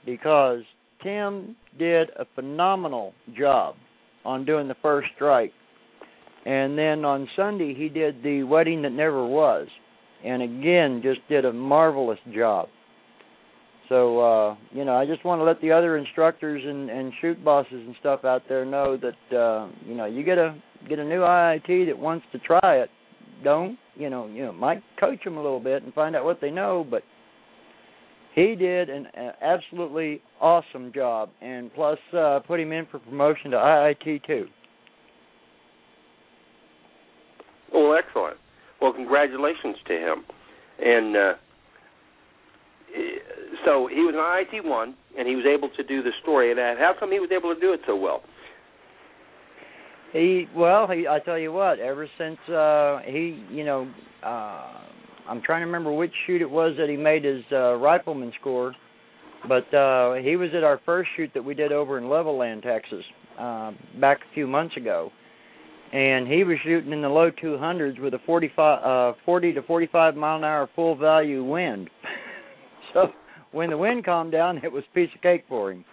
because 0.05 0.61
Tim 1.03 1.55
did 1.77 2.09
a 2.17 2.25
phenomenal 2.35 3.13
job 3.37 3.75
on 4.25 4.45
doing 4.45 4.67
the 4.67 4.75
first 4.81 5.07
strike. 5.15 5.51
And 6.45 6.77
then 6.77 7.05
on 7.05 7.27
Sunday 7.35 7.73
he 7.73 7.89
did 7.89 8.23
the 8.23 8.43
wedding 8.43 8.81
that 8.83 8.91
never 8.91 9.25
was 9.25 9.67
and 10.23 10.41
again 10.41 11.01
just 11.03 11.19
did 11.29 11.45
a 11.45 11.53
marvelous 11.53 12.19
job. 12.33 12.67
So 13.87 14.19
uh, 14.19 14.55
you 14.71 14.85
know, 14.85 14.95
I 14.95 15.05
just 15.05 15.25
want 15.25 15.39
to 15.39 15.43
let 15.43 15.61
the 15.61 15.71
other 15.71 15.97
instructors 15.97 16.61
and, 16.65 16.89
and 16.89 17.11
shoot 17.21 17.43
bosses 17.43 17.73
and 17.73 17.95
stuff 17.99 18.23
out 18.23 18.43
there 18.47 18.65
know 18.65 18.97
that 18.97 19.35
uh, 19.35 19.69
you 19.85 19.95
know 19.95 20.05
you 20.05 20.23
get 20.23 20.37
a 20.37 20.55
get 20.87 20.99
a 20.99 21.03
new 21.03 21.21
IIT 21.21 21.87
that 21.87 21.97
wants 21.97 22.25
to 22.31 22.39
try 22.39 22.77
it. 22.77 22.89
Don't 23.43 23.77
you 23.95 24.09
know? 24.09 24.27
You 24.27 24.45
know, 24.45 24.53
might 24.53 24.81
coach 24.99 25.23
them 25.23 25.37
a 25.37 25.41
little 25.41 25.59
bit 25.59 25.83
and 25.83 25.93
find 25.93 26.15
out 26.15 26.23
what 26.23 26.39
they 26.41 26.51
know, 26.51 26.85
but 26.89 27.03
he 28.35 28.55
did 28.55 28.89
an 28.89 29.07
absolutely 29.41 30.21
awesome 30.39 30.91
job, 30.93 31.29
and 31.41 31.73
plus 31.73 31.97
uh, 32.17 32.39
put 32.47 32.59
him 32.59 32.71
in 32.71 32.85
for 32.89 32.99
promotion 32.99 33.51
to 33.51 33.57
IIT 33.57 34.25
too. 34.25 34.47
Oh, 37.73 37.91
excellent. 37.93 38.37
Well, 38.81 38.93
congratulations 38.93 39.75
to 39.87 39.93
him. 39.93 40.23
And 40.79 41.17
uh, 41.17 41.33
so 43.65 43.89
he 43.91 44.01
was 44.01 44.15
an 44.15 44.21
IIT 44.21 44.67
one, 44.67 44.95
and 45.17 45.27
he 45.27 45.35
was 45.35 45.45
able 45.45 45.69
to 45.75 45.83
do 45.83 46.01
the 46.01 46.11
story. 46.21 46.51
And 46.51 46.59
how 46.59 46.93
come 46.97 47.11
he 47.11 47.19
was 47.19 47.29
able 47.35 47.53
to 47.53 47.59
do 47.59 47.73
it 47.73 47.81
so 47.85 47.95
well? 47.95 48.21
He 50.13 50.47
well, 50.55 50.87
he 50.87 51.07
I 51.07 51.19
tell 51.19 51.37
you 51.37 51.51
what, 51.51 51.79
ever 51.79 52.07
since 52.17 52.37
uh 52.49 52.99
he, 53.05 53.43
you 53.51 53.63
know, 53.63 53.91
uh 54.23 54.81
I'm 55.27 55.41
trying 55.41 55.61
to 55.61 55.65
remember 55.65 55.91
which 55.91 56.11
shoot 56.25 56.41
it 56.41 56.49
was 56.49 56.75
that 56.79 56.89
he 56.89 56.97
made 56.97 57.23
his 57.23 57.43
uh 57.51 57.75
rifleman 57.75 58.31
score, 58.39 58.73
but 59.47 59.71
uh 59.73 60.13
he 60.15 60.35
was 60.35 60.49
at 60.55 60.63
our 60.63 60.79
first 60.85 61.09
shoot 61.15 61.29
that 61.33 61.43
we 61.43 61.53
did 61.53 61.71
over 61.71 61.97
in 61.97 62.05
Levelland, 62.05 62.63
Texas, 62.63 63.03
uh 63.39 63.71
back 63.99 64.19
a 64.19 64.33
few 64.33 64.47
months 64.47 64.75
ago. 64.77 65.11
And 65.91 66.27
he 66.27 66.43
was 66.43 66.57
shooting 66.63 66.91
in 66.91 67.01
the 67.01 67.09
low 67.09 67.31
200s 67.31 67.99
with 67.99 68.13
a 68.13 68.19
45 68.25 69.13
uh 69.15 69.17
40 69.25 69.53
to 69.53 69.61
45 69.63 70.15
mile 70.15 70.37
an 70.37 70.43
hour 70.43 70.69
full 70.75 70.95
value 70.95 71.43
wind. 71.43 71.89
So 72.91 73.09
when 73.51 73.69
the 73.69 73.77
wind 73.77 74.03
calmed 74.03 74.31
down 74.31 74.61
it 74.63 74.71
was 74.71 74.83
piece 74.95 75.11
of 75.13 75.21
cake 75.21 75.43
for 75.47 75.71
him 75.71 75.85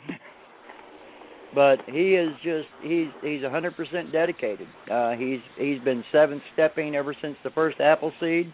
but 1.57 1.79
he 1.87 2.15
is 2.15 2.29
just 2.45 2.69
he's 2.83 3.09
he's 3.23 3.41
100% 3.41 4.13
dedicated 4.13 4.69
uh 4.93 5.13
he's 5.13 5.41
he's 5.59 5.81
been 5.81 6.05
seven 6.13 6.41
stepping 6.53 6.95
ever 6.95 7.17
since 7.21 7.37
the 7.43 7.51
first 7.51 7.81
apple 7.81 8.13
seed 8.21 8.53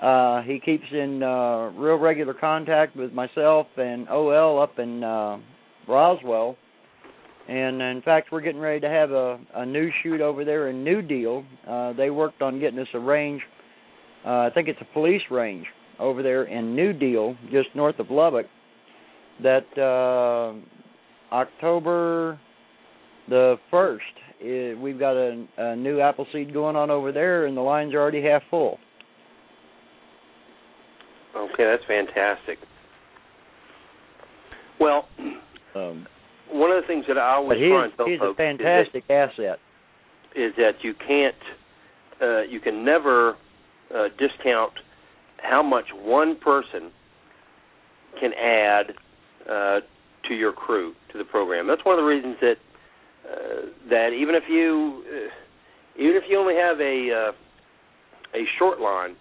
uh 0.00 0.42
he 0.42 0.60
keeps 0.60 0.84
in 0.92 1.22
uh 1.22 1.70
real 1.70 1.96
regular 1.96 2.34
contact 2.34 2.94
with 2.94 3.12
myself 3.12 3.66
and 3.76 4.08
OL 4.08 4.62
up 4.62 4.78
in 4.78 5.02
uh 5.02 5.38
Roswell 5.88 6.56
and 7.48 7.80
in 7.80 8.02
fact, 8.02 8.28
we're 8.30 8.42
getting 8.42 8.60
ready 8.60 8.80
to 8.80 8.90
have 8.90 9.10
a, 9.10 9.40
a 9.54 9.64
new 9.64 9.90
shoot 10.02 10.20
over 10.20 10.44
there 10.44 10.68
in 10.68 10.84
New 10.84 11.00
Deal. 11.00 11.44
Uh, 11.66 11.94
they 11.94 12.10
worked 12.10 12.42
on 12.42 12.60
getting 12.60 12.78
us 12.78 12.88
a 12.92 12.98
range. 12.98 13.40
Uh, 14.24 14.40
I 14.40 14.50
think 14.52 14.68
it's 14.68 14.80
a 14.82 14.92
police 14.92 15.22
range 15.30 15.64
over 15.98 16.22
there 16.22 16.44
in 16.44 16.76
New 16.76 16.92
Deal, 16.92 17.36
just 17.50 17.68
north 17.74 17.98
of 18.00 18.10
Lubbock. 18.10 18.46
That 19.42 19.66
uh, 19.78 20.60
October 21.32 22.38
the 23.28 23.56
first, 23.70 24.04
we've 24.42 24.98
got 24.98 25.16
a, 25.16 25.46
a 25.58 25.76
new 25.76 26.00
apple 26.00 26.26
seed 26.32 26.52
going 26.52 26.76
on 26.76 26.90
over 26.90 27.12
there, 27.12 27.46
and 27.46 27.56
the 27.56 27.60
lines 27.60 27.92
are 27.94 28.00
already 28.00 28.22
half 28.22 28.42
full. 28.50 28.78
Okay, 31.36 31.64
that's 31.64 31.84
fantastic. 31.86 32.58
Well, 34.80 35.08
um, 35.74 36.06
one 36.50 36.70
of 36.70 36.82
the 36.82 36.86
things 36.86 37.04
that 37.08 37.18
I 37.18 37.34
always 37.34 37.58
try 37.58 37.84
and 37.84 37.92
tell 37.96 38.06
he's 38.06 38.18
folks 38.18 38.34
a 38.34 38.42
fantastic 38.42 39.04
is 39.04 39.08
that, 39.08 39.30
asset. 39.38 39.58
Is 40.34 40.52
that 40.56 40.72
you 40.82 40.94
can't, 41.06 41.34
uh, 42.22 42.42
you 42.42 42.60
can 42.60 42.84
never 42.84 43.36
uh, 43.94 44.08
discount 44.18 44.72
how 45.42 45.62
much 45.62 45.84
one 45.94 46.36
person 46.36 46.90
can 48.20 48.32
add 48.32 48.86
uh, 49.50 49.80
to 50.28 50.34
your 50.34 50.52
crew 50.52 50.94
to 51.12 51.18
the 51.18 51.24
program. 51.24 51.66
That's 51.66 51.84
one 51.84 51.98
of 51.98 52.02
the 52.02 52.08
reasons 52.08 52.36
that 52.40 52.56
uh, 53.24 53.66
that 53.90 54.10
even 54.12 54.34
if 54.34 54.44
you 54.48 55.02
uh, 55.06 56.00
even 56.00 56.16
if 56.16 56.24
you 56.28 56.38
only 56.38 56.54
have 56.54 56.80
a 56.80 57.30
uh, 57.30 57.32
a 58.38 58.44
short 58.58 58.80
line 58.80 59.16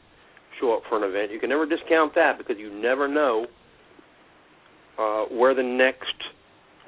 show 0.59 0.75
up 0.75 0.83
for 0.89 1.03
an 1.03 1.09
event, 1.09 1.31
you 1.31 1.39
can 1.39 1.49
never 1.49 1.65
discount 1.65 2.15
that 2.15 2.37
because 2.37 2.57
you 2.57 2.73
never 2.73 3.07
know 3.07 3.45
uh, 4.97 5.23
where 5.33 5.53
the 5.53 5.63
next 5.63 6.15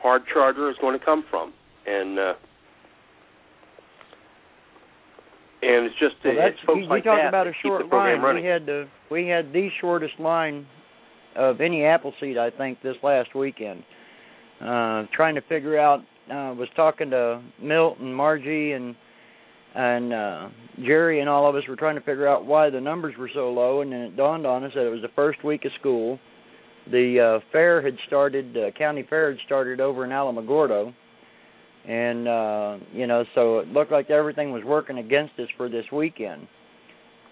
hard 0.01 0.23
charger 0.31 0.69
is 0.69 0.75
going 0.81 0.97
to 0.97 1.03
come 1.03 1.23
from, 1.29 1.53
and 1.85 2.19
uh, 2.19 2.33
and 5.61 5.85
it's 5.85 5.95
just 5.99 6.15
well, 6.23 6.35
it's 6.37 6.57
folks 6.65 6.79
you, 6.81 6.85
like 6.87 7.05
you 7.05 7.11
talk 7.11 7.27
about 7.27 7.47
a 7.47 7.53
short 7.61 7.87
line. 7.89 8.21
running. 8.21 8.43
We 8.43 8.49
had 8.49 8.65
the 8.65 8.87
we 9.11 9.27
had 9.27 9.51
the 9.51 9.69
shortest 9.81 10.19
line 10.19 10.65
of 11.35 11.61
any 11.61 11.83
Appleseed 11.83 12.37
I 12.37 12.49
think 12.49 12.81
this 12.81 12.95
last 13.03 13.35
weekend. 13.35 13.83
Uh 14.61 15.03
trying 15.13 15.35
to 15.35 15.41
figure 15.41 15.79
out 15.79 15.99
uh 16.29 16.53
was 16.53 16.67
talking 16.75 17.09
to 17.11 17.41
Milt 17.61 17.99
and 17.99 18.13
Margie 18.15 18.73
and 18.73 18.95
and 19.73 20.13
uh 20.13 20.49
Jerry 20.83 21.21
and 21.21 21.29
all 21.29 21.47
of 21.49 21.55
us 21.55 21.63
were 21.67 21.77
trying 21.77 21.95
to 21.95 22.01
figure 22.01 22.27
out 22.27 22.45
why 22.45 22.69
the 22.69 22.81
numbers 22.81 23.15
were 23.17 23.29
so 23.33 23.51
low. 23.51 23.81
And 23.81 23.91
then 23.91 24.01
it 24.01 24.17
dawned 24.17 24.45
on 24.45 24.63
us 24.63 24.71
that 24.75 24.85
it 24.85 24.89
was 24.89 25.01
the 25.01 25.15
first 25.15 25.43
week 25.45 25.63
of 25.63 25.71
school. 25.79 26.19
The 26.91 27.39
uh 27.39 27.45
fair 27.51 27.81
had 27.81 27.95
started 28.07 28.57
uh, 28.57 28.71
county 28.77 29.05
fair 29.09 29.31
had 29.31 29.39
started 29.45 29.79
over 29.79 30.03
in 30.03 30.11
Alamogordo. 30.11 30.93
And 31.87 32.27
uh 32.27 32.77
you 32.91 33.07
know 33.07 33.23
so 33.35 33.59
it 33.59 33.69
looked 33.69 33.91
like 33.93 34.09
everything 34.09 34.51
was 34.51 34.63
working 34.65 34.97
against 34.97 35.39
us 35.39 35.47
for 35.55 35.69
this 35.69 35.85
weekend. 35.93 36.47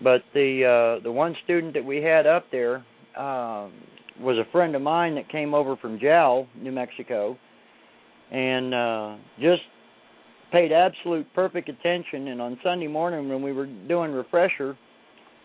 But 0.02 0.22
the 0.34 0.98
uh 1.00 1.04
the 1.04 1.12
one 1.12 1.36
student 1.44 1.74
that 1.74 1.84
we 1.84 1.98
had 1.98 2.26
up 2.26 2.46
there 2.52 2.86
um 3.18 3.74
was 4.22 4.38
a 4.38 4.52
friend 4.52 4.76
of 4.76 4.82
mine 4.82 5.16
that 5.16 5.30
came 5.30 5.54
over 5.54 5.76
from 5.76 6.00
Jowl, 6.00 6.48
New 6.56 6.72
Mexico 6.72 7.38
and 8.32 8.74
uh 8.74 9.16
just 9.40 9.62
paid 10.52 10.72
absolute 10.72 11.28
perfect 11.34 11.70
attention. 11.70 12.30
And 12.30 12.42
on 12.42 12.60
Sunday 12.64 12.88
morning 12.88 13.30
when 13.30 13.42
we 13.42 13.54
were 13.54 13.66
doing 13.66 14.12
refresher 14.12 14.78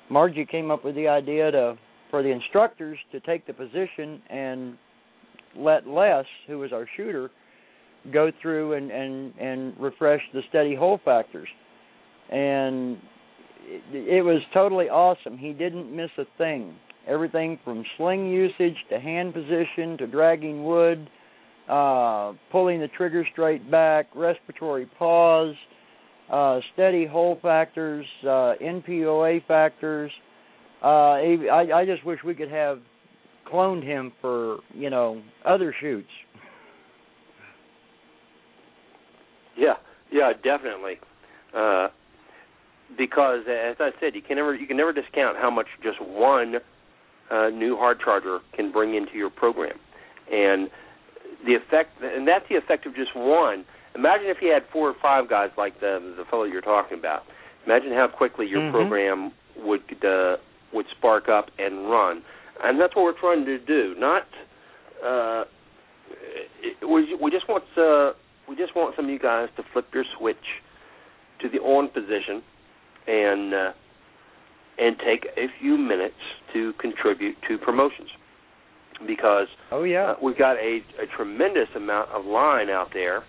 Margie 0.08 0.46
came 0.46 0.70
up 0.70 0.84
with 0.84 0.94
the 0.94 1.08
idea 1.08 1.50
to 1.50 1.76
for 2.10 2.22
the 2.22 2.28
instructors 2.28 2.98
to 3.12 3.20
take 3.20 3.46
the 3.46 3.52
position 3.52 4.20
and 4.28 4.76
let 5.56 5.86
Les 5.86 6.24
who 6.46 6.58
was 6.58 6.72
our 6.72 6.86
shooter 6.96 7.30
go 8.12 8.30
through 8.40 8.74
and 8.74 8.90
and 8.90 9.32
and 9.38 9.74
refresh 9.78 10.20
the 10.32 10.42
steady 10.48 10.74
hold 10.74 11.00
factors. 11.04 11.48
And 12.30 12.98
it, 13.64 14.16
it 14.18 14.22
was 14.22 14.40
totally 14.52 14.88
awesome. 14.88 15.38
He 15.38 15.52
didn't 15.52 15.94
miss 15.94 16.10
a 16.18 16.24
thing 16.36 16.74
everything 17.06 17.58
from 17.64 17.84
sling 17.96 18.30
usage 18.30 18.76
to 18.90 19.00
hand 19.00 19.34
position 19.34 19.96
to 19.98 20.06
dragging 20.06 20.64
wood, 20.64 21.08
uh, 21.68 22.32
pulling 22.50 22.80
the 22.80 22.88
trigger 22.96 23.26
straight 23.32 23.70
back, 23.70 24.06
respiratory 24.14 24.86
pause, 24.98 25.54
uh, 26.30 26.60
steady 26.74 27.06
hold 27.06 27.40
factors, 27.40 28.06
uh, 28.24 28.54
NPOA 28.62 29.46
factors. 29.46 30.10
Uh, 30.82 30.86
I, 30.86 31.68
I 31.74 31.84
just 31.86 32.04
wish 32.04 32.18
we 32.24 32.34
could 32.34 32.50
have 32.50 32.80
cloned 33.52 33.84
him 33.84 34.12
for 34.20 34.58
you 34.74 34.90
know 34.90 35.22
other 35.44 35.74
shoots. 35.80 36.08
Yeah, 39.56 39.74
yeah, 40.10 40.32
definitely. 40.32 40.94
Uh, 41.54 41.88
because 42.96 43.40
as 43.48 43.76
I 43.78 43.90
said, 44.00 44.14
you 44.14 44.22
can 44.22 44.36
never 44.36 44.54
you 44.54 44.66
can 44.66 44.76
never 44.76 44.92
discount 44.92 45.36
how 45.38 45.50
much 45.50 45.66
just 45.82 46.00
one 46.00 46.56
uh, 47.30 47.48
new 47.48 47.76
hard 47.76 47.98
charger 48.00 48.40
can 48.54 48.72
bring 48.72 48.94
into 48.94 49.14
your 49.16 49.30
program, 49.30 49.78
and 50.30 50.70
the 51.46 51.54
effect, 51.54 51.90
and 52.02 52.26
that's 52.26 52.44
the 52.48 52.56
effect 52.56 52.86
of 52.86 52.94
just 52.94 53.14
one. 53.16 53.64
Imagine 53.94 54.26
if 54.28 54.38
you 54.40 54.50
had 54.52 54.62
four 54.72 54.88
or 54.88 54.94
five 55.02 55.28
guys 55.28 55.50
like 55.56 55.80
the 55.80 56.14
the 56.16 56.24
fellow 56.30 56.44
you're 56.44 56.60
talking 56.62 56.98
about. 56.98 57.22
Imagine 57.66 57.92
how 57.92 58.08
quickly 58.08 58.46
your 58.46 58.60
Mhm. 58.60 58.70
program 58.72 59.32
would 59.56 59.82
uh, 60.04 60.36
would 60.72 60.86
spark 60.88 61.28
up 61.28 61.50
and 61.58 61.90
run, 61.90 62.22
and 62.62 62.80
that's 62.80 62.94
what 62.96 63.04
we're 63.04 63.20
trying 63.20 63.44
to 63.44 63.58
do. 63.58 63.94
Not 63.98 64.26
uh, 65.04 65.44
we 66.86 67.14
we 67.14 67.30
just 67.30 67.48
want 67.48 67.64
uh, 67.76 68.12
we 68.48 68.56
just 68.56 68.74
want 68.74 68.96
some 68.96 69.06
of 69.06 69.10
you 69.10 69.18
guys 69.18 69.48
to 69.56 69.62
flip 69.72 69.86
your 69.94 70.04
switch 70.18 70.62
to 71.40 71.48
the 71.48 71.58
on 71.58 71.88
position 71.88 72.42
and 73.06 73.54
uh, 73.54 73.72
and 74.78 74.96
take 74.98 75.26
a 75.36 75.48
few 75.60 75.76
minutes 75.76 76.14
to 76.52 76.72
contribute 76.80 77.36
to 77.48 77.58
promotions 77.58 78.08
because 79.06 79.48
Oh 79.70 79.82
yeah. 79.84 80.12
uh, 80.12 80.14
we've 80.22 80.38
got 80.38 80.56
a, 80.56 80.80
a 81.02 81.06
tremendous 81.16 81.68
amount 81.76 82.10
of 82.10 82.24
line 82.24 82.70
out 82.70 82.88
there 82.92 83.24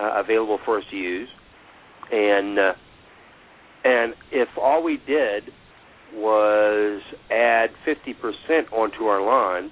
uh, 0.00 0.20
available 0.22 0.58
for 0.64 0.78
us 0.78 0.84
to 0.90 0.96
use, 0.96 1.28
and 2.12 2.58
uh, 2.58 2.72
and 3.84 4.14
if 4.30 4.48
all 4.60 4.82
we 4.82 4.98
did 5.06 5.44
was 6.14 7.02
add 7.30 7.70
50% 7.86 8.72
onto 8.72 9.04
our 9.04 9.24
line, 9.24 9.70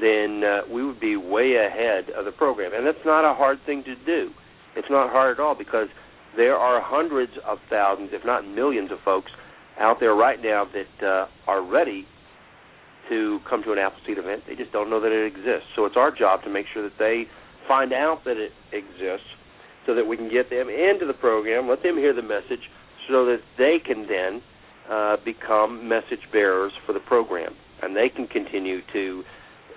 then 0.00 0.42
uh, 0.44 0.60
we 0.72 0.84
would 0.84 1.00
be 1.00 1.16
way 1.16 1.54
ahead 1.56 2.10
of 2.16 2.24
the 2.24 2.32
program, 2.32 2.72
and 2.74 2.86
that's 2.86 3.04
not 3.04 3.28
a 3.30 3.34
hard 3.34 3.58
thing 3.66 3.82
to 3.84 3.94
do. 4.04 4.30
It's 4.76 4.88
not 4.90 5.10
hard 5.10 5.38
at 5.38 5.42
all 5.42 5.54
because 5.56 5.88
there 6.36 6.56
are 6.56 6.80
hundreds 6.82 7.32
of 7.46 7.58
thousands, 7.70 8.10
if 8.12 8.24
not 8.24 8.46
millions, 8.46 8.90
of 8.92 8.98
folks 9.04 9.30
out 9.80 9.98
there 10.00 10.14
right 10.14 10.38
now 10.42 10.66
that 10.72 11.06
uh, 11.06 11.26
are 11.50 11.62
ready 11.64 12.06
to 13.08 13.40
come 13.48 13.62
to 13.64 13.72
an 13.72 13.78
Appleseed 13.78 14.18
event. 14.18 14.44
They 14.46 14.54
just 14.54 14.72
don't 14.72 14.90
know 14.90 15.00
that 15.00 15.12
it 15.12 15.26
exists. 15.26 15.68
So 15.74 15.84
it's 15.84 15.96
our 15.96 16.10
job 16.10 16.42
to 16.44 16.50
make 16.50 16.66
sure 16.72 16.82
that 16.82 16.98
they 16.98 17.24
find 17.68 17.92
out 17.92 18.24
that 18.24 18.36
it 18.36 18.52
exists 18.72 19.26
so 19.86 19.94
that 19.94 20.06
we 20.06 20.16
can 20.16 20.30
get 20.30 20.50
them 20.50 20.68
into 20.68 21.06
the 21.06 21.14
program, 21.14 21.68
let 21.68 21.82
them 21.82 21.96
hear 21.96 22.12
the 22.12 22.22
message 22.22 22.70
so 23.08 23.24
that 23.26 23.38
they 23.56 23.78
can 23.84 24.06
then 24.08 24.42
uh, 24.90 25.16
become 25.24 25.88
message 25.88 26.26
bearers 26.32 26.72
for 26.84 26.92
the 26.92 27.00
program 27.00 27.54
and 27.82 27.96
they 27.96 28.08
can 28.08 28.26
continue 28.26 28.80
to 28.92 29.22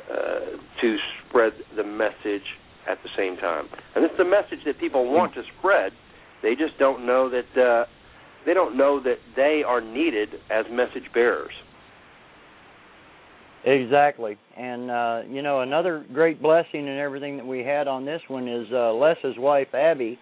uh, 0.10 0.57
to 0.81 0.97
spread 1.27 1.53
the 1.76 1.84
message 1.84 2.57
at 2.89 2.97
the 3.03 3.10
same 3.15 3.38
time. 3.38 3.65
And 3.95 4.03
it's 4.03 4.18
the 4.18 4.26
message 4.26 4.65
that 4.65 4.80
people 4.80 5.11
want 5.11 5.35
to 5.35 5.43
spread. 5.60 5.91
They 6.41 6.56
just 6.56 6.80
don't 6.80 7.06
know 7.06 7.30
that 7.30 7.61
uh, 7.61 7.85
they 8.45 8.56
don't 8.56 8.76
know 8.76 8.99
that 9.03 9.18
they 9.35 9.61
are 9.65 9.81
needed 9.81 10.30
as 10.49 10.65
message 10.72 11.11
bearers. 11.14 11.53
Exactly. 13.70 14.36
And 14.58 14.90
uh, 14.90 15.22
you 15.30 15.44
know, 15.44 15.62
another 15.62 16.04
great 16.12 16.41
blessing 16.41 16.88
and 16.90 16.98
everything 17.00 17.38
that 17.38 17.46
we 17.46 17.60
had 17.60 17.88
on 17.88 18.04
this 18.04 18.22
one 18.28 18.48
is 18.48 18.66
uh 18.74 18.91
Les's 18.94 19.38
wife 19.38 19.68
Abby 19.76 20.18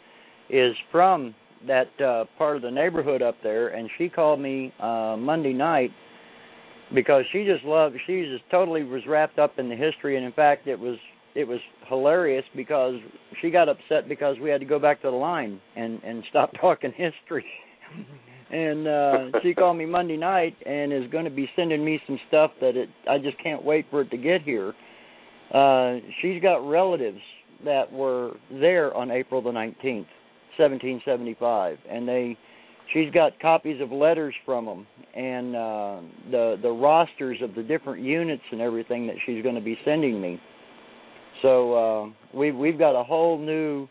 is 0.49 0.75
from 0.91 1.33
that 1.65 1.87
uh 2.01 2.25
part 2.37 2.57
of 2.57 2.61
the 2.61 2.69
neighborhood 2.69 3.21
up 3.21 3.35
there 3.43 3.69
and 3.69 3.89
she 3.97 4.09
called 4.09 4.39
me 4.41 4.73
uh 4.81 5.15
Monday 5.17 5.53
night 5.53 5.91
because 6.93 7.23
she 7.31 7.45
just 7.45 7.63
loved 7.63 7.95
she 8.05 8.23
just 8.23 8.43
totally 8.51 8.83
was 8.83 9.01
wrapped 9.07 9.39
up 9.39 9.57
in 9.59 9.69
the 9.69 9.75
history 9.75 10.17
and 10.17 10.25
in 10.25 10.33
fact 10.33 10.67
it 10.67 10.77
was 10.77 10.97
it 11.33 11.47
was 11.47 11.59
hilarious 11.87 12.45
because 12.55 12.95
she 13.41 13.49
got 13.49 13.69
upset 13.69 14.09
because 14.09 14.35
we 14.41 14.49
had 14.49 14.59
to 14.59 14.67
go 14.67 14.77
back 14.77 15.01
to 15.01 15.09
the 15.09 15.15
line 15.15 15.59
and 15.77 16.01
and 16.03 16.21
stop 16.29 16.51
talking 16.61 16.91
history 16.91 17.45
and 18.51 18.87
uh 18.87 19.39
she 19.43 19.53
called 19.53 19.77
me 19.77 19.85
Monday 19.85 20.17
night 20.17 20.55
and 20.65 20.93
is 20.93 21.09
going 21.11 21.25
to 21.25 21.31
be 21.31 21.49
sending 21.55 21.83
me 21.83 21.99
some 22.07 22.19
stuff 22.27 22.51
that 22.61 22.75
it 22.75 22.89
I 23.09 23.17
just 23.17 23.41
can't 23.41 23.63
wait 23.63 23.85
for 23.89 24.01
it 24.01 24.11
to 24.11 24.17
get 24.17 24.41
here. 24.41 24.73
Uh 25.53 25.97
she's 26.21 26.41
got 26.41 26.57
relatives 26.67 27.19
that 27.65 27.91
were 27.91 28.33
there 28.51 28.93
on 28.95 29.09
April 29.09 29.41
the 29.41 29.49
19th, 29.49 30.05
1775 30.57 31.77
and 31.89 32.07
they 32.07 32.37
she's 32.93 33.11
got 33.11 33.37
copies 33.39 33.81
of 33.81 33.91
letters 33.91 34.33
from 34.45 34.65
them 34.65 34.87
and 35.15 35.55
uh 35.55 35.99
the 36.31 36.55
the 36.61 36.69
rosters 36.69 37.37
of 37.41 37.53
the 37.55 37.63
different 37.63 38.03
units 38.03 38.43
and 38.51 38.61
everything 38.61 39.07
that 39.07 39.15
she's 39.25 39.43
going 39.43 39.55
to 39.55 39.61
be 39.61 39.77
sending 39.83 40.21
me. 40.21 40.39
So 41.41 41.73
uh 41.73 42.37
we 42.37 42.51
we've 42.51 42.79
got 42.79 42.99
a 42.99 43.03
whole 43.03 43.37
new 43.37 43.87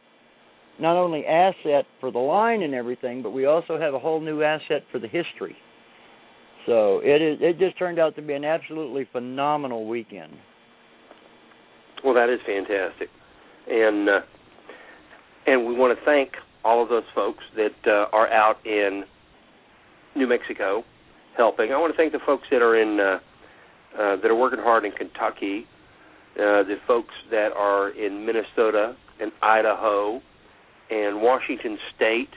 not 0.81 0.97
only 0.97 1.25
asset 1.25 1.87
for 2.01 2.11
the 2.11 2.19
line 2.19 2.63
and 2.63 2.75
everything, 2.75 3.23
but 3.23 3.31
we 3.31 3.47
also 3.47 3.79
have 3.79 3.95
a 3.95 3.99
whole 3.99 4.21
new 4.21 4.43
asset 4.43 4.83
for 4.93 4.99
the 4.99 5.09
history. 5.09 5.57
So 6.67 7.01
it 7.03 7.23
is 7.23 7.39
it 7.41 7.59
just 7.59 7.79
turned 7.79 7.99
out 7.99 8.17
to 8.17 8.23
be 8.23 8.35
an 8.35 8.45
absolutely 8.45 9.09
phenomenal 9.13 9.87
weekend. 9.87 10.33
Well, 12.05 12.15
that 12.15 12.29
is 12.29 12.41
fantastic, 12.45 13.09
and 13.69 14.09
uh, 14.09 14.21
and 15.47 15.67
we 15.67 15.75
want 15.75 15.97
to 15.97 16.05
thank 16.05 16.33
all 16.65 16.83
of 16.83 16.89
those 16.89 17.05
folks 17.15 17.45
that 17.55 17.77
uh, 17.87 18.15
are 18.15 18.29
out 18.29 18.57
in 18.67 19.05
New 20.17 20.27
Mexico 20.27 20.83
helping. 21.37 21.73
I 21.73 21.79
want 21.79 21.93
to 21.93 21.97
thank 21.97 22.13
the 22.13 22.19
folks 22.27 22.49
that 22.51 22.63
are 22.63 22.77
in 22.77 22.99
uh, 22.99 23.19
uh, 23.97 24.17
that 24.17 24.27
are 24.27 24.35
working 24.35 24.59
hard 24.59 24.85
in 24.85 24.91
Kentucky, 24.91 25.67
uh, 26.35 26.65
the 26.65 26.77
folks 26.87 27.15
that 27.31 27.51
are 27.57 27.91
in 27.91 28.27
Minnesota 28.27 28.97
and 29.21 29.31
Idaho 29.41 30.21
and 30.91 31.21
Washington 31.21 31.79
State 31.95 32.31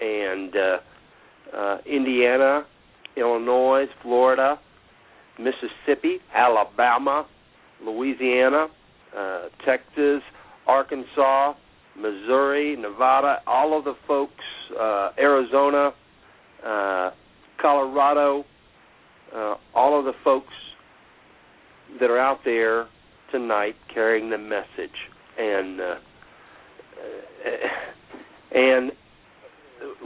and 0.00 0.54
uh, 0.56 1.56
uh, 1.56 1.78
Indiana, 1.86 2.66
Illinois, 3.16 3.86
Florida, 4.02 4.58
Mississippi, 5.38 6.18
Alabama, 6.34 7.26
Louisiana, 7.82 8.68
uh, 9.16 9.42
Texas, 9.64 10.22
Arkansas, 10.66 11.54
Missouri, 11.96 12.76
Nevada, 12.76 13.40
all 13.46 13.76
of 13.78 13.84
the 13.84 13.94
folks, 14.06 14.32
uh, 14.78 15.10
Arizona, 15.18 15.92
uh, 16.64 17.10
Colorado, 17.60 18.44
uh, 19.34 19.54
all 19.74 19.98
of 19.98 20.04
the 20.04 20.12
folks 20.24 20.52
that 22.00 22.10
are 22.10 22.18
out 22.18 22.40
there 22.44 22.86
tonight 23.30 23.74
carrying 23.92 24.30
the 24.30 24.38
message, 24.38 24.96
and 25.38 25.80
uh, 25.80 25.94
and 28.54 28.92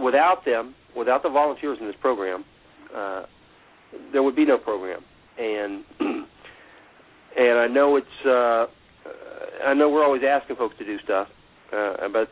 without 0.02 0.44
them, 0.44 0.74
without 0.96 1.22
the 1.22 1.28
volunteers 1.28 1.78
in 1.80 1.86
this 1.86 1.96
program, 2.00 2.44
uh, 2.94 3.22
there 4.12 4.22
would 4.22 4.36
be 4.36 4.44
no 4.44 4.58
program, 4.58 5.00
and 5.38 5.84
and 6.00 7.58
I 7.58 7.66
know 7.66 7.96
it's 7.96 8.26
uh, 8.26 8.66
I 9.66 9.74
know 9.74 9.88
we're 9.88 10.04
always 10.04 10.22
asking 10.28 10.56
folks 10.56 10.76
to 10.78 10.84
do 10.84 10.98
stuff, 11.04 11.28
uh, 11.72 12.08
but 12.12 12.28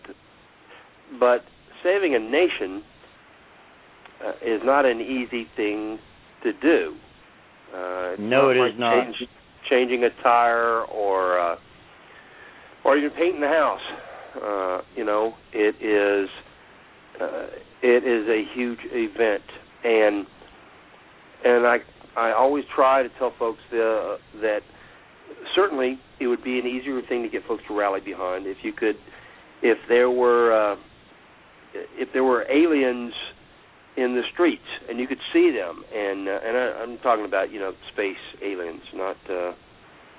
but 1.21 1.45
saving 1.83 2.15
a 2.15 2.19
nation 2.19 2.83
uh, 4.25 4.31
is 4.45 4.61
not 4.65 4.85
an 4.87 5.01
easy 5.01 5.47
thing 5.57 5.99
to 6.43 6.53
do. 6.53 6.95
Uh, 7.75 8.17
No, 8.19 8.51
it 8.51 8.57
like 8.57 8.73
is 8.73 8.79
not. 8.79 9.05
Change, 9.05 9.17
changing 9.69 10.05
a 10.05 10.23
tire 10.23 10.83
or 10.85 11.39
uh, 11.39 11.57
or 12.85 12.97
even 12.97 13.11
painting 13.11 13.41
the 13.41 13.49
house. 13.49 13.81
Uh, 14.43 14.81
you 14.95 15.05
know, 15.05 15.35
it 15.53 15.77
is 15.81 16.29
uh, 17.21 17.47
it 17.83 18.05
is 18.05 18.29
a 18.29 18.45
huge 18.55 18.81
event, 18.93 19.43
and 19.85 20.27
and 21.45 21.67
I 21.67 21.79
I 22.17 22.33
always 22.33 22.65
try 22.75 23.03
to 23.03 23.09
tell 23.19 23.33
folks 23.39 23.61
the, 23.71 24.17
that 24.41 24.61
certainly 25.55 25.99
it 26.21 26.27
would 26.27 26.43
be 26.43 26.59
an 26.59 26.67
easier 26.67 27.01
thing 27.09 27.23
to 27.23 27.29
get 27.29 27.47
folks 27.47 27.63
to 27.69 27.77
rally 27.77 28.01
behind 28.01 28.47
if 28.47 28.59
you 28.63 28.73
could 28.73 28.97
if 29.63 29.79
there 29.89 30.11
were 30.11 30.53
uh, 30.53 30.77
if 31.97 32.09
there 32.13 32.25
were 32.25 32.43
aliens 32.51 33.13
in 33.97 34.15
the 34.15 34.23
streets 34.33 34.67
and 34.89 34.99
you 34.99 35.07
could 35.07 35.21
see 35.33 35.51
them. 35.51 35.83
And 35.95 36.29
uh, 36.29 36.39
and 36.45 36.57
I, 36.57 36.83
I'm 36.83 36.99
talking 36.99 37.25
about 37.25 37.51
you 37.51 37.61
know 37.61 37.73
space 37.93 38.17
aliens 38.43 38.83
not 38.95 39.17
uh, 39.29 39.53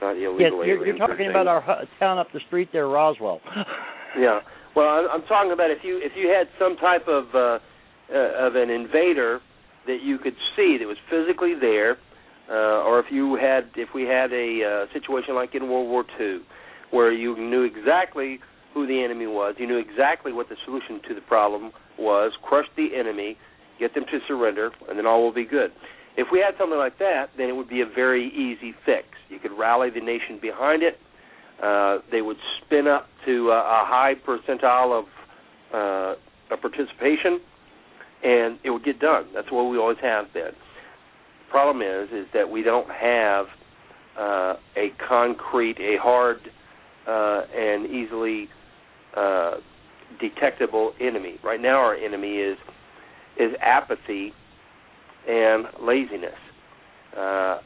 not 0.02 0.11
illegal 0.11 0.39
Yes, 0.39 0.52
you're, 0.65 0.85
you're 0.85 0.98
talking 0.98 1.30
about 1.30 1.48
our 1.48 1.85
town 1.99 2.18
up 2.18 2.27
the 2.34 2.41
street 2.48 2.69
there, 2.72 2.88
Roswell. 2.88 3.41
Yeah. 4.15 4.39
Well, 4.75 5.09
I'm, 5.11 5.23
talking 5.23 5.51
about 5.51 5.71
if 5.71 5.79
you 5.84 5.97
if 5.97 6.11
you 6.15 6.29
had 6.29 6.47
some 6.59 6.77
type 6.77 7.07
of 7.07 7.34
uh, 7.34 7.57
uh, 8.13 8.47
of 8.47 8.55
an 8.55 8.69
invader 8.69 9.39
that 9.88 10.03
you 10.03 10.19
could 10.19 10.35
see 10.55 10.77
that 10.79 10.85
was 10.88 10.97
physically 11.09 11.55
there, 11.59 11.97
uh, 12.49 12.85
or 12.85 12.99
if 12.99 13.07
you 13.11 13.35
had 13.35 13.71
if 13.75 13.89
we 13.95 14.03
had 14.03 14.31
a 14.31 14.85
uh, 14.88 14.93
situation 14.93 15.34
like 15.34 15.55
in 15.55 15.69
World 15.69 15.89
War 15.89 16.05
II, 16.19 16.41
where 16.91 17.11
you 17.11 17.35
knew 17.35 17.63
exactly 17.63 18.39
who 18.73 18.85
the 18.85 19.03
enemy 19.03 19.25
was, 19.25 19.55
you 19.57 19.65
knew 19.65 19.77
exactly 19.77 20.31
what 20.31 20.47
the 20.49 20.55
solution 20.63 21.01
to 21.07 21.15
the 21.15 21.21
problem 21.21 21.71
was, 21.97 22.34
crush 22.43 22.67
the 22.75 22.89
enemy, 22.95 23.35
get 23.79 23.95
them 23.95 24.05
to 24.11 24.19
surrender, 24.27 24.69
and 24.88 24.99
then 24.99 25.07
all 25.07 25.23
will 25.23 25.34
be 25.34 25.45
good. 25.45 25.71
If 26.17 26.27
we 26.31 26.39
had 26.39 26.57
something 26.57 26.77
like 26.77 26.99
that, 26.99 27.29
then 27.38 27.49
it 27.49 27.55
would 27.55 27.69
be 27.69 27.81
a 27.81 27.85
very 27.85 28.27
easy 28.29 28.75
fix. 28.85 29.07
You 29.29 29.39
could 29.39 29.51
rally 29.57 29.89
the 29.89 30.01
nation 30.01 30.39
behind 30.41 30.84
it. 30.84 30.99
Uh, 31.61 31.99
they 32.11 32.21
would 32.21 32.38
spin 32.61 32.88
up 32.88 33.07
to 33.25 33.49
a, 33.49 33.59
a 33.59 33.84
high 33.85 34.13
percentile 34.27 34.99
of 34.99 35.05
uh, 35.73 36.55
participation, 36.55 37.39
and 38.23 38.59
it 38.63 38.69
would 38.69 38.85
get 38.85 38.99
done. 38.99 39.25
That's 39.34 39.51
what 39.51 39.63
we 39.63 39.77
always 39.77 39.97
have 40.01 40.31
been. 40.34 40.51
The 40.51 41.51
problem 41.51 41.81
is, 41.81 42.09
is 42.11 42.27
that 42.34 42.49
we 42.49 42.61
don't 42.61 42.89
have 42.89 43.45
uh, 44.17 44.55
a 44.75 44.89
concrete, 45.07 45.77
a 45.79 45.97
hard, 46.01 46.38
uh, 47.07 47.41
and 47.55 47.88
easily 47.88 48.49
uh, 49.15 49.55
detectable 50.19 50.93
enemy. 50.99 51.39
Right 51.43 51.61
now, 51.61 51.77
our 51.77 51.95
enemy 51.95 52.38
is 52.38 52.57
is 53.39 53.51
apathy 53.61 54.34
and 55.27 55.65
laziness. 55.81 56.38
Uh, 57.15 57.59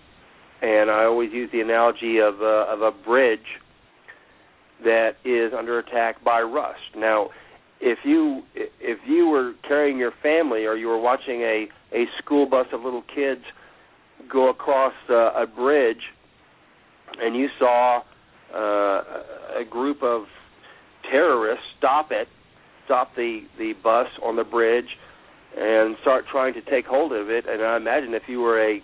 and 0.61 0.91
I 0.91 1.05
always 1.05 1.31
use 1.31 1.49
the 1.51 1.61
analogy 1.61 2.19
of 2.19 2.41
uh, 2.41 2.65
of 2.69 2.81
a 2.81 2.91
bridge 2.91 3.39
that 4.83 5.11
is 5.25 5.53
under 5.57 5.79
attack 5.79 6.23
by 6.23 6.41
rust. 6.41 6.95
Now, 6.95 7.29
if 7.79 7.99
you 8.03 8.43
if 8.55 8.99
you 9.07 9.27
were 9.27 9.53
carrying 9.67 9.97
your 9.97 10.13
family 10.21 10.65
or 10.65 10.75
you 10.75 10.87
were 10.87 10.99
watching 10.99 11.41
a 11.41 11.67
a 11.93 12.05
school 12.19 12.45
bus 12.45 12.67
of 12.71 12.81
little 12.83 13.03
kids 13.13 13.41
go 14.31 14.49
across 14.49 14.93
uh, 15.09 15.33
a 15.33 15.47
bridge 15.47 16.03
and 17.19 17.35
you 17.35 17.47
saw 17.59 18.01
uh, 18.53 19.03
a 19.59 19.65
group 19.69 20.03
of 20.03 20.25
terrorists 21.09 21.65
stop 21.77 22.11
it, 22.11 22.27
stop 22.85 23.15
the 23.15 23.41
the 23.57 23.73
bus 23.83 24.07
on 24.23 24.35
the 24.35 24.43
bridge, 24.43 24.97
and 25.57 25.97
start 26.01 26.25
trying 26.31 26.53
to 26.53 26.61
take 26.61 26.85
hold 26.85 27.11
of 27.11 27.29
it. 27.29 27.45
And 27.47 27.63
I 27.63 27.77
imagine 27.77 28.13
if 28.13 28.23
you 28.27 28.41
were 28.41 28.61
a 28.61 28.81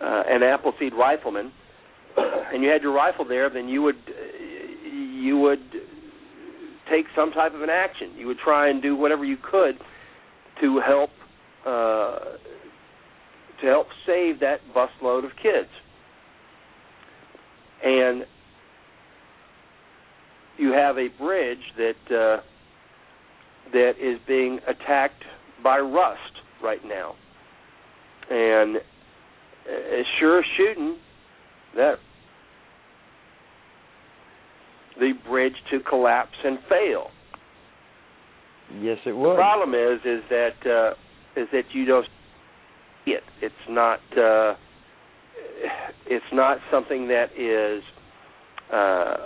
uh, 0.00 0.22
an 0.28 0.42
Appleseed 0.42 0.92
rifleman 0.94 1.52
and 2.52 2.62
you 2.62 2.68
had 2.68 2.82
your 2.82 2.92
rifle 2.92 3.24
there, 3.24 3.50
then 3.50 3.68
you 3.68 3.82
would 3.82 3.96
you 5.18 5.38
would 5.38 5.60
take 6.90 7.06
some 7.14 7.32
type 7.32 7.54
of 7.54 7.62
an 7.62 7.70
action. 7.70 8.12
You 8.16 8.26
would 8.28 8.38
try 8.38 8.70
and 8.70 8.82
do 8.82 8.96
whatever 8.96 9.24
you 9.24 9.36
could 9.36 9.74
to 10.60 10.80
help 10.84 11.10
uh, 11.66 12.18
to 13.60 13.66
help 13.66 13.88
save 14.06 14.40
that 14.40 14.58
busload 14.74 15.24
of 15.24 15.32
kids. 15.42 15.68
And 17.84 18.24
you 20.56 20.72
have 20.72 20.96
a 20.98 21.08
bridge 21.18 21.58
that 21.76 22.14
uh, 22.14 22.42
that 23.72 23.92
is 24.00 24.18
being 24.26 24.60
attacked 24.66 25.22
by 25.62 25.78
rust 25.78 26.20
right 26.62 26.84
now, 26.84 27.14
and 28.30 28.76
it's 29.66 30.08
sure 30.18 30.42
shooting 30.56 30.96
that 31.76 31.96
the 34.98 35.12
bridge 35.28 35.54
to 35.70 35.80
collapse 35.80 36.36
and 36.44 36.58
fail. 36.68 37.10
Yes, 38.80 38.98
it 39.06 39.16
would. 39.16 39.32
The 39.32 39.36
problem 39.36 39.74
is 39.74 40.00
is 40.04 40.22
that 40.30 40.56
uh, 40.66 41.40
is 41.40 41.48
that 41.52 41.64
you 41.72 41.84
don't 41.86 42.06
see 43.04 43.12
it. 43.12 43.22
It's 43.40 43.54
not 43.68 44.00
uh, 44.16 44.54
it's 46.06 46.24
not 46.32 46.58
something 46.70 47.08
that 47.08 47.32
is 47.36 47.82
uh, 48.72 49.16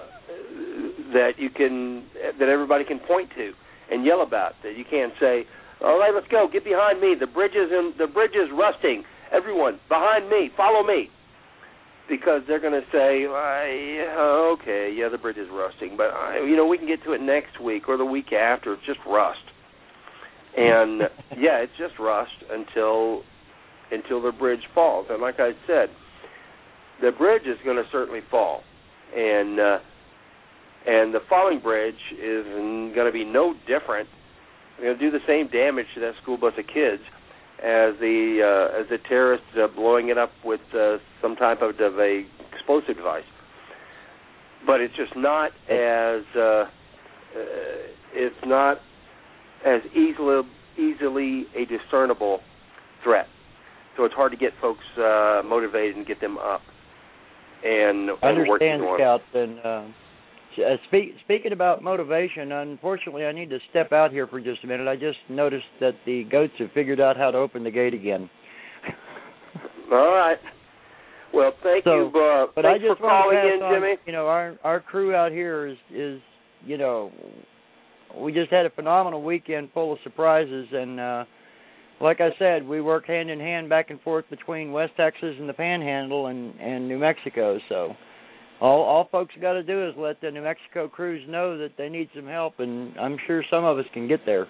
that 1.13 1.33
you 1.39 1.51
can 1.51 2.05
that 2.39 2.49
everybody 2.49 2.85
can 2.85 3.01
point 3.01 3.31
to 3.37 3.53
and 3.91 4.05
yell 4.05 4.23
about. 4.23 4.53
That 4.63 4.77
you 4.77 4.85
can't 4.89 5.13
say, 5.21 5.45
"All 5.83 5.99
right, 5.99 6.13
let's 6.15 6.29
go. 6.29 6.49
Get 6.53 6.65
behind 6.65 7.01
me. 7.01 7.15
The 7.19 7.27
bridge 7.27 7.57
is 7.57 7.71
in, 7.71 7.95
the 7.99 8.07
bridge 8.07 8.35
is 8.35 8.49
rusting. 8.53 9.05
Everyone, 9.33 9.81
behind 9.89 10.29
me. 10.29 10.51
Follow 10.57 10.87
me." 10.87 11.11
Because 12.09 12.43
they're 12.47 12.61
going 12.61 12.73
to 12.73 12.87
say, 12.93 13.25
uh, 13.27 14.53
"Okay, 14.55 14.95
yeah, 14.95 15.09
the 15.09 15.19
bridge 15.19 15.39
is 15.39 15.49
rusting, 15.51 15.97
but 15.97 16.11
uh, 16.11 16.43
you 16.43 16.57
know 16.57 16.67
we 16.67 16.77
can 16.77 16.87
get 16.87 17.03
to 17.05 17.13
it 17.13 17.21
next 17.21 17.61
week 17.61 17.89
or 17.89 17.97
the 17.97 18.05
week 18.05 18.33
after. 18.33 18.75
It's 18.75 18.85
just 18.85 18.99
rust." 19.07 19.39
And 20.57 21.03
yeah, 21.39 21.63
it's 21.63 21.73
just 21.79 21.99
rust 21.99 22.33
until 22.51 23.23
until 23.91 24.21
the 24.21 24.33
bridge 24.33 24.63
falls. 24.75 25.07
And 25.11 25.23
like 25.23 25.37
I 25.39 25.53
said, 25.67 25.91
the 27.01 27.13
bridge 27.13 27.47
is 27.47 27.59
going 27.65 27.77
to 27.77 27.85
certainly 27.93 28.21
fall, 28.31 28.63
and 29.17 29.61
uh, 29.61 29.79
and 30.87 31.15
the 31.15 31.21
falling 31.29 31.61
bridge 31.61 32.01
is 32.13 32.45
going 32.47 33.07
to 33.07 33.13
be 33.13 33.25
no 33.25 33.55
different. 33.67 34.09
Going 34.81 34.99
to 34.99 35.11
do 35.11 35.13
the 35.13 35.25
same 35.29 35.49
damage 35.49 35.87
to 35.95 36.01
that 36.01 36.15
school 36.23 36.37
bus 36.37 36.55
of 36.59 36.67
kids 36.67 37.03
as 37.63 37.95
the 38.01 38.43
uh, 38.43 38.81
as 38.81 38.89
the 38.89 38.99
terrorists 39.09 39.47
uh, 39.57 39.69
blowing 39.69 40.09
it 40.09 40.19
up 40.19 40.31
with 40.45 40.61
uh, 40.75 40.97
some 41.21 41.37
type 41.37 41.63
of, 41.63 41.79
of 41.79 41.99
a 41.99 42.25
explosive 42.53 42.97
device. 42.97 43.23
But 44.67 44.81
it's 44.81 44.95
just 44.97 45.17
not 45.17 45.53
as 45.71 46.23
uh, 46.37 46.41
uh, 46.41 46.67
it's 48.15 48.37
not 48.45 48.79
as 49.65 49.81
easily 49.95 50.43
easily 50.77 51.47
a 51.55 51.65
discernible 51.65 52.41
threat. 53.05 53.27
So 53.97 54.05
it's 54.05 54.15
hard 54.15 54.33
to 54.33 54.39
get 54.39 54.53
folks 54.61 54.85
uh, 54.97 55.43
motivated 55.45 55.97
and 55.97 56.07
get 56.07 56.21
them 56.21 56.39
up 56.39 56.63
and, 57.63 58.11
and 58.23 58.49
working 58.49 58.81
on. 58.81 58.99
Scout. 58.99 59.21
And 59.35 59.59
uh, 59.61 59.85
uh, 60.59 60.77
speak, 60.89 61.15
speaking 61.25 61.53
about 61.53 61.83
motivation, 61.83 62.53
unfortunately, 62.53 63.25
I 63.25 63.33
need 63.33 63.51
to 63.51 63.59
step 63.71 63.93
out 63.93 64.11
here 64.11 64.27
for 64.27 64.41
just 64.41 64.65
a 64.65 64.67
minute. 64.67 64.89
I 64.89 64.97
just 64.97 65.19
noticed 65.29 65.65
that 65.81 65.95
the 66.07 66.25
goats 66.25 66.53
have 66.59 66.71
figured 66.73 67.01
out 67.01 67.17
how 67.17 67.31
to 67.31 67.39
open 67.39 67.65
the 67.65 67.71
gate 67.71 67.95
again. 67.95 68.29
All 69.93 70.13
right. 70.13 70.39
Well, 71.33 71.53
thank 71.63 71.85
So, 71.85 72.11
you. 72.13 72.21
Uh, 72.21 72.47
But 72.55 72.67
I 72.67 72.79
just 72.79 72.99
for 73.01 73.09
calling 73.09 73.37
to 73.37 73.55
in, 73.55 73.63
on, 73.63 73.75
Jimmy. 73.75 73.95
You 74.07 74.13
know, 74.13 74.27
our 74.27 74.59
our 74.65 74.81
crew 74.81 75.15
out 75.15 75.33
here 75.33 75.67
is 75.67 75.77
is 75.91 76.21
you 76.65 76.77
know, 76.77 77.11
we 78.19 78.33
just 78.33 78.51
had 78.51 78.67
a 78.67 78.71
phenomenal 78.71 79.23
weekend 79.23 79.71
full 79.73 79.93
of 79.93 79.99
surprises, 80.05 80.67
and 80.73 81.01
uh, 81.01 81.25
like 82.01 82.21
I 82.21 82.31
said, 82.39 82.67
we 82.67 82.81
work 82.81 83.07
hand 83.07 83.31
in 83.31 83.41
hand 83.41 83.69
back 83.69 83.91
and 83.91 84.01
forth 84.03 84.25
between 84.29 84.73
West 84.73 84.93
Texas 84.97 85.35
and 85.39 85.49
the 85.49 85.55
Panhandle 85.55 86.27
and 86.27 86.59
and 86.61 86.87
New 86.87 86.99
Mexico. 86.99 87.59
So, 87.69 87.95
all 88.63 88.83
all 88.83 89.09
folks 89.11 89.35
got 89.41 89.55
to 89.55 89.63
do 89.63 89.89
is 89.89 89.95
let 89.99 90.21
the 90.21 90.31
New 90.31 90.43
Mexico 90.43 90.89
crews 90.89 91.29
know 91.29 91.59
that 91.59 91.73
they 91.77 91.89
need 91.89 92.09
some 92.15 92.27
help, 92.27 92.61
and 92.61 92.97
I'm 92.97 93.17
sure 93.27 93.43
some 93.51 93.65
of 93.65 93.77
us 93.77 93.85
can 93.93 94.07
get 94.07 94.21
there. 94.25 94.47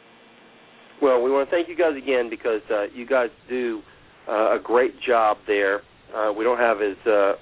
Well, 1.01 1.23
we 1.23 1.31
want 1.31 1.49
to 1.49 1.57
thank 1.57 1.69
you 1.69 1.77
guys 1.77 1.97
again 1.97 2.29
because 2.29 2.61
uh, 2.71 2.85
you 2.95 3.07
guys 3.07 3.31
do 3.49 3.81
uh, 4.29 4.57
a 4.57 4.59
great 4.63 4.93
job 5.01 5.39
there. 5.47 5.81
Uh, 6.15 6.31
we 6.37 6.45
don't 6.45 6.59
have 6.59 6.77
as 6.83 7.07
uh, 7.07 7.33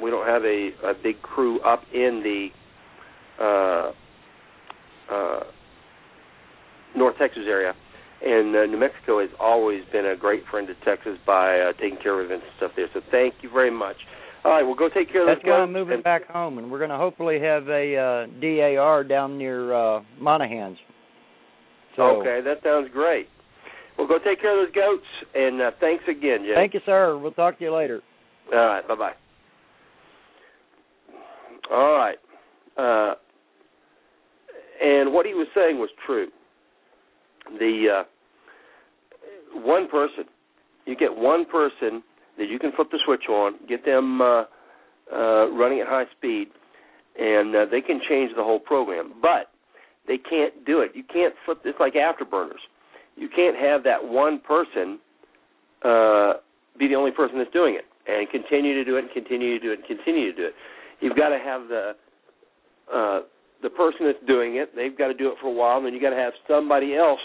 we 0.00 0.10
don't 0.10 0.26
have 0.26 0.44
a, 0.44 0.70
a 0.84 0.94
big 1.02 1.20
crew 1.20 1.60
up 1.62 1.82
in 1.92 2.22
the 2.22 2.48
uh, 3.42 3.92
uh, 5.12 5.40
North 6.96 7.16
Texas 7.18 7.42
area, 7.48 7.74
and 8.24 8.54
uh, 8.54 8.66
New 8.66 8.78
Mexico 8.78 9.20
has 9.20 9.30
always 9.40 9.82
been 9.90 10.06
a 10.06 10.16
great 10.16 10.44
friend 10.48 10.68
to 10.68 10.74
Texas 10.84 11.18
by 11.26 11.58
uh, 11.58 11.72
taking 11.72 11.98
care 12.00 12.20
of 12.20 12.24
events 12.24 12.46
and 12.46 12.56
stuff 12.56 12.70
there. 12.76 12.86
So 12.94 13.00
thank 13.10 13.34
you 13.42 13.50
very 13.50 13.72
much. 13.72 13.96
All 14.44 14.52
right, 14.52 14.62
well, 14.62 14.74
go 14.74 14.88
take 14.88 15.12
care 15.12 15.22
of 15.22 15.26
That's 15.28 15.40
those 15.44 15.50
why 15.50 15.58
guys. 15.58 15.64
I'm 15.64 15.72
moving 15.72 15.94
and- 15.94 16.04
back 16.04 16.26
home, 16.28 16.58
and 16.58 16.70
we're 16.70 16.78
going 16.78 16.90
to 16.90 16.96
hopefully 16.96 17.38
have 17.40 17.68
a 17.68 17.96
uh, 17.96 18.26
DAR 18.40 19.04
down 19.04 19.36
near 19.36 19.72
uh, 19.74 20.02
Monahans. 20.20 20.76
So, 21.96 22.20
Okay, 22.20 22.40
that 22.44 22.62
sounds 22.62 22.88
great. 22.92 23.28
Well, 23.98 24.06
go 24.08 24.18
take 24.18 24.40
care 24.40 24.58
of 24.58 24.66
those 24.66 24.74
goats, 24.74 25.04
and 25.34 25.60
uh, 25.60 25.70
thanks 25.80 26.04
again, 26.08 26.38
Jay. 26.46 26.54
Thank 26.54 26.72
you, 26.72 26.80
sir. 26.86 27.18
We'll 27.18 27.32
talk 27.32 27.58
to 27.58 27.64
you 27.64 27.74
later. 27.74 28.00
All 28.52 28.58
right, 28.58 28.86
bye 28.88 28.94
bye. 28.94 29.12
All 31.70 31.92
right, 31.96 32.16
uh, 32.78 33.14
and 34.82 35.12
what 35.12 35.26
he 35.26 35.34
was 35.34 35.46
saying 35.54 35.78
was 35.78 35.90
true. 36.06 36.28
The 37.58 38.00
uh, 38.00 39.60
one 39.60 39.88
person, 39.88 40.24
you 40.86 40.96
get 40.96 41.14
one 41.14 41.44
person 41.44 42.02
that 42.40 42.48
you 42.48 42.58
can 42.58 42.72
flip 42.72 42.90
the 42.90 42.98
switch 43.04 43.28
on, 43.28 43.54
get 43.68 43.84
them 43.84 44.20
uh, 44.20 44.44
uh, 45.12 45.50
running 45.52 45.80
at 45.80 45.86
high 45.86 46.06
speed, 46.16 46.48
and 47.18 47.54
uh, 47.54 47.66
they 47.70 47.80
can 47.80 48.00
change 48.08 48.32
the 48.34 48.42
whole 48.42 48.58
program. 48.58 49.12
But 49.20 49.52
they 50.08 50.18
can't 50.18 50.64
do 50.64 50.80
it. 50.80 50.92
You 50.94 51.04
can't 51.04 51.34
flip. 51.44 51.60
It's 51.64 51.78
like 51.78 51.94
afterburners. 51.94 52.64
You 53.16 53.28
can't 53.28 53.56
have 53.56 53.84
that 53.84 54.02
one 54.02 54.40
person 54.40 54.98
uh, 55.84 56.40
be 56.78 56.88
the 56.88 56.94
only 56.94 57.10
person 57.10 57.38
that's 57.38 57.52
doing 57.52 57.76
it 57.76 57.84
and 58.08 58.28
continue 58.30 58.74
to 58.74 58.84
do 58.84 58.96
it 58.96 59.04
and 59.04 59.12
continue 59.12 59.58
to 59.58 59.64
do 59.64 59.72
it 59.72 59.80
and 59.80 59.86
continue 59.86 60.32
to 60.32 60.36
do 60.36 60.46
it. 60.46 60.54
You've 61.00 61.16
got 61.16 61.28
to 61.28 61.38
have 61.38 61.68
the 61.68 61.92
uh, 62.92 63.20
the 63.62 63.70
person 63.70 64.06
that's 64.06 64.26
doing 64.26 64.56
it. 64.56 64.74
They've 64.74 64.96
got 64.96 65.08
to 65.08 65.14
do 65.14 65.28
it 65.28 65.34
for 65.40 65.48
a 65.48 65.52
while, 65.52 65.76
and 65.76 65.86
then 65.86 65.92
you 65.92 66.00
got 66.00 66.10
to 66.10 66.16
have 66.16 66.32
somebody 66.48 66.96
else 66.96 67.20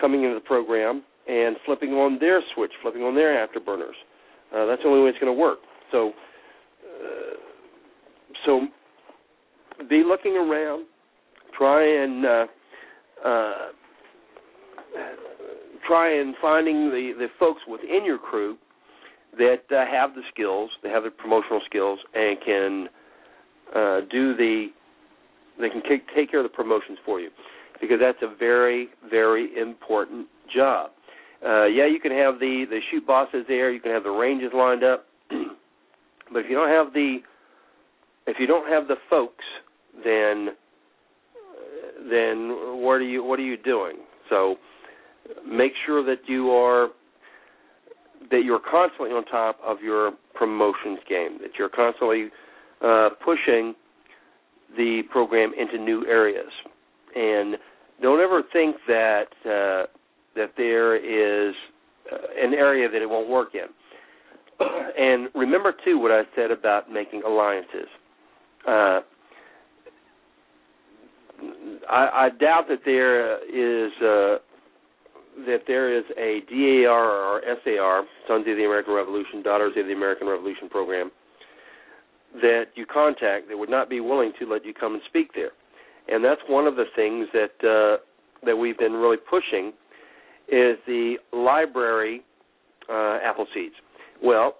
coming 0.00 0.24
into 0.24 0.34
the 0.34 0.40
program 0.40 1.04
and 1.28 1.56
flipping 1.64 1.90
on 1.90 2.18
their 2.18 2.42
switch, 2.54 2.72
flipping 2.82 3.02
on 3.02 3.14
their 3.14 3.46
afterburners. 3.46 3.96
Uh, 4.54 4.66
that's 4.66 4.82
the 4.82 4.88
only 4.88 5.02
way 5.02 5.10
it's 5.10 5.18
going 5.18 5.34
to 5.34 5.40
work. 5.40 5.58
So, 5.92 6.12
uh, 6.84 7.34
so 8.44 8.66
be 9.88 10.02
looking 10.06 10.36
around. 10.36 10.86
Try 11.56 12.04
and 12.04 12.26
uh, 12.26 12.46
uh, 13.24 13.54
try 15.86 16.20
and 16.20 16.34
finding 16.40 16.90
the 16.90 17.12
the 17.18 17.28
folks 17.38 17.62
within 17.68 18.04
your 18.04 18.18
crew 18.18 18.56
that 19.38 19.62
uh, 19.70 19.84
have 19.90 20.14
the 20.14 20.22
skills, 20.32 20.70
they 20.82 20.88
have 20.88 21.04
the 21.04 21.10
promotional 21.10 21.60
skills, 21.66 21.98
and 22.14 22.38
can 22.44 22.88
uh, 23.74 24.00
do 24.10 24.36
the 24.36 24.68
they 25.58 25.70
can 25.70 25.82
take, 25.88 26.02
take 26.14 26.30
care 26.30 26.40
of 26.40 26.44
the 26.44 26.54
promotions 26.54 26.98
for 27.04 27.20
you 27.20 27.30
because 27.80 27.98
that's 28.00 28.18
a 28.22 28.36
very 28.38 28.88
very 29.10 29.56
important 29.58 30.26
job. 30.54 30.90
Uh, 31.46 31.66
yeah, 31.66 31.86
you 31.86 32.00
can 32.00 32.10
have 32.10 32.40
the 32.40 32.64
the 32.68 32.80
shoot 32.90 33.06
bosses 33.06 33.44
there, 33.46 33.70
you 33.70 33.80
can 33.80 33.92
have 33.92 34.02
the 34.02 34.10
ranges 34.10 34.50
lined 34.54 34.82
up, 34.82 35.06
but 35.30 36.40
if 36.40 36.46
you 36.50 36.56
don't 36.56 36.68
have 36.68 36.92
the 36.92 37.18
if 38.26 38.36
you 38.40 38.46
don't 38.46 38.68
have 38.68 38.88
the 38.88 38.96
folks, 39.08 39.44
then 40.04 40.48
then 42.10 42.82
what 42.82 42.94
are 42.94 43.02
you 43.02 43.22
what 43.22 43.38
are 43.38 43.44
you 43.44 43.56
doing? 43.56 43.98
So 44.28 44.56
make 45.46 45.72
sure 45.86 46.04
that 46.04 46.28
you 46.28 46.50
are 46.50 46.88
that 48.30 48.42
you're 48.44 48.60
constantly 48.60 49.10
on 49.10 49.24
top 49.26 49.58
of 49.64 49.80
your 49.80 50.12
promotions 50.34 50.98
game, 51.08 51.38
that 51.42 51.50
you're 51.58 51.68
constantly 51.68 52.28
uh, 52.82 53.10
pushing 53.24 53.74
the 54.76 55.02
program 55.12 55.52
into 55.56 55.78
new 55.78 56.04
areas, 56.06 56.50
and 57.14 57.56
don't 58.02 58.20
ever 58.20 58.42
think 58.52 58.76
that 58.88 59.26
uh, 59.48 59.86
that 60.36 60.52
there 60.56 60.96
is 60.96 61.54
uh, 62.12 62.16
an 62.40 62.54
area 62.54 62.88
that 62.88 63.02
it 63.02 63.08
won't 63.08 63.28
work 63.28 63.54
in. 63.54 63.66
and 64.98 65.28
remember 65.34 65.74
too 65.84 65.98
what 65.98 66.12
I 66.12 66.22
said 66.34 66.50
about 66.50 66.90
making 66.90 67.22
alliances. 67.26 67.88
Uh, 68.66 69.00
I, 71.88 72.26
I 72.26 72.28
doubt 72.38 72.64
that 72.68 72.80
there 72.84 73.36
is 73.44 73.92
uh, 74.00 74.38
that 75.44 75.64
there 75.66 75.96
is 75.96 76.04
a 76.16 76.40
DAR 76.48 77.10
or 77.10 77.42
SAR, 77.62 78.04
Sons 78.26 78.46
of 78.48 78.56
the 78.56 78.64
American 78.64 78.94
Revolution, 78.94 79.42
Daughters 79.42 79.74
of 79.76 79.86
the 79.86 79.92
American 79.92 80.26
Revolution 80.26 80.68
program, 80.70 81.10
that 82.40 82.64
you 82.74 82.86
contact 82.86 83.48
that 83.48 83.56
would 83.56 83.68
not 83.68 83.90
be 83.90 84.00
willing 84.00 84.32
to 84.38 84.46
let 84.46 84.64
you 84.64 84.72
come 84.72 84.94
and 84.94 85.02
speak 85.08 85.32
there. 85.34 85.50
And 86.08 86.24
that's 86.24 86.40
one 86.48 86.66
of 86.66 86.76
the 86.76 86.84
things 86.94 87.28
that 87.32 87.56
uh, 87.62 88.02
that 88.44 88.56
we've 88.56 88.78
been 88.78 88.92
really 88.92 89.16
pushing 89.18 89.72
is 90.48 90.76
the 90.86 91.16
library 91.32 92.22
uh, 92.88 93.18
Appleseeds. 93.20 93.74
Well, 94.22 94.56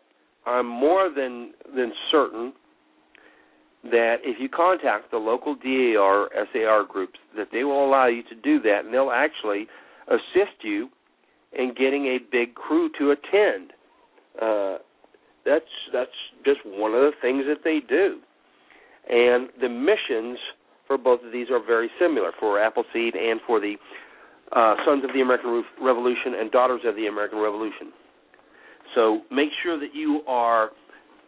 I'm 0.47 0.67
more 0.67 1.11
than 1.15 1.53
than 1.75 1.93
certain 2.11 2.53
that 3.85 4.17
if 4.25 4.41
you 4.41 4.49
contact 4.49 5.11
the 5.11 5.17
local 5.17 5.55
DAR 5.55 6.29
SAR 6.53 6.85
groups, 6.85 7.19
that 7.37 7.49
they 7.53 7.65
will 7.65 7.87
allow 7.87 8.07
you 8.07 8.23
to 8.25 8.35
do 8.35 8.61
that, 8.63 8.85
and 8.85 8.93
they'll 8.93 9.13
actually 9.13 9.67
assist 10.09 10.63
you 10.63 10.89
in 11.53 11.69
getting 11.69 12.07
a 12.07 12.19
big 12.31 12.55
crew 12.55 12.91
to 12.99 13.13
attend. 13.13 13.73
Uh, 14.41 14.79
that's 15.45 15.65
that's 15.93 16.11
just 16.45 16.61
one 16.65 16.93
of 16.93 17.01
the 17.01 17.13
things 17.23 17.45
that 17.47 17.63
they 17.65 17.81
do, 17.89 18.19
and 19.09 19.49
the 19.61 19.69
missions 19.69 20.39
for 20.87 20.99
both 20.99 21.21
of 21.25 21.33
these 21.33 21.51
are 21.51 21.65
very 21.65 21.91
similar 21.99 22.33
for 22.39 22.61
Appleseed 22.61 23.15
and 23.15 23.41
for 23.47 23.61
the 23.61 23.77
uh, 24.53 24.75
Sons 24.87 25.05
of 25.05 25.13
the 25.13 25.21
American 25.21 25.65
Revolution 25.83 26.35
and 26.39 26.51
Daughters 26.51 26.83
of 26.85 26.95
the 26.97 27.07
American 27.07 27.39
Revolution. 27.39 27.93
So 28.95 29.21
make 29.31 29.51
sure 29.63 29.79
that 29.79 29.95
you 29.95 30.23
are 30.27 30.71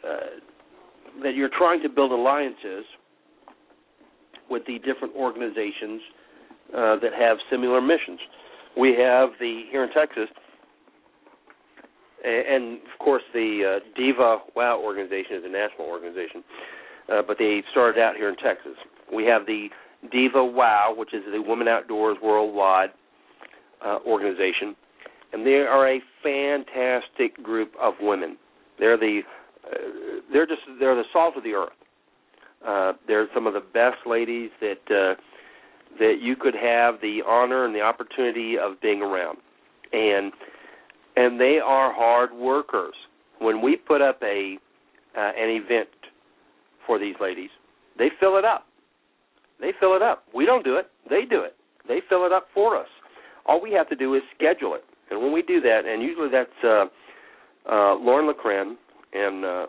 uh, 0.05 0.39
that 1.23 1.35
you're 1.35 1.51
trying 1.59 1.83
to 1.83 1.89
build 1.89 2.13
alliances 2.13 2.85
with 4.49 4.65
the 4.67 4.79
different 4.79 5.15
organizations 5.17 6.01
uh, 6.73 6.97
that 7.01 7.13
have 7.19 7.39
similar 7.51 7.81
missions. 7.81 8.21
We 8.77 8.91
have 8.91 9.31
the 9.41 9.65
here 9.71 9.83
in 9.83 9.91
Texas, 9.91 10.29
and 12.25 12.75
of 12.75 12.99
course 13.01 13.23
the 13.35 13.81
uh, 13.81 13.97
Diva 13.97 14.39
Wow 14.55 14.81
organization 14.81 15.37
is 15.37 15.43
a 15.45 15.51
national 15.51 15.89
organization, 15.89 16.45
uh, 17.13 17.23
but 17.27 17.39
they 17.39 17.63
started 17.73 18.01
out 18.01 18.17
here 18.17 18.29
in 18.29 18.37
Texas. 18.37 18.75
We 19.13 19.25
have 19.25 19.45
the 19.47 19.69
Diva 20.13 20.45
Wow, 20.45 20.95
which 20.97 21.13
is 21.13 21.23
the 21.33 21.43
Women 21.43 21.67
Outdoors 21.67 22.17
Worldwide 22.23 22.91
uh, 23.85 23.99
organization, 24.07 24.75
and 25.33 25.47
they 25.47 25.55
are 25.55 25.89
a 25.89 26.01
fantastic 26.23 27.43
group 27.43 27.73
of 27.81 27.95
women. 28.01 28.37
They're 28.79 28.97
the 28.97 29.21
uh, 29.67 29.77
they're 30.33 30.47
just 30.47 30.63
they're 30.79 30.95
the 30.95 31.05
salt 31.13 31.37
of 31.37 31.45
the 31.45 31.53
earth. 31.53 31.73
Uh, 32.67 32.93
they're 33.07 33.29
some 33.35 33.47
of 33.47 33.55
the 33.55 33.61
best 33.61 33.99
ladies 34.07 34.51
that 34.61 34.81
uh, 34.91 35.21
that 35.99 36.17
you 36.21 36.37
could 36.37 36.55
have 36.55 37.01
the 37.01 37.21
honor 37.27 37.65
and 37.65 37.75
the 37.75 37.81
opportunity 37.81 38.57
of 38.59 38.81
being 38.81 39.03
around, 39.03 39.39
and 39.93 40.33
and 41.17 41.41
they 41.41 41.59
are 41.65 41.93
hard 41.93 42.33
workers. 42.33 42.95
When 43.41 43.63
we 43.63 43.77
put 43.77 44.01
up 44.01 44.21
a 44.23 44.59
uh, 45.17 45.21
an 45.21 45.51
event 45.51 45.89
for 46.87 46.99
these 46.99 47.15
ladies, 47.21 47.51
they 47.99 48.09
fill 48.21 48.39
it 48.39 48.45
up. 48.45 48.67
They 49.61 49.73
fill 49.81 49.95
it 49.97 50.03
up. 50.03 50.25
We 50.35 50.47
don't 50.47 50.65
do 50.65 50.77
it. 50.77 50.91
They 51.09 51.25
do 51.29 51.43
it. 51.43 51.57
They 51.87 52.01
fill 52.09 52.27
it 52.27 52.33
up 52.33 52.47
for 52.55 52.77
us. 52.77 52.89
All 53.49 53.61
we 53.61 53.73
have 53.73 53.89
to 53.89 53.97
do 53.97 54.15
is 54.15 54.23
schedule 54.37 54.75
it. 54.75 54.85
And 55.11 55.21
when 55.23 55.33
we 55.33 55.43
do 55.43 55.61
that, 55.63 55.87
and 55.87 56.03
usually 56.03 56.29
that's 56.31 56.51
uh, 56.63 56.85
uh, 57.71 57.95
Lauren 57.97 58.31
LeCren 58.33 58.75
and 59.15 59.45
uh, 59.45 59.67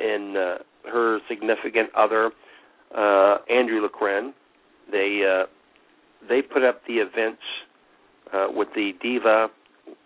and 0.00 0.36
uh, 0.36 0.54
her 0.90 1.18
significant 1.28 1.90
other 1.94 2.30
uh, 2.96 3.38
Andrew 3.50 3.86
LeCren, 3.86 4.32
they 4.90 5.20
uh, 5.28 5.46
they 6.28 6.40
put 6.40 6.64
up 6.64 6.80
the 6.86 6.94
events 6.94 7.42
uh, 8.32 8.46
with 8.50 8.68
the 8.74 8.92
Diva 9.02 9.48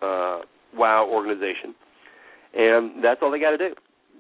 uh, 0.03 0.41
Wow 0.75 1.09
organization, 1.09 1.75
and 2.55 3.05
that's 3.05 3.21
all 3.23 3.31
they 3.31 3.39
got 3.39 3.51
to 3.51 3.59
do. 3.59 3.75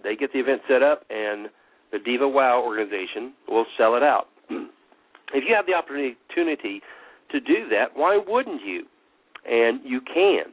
They 0.05 0.15
get 0.17 0.33
the 0.33 0.39
event 0.39 0.63
set 0.69 0.83
up, 0.83 1.05
and 1.11 1.49
the 1.91 1.99
Diva 1.99 2.29
Wow 2.29 2.63
organization 2.65 3.33
will 3.49 3.67
sell 3.77 3.97
it 3.97 4.03
out. 4.03 4.29
if 4.51 5.45
you 5.49 5.55
have 5.55 5.67
the 5.67 5.75
opportunity 5.75 6.81
to 7.33 7.41
do 7.41 7.69
that, 7.71 7.97
why 7.97 8.21
wouldn't 8.27 8.65
you? 8.65 8.85
And 9.49 9.81
you 9.85 10.01
can. 10.01 10.45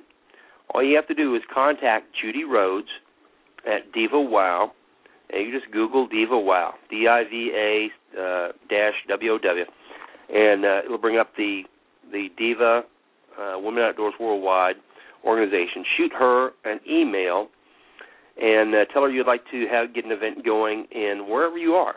All 0.73 0.83
you 0.83 0.95
have 0.95 1.07
to 1.07 1.13
do 1.13 1.35
is 1.35 1.41
contact 1.53 2.07
Judy 2.21 2.43
Rhodes 2.43 2.87
at 3.65 3.91
Diva 3.93 4.19
Wow, 4.19 4.71
and 5.31 5.45
you 5.45 5.57
just 5.57 5.71
Google 5.71 6.07
Diva 6.07 6.37
Wow, 6.37 6.75
D 6.89 7.07
I 7.07 7.23
V 7.29 7.51
A 7.55 8.21
uh, 8.21 8.51
dash 8.69 8.93
W 9.07 9.33
O 9.33 9.37
W, 9.37 9.65
and 10.33 10.65
uh, 10.65 10.81
it'll 10.85 10.97
bring 10.97 11.17
up 11.17 11.35
the 11.37 11.63
the 12.11 12.29
Diva 12.37 12.83
uh, 13.39 13.59
Women 13.59 13.83
Outdoors 13.83 14.13
Worldwide 14.19 14.75
organization. 15.25 15.83
Shoot 15.97 16.11
her 16.13 16.51
an 16.65 16.79
email 16.89 17.49
and 18.41 18.73
uh, 18.73 18.85
tell 18.93 19.03
her 19.03 19.09
you'd 19.09 19.27
like 19.27 19.43
to 19.51 19.67
have 19.71 19.93
get 19.93 20.05
an 20.05 20.11
event 20.11 20.45
going 20.45 20.85
in 20.91 21.25
wherever 21.29 21.57
you 21.57 21.73
are, 21.73 21.95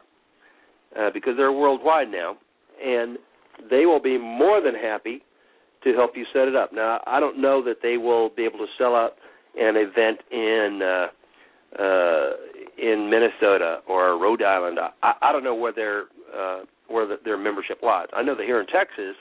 uh, 0.98 1.10
because 1.12 1.34
they're 1.36 1.52
worldwide 1.52 2.10
now, 2.10 2.36
and 2.84 3.16
they 3.70 3.86
will 3.86 4.00
be 4.00 4.18
more 4.18 4.60
than 4.60 4.74
happy 4.74 5.22
to 5.84 5.92
help 5.94 6.12
you 6.14 6.24
set 6.32 6.48
it 6.48 6.56
up. 6.56 6.72
Now, 6.72 7.00
I 7.06 7.20
don't 7.20 7.40
know 7.40 7.62
that 7.64 7.76
they 7.82 7.96
will 7.96 8.30
be 8.30 8.44
able 8.44 8.58
to 8.58 8.66
sell 8.78 8.94
out 8.94 9.12
an 9.58 9.76
event 9.76 10.20
in 10.30 10.80
uh, 10.82 11.06
uh, 11.82 12.30
in 12.78 13.08
Minnesota 13.10 13.80
or 13.88 14.18
Rhode 14.18 14.42
Island. 14.42 14.78
I, 15.02 15.12
I 15.20 15.32
don't 15.32 15.44
know 15.44 15.54
where 15.54 15.72
their 15.72 16.04
uh, 16.36 16.60
where 16.88 17.06
the, 17.06 17.16
their 17.24 17.38
membership 17.38 17.82
lies. 17.82 18.08
I 18.14 18.22
know 18.22 18.34
that 18.36 18.44
here 18.44 18.60
in 18.60 18.66
Texas, 18.66 19.16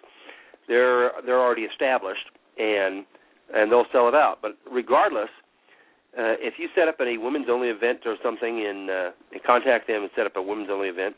they're 0.68 1.12
they're 1.26 1.40
already 1.40 1.64
established 1.64 2.26
and 2.58 3.06
and 3.54 3.72
they'll 3.72 3.86
sell 3.92 4.08
it 4.08 4.16
out. 4.16 4.38
But 4.42 4.58
regardless, 4.72 5.30
uh, 6.18 6.36
if 6.40 6.56
you 6.58 6.68
set 6.76 6.88
up 6.88 7.00
a 7.00 7.18
women's 7.18 7.48
only 7.50 7.70
event 7.70 8.00
or 8.06 8.16
something 8.24 8.66
and, 8.68 8.90
uh, 8.90 9.12
and 9.32 9.44
contact 9.44 9.88
them 9.88 10.04
and 10.04 10.12
set 10.16 10.26
up 10.26 10.36
a 10.36 10.42
women's 10.42 10.70
only 10.70 10.88
event, 10.88 11.16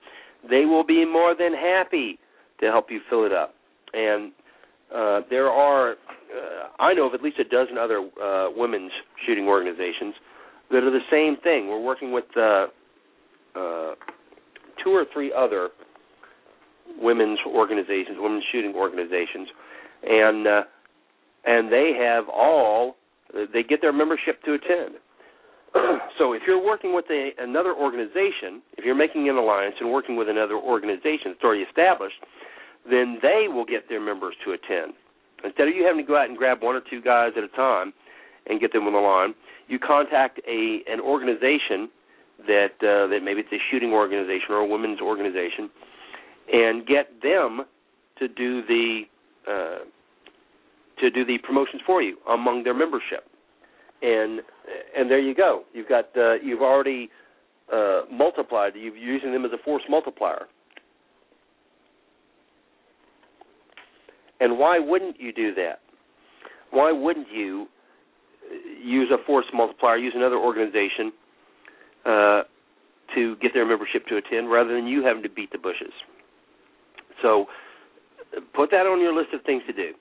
they 0.49 0.65
will 0.65 0.83
be 0.83 1.05
more 1.05 1.35
than 1.37 1.53
happy 1.53 2.19
to 2.59 2.65
help 2.67 2.87
you 2.89 2.99
fill 3.09 3.25
it 3.25 3.33
up. 3.33 3.53
And 3.93 4.31
uh, 4.93 5.21
there 5.29 5.49
are, 5.49 5.91
uh, 5.91 6.67
I 6.79 6.93
know 6.93 7.07
of 7.07 7.13
at 7.13 7.21
least 7.21 7.39
a 7.39 7.43
dozen 7.43 7.77
other 7.77 8.07
uh, 8.21 8.49
women's 8.55 8.91
shooting 9.25 9.47
organizations 9.47 10.15
that 10.71 10.83
are 10.83 10.91
the 10.91 10.99
same 11.11 11.37
thing. 11.41 11.67
We're 11.67 11.81
working 11.81 12.11
with 12.11 12.25
uh, 12.35 12.67
uh, 13.55 13.95
two 14.83 14.91
or 14.91 15.05
three 15.13 15.31
other 15.35 15.69
women's 16.99 17.39
organizations, 17.47 18.17
women's 18.19 18.43
shooting 18.51 18.73
organizations, 18.75 19.47
and 20.03 20.47
uh, 20.47 20.61
and 21.45 21.71
they 21.71 21.93
have 21.99 22.25
all 22.29 22.95
they 23.33 23.63
get 23.63 23.81
their 23.81 23.93
membership 23.93 24.41
to 24.43 24.53
attend. 24.53 24.95
so 26.17 26.33
if 26.33 26.43
you're 26.45 26.63
working 26.63 26.93
with 26.93 27.05
a, 27.09 27.31
another 27.39 27.73
organization, 27.73 28.61
if 28.77 28.85
you're 28.85 28.95
making 28.95 29.29
an 29.29 29.35
alliance 29.35 29.75
and 29.79 29.91
working 29.91 30.15
with 30.15 30.29
another 30.29 30.55
organization 30.55 31.33
that's 31.33 31.43
already 31.43 31.63
established, 31.63 32.15
then 32.89 33.17
they 33.21 33.47
will 33.47 33.65
get 33.65 33.89
their 33.89 34.01
members 34.01 34.35
to 34.45 34.51
attend. 34.51 34.93
Instead 35.43 35.67
of 35.67 35.75
you 35.75 35.83
having 35.83 36.05
to 36.05 36.07
go 36.07 36.17
out 36.17 36.29
and 36.29 36.37
grab 36.37 36.61
one 36.61 36.75
or 36.75 36.81
two 36.89 37.01
guys 37.01 37.31
at 37.37 37.43
a 37.43 37.49
time 37.49 37.93
and 38.47 38.59
get 38.59 38.73
them 38.73 38.87
on 38.87 38.93
the 38.93 38.99
line. 38.99 39.33
You 39.67 39.79
contact 39.79 40.39
a 40.47 40.79
an 40.87 40.99
organization 40.99 41.89
that 42.47 42.75
uh, 42.81 43.07
that 43.07 43.19
maybe 43.23 43.41
it's 43.41 43.53
a 43.53 43.61
shooting 43.71 43.91
organization 43.91 44.51
or 44.51 44.57
a 44.57 44.67
women's 44.67 44.99
organization, 44.99 45.69
and 46.51 46.85
get 46.85 47.21
them 47.21 47.61
to 48.19 48.27
do 48.27 48.65
the 48.65 49.01
uh, 49.47 49.79
to 50.99 51.09
do 51.09 51.25
the 51.25 51.37
promotions 51.43 51.81
for 51.85 52.01
you 52.01 52.17
among 52.29 52.63
their 52.63 52.73
membership. 52.73 53.27
And 54.03 54.41
and 54.97 55.09
there 55.09 55.19
you 55.19 55.33
go. 55.33 55.63
You've 55.73 55.87
got 55.87 56.05
uh, 56.17 56.33
you've 56.35 56.61
already 56.61 57.09
uh, 57.71 58.01
multiplied. 58.11 58.73
You're 58.75 58.95
using 58.95 59.31
them 59.31 59.45
as 59.45 59.51
a 59.53 59.63
force 59.63 59.83
multiplier. 59.89 60.47
And 64.39 64.59
why 64.59 64.77
wouldn't 64.77 65.21
you 65.21 65.31
do 65.31 65.55
that? 65.55 65.79
Why 66.71 66.91
wouldn't 66.91 67.27
you 67.31 67.67
uh, 68.51 68.55
use 68.83 69.09
a 69.09 69.23
force 69.25 69.45
multiplier, 69.53 69.95
use 69.95 70.13
another 70.15 70.37
organization 70.37 71.13
uh, 72.05 72.41
to 73.15 73.37
get 73.37 73.53
their 73.53 73.65
membership 73.65 74.05
to 74.07 74.17
attend 74.17 74.51
rather 74.51 74.73
than 74.75 74.85
you 74.85 75.05
having 75.05 75.23
to 75.23 75.29
beat 75.29 75.51
the 75.53 75.59
bushes? 75.59 75.93
So 77.21 77.45
put 78.53 78.69
that 78.71 78.85
on 78.85 78.99
your 78.99 79.15
list 79.15 79.33
of 79.33 79.43
things 79.45 79.63
to 79.67 79.73
do. 79.73 79.93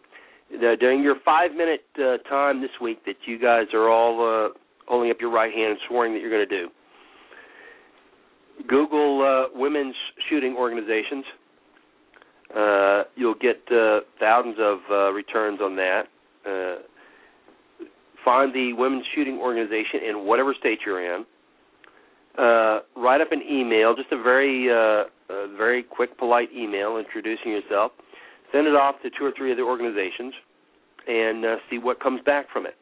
During 0.60 1.02
your 1.02 1.16
five 1.24 1.52
minute 1.52 1.84
uh, 1.98 2.18
time 2.28 2.60
this 2.60 2.70
week 2.80 3.04
that 3.06 3.16
you 3.26 3.38
guys 3.38 3.66
are 3.72 3.88
all 3.88 4.20
uh, 4.20 4.48
holding 4.86 5.10
up 5.10 5.16
your 5.20 5.30
right 5.30 5.52
hand 5.52 5.70
and 5.70 5.78
swearing 5.88 6.12
that 6.12 6.20
you're 6.20 6.30
going 6.30 6.46
to 6.46 6.62
do, 6.62 6.68
Google 8.68 9.22
uh, 9.22 9.58
women's 9.58 9.94
shooting 10.28 10.54
organizations. 10.56 11.24
Uh, 12.54 13.04
you'll 13.16 13.34
get 13.34 13.62
uh, 13.72 14.00
thousands 14.20 14.56
of 14.58 14.78
uh, 14.90 15.10
returns 15.12 15.60
on 15.62 15.74
that. 15.76 16.02
Uh, 16.46 16.82
find 18.24 18.54
the 18.54 18.72
women's 18.74 19.04
shooting 19.14 19.38
organization 19.38 20.00
in 20.06 20.26
whatever 20.26 20.54
state 20.58 20.80
you're 20.84 21.16
in. 21.16 21.24
Uh, 22.38 22.80
write 22.96 23.20
up 23.20 23.32
an 23.32 23.42
email, 23.42 23.94
just 23.94 24.12
a 24.12 24.22
very, 24.22 24.70
uh, 24.70 25.04
a 25.32 25.56
very 25.56 25.82
quick, 25.82 26.16
polite 26.18 26.48
email 26.54 26.98
introducing 26.98 27.52
yourself. 27.52 27.92
Send 28.52 28.66
it 28.66 28.74
off 28.74 28.96
to 29.02 29.10
two 29.10 29.24
or 29.24 29.32
three 29.36 29.50
of 29.50 29.56
the 29.56 29.62
organizations, 29.62 30.34
and 31.08 31.44
uh, 31.44 31.56
see 31.70 31.78
what 31.78 32.00
comes 32.00 32.20
back 32.24 32.46
from 32.52 32.66
it. 32.66 32.76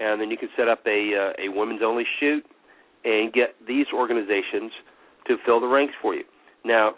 And 0.00 0.20
then 0.20 0.30
you 0.30 0.38
can 0.38 0.48
set 0.56 0.68
up 0.68 0.80
a 0.86 1.32
uh, 1.38 1.44
a 1.44 1.48
women's 1.48 1.82
only 1.84 2.04
shoot 2.18 2.44
and 3.04 3.32
get 3.32 3.54
these 3.66 3.86
organizations 3.94 4.72
to 5.26 5.36
fill 5.44 5.60
the 5.60 5.66
ranks 5.66 5.94
for 6.00 6.14
you. 6.14 6.24
Now, 6.64 6.94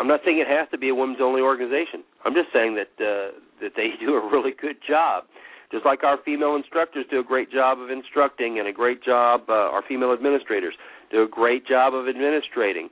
I'm 0.00 0.08
not 0.08 0.20
saying 0.24 0.38
it 0.38 0.48
has 0.48 0.68
to 0.70 0.78
be 0.78 0.88
a 0.88 0.94
women's 0.94 1.20
only 1.20 1.40
organization. 1.40 2.02
I'm 2.24 2.34
just 2.34 2.48
saying 2.52 2.74
that 2.74 2.92
uh, 2.98 3.38
that 3.60 3.72
they 3.76 3.90
do 4.04 4.14
a 4.14 4.30
really 4.30 4.52
good 4.60 4.76
job. 4.86 5.24
Just 5.72 5.84
like 5.84 6.04
our 6.04 6.18
female 6.24 6.54
instructors 6.56 7.04
do 7.10 7.20
a 7.20 7.24
great 7.24 7.50
job 7.50 7.80
of 7.80 7.90
instructing 7.90 8.58
and 8.58 8.68
a 8.68 8.72
great 8.72 9.02
job, 9.02 9.42
uh, 9.48 9.52
our 9.52 9.82
female 9.88 10.12
administrators 10.12 10.74
do 11.10 11.22
a 11.22 11.28
great 11.28 11.66
job 11.66 11.94
of 11.94 12.06
administrating. 12.06 12.86
Uh, 12.86 12.90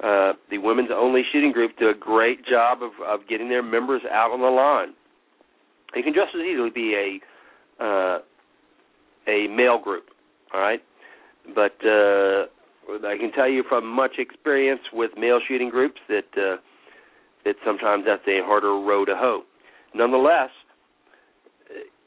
the 0.00 0.58
women's 0.58 0.90
only 0.94 1.22
shooting 1.32 1.52
group 1.52 1.72
do 1.78 1.88
a 1.88 1.94
great 1.94 2.44
job 2.46 2.78
of, 2.82 2.92
of 3.06 3.28
getting 3.28 3.48
their 3.48 3.62
members 3.62 4.02
out 4.10 4.30
on 4.30 4.40
the 4.40 4.46
line. 4.46 4.94
It 5.94 6.04
can 6.04 6.14
just 6.14 6.34
as 6.34 6.40
easily 6.40 6.70
be 6.70 6.94
a 6.94 7.84
uh, 7.84 8.18
a 9.28 9.46
male 9.48 9.78
group, 9.78 10.04
all 10.54 10.60
right. 10.60 10.82
But 11.54 11.76
uh, 11.84 12.46
I 13.06 13.16
can 13.18 13.32
tell 13.32 13.48
you 13.48 13.64
from 13.68 13.86
much 13.86 14.12
experience 14.18 14.82
with 14.92 15.10
male 15.18 15.40
shooting 15.46 15.70
groups 15.70 16.00
that 16.08 16.28
uh, 16.36 16.56
that 17.44 17.56
sometimes 17.64 18.04
that's 18.06 18.26
a 18.26 18.44
harder 18.44 18.74
row 18.74 19.04
to 19.04 19.14
hoe. 19.16 19.42
Nonetheless, 19.94 20.50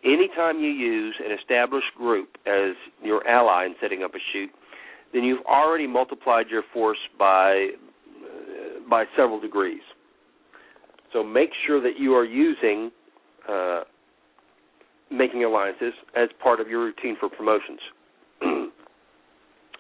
anytime 0.04 0.60
you 0.60 0.70
use 0.70 1.16
an 1.24 1.38
established 1.38 1.94
group 1.98 2.38
as 2.46 2.76
your 3.02 3.28
ally 3.28 3.66
in 3.66 3.76
setting 3.82 4.04
up 4.04 4.14
a 4.16 4.20
shoot, 4.32 4.50
then 5.14 5.24
you've 5.24 5.46
already 5.46 5.88
multiplied 5.88 6.48
your 6.50 6.64
force 6.74 6.98
by 7.18 7.70
uh, 7.74 7.83
by 8.94 9.06
several 9.18 9.40
degrees. 9.40 9.82
So 11.14 11.24
make 11.24 11.50
sure 11.66 11.82
that 11.82 11.94
you 11.98 12.14
are 12.14 12.24
using 12.24 12.92
uh, 13.50 13.82
making 15.10 15.44
alliances 15.44 15.94
as 16.16 16.30
part 16.44 16.60
of 16.60 16.68
your 16.68 16.84
routine 16.84 17.18
for 17.20 17.28
promotions. 17.28 17.80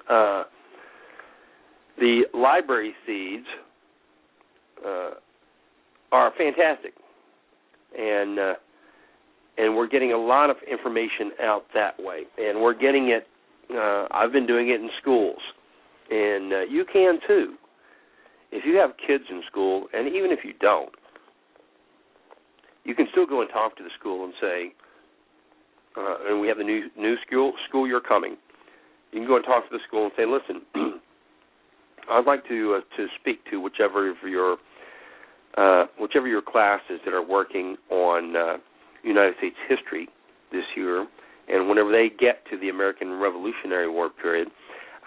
uh, 0.09 0.43
the 1.99 2.23
library 2.33 2.93
seeds 3.05 3.45
uh, 4.83 5.11
are 6.11 6.31
fantastic, 6.35 6.93
and 7.95 8.39
uh, 8.39 8.53
and 9.59 9.75
we're 9.75 9.87
getting 9.87 10.13
a 10.13 10.17
lot 10.17 10.49
of 10.49 10.55
information 10.67 11.33
out 11.39 11.65
that 11.75 11.93
way, 11.99 12.23
and 12.39 12.59
we're 12.59 12.73
getting 12.73 13.09
it. 13.09 13.27
Uh, 13.71 14.07
I've 14.09 14.31
been 14.31 14.47
doing 14.47 14.69
it 14.69 14.81
in 14.81 14.89
schools, 14.99 15.39
and 16.09 16.51
uh, 16.51 16.61
you 16.61 16.83
can 16.91 17.19
too. 17.27 17.57
If 18.53 18.65
you 18.65 18.77
have 18.77 18.91
kids 19.01 19.23
in 19.31 19.41
school, 19.49 19.87
and 19.93 20.07
even 20.07 20.29
if 20.29 20.45
you 20.45 20.53
don't, 20.61 20.93
you 22.85 22.93
can 22.93 23.07
still 23.11 23.25
go 23.25 23.41
and 23.41 23.49
talk 23.49 23.75
to 23.77 23.83
the 23.83 23.89
school 23.99 24.25
and 24.25 24.33
say, 24.39 24.73
uh, 25.97 26.29
and 26.29 26.39
we 26.39 26.47
have 26.49 26.57
the 26.57 26.63
new 26.63 26.87
new 26.95 27.15
school 27.25 27.53
school 27.67 27.87
year 27.87 27.99
coming. 27.99 28.37
You 29.11 29.21
can 29.21 29.27
go 29.27 29.37
and 29.37 29.45
talk 29.45 29.67
to 29.69 29.75
the 29.75 29.81
school 29.87 30.03
and 30.03 30.11
say, 30.15 30.25
listen, 30.25 30.61
I'd 32.11 32.25
like 32.25 32.47
to 32.47 32.77
uh, 32.77 32.97
to 32.97 33.07
speak 33.19 33.39
to 33.49 33.59
whichever 33.59 34.11
of 34.11 34.17
your 34.23 34.57
uh, 35.57 35.85
whichever 35.99 36.27
your 36.27 36.43
classes 36.43 36.99
that 37.05 37.13
are 37.13 37.25
working 37.25 37.75
on 37.89 38.35
uh, 38.35 38.57
United 39.03 39.33
States 39.39 39.55
history 39.67 40.09
this 40.51 40.65
year, 40.75 41.07
and 41.47 41.67
whenever 41.67 41.91
they 41.91 42.09
get 42.09 42.45
to 42.51 42.57
the 42.59 42.69
American 42.69 43.19
Revolutionary 43.19 43.89
War 43.89 44.11
period, 44.11 44.49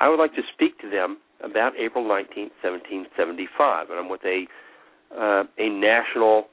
I 0.01 0.09
would 0.09 0.19
like 0.19 0.35
to 0.35 0.43
speak 0.53 0.81
to 0.81 0.91
them 0.91 1.19
about 1.43 1.73
April 1.79 2.07
19, 2.07 2.51
1775, 2.63 3.91
and 3.91 3.99
I'm 3.99 4.09
with 4.09 4.25
a 4.25 4.47
uh, 5.17 5.45
a 5.59 5.69
national 5.69 6.47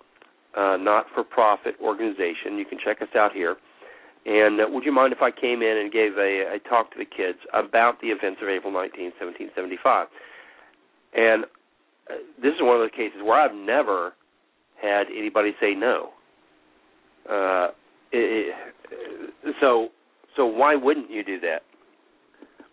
uh, 0.55 0.77
not-for-profit 0.77 1.75
organization. 1.81 2.57
You 2.57 2.65
can 2.65 2.77
check 2.83 3.01
us 3.01 3.07
out 3.15 3.31
here. 3.33 3.55
And 4.25 4.61
uh, 4.61 4.65
would 4.69 4.85
you 4.85 4.91
mind 4.91 5.11
if 5.11 5.21
I 5.21 5.31
came 5.31 5.61
in 5.61 5.77
and 5.77 5.91
gave 5.91 6.17
a, 6.17 6.55
a 6.55 6.59
talk 6.69 6.91
to 6.93 6.99
the 6.99 7.05
kids 7.05 7.39
about 7.53 7.99
the 8.01 8.07
events 8.07 8.39
of 8.41 8.49
April 8.49 8.71
19, 8.71 9.05
1775? 9.19 10.07
And 11.15 11.45
uh, 11.45 11.47
this 12.41 12.53
is 12.53 12.61
one 12.61 12.75
of 12.75 12.81
those 12.81 12.95
cases 12.95 13.19
where 13.23 13.39
I've 13.39 13.55
never 13.55 14.13
had 14.81 15.07
anybody 15.07 15.51
say 15.59 15.73
no. 15.73 16.11
Uh, 17.29 17.67
it, 18.11 18.53
it, 18.91 19.55
so, 19.59 19.89
so 20.35 20.45
why 20.45 20.75
wouldn't 20.75 21.09
you 21.09 21.23
do 21.23 21.39
that? 21.41 21.63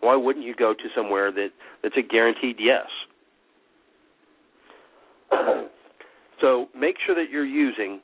Why 0.00 0.16
wouldn't 0.16 0.44
you 0.44 0.54
go 0.54 0.72
to 0.72 0.84
somewhere 0.94 1.30
that 1.32 1.48
that's 1.82 1.96
a 1.96 2.02
guaranteed 2.02 2.56
yes? 2.58 2.86
so 6.40 6.68
make 6.76 6.96
sure 7.04 7.14
that 7.14 7.30
you're 7.30 7.44
using 7.44 8.00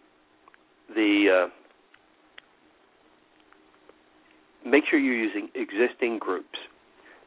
the 0.94 1.46
uh, 1.46 1.48
make 4.68 4.84
sure 4.88 4.98
you're 4.98 5.14
using 5.14 5.48
existing 5.54 6.18
groups, 6.18 6.58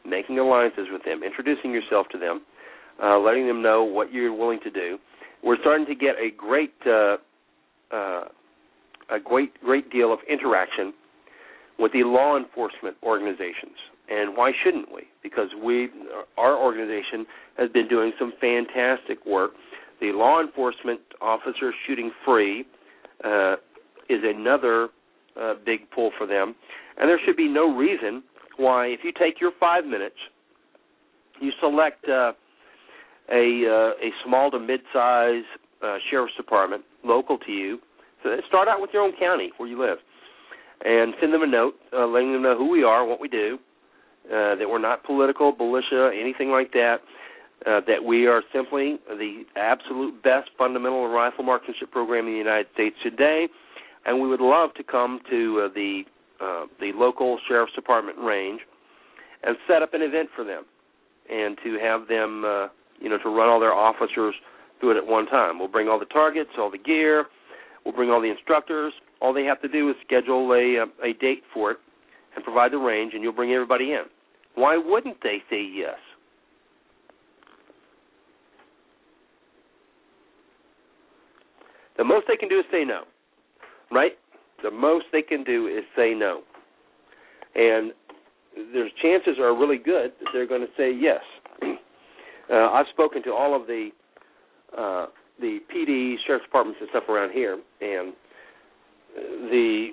making 0.05 0.39
alliances 0.39 0.87
with 0.91 1.03
them, 1.03 1.23
introducing 1.23 1.71
yourself 1.71 2.07
to 2.11 2.17
them, 2.17 2.41
uh, 3.03 3.17
letting 3.17 3.47
them 3.47 3.61
know 3.61 3.83
what 3.83 4.11
you're 4.11 4.33
willing 4.33 4.59
to 4.63 4.69
do. 4.69 4.97
We're 5.43 5.57
starting 5.61 5.85
to 5.87 5.95
get 5.95 6.15
a 6.15 6.29
great 6.35 6.73
uh, 6.85 7.17
uh, 7.91 8.25
a 9.09 9.19
great 9.23 9.59
great 9.61 9.91
deal 9.91 10.13
of 10.13 10.19
interaction 10.29 10.93
with 11.79 11.93
the 11.93 12.03
law 12.03 12.37
enforcement 12.37 12.97
organizations. 13.03 13.77
And 14.09 14.35
why 14.35 14.51
shouldn't 14.63 14.91
we? 14.91 15.03
Because 15.21 15.49
we, 15.63 15.89
our 16.37 16.57
organization, 16.57 17.25
has 17.57 17.69
been 17.69 17.87
doing 17.87 18.11
some 18.17 18.33
fantastic 18.41 19.23
work. 19.25 19.51
The 20.01 20.11
law 20.13 20.41
enforcement 20.41 21.01
officers 21.21 21.75
shooting 21.85 22.11
free 22.25 22.65
uh, 23.23 23.55
is 24.09 24.21
another 24.23 24.89
uh, 25.39 25.53
big 25.65 25.89
pull 25.93 26.11
for 26.17 26.25
them. 26.25 26.55
And 26.97 27.07
there 27.07 27.19
should 27.23 27.37
be 27.37 27.47
no 27.47 27.75
reason 27.75 28.23
why, 28.57 28.87
if 28.87 29.01
you 29.03 29.11
take 29.11 29.39
your 29.39 29.51
five 29.59 29.85
minutes, 29.85 30.15
you 31.39 31.51
select 31.61 32.05
uh, 32.09 32.33
a 33.31 33.63
uh, 33.65 34.05
a 34.05 34.09
small 34.25 34.51
to 34.51 34.59
mid-size 34.59 35.43
uh, 35.83 35.97
sheriff's 36.09 36.35
department 36.35 36.83
local 37.05 37.37
to 37.37 37.51
you. 37.51 37.79
So 38.23 38.35
start 38.47 38.67
out 38.67 38.81
with 38.81 38.89
your 38.91 39.03
own 39.03 39.13
county 39.17 39.51
where 39.57 39.69
you 39.69 39.79
live, 39.79 39.99
and 40.83 41.13
send 41.21 41.33
them 41.33 41.43
a 41.43 41.47
note 41.47 41.75
uh, 41.93 42.05
letting 42.07 42.33
them 42.33 42.41
know 42.41 42.57
who 42.57 42.69
we 42.69 42.83
are, 42.83 43.05
what 43.05 43.21
we 43.21 43.29
do, 43.29 43.59
uh, 44.29 44.55
that 44.55 44.69
we're 44.69 44.79
not 44.79 45.03
political, 45.03 45.53
militia, 45.57 46.11
anything 46.19 46.49
like 46.49 46.71
that. 46.73 46.97
Uh, 47.65 47.81
that 47.85 48.05
we 48.05 48.25
are 48.25 48.41
simply 48.53 48.99
the 49.09 49.43
absolute 49.57 50.23
best 50.23 50.49
fundamental 50.57 51.09
rifle 51.09 51.43
marksmanship 51.43 51.91
program 51.91 52.25
in 52.25 52.31
the 52.31 52.37
United 52.37 52.67
States 52.73 52.95
today, 53.03 53.49
and 54.05 54.21
we 54.21 54.29
would 54.29 54.39
love 54.39 54.73
to 54.75 54.81
come 54.81 55.19
to 55.29 55.65
uh, 55.65 55.73
the 55.73 56.03
uh, 56.39 56.67
the 56.79 56.93
local 56.95 57.37
sheriff's 57.49 57.73
department 57.73 58.17
range 58.17 58.61
and 59.43 59.57
set 59.67 59.81
up 59.81 59.93
an 59.93 60.01
event 60.01 60.29
for 60.33 60.45
them, 60.45 60.63
and 61.29 61.57
to 61.61 61.77
have 61.81 62.07
them, 62.07 62.45
uh, 62.45 62.67
you 63.01 63.09
know, 63.09 63.17
to 63.17 63.27
run 63.27 63.49
all 63.49 63.59
their 63.59 63.73
officers 63.73 64.35
through 64.79 64.91
it 64.91 64.97
at 64.97 65.05
one 65.05 65.25
time. 65.25 65.59
We'll 65.59 65.67
bring 65.67 65.89
all 65.89 65.99
the 65.99 66.05
targets, 66.05 66.51
all 66.57 66.71
the 66.71 66.77
gear, 66.77 67.25
we'll 67.83 67.93
bring 67.93 68.09
all 68.09 68.21
the 68.21 68.31
instructors, 68.31 68.93
all 69.21 69.33
they 69.33 69.43
have 69.43 69.61
to 69.63 69.67
do 69.67 69.89
is 69.89 69.97
schedule 70.05 70.53
a 70.53 70.83
uh, 70.83 71.09
a 71.09 71.11
date 71.13 71.43
for 71.53 71.71
it 71.71 71.77
and 72.35 72.43
provide 72.43 72.71
the 72.71 72.77
range, 72.77 73.13
and 73.13 73.23
you'll 73.23 73.33
bring 73.33 73.51
everybody 73.51 73.91
in. 73.91 74.03
Why 74.59 74.75
wouldn't 74.75 75.23
they 75.23 75.37
say 75.49 75.61
yes? 75.73 75.95
The 81.97 82.03
most 82.03 82.25
they 82.27 82.35
can 82.35 82.49
do 82.49 82.59
is 82.59 82.65
say 82.69 82.83
no, 82.83 83.03
right? 83.89 84.11
The 84.61 84.69
most 84.69 85.05
they 85.13 85.21
can 85.21 85.45
do 85.45 85.67
is 85.67 85.85
say 85.95 86.13
no, 86.13 86.41
and 87.55 87.93
their 88.73 88.89
chances 89.01 89.39
are 89.39 89.57
really 89.57 89.77
good 89.77 90.11
that 90.19 90.27
they're 90.33 90.47
going 90.47 90.61
to 90.61 90.73
say 90.75 90.93
yes. 90.93 91.21
uh, 92.51 92.53
I've 92.53 92.87
spoken 92.91 93.23
to 93.23 93.33
all 93.33 93.55
of 93.55 93.65
the 93.65 93.91
uh, 94.77 95.05
the 95.39 95.59
PD, 95.73 96.15
sheriff's 96.27 96.43
departments, 96.43 96.79
and 96.81 96.89
stuff 96.89 97.07
around 97.07 97.31
here, 97.31 97.57
and 97.79 98.13
the 99.15 99.87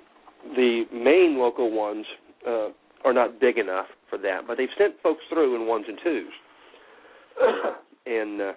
the 0.57 0.83
main 0.91 1.37
local 1.37 1.71
ones 1.71 2.05
uh, 2.45 2.67
are 3.05 3.13
not 3.13 3.39
big 3.39 3.57
enough 3.57 3.87
for 4.09 4.17
that, 4.19 4.41
but 4.47 4.57
they've 4.57 4.69
sent 4.77 4.95
folks 5.01 5.21
through 5.29 5.55
in 5.55 5.67
ones 5.67 5.85
and 5.87 5.99
twos, 6.03 6.33
and 8.05 8.41
uh, 8.41 8.53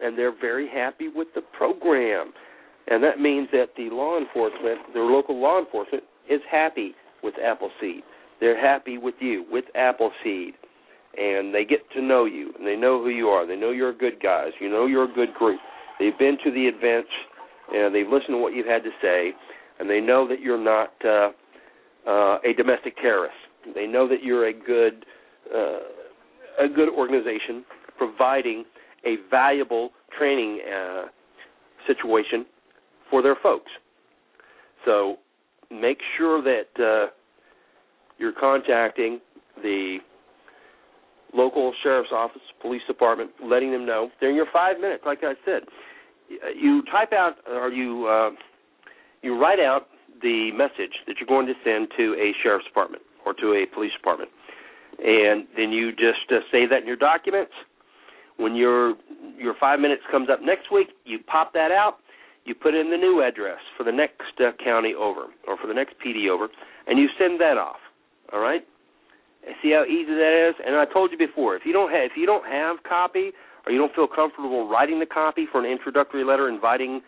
and 0.00 0.18
they're 0.18 0.38
very 0.38 0.68
happy 0.68 1.08
with 1.08 1.28
the 1.34 1.40
program, 1.56 2.32
and 2.88 3.02
that 3.02 3.18
means 3.18 3.48
that 3.52 3.68
the 3.76 3.88
law 3.90 4.18
enforcement, 4.18 4.78
their 4.92 5.04
local 5.04 5.40
law 5.40 5.58
enforcement, 5.58 6.04
is 6.28 6.40
happy 6.50 6.94
with 7.22 7.34
Appleseed. 7.42 8.02
They're 8.40 8.60
happy 8.60 8.98
with 8.98 9.14
you 9.20 9.46
with 9.50 9.64
Appleseed, 9.74 10.54
and 11.16 11.54
they 11.54 11.64
get 11.64 11.90
to 11.94 12.02
know 12.02 12.24
you, 12.26 12.52
and 12.58 12.66
they 12.66 12.76
know 12.76 13.02
who 13.02 13.08
you 13.08 13.28
are. 13.28 13.46
They 13.46 13.56
know 13.56 13.70
you're 13.70 13.90
a 13.90 13.96
good 13.96 14.20
guys. 14.22 14.50
You 14.60 14.68
know 14.68 14.86
you're 14.86 15.10
a 15.10 15.14
good 15.14 15.32
group. 15.34 15.60
They've 15.98 16.18
been 16.18 16.36
to 16.44 16.50
the 16.50 16.66
events, 16.66 17.10
and 17.72 17.94
they've 17.94 18.06
listened 18.06 18.34
to 18.34 18.38
what 18.38 18.54
you've 18.54 18.66
had 18.66 18.82
to 18.84 18.90
say, 19.00 19.32
and 19.78 19.88
they 19.88 20.00
know 20.00 20.28
that 20.28 20.40
you're 20.40 20.62
not 20.62 20.92
uh, 21.04 21.30
uh, 22.06 22.38
a 22.44 22.52
domestic 22.56 22.96
terrorist. 22.96 23.34
They 23.74 23.86
know 23.86 24.08
that 24.08 24.22
you're 24.22 24.48
a 24.48 24.52
good 24.52 25.04
uh, 25.54 25.78
a 26.64 26.68
good 26.68 26.88
organization 26.88 27.64
providing 27.98 28.64
a 29.04 29.16
valuable 29.30 29.90
training 30.16 30.60
uh, 30.62 31.04
situation 31.86 32.46
for 33.10 33.22
their 33.22 33.36
folks. 33.42 33.70
So 34.84 35.16
make 35.70 35.98
sure 36.16 36.42
that 36.42 36.82
uh, 36.82 37.10
you're 38.18 38.32
contacting 38.32 39.20
the 39.62 39.98
local 41.34 41.72
sheriff's 41.82 42.10
office, 42.12 42.42
police 42.62 42.82
department, 42.86 43.30
letting 43.44 43.72
them 43.72 43.84
know 43.84 44.10
during 44.20 44.36
your 44.36 44.46
five 44.52 44.80
minutes. 44.80 45.02
Like 45.04 45.18
I 45.22 45.34
said, 45.44 45.62
you 46.56 46.82
type 46.90 47.12
out 47.12 47.34
or 47.48 47.70
you 47.70 48.06
uh, 48.06 48.30
you 49.22 49.38
write 49.40 49.60
out 49.60 49.88
the 50.22 50.50
message 50.52 51.02
that 51.06 51.16
you're 51.18 51.28
going 51.28 51.46
to 51.46 51.54
send 51.64 51.88
to 51.96 52.14
a 52.14 52.32
sheriff's 52.42 52.66
department 52.66 53.02
or 53.24 53.34
to 53.34 53.54
a 53.54 53.66
police 53.74 53.92
department, 53.92 54.30
and 54.98 55.46
then 55.56 55.72
you 55.72 55.90
just 55.92 56.30
uh, 56.30 56.40
save 56.50 56.70
that 56.70 56.82
in 56.82 56.86
your 56.86 56.96
documents. 56.96 57.52
When 58.36 58.54
your 58.54 58.94
your 59.38 59.54
five 59.58 59.80
minutes 59.80 60.02
comes 60.10 60.28
up 60.30 60.40
next 60.42 60.70
week, 60.72 60.88
you 61.04 61.18
pop 61.26 61.52
that 61.54 61.70
out. 61.70 61.98
You 62.44 62.54
put 62.54 62.74
in 62.74 62.90
the 62.90 62.96
new 62.96 63.22
address 63.22 63.58
for 63.76 63.82
the 63.82 63.92
next 63.92 64.38
uh, 64.38 64.52
county 64.62 64.94
over 64.94 65.26
or 65.48 65.56
for 65.56 65.66
the 65.66 65.74
next 65.74 65.94
PD 66.04 66.28
over, 66.28 66.48
and 66.86 66.98
you 66.98 67.08
send 67.18 67.40
that 67.40 67.58
off. 67.58 67.80
All 68.32 68.40
right. 68.40 68.62
See 69.62 69.70
how 69.70 69.84
easy 69.84 70.12
that 70.12 70.48
is. 70.48 70.54
And 70.64 70.74
I 70.74 70.84
told 70.92 71.12
you 71.12 71.18
before, 71.18 71.56
if 71.56 71.62
you 71.64 71.72
don't 71.72 71.90
have 71.90 72.10
if 72.10 72.12
you 72.16 72.26
don't 72.26 72.46
have 72.46 72.82
copy 72.82 73.32
or 73.64 73.72
you 73.72 73.78
don't 73.78 73.94
feel 73.94 74.06
comfortable 74.06 74.68
writing 74.68 74.98
the 75.00 75.06
copy 75.06 75.46
for 75.50 75.64
an 75.64 75.70
introductory 75.70 76.24
letter 76.24 76.48
inviting 76.48 77.00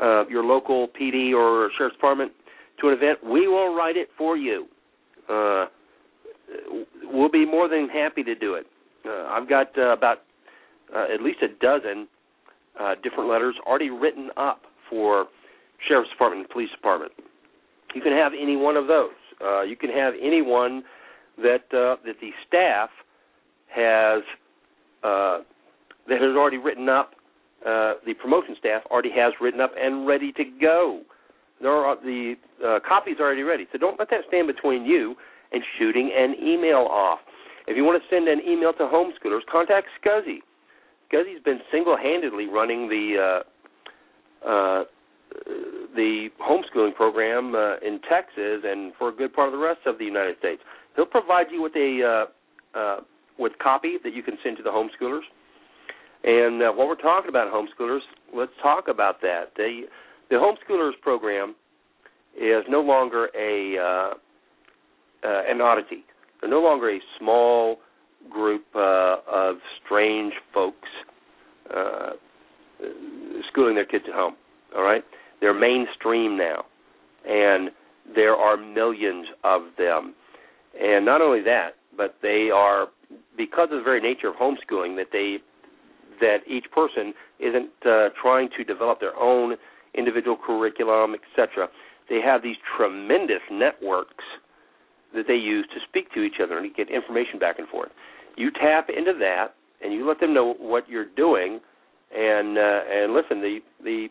uh, 0.00 0.26
your 0.28 0.44
local 0.44 0.88
PD 0.88 1.32
or 1.32 1.70
sheriff's 1.76 1.96
department 1.96 2.32
to 2.80 2.88
an 2.88 2.94
event, 2.94 3.18
we 3.24 3.48
will 3.48 3.74
write 3.74 3.96
it 3.96 4.08
for 4.16 4.36
you. 4.36 4.66
Uh, 5.28 5.66
we'll 7.04 7.30
be 7.30 7.44
more 7.44 7.68
than 7.68 7.88
happy 7.88 8.22
to 8.22 8.34
do 8.34 8.54
it. 8.54 8.66
Uh, 9.04 9.24
I've 9.28 9.48
got 9.48 9.76
uh, 9.78 9.92
about 9.92 10.18
uh, 10.94 11.06
at 11.12 11.22
least 11.22 11.38
a 11.42 11.48
dozen 11.60 12.08
uh, 12.78 12.94
different 13.02 13.30
letters 13.30 13.54
already 13.66 13.90
written 13.90 14.30
up 14.36 14.62
for 14.88 15.26
sheriff's 15.86 16.10
department 16.10 16.42
and 16.42 16.50
police 16.50 16.70
department. 16.70 17.12
You 17.94 18.02
can 18.02 18.12
have 18.12 18.32
any 18.40 18.56
one 18.56 18.76
of 18.76 18.86
those. 18.86 19.10
Uh, 19.42 19.62
you 19.62 19.76
can 19.76 19.90
have 19.90 20.14
anyone 20.20 20.82
that 21.38 21.64
uh, 21.72 21.96
that 22.04 22.16
the 22.20 22.30
staff 22.46 22.90
has 23.68 24.22
uh, 25.02 25.38
that 26.08 26.20
has 26.20 26.36
already 26.36 26.58
written 26.58 26.88
up. 26.88 27.12
Uh, 27.62 27.94
the 28.04 28.14
promotion 28.20 28.54
staff 28.58 28.82
already 28.90 29.10
has 29.10 29.32
written 29.40 29.60
up 29.60 29.72
and 29.78 30.06
ready 30.06 30.32
to 30.32 30.44
go. 30.60 31.00
There 31.60 31.72
are 31.72 31.96
the 31.96 32.34
uh, 32.64 32.78
copies 32.86 33.16
already 33.20 33.42
ready. 33.42 33.66
So 33.72 33.78
don't 33.78 33.98
let 33.98 34.10
that 34.10 34.20
stand 34.28 34.46
between 34.46 34.84
you 34.84 35.14
and 35.52 35.62
shooting 35.78 36.12
an 36.16 36.34
email 36.42 36.88
off. 36.90 37.20
If 37.66 37.76
you 37.76 37.84
want 37.84 38.02
to 38.02 38.14
send 38.14 38.28
an 38.28 38.40
email 38.46 38.72
to 38.74 38.84
homeschoolers, 38.84 39.40
contact 39.50 39.88
Scuzzy. 40.00 40.38
Scuzzy's 41.10 41.42
been 41.44 41.60
single-handedly 41.72 42.46
running 42.46 42.88
the 42.88 43.42
uh, 44.44 44.48
uh, 44.48 44.84
the 45.94 46.28
homeschooling 46.40 46.94
program 46.94 47.54
uh, 47.54 47.76
in 47.78 48.00
Texas 48.08 48.62
and 48.64 48.92
for 48.98 49.08
a 49.08 49.12
good 49.12 49.32
part 49.32 49.48
of 49.48 49.52
the 49.52 49.58
rest 49.58 49.80
of 49.86 49.98
the 49.98 50.04
United 50.04 50.38
States. 50.38 50.62
He'll 50.94 51.06
provide 51.06 51.46
you 51.50 51.62
with 51.62 51.74
a 51.74 52.26
uh, 52.74 52.78
uh, 52.78 53.00
with 53.38 53.52
copy 53.62 53.96
that 54.02 54.14
you 54.14 54.22
can 54.22 54.38
send 54.42 54.56
to 54.58 54.62
the 54.62 54.70
homeschoolers. 54.70 55.26
And 56.24 56.62
uh, 56.62 56.72
while 56.72 56.88
we're 56.88 56.96
talking 56.96 57.28
about 57.28 57.52
homeschoolers, 57.52 58.00
let's 58.34 58.52
talk 58.62 58.88
about 58.88 59.20
that. 59.22 59.52
The 59.56 59.82
the 60.30 60.36
homeschoolers 60.36 61.00
program 61.02 61.54
is 62.36 62.64
no 62.68 62.80
longer 62.80 63.28
a 63.38 63.78
uh, 63.78 64.14
uh, 65.26 65.42
an 65.48 65.60
oddity. 65.60 66.04
They're 66.40 66.50
no 66.50 66.60
longer 66.60 66.90
a 66.90 66.98
small 67.18 67.78
group 68.30 68.64
uh, 68.74 69.16
of 69.30 69.56
strange 69.84 70.34
folks 70.52 70.88
uh, 71.74 72.10
schooling 73.50 73.74
their 73.74 73.86
kids 73.86 74.04
at 74.08 74.14
home. 74.14 74.36
All 74.76 74.82
right, 74.82 75.04
they're 75.40 75.58
mainstream 75.58 76.36
now, 76.36 76.64
and 77.26 77.70
there 78.14 78.34
are 78.34 78.56
millions 78.56 79.26
of 79.44 79.62
them. 79.78 80.14
And 80.80 81.04
not 81.06 81.22
only 81.22 81.42
that, 81.42 81.70
but 81.96 82.16
they 82.22 82.50
are 82.54 82.88
because 83.36 83.68
of 83.72 83.78
the 83.78 83.84
very 83.84 84.00
nature 84.00 84.28
of 84.28 84.34
homeschooling 84.34 84.96
that 84.96 85.08
they 85.12 85.38
that 86.20 86.38
each 86.48 86.64
person 86.72 87.12
isn't 87.38 87.70
uh, 87.84 88.08
trying 88.20 88.48
to 88.56 88.64
develop 88.64 89.00
their 89.00 89.16
own 89.16 89.56
individual 89.96 90.36
curriculum, 90.36 91.14
etc. 91.14 91.68
They 92.08 92.20
have 92.20 92.42
these 92.42 92.56
tremendous 92.76 93.42
networks 93.50 94.24
that 95.14 95.26
they 95.26 95.34
use 95.34 95.66
to 95.74 95.80
speak 95.88 96.12
to 96.14 96.22
each 96.22 96.40
other 96.42 96.58
and 96.58 96.74
get 96.74 96.90
information 96.90 97.38
back 97.38 97.58
and 97.58 97.68
forth. 97.68 97.90
You 98.36 98.50
tap 98.50 98.88
into 98.94 99.12
that 99.18 99.54
and 99.82 99.92
you 99.92 100.06
let 100.06 100.20
them 100.20 100.34
know 100.34 100.54
what 100.58 100.88
you're 100.88 101.08
doing, 101.16 101.60
and 102.14 102.58
uh, 102.58 102.80
and 102.90 103.12
listen. 103.12 103.40
The 103.40 103.58
the 103.82 104.08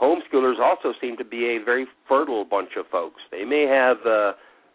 homeschoolers 0.00 0.58
also 0.60 0.92
seem 1.00 1.16
to 1.18 1.24
be 1.24 1.56
a 1.56 1.64
very 1.64 1.86
fertile 2.08 2.44
bunch 2.44 2.70
of 2.76 2.86
folks. 2.90 3.20
They 3.30 3.44
may 3.44 3.62
have 3.62 3.98
uh, 4.06 4.32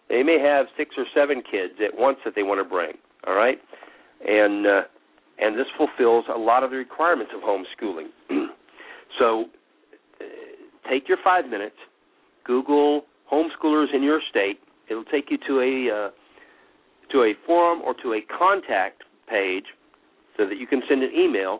they 0.09 0.23
may 0.23 0.39
have 0.39 0.67
six 0.77 0.95
or 0.97 1.05
seven 1.13 1.41
kids 1.49 1.73
at 1.83 1.97
once 1.97 2.17
that 2.25 2.35
they 2.35 2.43
want 2.43 2.59
to 2.59 2.69
bring. 2.69 2.93
All 3.27 3.35
right, 3.35 3.57
and 4.25 4.65
uh, 4.65 4.81
and 5.39 5.57
this 5.57 5.67
fulfills 5.77 6.25
a 6.33 6.37
lot 6.37 6.63
of 6.63 6.71
the 6.71 6.77
requirements 6.77 7.33
of 7.35 7.41
homeschooling. 7.41 8.07
so, 9.19 9.45
take 10.89 11.07
your 11.07 11.17
five 11.23 11.45
minutes, 11.49 11.75
Google 12.45 13.03
homeschoolers 13.31 13.93
in 13.93 14.03
your 14.03 14.19
state. 14.29 14.59
It'll 14.89 15.05
take 15.05 15.29
you 15.29 15.37
to 15.47 15.59
a 15.59 16.05
uh, 16.07 16.09
to 17.11 17.23
a 17.23 17.33
forum 17.45 17.81
or 17.81 17.93
to 18.03 18.13
a 18.13 18.21
contact 18.37 19.03
page, 19.29 19.65
so 20.37 20.45
that 20.45 20.57
you 20.57 20.67
can 20.67 20.81
send 20.87 21.03
an 21.03 21.11
email. 21.15 21.59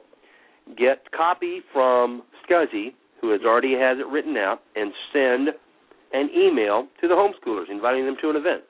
Get 0.78 1.12
copy 1.12 1.62
from 1.74 2.24
Scuzzy, 2.46 2.94
who 3.20 3.32
has 3.32 3.42
already 3.46 3.74
has 3.74 3.98
it 4.00 4.08
written 4.08 4.38
out, 4.38 4.62
and 4.76 4.92
send 5.12 5.50
an 6.14 6.30
email 6.36 6.88
to 7.00 7.08
the 7.08 7.14
homeschoolers 7.14 7.70
inviting 7.70 8.06
them 8.06 8.16
to 8.22 8.30
an 8.30 8.36
event. 8.36 8.64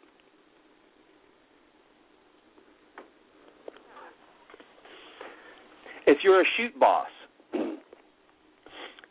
If 6.07 6.19
you're 6.23 6.41
a 6.41 6.45
shoot 6.57 6.77
boss 6.79 7.07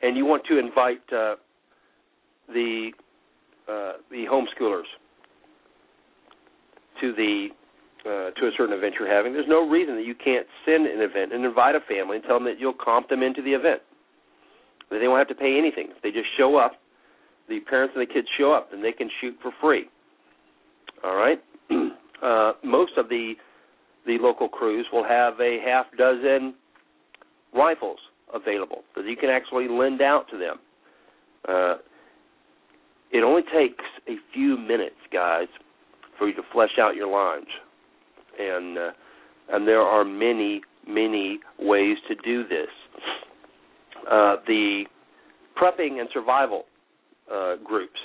and 0.03 0.17
you 0.17 0.25
want 0.25 0.45
to 0.47 0.59
invite 0.59 1.03
uh, 1.13 1.37
the 2.49 2.91
uh, 3.69 3.93
the 4.11 4.25
homeschoolers 4.31 4.89
to 7.01 7.13
the 7.15 7.49
uh, 8.05 8.31
to 8.31 8.47
a 8.47 8.51
certain 8.57 8.77
event 8.77 8.95
you're 8.99 9.13
having, 9.13 9.33
there's 9.33 9.49
no 9.49 9.69
reason 9.69 9.95
that 9.95 10.07
you 10.07 10.15
can't 10.15 10.47
send 10.65 10.87
an 10.87 11.01
event 11.01 11.33
and 11.33 11.45
invite 11.45 11.75
a 11.75 11.81
family 11.81 12.17
and 12.17 12.25
tell 12.25 12.37
them 12.37 12.45
that 12.45 12.59
you'll 12.59 12.73
comp 12.73 13.09
them 13.09 13.23
into 13.23 13.43
the 13.43 13.51
event. 13.51 13.83
That 14.91 14.99
they 15.01 15.09
won't 15.09 15.19
have 15.19 15.29
to 15.29 15.41
pay 15.41 15.59
anything. 15.59 15.89
If 15.95 16.03
they 16.03 16.11
just 16.11 16.29
show 16.39 16.57
up, 16.57 16.73
the 17.49 17.61
parents 17.61 17.95
and 17.95 18.03
the 18.03 18.13
kids 18.13 18.27
show 18.39 18.53
up, 18.53 18.71
then 18.71 18.83
they 18.83 18.93
can 18.93 19.11
shoot 19.21 19.37
for 19.43 19.53
free. 19.61 19.85
All 21.05 21.17
right. 21.17 21.39
Uh, 22.23 22.53
most 22.63 22.93
of 22.99 23.09
the 23.09 23.33
the 24.07 24.19
local 24.21 24.47
crews 24.47 24.87
will 24.93 25.03
have 25.03 25.41
a 25.41 25.57
half 25.65 25.87
dozen 25.97 26.53
rifles 27.55 27.99
available 28.35 28.83
that 28.97 29.07
you 29.07 29.17
can 29.17 29.31
actually 29.31 29.69
lend 29.69 30.03
out 30.03 30.27
to 30.31 30.39
them. 30.39 30.57
Uh, 31.49 31.77
it 33.13 33.25
only 33.25 33.43
takes 33.43 33.85
a 34.09 34.17
few 34.33 34.57
minutes, 34.57 34.97
guys, 35.13 35.49
for 36.19 36.29
you 36.29 36.35
to 36.35 36.43
flesh 36.53 36.79
out 36.81 36.95
your 36.95 37.09
lines, 37.09 37.47
and 38.39 38.79
uh, 38.79 38.91
and 39.53 39.67
there 39.67 39.81
are 39.81 40.05
many 40.05 40.61
many 40.87 41.41
ways 41.59 41.97
to 42.09 42.15
do 42.17 42.47
this. 42.47 42.69
Uh, 44.11 44.37
the 44.47 44.85
prepping 45.61 46.01
and 46.01 46.09
survival 46.13 46.65
uh, 47.33 47.57
groups, 47.65 47.99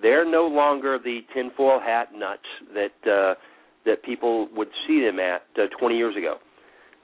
they're 0.00 0.28
no 0.28 0.46
longer 0.46 0.98
the 1.02 1.20
tinfoil 1.34 1.80
hat 1.80 2.08
nuts 2.14 2.40
that 2.74 3.10
uh, 3.10 3.34
that 3.84 4.02
people 4.02 4.48
would 4.54 4.68
see 4.86 5.00
them 5.00 5.18
at 5.18 5.42
uh, 5.58 5.66
20 5.78 5.96
years 5.96 6.16
ago. 6.16 6.36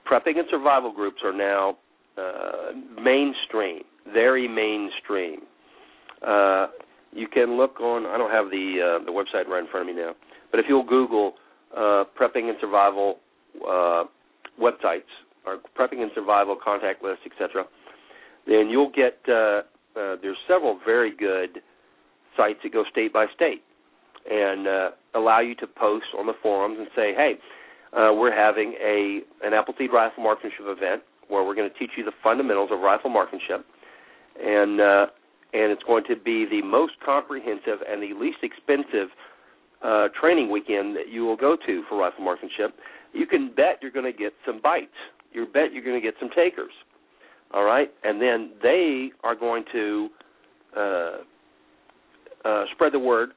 Prepping 0.09 0.39
and 0.39 0.47
survival 0.49 0.91
groups 0.91 1.17
are 1.23 1.33
now 1.33 1.77
uh, 2.19 3.01
mainstream, 3.01 3.83
very 4.13 4.47
mainstream. 4.47 5.41
Uh, 6.25 6.67
you 7.11 7.27
can 7.27 7.57
look 7.57 7.79
on. 7.79 8.05
I 8.05 8.17
don't 8.17 8.31
have 8.31 8.49
the 8.51 8.99
uh, 8.99 9.05
the 9.05 9.11
website 9.11 9.47
right 9.47 9.63
in 9.63 9.69
front 9.69 9.89
of 9.89 9.95
me 9.95 10.01
now, 10.01 10.13
but 10.51 10.59
if 10.59 10.65
you'll 10.67 10.85
Google 10.85 11.33
uh, 11.75 12.03
prepping 12.19 12.49
and 12.49 12.57
survival 12.59 13.17
uh, 13.67 14.03
websites 14.61 15.09
or 15.45 15.57
prepping 15.77 16.01
and 16.01 16.11
survival 16.13 16.57
contact 16.61 17.03
lists, 17.03 17.23
etc., 17.25 17.65
then 18.47 18.69
you'll 18.69 18.91
get. 18.91 19.17
Uh, 19.27 19.61
uh, 19.95 20.15
there's 20.21 20.37
several 20.47 20.79
very 20.85 21.15
good 21.15 21.61
sites 22.37 22.59
that 22.63 22.71
go 22.71 22.83
state 22.91 23.11
by 23.11 23.25
state 23.35 23.63
and 24.29 24.67
uh, 24.67 24.89
allow 25.15 25.39
you 25.39 25.55
to 25.55 25.65
post 25.65 26.05
on 26.17 26.27
the 26.27 26.33
forums 26.43 26.77
and 26.77 26.87
say, 26.95 27.13
"Hey, 27.13 27.33
uh, 27.93 28.13
we're 28.13 28.35
having 28.35 28.75
a 28.81 29.21
an 29.43 29.53
Appleseed 29.53 29.91
rifle 29.91 30.23
marksmanship 30.23 30.61
event 30.61 31.01
where 31.29 31.43
we're 31.43 31.55
going 31.55 31.69
to 31.69 31.79
teach 31.79 31.91
you 31.97 32.03
the 32.03 32.11
fundamentals 32.21 32.69
of 32.71 32.79
rifle 32.79 33.09
marksmanship, 33.09 33.65
and 34.41 34.81
uh, 34.81 35.05
and 35.53 35.71
it's 35.71 35.83
going 35.83 36.03
to 36.09 36.15
be 36.15 36.45
the 36.45 36.61
most 36.61 36.93
comprehensive 37.03 37.79
and 37.89 38.03
the 38.03 38.13
least 38.19 38.37
expensive 38.43 39.09
uh, 39.83 40.09
training 40.19 40.51
weekend 40.51 40.95
that 40.95 41.09
you 41.09 41.25
will 41.25 41.37
go 41.37 41.55
to 41.65 41.83
for 41.87 41.97
rifle 41.97 42.23
marksmanship. 42.23 42.75
You 43.13 43.25
can 43.25 43.51
bet 43.55 43.79
you're 43.81 43.91
going 43.91 44.11
to 44.11 44.17
get 44.17 44.33
some 44.45 44.61
bites. 44.61 44.93
You 45.31 45.45
bet 45.45 45.73
you're 45.73 45.83
going 45.83 45.99
to 45.99 46.05
get 46.05 46.15
some 46.19 46.29
takers. 46.29 46.71
All 47.51 47.63
right, 47.63 47.89
and 48.03 48.21
then 48.21 48.51
they 48.61 49.09
are 49.23 49.35
going 49.35 49.63
to 49.71 50.09
uh, 50.77 51.17
uh, 52.45 52.63
spread 52.73 52.93
the 52.93 52.99
word 52.99 53.29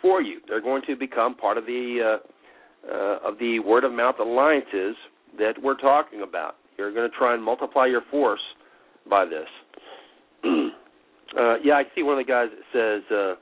for 0.00 0.20
you. 0.20 0.40
They're 0.48 0.60
going 0.60 0.82
to 0.88 0.96
become 0.96 1.36
part 1.36 1.56
of 1.56 1.64
the 1.66 2.18
uh, 2.18 2.92
uh, 2.92 3.18
of 3.24 3.38
the 3.38 3.60
word 3.60 3.84
of 3.84 3.92
mouth 3.92 4.16
alliances 4.20 4.96
that 5.38 5.54
we're 5.62 5.76
talking 5.76 6.22
about. 6.22 6.56
You're 6.82 6.94
going 6.94 7.10
to 7.10 7.16
try 7.16 7.34
and 7.34 7.42
multiply 7.42 7.86
your 7.86 8.02
force 8.10 8.40
by 9.08 9.24
this. 9.24 9.48
uh, 10.44 11.56
yeah, 11.62 11.74
I 11.74 11.84
see 11.94 12.02
one 12.02 12.18
of 12.18 12.26
the 12.26 12.30
guys 12.30 12.48
that 12.50 12.64
says 12.72 13.16
uh, 13.16 13.34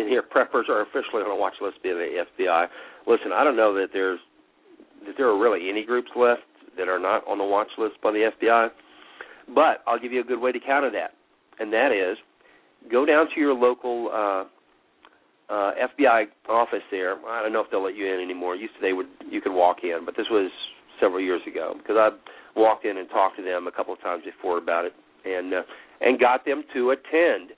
in 0.00 0.08
here 0.08 0.22
preppers 0.22 0.68
are 0.68 0.82
officially 0.82 1.22
on 1.22 1.30
a 1.30 1.36
watch 1.36 1.54
list 1.60 1.82
by 1.82 1.90
the 1.90 2.24
FBI. 2.38 2.66
Listen, 3.06 3.32
I 3.32 3.44
don't 3.44 3.56
know 3.56 3.74
that 3.74 3.88
there's 3.92 4.20
that 5.06 5.14
there 5.16 5.28
are 5.28 5.38
really 5.38 5.68
any 5.68 5.84
groups 5.84 6.10
left 6.16 6.42
that 6.76 6.88
are 6.88 6.98
not 6.98 7.26
on 7.26 7.38
the 7.38 7.44
watch 7.44 7.68
list 7.78 7.94
by 8.02 8.10
the 8.10 8.30
FBI, 8.42 8.68
but 9.54 9.82
I'll 9.86 9.98
give 9.98 10.12
you 10.12 10.20
a 10.20 10.24
good 10.24 10.40
way 10.40 10.52
to 10.52 10.58
counter 10.60 10.90
that, 10.90 11.12
and 11.60 11.72
that 11.72 11.92
is 11.92 12.16
go 12.90 13.04
down 13.04 13.26
to 13.34 13.40
your 13.40 13.54
local 13.54 14.10
uh, 14.12 14.44
uh, 15.52 15.72
FBI 15.98 16.26
office 16.48 16.82
there. 16.90 17.16
I 17.26 17.42
don't 17.42 17.52
know 17.52 17.60
if 17.60 17.70
they'll 17.70 17.84
let 17.84 17.96
you 17.96 18.06
in 18.12 18.20
anymore. 18.20 18.54
Used 18.56 18.74
to 18.74 18.80
they 18.80 18.92
would 18.92 19.06
you 19.28 19.40
could 19.40 19.52
walk 19.52 19.78
in, 19.82 20.00
but 20.04 20.16
this 20.16 20.26
was 20.30 20.50
several 21.00 21.20
years 21.20 21.42
ago 21.46 21.74
because 21.78 21.96
I 21.98 22.10
walked 22.58 22.84
in 22.84 22.96
and 22.96 23.08
talked 23.08 23.36
to 23.36 23.42
them 23.42 23.66
a 23.66 23.72
couple 23.72 23.94
of 23.94 24.00
times 24.00 24.24
before 24.24 24.58
about 24.58 24.84
it, 24.84 24.92
and 25.24 25.54
uh, 25.54 25.62
and 26.00 26.18
got 26.18 26.44
them 26.44 26.64
to 26.74 26.90
attend. 26.90 27.50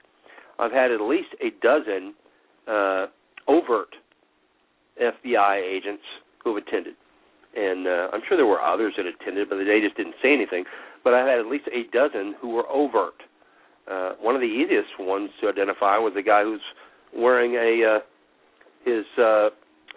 I've 0.58 0.72
had 0.72 0.90
at 0.90 1.00
least 1.00 1.28
a 1.40 1.50
dozen 1.62 2.14
uh, 2.68 3.06
overt 3.48 3.94
FBI 5.00 5.62
agents 5.62 6.02
who 6.42 6.54
have 6.54 6.64
attended, 6.66 6.94
and 7.56 7.86
uh, 7.86 8.08
I'm 8.12 8.20
sure 8.28 8.36
there 8.36 8.46
were 8.46 8.60
others 8.60 8.94
that 8.96 9.06
attended, 9.06 9.48
but 9.48 9.56
they 9.56 9.80
just 9.80 9.96
didn't 9.96 10.16
say 10.22 10.32
anything. 10.32 10.64
But 11.02 11.14
I've 11.14 11.26
had 11.26 11.38
at 11.38 11.46
least 11.46 11.64
a 11.72 11.90
dozen 11.92 12.34
who 12.40 12.50
were 12.50 12.68
overt. 12.68 13.22
Uh, 13.90 14.12
one 14.20 14.34
of 14.34 14.40
the 14.40 14.46
easiest 14.46 14.98
ones 14.98 15.30
to 15.40 15.48
identify 15.48 15.96
was 15.96 16.12
the 16.14 16.22
guy 16.22 16.42
who's 16.44 16.60
wearing 17.16 17.54
a 17.54 17.96
uh, 17.96 17.98
his 18.84 19.04
uh, 19.18 19.48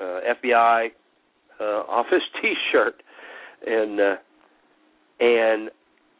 uh, 0.02 0.20
FBI 0.44 0.90
uh, 1.60 1.64
office 1.64 2.24
T-shirt, 2.42 3.04
and 3.66 4.00
uh, 4.00 4.16
and 5.20 5.70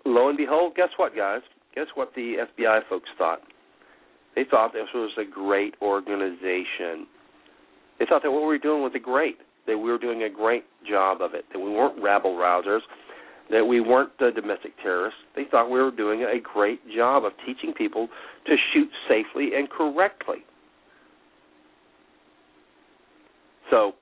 lo 0.06 0.30
and 0.30 0.38
behold, 0.38 0.76
guess 0.76 0.90
what, 0.98 1.16
guys? 1.16 1.42
Guess 1.76 1.88
what 1.96 2.14
the 2.16 2.46
FBI 2.60 2.82
folks 2.90 3.10
thought? 3.18 3.40
They 4.36 4.44
thought 4.50 4.74
this 4.74 4.88
was 4.94 5.12
a 5.18 5.30
great 5.30 5.76
organization. 5.82 7.08
They 8.00 8.06
thought 8.06 8.24
that 8.24 8.32
what 8.32 8.42
we 8.42 8.48
were 8.48 8.58
doing 8.58 8.82
was 8.82 8.94
a 8.96 9.00
great. 9.00 9.38
That 9.68 9.78
we 9.78 9.90
were 9.90 9.98
doing 9.98 10.24
a 10.24 10.30
great 10.30 10.66
job 10.90 11.22
of 11.22 11.34
it. 11.34 11.46
That 11.54 11.60
we 11.60 11.70
weren't 11.70 12.02
rabble 12.02 12.36
rousers. 12.36 12.82
That 13.50 13.66
we 13.66 13.80
weren't 13.80 14.18
the 14.20 14.32
domestic 14.34 14.72
terrorists. 14.82 15.20
They 15.36 15.44
thought 15.50 15.70
we 15.70 15.80
were 15.80 15.92
doing 15.92 16.24
a 16.24 16.40
great 16.40 16.80
job 16.96 17.26
of 17.26 17.34
teaching 17.46 17.74
people 17.74 18.08
to 18.48 18.56
shoot 18.74 18.90
safely 19.08 19.52
and 19.56 19.70
correctly. 19.70 20.40
So 23.70 23.94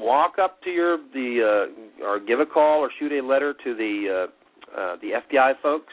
walk 0.00 0.34
up 0.42 0.62
to 0.62 0.70
your 0.70 0.98
the 1.12 1.66
uh, 2.00 2.04
or 2.04 2.20
give 2.20 2.40
a 2.40 2.46
call 2.46 2.80
or 2.80 2.90
shoot 2.98 3.12
a 3.12 3.24
letter 3.24 3.54
to 3.64 3.74
the 3.74 4.26
uh, 4.28 4.80
uh, 4.80 4.96
the 5.00 5.20
FBI 5.30 5.54
folks. 5.62 5.92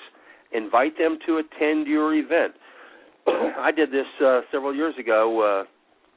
Invite 0.54 0.98
them 0.98 1.18
to 1.26 1.38
attend 1.38 1.88
your 1.88 2.14
event. 2.14 2.54
I 3.28 3.72
did 3.76 3.92
this 3.92 4.06
uh, 4.26 4.42
several 4.52 4.74
years 4.74 4.96
ago. 5.00 5.64
Uh, 5.66 5.68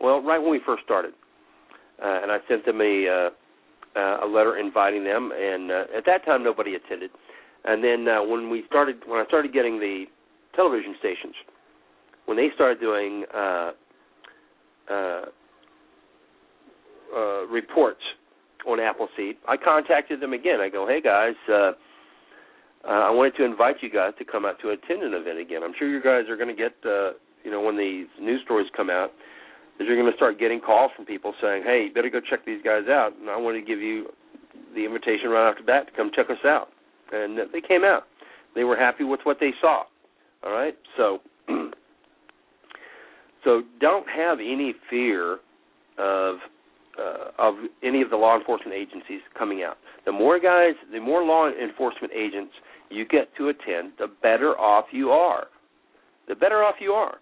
well, 0.01 0.23
right 0.23 0.39
when 0.39 0.51
we 0.51 0.61
first 0.65 0.85
started, 0.85 1.12
uh, 2.03 2.21
and 2.23 2.31
I 2.31 2.39
sent 2.49 2.65
them 2.65 2.81
a 2.81 3.29
uh, 3.97 4.19
a 4.23 4.27
letter 4.27 4.57
inviting 4.57 5.05
them. 5.05 5.33
And 5.33 5.71
uh, 5.71 5.85
at 5.97 6.05
that 6.07 6.25
time, 6.25 6.45
nobody 6.45 6.75
attended. 6.75 7.11
And 7.65 7.83
then 7.85 8.09
uh, 8.09 8.23
when 8.23 8.51
we 8.51 8.65
started, 8.67 8.97
when 9.07 9.21
I 9.21 9.27
started 9.27 9.53
getting 9.53 9.79
the 9.79 10.05
television 10.55 10.95
stations, 10.99 11.35
when 12.27 12.37
they 12.37 12.49
started 12.55 12.81
doing 12.81 13.25
uh, 13.35 13.71
uh, 14.91 15.23
uh, 17.15 17.47
reports 17.47 18.03
on 18.66 18.78
Appleseed, 18.78 19.37
I 19.49 19.57
contacted 19.57 20.20
them 20.20 20.32
again. 20.32 20.61
I 20.61 20.69
go, 20.69 20.87
hey 20.87 21.01
guys, 21.01 21.35
uh, 21.49 21.73
uh, 22.87 23.09
I 23.09 23.11
wanted 23.11 23.37
to 23.37 23.45
invite 23.45 23.77
you 23.82 23.91
guys 23.91 24.12
to 24.19 24.24
come 24.24 24.45
out 24.45 24.57
to 24.62 24.70
attend 24.70 25.03
an 25.03 25.12
event 25.12 25.39
again. 25.39 25.62
I'm 25.62 25.73
sure 25.78 25.89
you 25.89 26.03
guys 26.03 26.31
are 26.31 26.37
going 26.37 26.49
to 26.49 26.57
get, 26.57 26.73
uh, 26.85 27.12
you 27.45 27.51
know, 27.51 27.61
when 27.61 27.77
these 27.77 28.07
news 28.20 28.41
stories 28.45 28.69
come 28.77 28.89
out, 28.89 29.11
that 29.78 29.85
you're 29.87 29.97
going 29.97 30.11
to 30.11 30.16
start 30.16 30.39
getting 30.39 30.61
calls 30.61 30.91
from 30.95 31.07
people 31.07 31.35
saying, 31.41 31.62
hey, 31.65 31.87
you 31.89 31.95
better 31.95 32.11
go 32.11 32.20
check 32.20 32.45
these 32.45 32.62
guys 32.62 32.85
out. 32.89 33.12
And 33.19 33.31
I 33.31 33.37
want 33.37 33.57
to 33.57 33.62
give 33.62 33.81
you 33.81 34.07
the 34.74 34.85
invitation 34.85 35.31
right 35.31 35.51
after 35.51 35.65
that 35.66 35.87
to 35.89 35.93
come 35.97 36.11
check 36.15 36.31
us 36.31 36.45
out. 36.45 36.69
And 37.12 37.39
they 37.53 37.61
came 37.61 37.85
out. 37.85 38.05
They 38.55 38.65
were 38.65 38.77
happy 38.77 39.05
with 39.05 39.20
what 39.24 39.39
they 39.41 39.51
saw. 39.61 39.85
All 40.43 40.53
right, 40.53 40.77
so 40.97 41.19
so 43.45 43.62
don't 43.78 44.07
have 44.09 44.39
any 44.39 44.74
fear 44.89 45.39
of 45.99 46.37
uh, 47.01 47.31
of 47.39 47.55
any 47.82 48.02
of 48.02 48.10
the 48.10 48.16
law 48.16 48.36
enforcement 48.36 48.74
agencies 48.77 49.20
coming 49.39 49.62
out. 49.62 49.77
The 50.05 50.12
more 50.12 50.39
guys, 50.39 50.74
the 50.93 51.01
more 51.01 51.24
law 51.24 51.48
enforcement 51.48 52.12
agents 52.12 52.52
you 52.90 53.06
get 53.06 53.35
to 53.36 53.48
attend, 53.48 53.93
the 53.98 54.09
better 54.22 54.59
off 54.59 54.86
you 54.93 55.10
are. 55.10 55.47
The 56.28 56.35
better 56.35 56.62
off 56.62 56.77
you 56.81 56.93
are. 56.93 57.16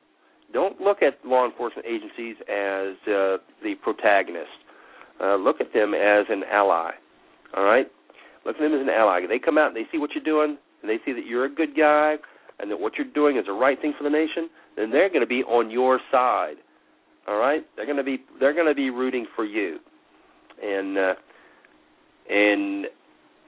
Don't 0.53 0.81
look 0.81 1.03
at 1.03 1.19
law 1.25 1.45
enforcement 1.47 1.87
agencies 1.87 2.37
as 2.49 2.97
uh, 3.07 3.37
the 3.63 3.75
protagonist. 3.83 4.49
Uh, 5.21 5.37
look 5.37 5.61
at 5.61 5.73
them 5.75 5.95
as 5.95 6.27
an 6.31 6.43
ally. 6.51 6.93
All 7.57 7.65
right? 7.65 7.87
Look 8.47 8.57
at 8.57 8.61
them 8.61 8.75
as 8.75 8.81
an 8.81 8.89
ally. 8.89 9.21
They 9.29 9.39
come 9.39 9.59
out 9.59 9.69
and 9.69 9.77
they 9.77 9.89
see 9.93 9.99
what 9.99 10.11
you're 10.15 10.25
doing, 10.25 10.57
and 10.83 10.91
they 10.91 10.99
see 11.05 11.13
that 11.13 11.27
you're 11.27 11.45
a 11.45 11.55
good 11.55 11.77
guy, 11.77 12.17
and 12.59 12.71
that 12.71 12.81
what 12.81 12.95
you're 12.97 13.13
doing 13.13 13.37
is 13.37 13.47
the 13.47 13.53
right 13.53 13.81
thing 13.81 13.93
for 13.97 14.05
the 14.05 14.11
nation. 14.11 14.49
Then 14.77 14.91
they're 14.91 15.09
going 15.09 15.21
to 15.21 15.27
be 15.27 15.43
on 15.43 15.71
your 15.71 16.01
side. 16.11 16.57
All 17.29 17.37
right, 17.37 17.63
they're 17.77 17.85
going 17.85 17.99
to 17.99 18.05
be 18.05 18.19
they're 18.41 18.55
going 18.55 18.69
to 18.69 18.75
be 18.75 18.89
rooting 18.89 19.27
for 19.37 19.45
you, 19.45 19.79
and 20.63 20.97
uh, 20.97 21.15
and 22.31 22.87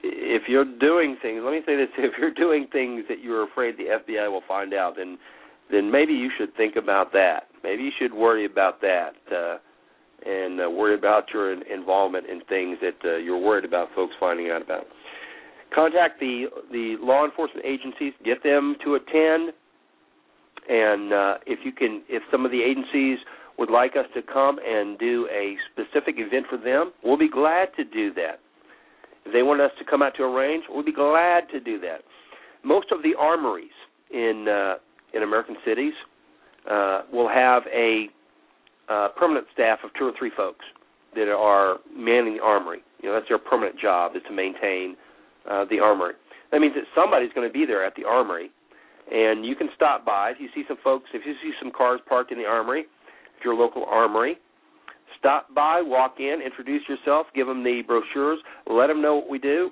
if 0.03 0.43
you're 0.47 0.65
doing 0.79 1.17
things, 1.19 1.41
let 1.43 1.51
me 1.51 1.61
say 1.65 1.75
this: 1.75 1.87
if 1.97 2.13
you're 2.19 2.33
doing 2.33 2.67
things 2.71 3.05
that 3.09 3.21
you're 3.23 3.43
afraid 3.43 3.77
the 3.77 3.99
FBI 4.05 4.29
will 4.31 4.43
find 4.47 4.75
out, 4.75 4.93
then 4.97 5.17
then 5.71 5.89
maybe 5.89 6.13
you 6.13 6.29
should 6.37 6.55
think 6.55 6.75
about 6.75 7.11
that. 7.13 7.47
Maybe 7.63 7.81
you 7.81 7.91
should 7.99 8.13
worry 8.13 8.45
about 8.45 8.81
that, 8.81 9.13
uh, 9.31 9.57
and 10.29 10.61
uh, 10.61 10.69
worry 10.69 10.93
about 10.93 11.25
your 11.33 11.51
involvement 11.51 12.27
in 12.27 12.41
things 12.41 12.77
that 12.81 12.97
uh, 13.03 13.17
you're 13.17 13.39
worried 13.39 13.65
about 13.65 13.87
folks 13.95 14.13
finding 14.19 14.51
out 14.51 14.61
about. 14.61 14.85
Contact 15.73 16.19
the 16.19 16.45
the 16.71 16.97
law 16.99 17.25
enforcement 17.25 17.65
agencies, 17.65 18.13
get 18.23 18.43
them 18.43 18.75
to 18.83 18.93
attend, 18.93 19.53
and 20.69 21.11
uh, 21.11 21.33
if 21.47 21.59
you 21.65 21.71
can, 21.71 22.03
if 22.09 22.21
some 22.29 22.45
of 22.45 22.51
the 22.51 22.61
agencies 22.61 23.17
would 23.61 23.69
like 23.69 23.91
us 23.91 24.07
to 24.15 24.23
come 24.23 24.57
and 24.65 24.97
do 24.97 25.29
a 25.31 25.55
specific 25.71 26.15
event 26.17 26.47
for 26.49 26.57
them, 26.57 26.91
we'll 27.03 27.15
be 27.17 27.29
glad 27.29 27.67
to 27.77 27.83
do 27.83 28.11
that. 28.15 28.39
If 29.23 29.33
they 29.33 29.43
want 29.43 29.61
us 29.61 29.69
to 29.77 29.85
come 29.85 30.01
out 30.01 30.13
to 30.17 30.23
a 30.23 30.33
range, 30.33 30.63
we'll 30.67 30.83
be 30.83 30.91
glad 30.91 31.41
to 31.51 31.59
do 31.59 31.79
that. 31.81 31.99
Most 32.63 32.87
of 32.91 33.03
the 33.03 33.13
armories 33.19 33.77
in 34.11 34.47
uh, 34.49 34.75
in 35.13 35.21
American 35.21 35.57
cities 35.63 35.93
uh, 36.69 37.01
will 37.13 37.29
have 37.29 37.61
a 37.71 38.07
uh, 38.89 39.09
permanent 39.15 39.45
staff 39.53 39.77
of 39.83 39.91
two 39.97 40.05
or 40.05 40.13
three 40.17 40.31
folks 40.35 40.65
that 41.13 41.29
are 41.31 41.77
manning 41.95 42.37
the 42.37 42.43
armory. 42.43 42.79
You 43.03 43.09
know, 43.09 43.15
that's 43.15 43.27
their 43.29 43.37
permanent 43.37 43.79
job 43.79 44.15
is 44.15 44.23
to 44.27 44.33
maintain 44.33 44.95
uh, 45.49 45.65
the 45.69 45.79
armory. 45.79 46.13
That 46.51 46.61
means 46.61 46.73
that 46.73 46.85
somebody's 46.95 47.31
going 47.35 47.47
to 47.47 47.53
be 47.53 47.65
there 47.65 47.85
at 47.85 47.93
the 47.95 48.05
armory, 48.05 48.49
and 49.11 49.45
you 49.45 49.55
can 49.55 49.69
stop 49.75 50.03
by 50.03 50.31
if 50.31 50.37
you 50.39 50.49
see 50.55 50.63
some 50.67 50.77
folks. 50.83 51.09
If 51.13 51.21
you 51.27 51.33
see 51.43 51.51
some 51.61 51.71
cars 51.71 51.99
parked 52.09 52.31
in 52.31 52.39
the 52.39 52.45
armory, 52.45 52.85
your 53.43 53.55
local 53.55 53.85
armory, 53.85 54.37
stop 55.21 55.53
by, 55.53 55.81
walk 55.81 56.15
in, 56.19 56.41
introduce 56.43 56.81
yourself, 56.89 57.27
give 57.35 57.47
them 57.47 57.63
the 57.63 57.81
brochures, 57.85 58.39
let 58.67 58.87
them 58.87 59.01
know 59.01 59.15
what 59.15 59.29
we 59.29 59.39
do. 59.39 59.71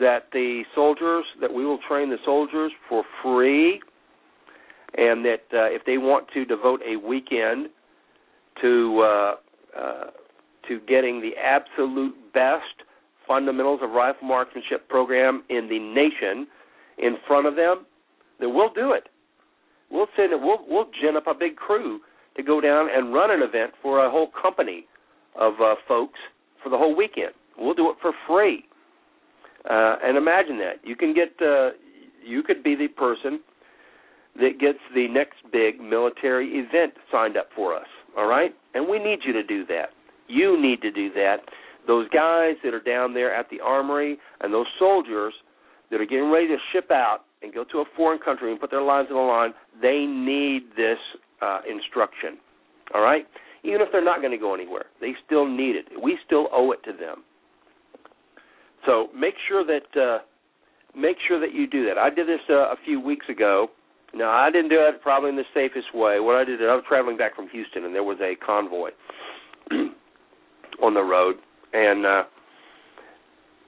That 0.00 0.28
the 0.32 0.62
soldiers, 0.74 1.24
that 1.40 1.52
we 1.52 1.66
will 1.66 1.78
train 1.86 2.08
the 2.08 2.16
soldiers 2.24 2.72
for 2.88 3.04
free, 3.22 3.80
and 4.96 5.24
that 5.24 5.42
uh, 5.52 5.68
if 5.68 5.84
they 5.84 5.98
want 5.98 6.28
to 6.32 6.44
devote 6.44 6.80
a 6.86 6.96
weekend 6.96 7.68
to 8.62 9.02
uh, 9.02 9.34
uh, 9.78 10.04
to 10.68 10.80
getting 10.86 11.20
the 11.20 11.32
absolute 11.42 12.14
best 12.32 12.86
fundamentals 13.26 13.80
of 13.82 13.90
rifle 13.90 14.26
marksmanship 14.26 14.88
program 14.88 15.42
in 15.50 15.68
the 15.68 15.78
nation 15.78 16.46
in 16.98 17.16
front 17.26 17.46
of 17.46 17.56
them, 17.56 17.84
then 18.40 18.54
we'll 18.54 18.72
do 18.72 18.92
it. 18.92 19.08
We'll 19.90 20.08
send 20.16 20.32
it. 20.32 20.40
We'll 20.40 20.64
we'll 20.66 20.90
gin 21.02 21.16
up 21.16 21.26
a 21.26 21.34
big 21.34 21.56
crew 21.56 22.00
to 22.36 22.42
go 22.42 22.60
down 22.60 22.88
and 22.94 23.12
run 23.12 23.30
an 23.30 23.42
event 23.42 23.72
for 23.82 24.04
a 24.04 24.10
whole 24.10 24.30
company 24.40 24.86
of 25.36 25.54
uh, 25.62 25.74
folks 25.86 26.18
for 26.62 26.68
the 26.70 26.78
whole 26.78 26.94
weekend. 26.96 27.32
We'll 27.58 27.74
do 27.74 27.90
it 27.90 27.96
for 28.00 28.12
free. 28.26 28.64
Uh, 29.68 29.96
and 30.02 30.16
imagine 30.16 30.58
that 30.58 30.76
you 30.82 30.96
can 30.96 31.14
get 31.14 31.30
uh, 31.40 31.70
you 32.24 32.42
could 32.42 32.62
be 32.62 32.74
the 32.74 32.88
person 32.88 33.40
that 34.36 34.58
gets 34.58 34.78
the 34.94 35.06
next 35.08 35.36
big 35.52 35.80
military 35.80 36.48
event 36.48 36.94
signed 37.10 37.36
up 37.36 37.48
for 37.54 37.76
us. 37.76 37.86
All 38.16 38.26
right, 38.26 38.54
and 38.74 38.88
we 38.88 38.98
need 38.98 39.20
you 39.24 39.32
to 39.32 39.42
do 39.42 39.64
that. 39.66 39.90
You 40.28 40.60
need 40.60 40.82
to 40.82 40.90
do 40.90 41.12
that. 41.14 41.36
Those 41.86 42.08
guys 42.08 42.54
that 42.64 42.74
are 42.74 42.80
down 42.82 43.14
there 43.14 43.34
at 43.34 43.50
the 43.50 43.60
armory 43.60 44.18
and 44.40 44.52
those 44.52 44.66
soldiers 44.78 45.34
that 45.90 46.00
are 46.00 46.06
getting 46.06 46.30
ready 46.30 46.48
to 46.48 46.56
ship 46.72 46.90
out 46.90 47.20
and 47.42 47.52
go 47.52 47.64
to 47.64 47.78
a 47.78 47.84
foreign 47.96 48.18
country 48.18 48.50
and 48.50 48.60
put 48.60 48.70
their 48.70 48.82
lives 48.82 49.08
on 49.10 49.16
the 49.16 49.22
line, 49.22 49.54
they 49.80 50.06
need 50.06 50.62
this 50.76 50.98
uh, 51.42 51.60
instruction. 51.68 52.38
All 52.94 53.02
right? 53.02 53.26
Even 53.64 53.80
if 53.80 53.88
they're 53.92 54.04
not 54.04 54.20
going 54.20 54.32
to 54.32 54.38
go 54.38 54.54
anywhere, 54.54 54.86
they 55.00 55.12
still 55.24 55.46
need 55.46 55.76
it. 55.76 55.86
We 56.02 56.18
still 56.26 56.48
owe 56.52 56.72
it 56.72 56.82
to 56.84 56.92
them. 56.92 57.22
So 58.86 59.08
make 59.16 59.34
sure 59.48 59.64
that 59.64 60.00
uh, 60.00 60.18
make 60.98 61.16
sure 61.28 61.38
that 61.38 61.54
you 61.54 61.68
do 61.68 61.86
that. 61.86 61.98
I 61.98 62.10
did 62.10 62.26
this 62.26 62.40
uh, 62.50 62.72
a 62.72 62.76
few 62.84 63.00
weeks 63.00 63.26
ago. 63.28 63.68
Now 64.14 64.30
I 64.30 64.50
didn't 64.50 64.70
do 64.70 64.80
it 64.80 65.00
probably 65.00 65.30
in 65.30 65.36
the 65.36 65.44
safest 65.54 65.94
way. 65.94 66.18
What 66.18 66.34
I 66.34 66.44
did, 66.44 66.60
I 66.60 66.74
was 66.74 66.84
traveling 66.88 67.16
back 67.16 67.36
from 67.36 67.48
Houston, 67.50 67.84
and 67.84 67.94
there 67.94 68.02
was 68.02 68.18
a 68.20 68.34
convoy 68.44 68.90
on 70.82 70.94
the 70.94 71.02
road, 71.02 71.36
and 71.72 72.04
uh, 72.04 72.22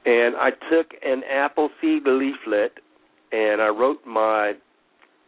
and 0.05 0.35
I 0.37 0.51
took 0.71 0.91
an 1.05 1.23
apple 1.31 1.71
seed 1.81 2.03
leaflet 2.05 2.73
and 3.35 3.61
I 3.61 3.69
wrote 3.69 4.07
my 4.07 4.53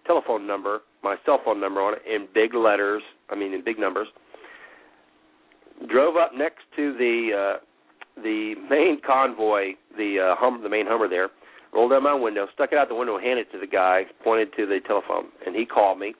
telephone 0.06 0.46
number, 0.46 0.80
my 1.02 1.16
cell 1.24 1.40
phone 1.44 1.60
number 1.60 1.80
on 1.80 1.94
it 1.94 2.02
in 2.06 2.28
big 2.34 2.54
letters. 2.54 3.02
I 3.30 3.34
mean, 3.34 3.52
in 3.52 3.64
big 3.64 3.78
numbers. 3.78 4.08
Drove 5.88 6.16
up 6.16 6.32
next 6.34 6.62
to 6.76 6.92
the 6.96 7.56
uh, 7.56 8.22
the 8.22 8.54
main 8.70 8.98
convoy, 9.06 9.72
the 9.96 10.32
uh, 10.32 10.34
hum, 10.38 10.62
the 10.62 10.68
main 10.68 10.86
Hummer 10.86 11.08
there. 11.08 11.28
Rolled 11.72 11.90
down 11.90 12.04
my 12.04 12.14
window, 12.14 12.46
stuck 12.54 12.72
it 12.72 12.78
out 12.78 12.88
the 12.88 12.94
window, 12.94 13.18
handed 13.18 13.48
it 13.48 13.52
to 13.52 13.58
the 13.58 13.66
guy, 13.66 14.04
pointed 14.24 14.54
to 14.56 14.64
the 14.64 14.78
telephone, 14.86 15.26
and 15.44 15.54
he 15.54 15.66
called 15.66 15.98
me, 15.98 16.14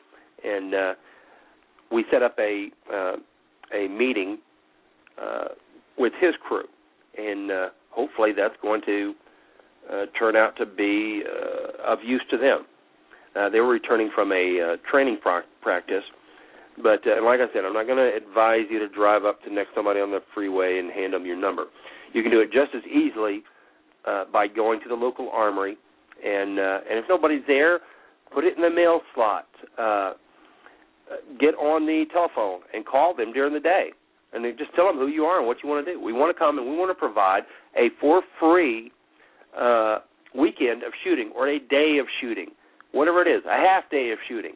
and 0.45 0.75
uh, 0.75 0.95
we 1.91 2.05
set 2.11 2.23
up 2.23 2.37
a 2.39 2.69
uh, 2.93 3.17
a 3.75 3.89
meeting 3.89 4.39
uh, 5.21 5.49
with 5.97 6.13
his 6.21 6.35
crew, 6.47 6.65
and 7.17 7.51
uh, 7.51 7.69
hopefully 7.91 8.33
that's 8.37 8.55
going 8.61 8.83
to 8.85 9.15
uh, 9.91 10.07
turn 10.19 10.37
out 10.37 10.57
to 10.57 10.67
be 10.67 11.23
uh, 11.25 11.93
of 11.93 12.01
use 12.05 12.23
to 12.31 12.37
them. 12.37 12.67
Uh, 13.37 13.49
they 13.51 13.61
were 13.61 13.69
returning 13.69 14.11
from 14.15 14.33
a 14.33 14.61
uh, 14.75 14.91
training 14.91 15.19
pro- 15.21 15.43
practice, 15.61 16.05
but 16.83 17.01
uh, 17.07 17.23
like 17.25 17.41
I 17.41 17.53
said, 17.53 17.65
I'm 17.65 17.75
not 17.75 17.87
going 17.87 17.99
to 17.99 18.17
advise 18.17 18.67
you 18.71 18.79
to 18.79 18.89
drive 18.89 19.25
up 19.25 19.43
to 19.45 19.53
next 19.53 19.71
somebody 19.75 20.01
on 20.01 20.11
the 20.11 20.21
freeway 20.35 20.79
and 20.79 20.91
hand 20.91 21.13
them 21.13 21.27
your 21.27 21.37
number. 21.37 21.67
You 22.13 22.23
can 22.23 22.31
do 22.31 22.41
it 22.41 22.47
just 22.47 22.75
as 22.75 22.83
easily 22.91 23.43
uh, 24.07 24.25
by 24.33 24.47
going 24.47 24.81
to 24.81 24.89
the 24.89 24.95
local 24.95 25.31
armory, 25.31 25.77
and 26.25 26.59
uh, 26.59 26.79
and 26.89 26.99
if 26.99 27.05
nobody's 27.09 27.43
there, 27.47 27.81
put 28.33 28.45
it 28.45 28.57
in 28.57 28.63
the 28.63 28.71
mail 28.71 29.01
slot. 29.15 29.47
Uh, 29.79 30.13
get 31.39 31.55
on 31.55 31.87
the 31.87 32.05
telephone 32.13 32.61
and 32.75 32.85
call 32.85 33.15
them 33.15 33.33
during 33.33 33.55
the 33.55 33.61
day 33.61 33.91
and 34.37 34.45
they 34.45 34.53
just 34.53 34.75
tell 34.75 34.87
them 34.87 34.97
who 34.97 35.09
you 35.09 35.25
are 35.25 35.39
and 35.39 35.47
what 35.47 35.59
you 35.63 35.69
want 35.69 35.85
to 35.85 35.93
do. 35.93 36.01
We 36.01 36.13
want 36.13 36.35
to 36.35 36.39
come 36.39 36.59
and 36.59 36.69
we 36.69 36.77
want 36.77 36.91
to 36.91 36.95
provide 36.95 37.43
a 37.77 37.89
for 38.01 38.23
free 38.39 38.93
uh, 39.59 39.99
weekend 40.35 40.83
of 40.83 40.93
shooting 41.03 41.33
or 41.35 41.49
a 41.49 41.59
day 41.59 41.99
of 41.99 42.07
shooting, 42.21 42.49
whatever 42.97 43.23
it 43.23 43.29
is, 43.29 43.43
a 43.47 43.57
half 43.57 43.89
day 43.91 44.11
of 44.11 44.19
shooting, 44.29 44.55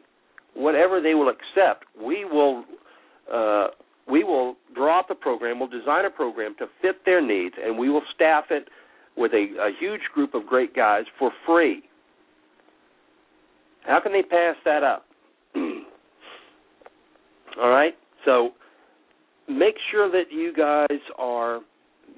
whatever 0.53 1.01
they 1.01 1.13
will 1.13 1.29
accept. 1.29 1.85
We 2.01 2.25
will 2.25 2.65
uh, 3.33 3.67
we 4.09 4.23
will 4.23 4.55
draw 4.75 4.99
up 4.99 5.09
a 5.09 5.15
program. 5.15 5.59
We'll 5.59 5.69
design 5.69 6.05
a 6.05 6.09
program 6.09 6.55
to 6.59 6.65
fit 6.81 7.05
their 7.05 7.25
needs, 7.25 7.55
and 7.63 7.77
we 7.77 7.89
will 7.89 8.01
staff 8.13 8.45
it 8.49 8.67
with 9.15 9.31
a, 9.33 9.45
a 9.59 9.71
huge 9.79 10.01
group 10.13 10.33
of 10.33 10.45
great 10.45 10.75
guys 10.75 11.03
for 11.19 11.31
free. 11.45 11.83
How 13.85 13.99
can 14.01 14.11
they 14.11 14.23
pass 14.23 14.55
that 14.65 14.83
up? 14.83 15.05
All 15.55 15.83
right. 17.69 17.93
So 18.25 18.51
make 19.47 19.75
sure 19.91 20.11
that 20.11 20.31
you 20.31 20.53
guys 20.53 20.99
are 21.17 21.61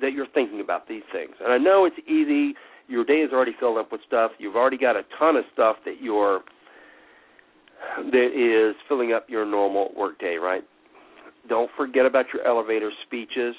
that 0.02 0.14
you're 0.14 0.28
thinking 0.34 0.60
about 0.60 0.88
these 0.88 1.04
things. 1.12 1.36
And 1.44 1.54
I 1.54 1.58
know 1.58 1.86
it's 1.86 2.00
easy. 2.08 2.56
Your 2.88 3.06
day 3.06 3.22
is 3.22 3.32
already 3.32 3.54
filled 3.60 3.78
up 3.78 3.92
with 3.92 4.02
stuff. 4.06 4.32
You've 4.38 4.56
already 4.56 4.78
got 4.78 4.96
a 4.96 5.04
ton 5.18 5.36
of 5.36 5.46
stuff 5.54 5.78
that 5.86 6.02
you're 6.02 6.42
that 7.98 8.70
is 8.70 8.76
filling 8.88 9.14
up 9.14 9.30
your 9.30 9.46
normal 9.46 9.92
workday, 9.96 10.36
right? 10.36 10.64
Don't 11.50 11.70
forget 11.76 12.06
about 12.06 12.26
your 12.34 12.46
elevator 12.48 12.92
speeches. 13.06 13.56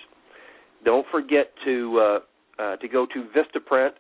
Don't 0.84 1.06
forget 1.10 1.52
to 1.64 2.00
uh, 2.58 2.62
uh, 2.62 2.76
to 2.76 2.88
go 2.88 3.06
to 3.06 3.26
Vistaprint 3.36 3.90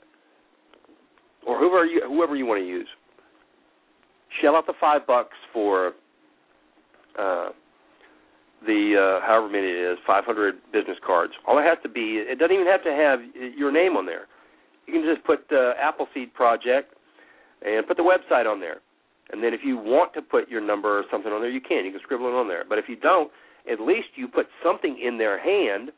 or 1.46 1.58
whoever 1.58 1.84
you 1.84 2.02
whoever 2.06 2.36
you 2.36 2.46
want 2.46 2.62
to 2.62 2.66
use. 2.66 2.88
Shell 4.40 4.56
out 4.56 4.66
the 4.66 4.74
five 4.80 5.06
bucks 5.06 5.36
for 5.52 5.92
uh, 7.18 7.48
the 8.66 9.18
uh, 9.20 9.26
however 9.26 9.48
many 9.48 9.68
it 9.68 9.92
is, 9.92 9.98
500 10.06 10.54
business 10.72 10.96
cards. 11.06 11.32
All 11.46 11.58
it 11.58 11.62
has 11.62 11.78
to 11.82 11.88
be, 11.88 12.24
it 12.26 12.38
doesn't 12.38 12.54
even 12.54 12.66
have 12.66 12.82
to 12.84 12.90
have 12.90 13.20
your 13.56 13.70
name 13.70 13.96
on 13.96 14.06
there. 14.06 14.26
You 14.86 14.92
can 14.92 15.04
just 15.04 15.24
put 15.26 15.40
uh, 15.52 15.72
Appleseed 15.80 16.34
Project 16.34 16.94
and 17.62 17.86
put 17.86 17.96
the 17.96 18.02
website 18.02 18.46
on 18.46 18.60
there. 18.60 18.80
And 19.30 19.42
then 19.42 19.54
if 19.54 19.60
you 19.64 19.76
want 19.76 20.12
to 20.14 20.22
put 20.22 20.48
your 20.48 20.60
number 20.60 20.98
or 20.98 21.04
something 21.10 21.32
on 21.32 21.40
there, 21.40 21.50
you 21.50 21.60
can. 21.60 21.84
You 21.84 21.92
can 21.92 22.00
scribble 22.02 22.28
it 22.28 22.34
on 22.34 22.48
there. 22.48 22.64
But 22.68 22.78
if 22.78 22.84
you 22.88 22.96
don't, 22.96 23.30
at 23.70 23.80
least 23.80 24.08
you 24.16 24.28
put 24.28 24.46
something 24.62 25.00
in 25.02 25.16
their 25.16 25.40
hand 25.40 25.90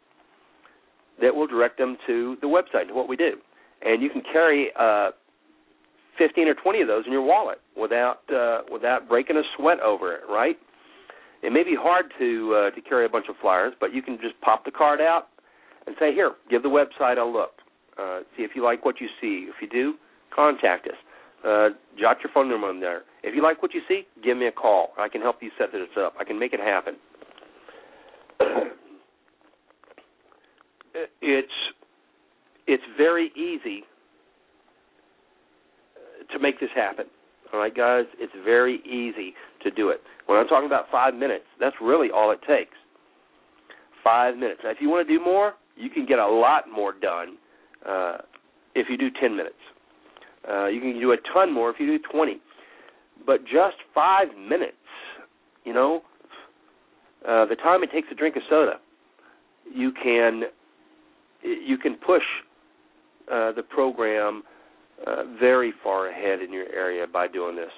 that 1.21 1.35
will 1.35 1.47
direct 1.47 1.79
them 1.79 1.97
to 2.07 2.37
the 2.41 2.47
website, 2.47 2.89
to 2.89 2.95
what 2.95 3.09
we 3.09 3.17
do. 3.17 3.33
And 3.83 4.03
you 4.03 4.11
can 4.11 4.23
carry 4.33 4.69
uh, 4.79 5.11
15 6.19 6.49
or 6.49 6.55
20 6.55 6.83
of 6.83 6.89
those 6.89 7.05
in 7.07 7.13
your 7.13 7.23
wallet 7.23 7.61
without 7.77 8.21
uh, 8.33 8.61
without 8.73 9.09
breaking 9.09 9.37
a 9.37 9.43
sweat 9.57 9.81
over 9.81 10.15
it, 10.15 10.23
right? 10.29 10.57
It 11.43 11.53
may 11.53 11.63
be 11.63 11.77
hard 11.79 12.07
to 12.19 12.55
uh, 12.55 12.71
to 12.75 12.81
carry 12.81 13.07
a 13.07 13.09
bunch 13.09 13.27
of 13.29 13.37
flyers, 13.41 13.75
but 13.81 13.93
you 13.93 14.03
can 14.03 14.19
just 14.21 14.41
pop 14.41 14.65
the 14.65 14.71
card 14.71 15.01
out 15.01 15.29
and 15.87 15.95
say, 15.99 16.13
"Here, 16.15 16.33
give 16.51 16.63
the 16.63 16.69
website 16.69 17.19
a 17.19 17.25
look. 17.25 17.53
Uh, 17.99 18.21
see 18.37 18.43
if 18.43 18.51
you 18.55 18.63
like 18.63 18.85
what 18.85 19.01
you 19.01 19.09
see. 19.21 19.49
If 19.49 19.57
you 19.61 19.69
do, 19.69 19.95
contact 20.35 20.87
us. 20.87 20.95
Uh, 21.45 21.69
jot 21.99 22.19
your 22.23 22.31
phone 22.33 22.49
number 22.49 22.71
in 22.71 22.81
there. 22.81 23.03
If 23.23 23.35
you 23.35 23.43
like 23.43 23.63
what 23.63 23.75
you 23.75 23.81
see, 23.89 24.07
give 24.23 24.37
me 24.37 24.47
a 24.47 24.53
call. 24.53 24.91
I 24.99 25.09
can 25.09 25.21
help 25.21 25.37
you 25.43 25.51
set 25.59 25.73
this 25.73 25.89
up. 25.99 26.15
I 26.19 26.25
can 26.25 26.39
make 26.39 26.53
it 26.53 26.61
happen." 26.61 26.97
it's 31.23 31.53
it's 32.67 32.83
very 32.97 33.31
easy 33.37 33.85
to 36.33 36.39
make 36.39 36.61
this 36.61 36.71
happen. 36.75 37.07
All 37.53 37.61
right, 37.61 37.75
guys, 37.75 38.05
it's 38.19 38.33
very 38.45 38.81
easy 38.85 39.35
to 39.63 39.71
do 39.71 39.91
it. 39.91 40.01
When 40.27 40.39
I'm 40.39 40.49
talking 40.49 40.67
about 40.67 40.87
five 40.91 41.15
minutes, 41.15 41.45
that's 41.61 41.77
really 41.81 42.09
all 42.11 42.33
it 42.33 42.41
takes. 42.47 42.77
Five 44.03 44.37
minutes. 44.37 44.61
Now, 44.65 44.71
if 44.71 44.79
you 44.81 44.89
want 44.89 45.07
to 45.07 45.19
do 45.19 45.23
more, 45.23 45.55
you 45.77 45.89
can 45.91 46.07
get 46.07 46.19
a 46.19 46.27
lot 46.27 46.65
more 46.73 46.93
done 46.93 47.37
uh, 47.89 48.19
if 48.75 48.89
you 48.89 48.97
do 48.97 49.09
10 49.21 49.37
minutes. 49.37 49.55
Uh, 50.49 50.67
you 50.67 50.81
can 50.81 50.99
do 51.01 51.13
a 51.13 51.17
ton 51.33 51.53
more 51.53 51.71
if 51.71 51.77
you 51.81 51.87
do 51.87 51.99
20. 52.13 52.41
But 53.25 53.43
just 53.45 53.77
five 53.95 54.29
minutes, 54.37 54.77
you 55.65 55.73
know, 55.73 56.03
uh, 57.27 57.47
the 57.47 57.57
time 57.57 57.83
it 57.83 57.91
takes 57.91 58.09
to 58.09 58.15
drink 58.15 58.37
a 58.37 58.41
soda, 58.49 58.75
you 59.73 59.91
can 59.91 60.43
you 61.43 61.77
can 61.77 61.95
push 61.95 62.23
uh, 63.33 63.53
the 63.53 63.63
program 63.63 64.43
uh, 65.07 65.25
very 65.39 65.73
far 65.83 66.09
ahead 66.09 66.41
in 66.41 66.53
your 66.53 66.67
area 66.73 67.07
by 67.07 67.27
doing 67.27 67.57
this. 67.57 67.71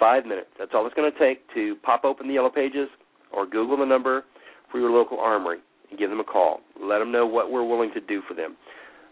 Five 0.00 0.24
minutes. 0.24 0.48
That's 0.58 0.72
all 0.74 0.86
it's 0.86 0.94
going 0.94 1.10
to 1.12 1.18
take 1.18 1.42
to 1.54 1.76
pop 1.82 2.04
open 2.04 2.26
the 2.28 2.34
yellow 2.34 2.50
pages 2.50 2.88
or 3.32 3.46
Google 3.46 3.76
the 3.76 3.84
number 3.84 4.24
for 4.70 4.78
your 4.78 4.90
local 4.90 5.20
armory 5.20 5.58
and 5.90 5.98
give 5.98 6.10
them 6.10 6.20
a 6.20 6.24
call. 6.24 6.60
Let 6.80 6.98
them 6.98 7.12
know 7.12 7.26
what 7.26 7.50
we're 7.50 7.66
willing 7.66 7.92
to 7.94 8.00
do 8.00 8.22
for 8.26 8.34
them. 8.34 8.56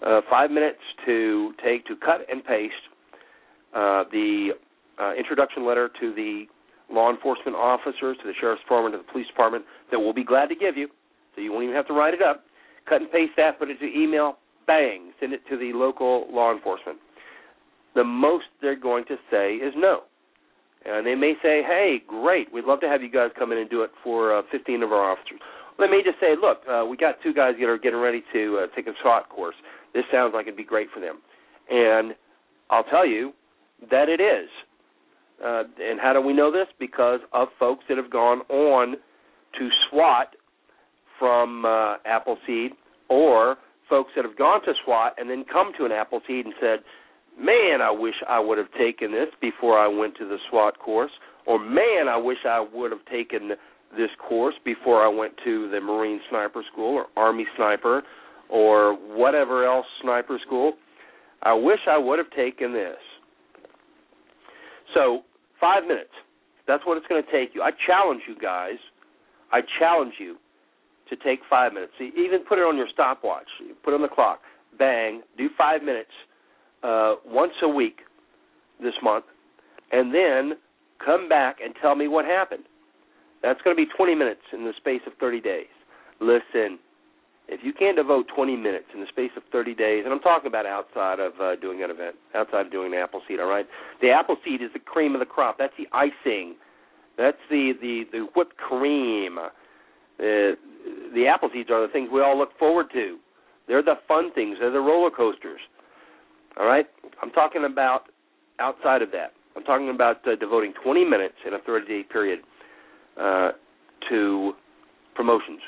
Uh, 0.05 0.21
five 0.31 0.51
minutes 0.51 0.81
to 1.05 1.53
take 1.63 1.85
to 1.87 1.95
cut 1.97 2.21
and 2.31 2.45
paste 2.45 2.73
uh, 3.75 4.05
the 4.11 4.51
uh, 4.99 5.13
introduction 5.15 5.67
letter 5.67 5.91
to 6.01 6.15
the 6.15 6.45
law 6.91 7.11
enforcement 7.11 7.57
officers, 7.57 8.17
to 8.21 8.27
the 8.27 8.33
sheriff's 8.41 8.63
department, 8.63 8.95
to 8.95 8.99
the 8.99 9.13
police 9.13 9.27
department 9.27 9.65
that 9.91 9.99
we'll 9.99 10.15
be 10.15 10.25
glad 10.25 10.49
to 10.49 10.55
give 10.55 10.77
you, 10.77 10.89
so 11.35 11.41
you 11.41 11.53
won't 11.53 11.65
even 11.65 11.77
have 11.77 11.87
to 11.87 11.93
write 11.93 12.15
it 12.15 12.23
up. 12.23 12.45
Cut 12.89 13.03
and 13.03 13.11
paste 13.13 13.33
that, 13.37 13.59
put 13.59 13.71
it 13.71 13.79
to 13.79 13.87
email, 13.87 14.39
bang, 14.67 15.13
send 15.21 15.33
it 15.33 15.43
to 15.51 15.57
the 15.57 15.73
local 15.75 16.27
law 16.33 16.53
enforcement. 16.53 16.99
The 17.95 18.05
most 18.05 18.47
they're 18.63 18.79
going 18.79 19.05
to 19.07 19.17
say 19.31 19.55
is 19.55 19.75
no. 19.77 20.01
And 20.85 21.07
they 21.07 21.15
may 21.15 21.35
say, 21.43 21.63
hey, 21.63 22.03
great, 22.07 22.53
we'd 22.53 22.65
love 22.65 22.81
to 22.81 22.89
have 22.89 23.03
you 23.03 23.11
guys 23.11 23.31
come 23.39 23.53
in 23.53 23.59
and 23.59 23.69
do 23.69 23.83
it 23.83 23.91
for 24.03 24.39
uh, 24.39 24.43
15 24.51 24.83
of 24.83 24.93
our 24.93 25.13
officers. 25.13 25.41
They 25.79 25.89
may 25.89 26.03
just 26.05 26.21
say, 26.21 26.35
look, 26.41 26.61
uh, 26.69 26.85
we 26.85 26.97
got 26.97 27.17
two 27.23 27.33
guys 27.33 27.55
that 27.59 27.67
are 27.67 27.79
getting 27.79 28.01
ready 28.01 28.23
to 28.33 28.65
uh, 28.65 28.75
take 28.75 28.87
a 28.87 28.93
SWAT 29.03 29.29
course. 29.29 29.55
This 29.95 30.05
sounds 30.13 30.33
like 30.35 30.47
it'd 30.47 30.57
be 30.57 30.65
great 30.65 30.89
for 30.93 31.01
them. 31.01 31.19
And 31.69 32.15
I'll 32.71 32.85
tell 32.85 33.07
you 33.07 33.33
that 33.91 34.09
it 34.09 34.21
is. 34.21 34.49
Uh, 35.45 35.65
and 35.81 35.99
how 36.01 36.13
do 36.13 36.21
we 36.21 36.33
know 36.33 36.53
this? 36.53 36.67
Because 36.79 37.21
of 37.33 37.49
folks 37.59 37.85
that 37.89 37.97
have 37.97 38.11
gone 38.11 38.41
on 38.51 38.97
to 39.59 39.69
SWAT 39.89 40.37
from 41.19 41.65
uh, 41.65 41.97
Appleseed, 42.05 42.73
or 43.09 43.57
folks 43.89 44.13
that 44.17 44.25
have 44.25 44.37
gone 44.37 44.63
to 44.65 44.73
SWAT 44.85 45.15
and 45.19 45.29
then 45.29 45.45
come 45.51 45.73
to 45.79 45.85
an 45.85 45.93
Appleseed 45.93 46.45
and 46.45 46.55
said, 46.61 46.81
"Man, 47.39 47.81
I 47.83 47.91
wish 47.91 48.15
I 48.29 48.39
would 48.39 48.59
have 48.59 48.73
taken 48.79 49.13
this 49.13 49.29
before 49.41 49.79
I 49.79 49.89
went 49.89 50.17
to 50.19 50.29
the 50.29 50.39
SWAT 50.49 50.79
course," 50.79 51.11
or 51.47 51.59
"Man, 51.59 52.09
I 52.09 52.17
wish 52.17 52.39
I 52.47 52.61
would 52.61 52.93
have 52.93 53.05
taken 53.11 53.53
this 53.97 54.11
course 54.19 54.55
before 54.65 55.03
I 55.03 55.09
went 55.09 55.35
to 55.45 55.69
the 55.71 55.81
Marine 55.81 56.21
Sniper 56.31 56.63
School 56.73 56.95
or 56.95 57.07
Army 57.17 57.47
Sniper 57.57 58.03
or 58.51 58.95
whatever 59.17 59.65
else 59.65 59.87
sniper 60.03 60.39
school. 60.45 60.75
I 61.43 61.55
wish 61.55 61.81
I 61.89 61.97
would 61.97 62.19
have 62.19 62.31
taken 62.31 62.73
this." 62.73 62.99
So 64.95 65.23
Five 65.61 65.85
minutes. 65.85 66.11
That's 66.67 66.85
what 66.87 66.97
it's 66.97 67.07
going 67.07 67.23
to 67.23 67.31
take 67.31 67.55
you. 67.55 67.63
I 67.63 67.71
challenge 67.87 68.23
you 68.27 68.35
guys. 68.41 68.79
I 69.53 69.61
challenge 69.79 70.15
you 70.19 70.37
to 71.11 71.17
take 71.17 71.41
five 71.51 71.73
minutes. 71.73 71.93
See 71.99 72.13
even 72.17 72.41
put 72.49 72.59
it 72.59 72.63
on 72.63 72.77
your 72.77 72.89
stopwatch. 72.93 73.47
Put 73.85 73.93
it 73.93 73.97
on 73.97 74.03
the 74.03 74.09
clock. 74.09 74.41
Bang. 74.79 75.23
Do 75.37 75.49
five 75.59 75.83
minutes 75.83 76.11
uh, 76.83 77.17
once 77.27 77.53
a 77.63 77.69
week 77.69 77.99
this 78.83 78.95
month, 79.03 79.27
and 79.93 80.15
then 80.15 80.53
come 81.05 81.29
back 81.29 81.57
and 81.63 81.75
tell 81.83 81.95
me 81.95 82.09
what 82.09 82.25
happened. 82.25 82.65
That's 83.43 83.61
going 83.63 83.77
to 83.77 83.83
be 83.83 83.91
20 83.95 84.15
minutes 84.15 84.41
in 84.53 84.65
the 84.65 84.73
space 84.77 85.01
of 85.07 85.13
30 85.21 85.41
days. 85.41 85.67
Listen, 86.21 86.79
if 87.51 87.61
you 87.65 87.73
can't 87.73 87.97
devote 87.97 88.27
20 88.35 88.57
minutes 88.57 88.87
in 88.95 89.01
the 89.01 89.07
space 89.09 89.33
of 89.37 89.43
30 89.51 89.75
days, 89.75 90.03
and 90.05 90.15
I'm 90.15 90.21
talking 90.21 90.47
about 90.47 90.67
outside 90.67 91.19
of 91.19 91.33
uh, 91.41 91.57
doing 91.57 91.83
an 91.83 91.91
event, 91.91 92.15
outside 92.35 92.67
of 92.67 92.73
doing 92.73 92.93
the 92.93 92.99
Appleseed, 92.99 93.41
all 93.41 93.51
right? 93.51 93.67
The 94.01 94.11
Appleseed 94.11 94.63
is 94.63 94.71
the 94.73 94.79
cream 94.79 95.15
of 95.15 95.19
the 95.19 95.27
crop. 95.27 95.59
That's 95.59 95.75
the 95.77 95.89
icing. 95.93 96.55
That's 97.19 97.43
the 97.51 97.73
the, 97.81 98.05
the 98.13 98.27
whipped 98.37 98.57
cream. 98.57 99.37
Uh, 99.39 99.49
the 100.19 101.27
Appleseeds 101.27 101.71
are 101.71 101.85
the 101.85 101.93
things 101.93 102.09
we 102.13 102.23
all 102.23 102.39
look 102.39 102.57
forward 102.57 102.87
to. 102.93 103.19
They're 103.67 103.83
the 103.83 103.97
fun 104.07 104.33
things. 104.33 104.59
They're 104.61 104.71
the 104.71 104.79
roller 104.79 105.11
coasters. 105.11 105.61
All 106.57 106.67
right? 106.67 106.87
I'm 107.21 107.31
talking 107.31 107.65
about 107.65 108.05
outside 108.61 109.03
of 109.03 109.11
that. 109.11 109.33
I'm 109.57 109.65
talking 109.65 109.91
about 109.91 110.27
uh, 110.27 110.37
devoting 110.37 110.73
20 110.85 111.05
minutes 111.05 111.35
in 111.45 111.55
a 111.55 111.59
30 111.59 111.87
day 111.87 112.03
period 112.09 112.41
uh, 113.21 113.51
to 114.09 114.53
promotions 115.17 115.61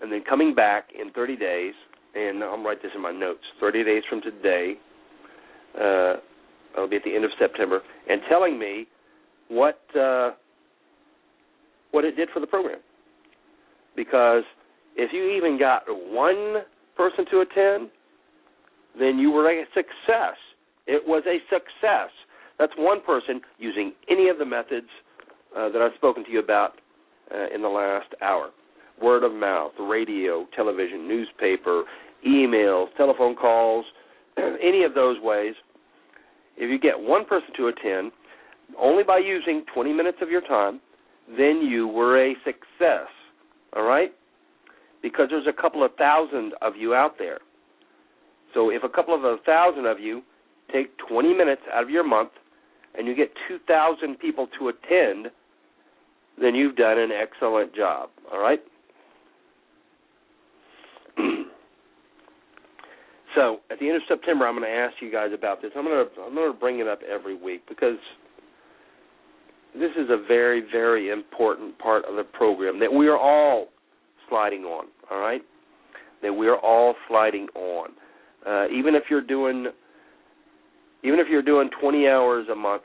and 0.00 0.10
then 0.10 0.22
coming 0.28 0.54
back 0.54 0.88
in 0.98 1.10
30 1.12 1.36
days, 1.36 1.74
and 2.14 2.42
I'll 2.42 2.62
write 2.62 2.82
this 2.82 2.92
in 2.94 3.02
my 3.02 3.12
notes. 3.12 3.42
30 3.60 3.84
days 3.84 4.02
from 4.08 4.20
today, 4.20 4.74
uh, 5.78 6.14
it'll 6.74 6.88
be 6.88 6.96
at 6.96 7.04
the 7.04 7.14
end 7.14 7.24
of 7.24 7.30
September, 7.38 7.80
and 8.08 8.20
telling 8.28 8.58
me 8.58 8.86
what 9.48 9.80
uh, 9.98 10.30
what 11.90 12.04
it 12.04 12.16
did 12.16 12.28
for 12.32 12.40
the 12.40 12.46
program. 12.46 12.78
Because 13.96 14.44
if 14.96 15.12
you 15.12 15.36
even 15.36 15.58
got 15.58 15.82
one 15.88 16.62
person 16.96 17.24
to 17.30 17.40
attend, 17.40 17.90
then 18.98 19.18
you 19.18 19.30
were 19.30 19.50
a 19.50 19.64
success. 19.74 20.36
It 20.86 21.02
was 21.06 21.22
a 21.26 21.38
success. 21.52 22.10
That's 22.58 22.72
one 22.76 23.00
person 23.02 23.40
using 23.58 23.92
any 24.08 24.28
of 24.28 24.38
the 24.38 24.44
methods 24.44 24.88
uh, 25.56 25.68
that 25.70 25.80
I've 25.80 25.94
spoken 25.96 26.24
to 26.24 26.30
you 26.30 26.40
about 26.40 26.74
uh, 27.34 27.54
in 27.54 27.62
the 27.62 27.68
last 27.68 28.08
hour 28.22 28.50
word 29.00 29.24
of 29.24 29.32
mouth, 29.32 29.72
radio, 29.78 30.46
television, 30.54 31.08
newspaper, 31.08 31.84
emails, 32.26 32.86
telephone 32.96 33.34
calls, 33.34 33.84
any 34.62 34.84
of 34.84 34.94
those 34.94 35.16
ways, 35.20 35.54
if 36.56 36.70
you 36.70 36.78
get 36.78 36.98
one 36.98 37.24
person 37.24 37.48
to 37.56 37.68
attend, 37.68 38.12
only 38.78 39.02
by 39.02 39.18
using 39.18 39.64
20 39.74 39.92
minutes 39.92 40.18
of 40.20 40.30
your 40.30 40.42
time, 40.42 40.80
then 41.36 41.62
you 41.62 41.86
were 41.88 42.30
a 42.30 42.34
success. 42.44 43.08
All 43.74 43.84
right? 43.84 44.12
Because 45.02 45.28
there's 45.30 45.46
a 45.46 45.60
couple 45.60 45.84
of 45.84 45.94
thousand 45.94 46.52
of 46.60 46.76
you 46.76 46.94
out 46.94 47.16
there. 47.18 47.38
So 48.52 48.70
if 48.70 48.82
a 48.82 48.88
couple 48.88 49.14
of 49.14 49.24
a 49.24 49.36
thousand 49.46 49.86
of 49.86 50.00
you 50.00 50.22
take 50.72 50.90
20 51.08 51.34
minutes 51.34 51.62
out 51.72 51.82
of 51.82 51.90
your 51.90 52.04
month 52.04 52.30
and 52.96 53.06
you 53.06 53.14
get 53.14 53.30
2,000 53.48 54.18
people 54.18 54.48
to 54.58 54.68
attend, 54.68 55.28
then 56.40 56.54
you've 56.54 56.76
done 56.76 56.98
an 56.98 57.10
excellent 57.12 57.74
job. 57.74 58.10
All 58.32 58.40
right? 58.40 58.60
So 63.40 63.60
at 63.70 63.78
the 63.78 63.86
end 63.86 63.96
of 63.96 64.02
September, 64.06 64.46
I'm 64.46 64.54
going 64.54 64.70
to 64.70 64.76
ask 64.76 65.00
you 65.00 65.10
guys 65.10 65.30
about 65.32 65.62
this. 65.62 65.70
I'm 65.74 65.84
going 65.84 66.06
to 66.06 66.20
I'm 66.20 66.34
going 66.34 66.52
to 66.52 66.58
bring 66.58 66.80
it 66.80 66.86
up 66.86 67.00
every 67.10 67.34
week 67.34 67.62
because 67.68 67.96
this 69.74 69.92
is 69.96 70.10
a 70.10 70.22
very 70.28 70.62
very 70.70 71.08
important 71.08 71.78
part 71.78 72.04
of 72.04 72.16
the 72.16 72.24
program 72.24 72.78
that 72.80 72.92
we 72.92 73.08
are 73.08 73.16
all 73.16 73.68
sliding 74.28 74.64
on. 74.64 74.88
All 75.10 75.20
right, 75.20 75.40
that 76.22 76.32
we 76.32 76.48
are 76.48 76.58
all 76.58 76.94
sliding 77.08 77.48
on. 77.54 77.88
Uh, 78.46 78.66
even 78.68 78.94
if 78.94 79.04
you're 79.08 79.22
doing 79.22 79.68
even 81.02 81.18
if 81.18 81.28
you're 81.30 81.42
doing 81.42 81.70
20 81.80 82.08
hours 82.08 82.46
a 82.52 82.54
month, 82.54 82.82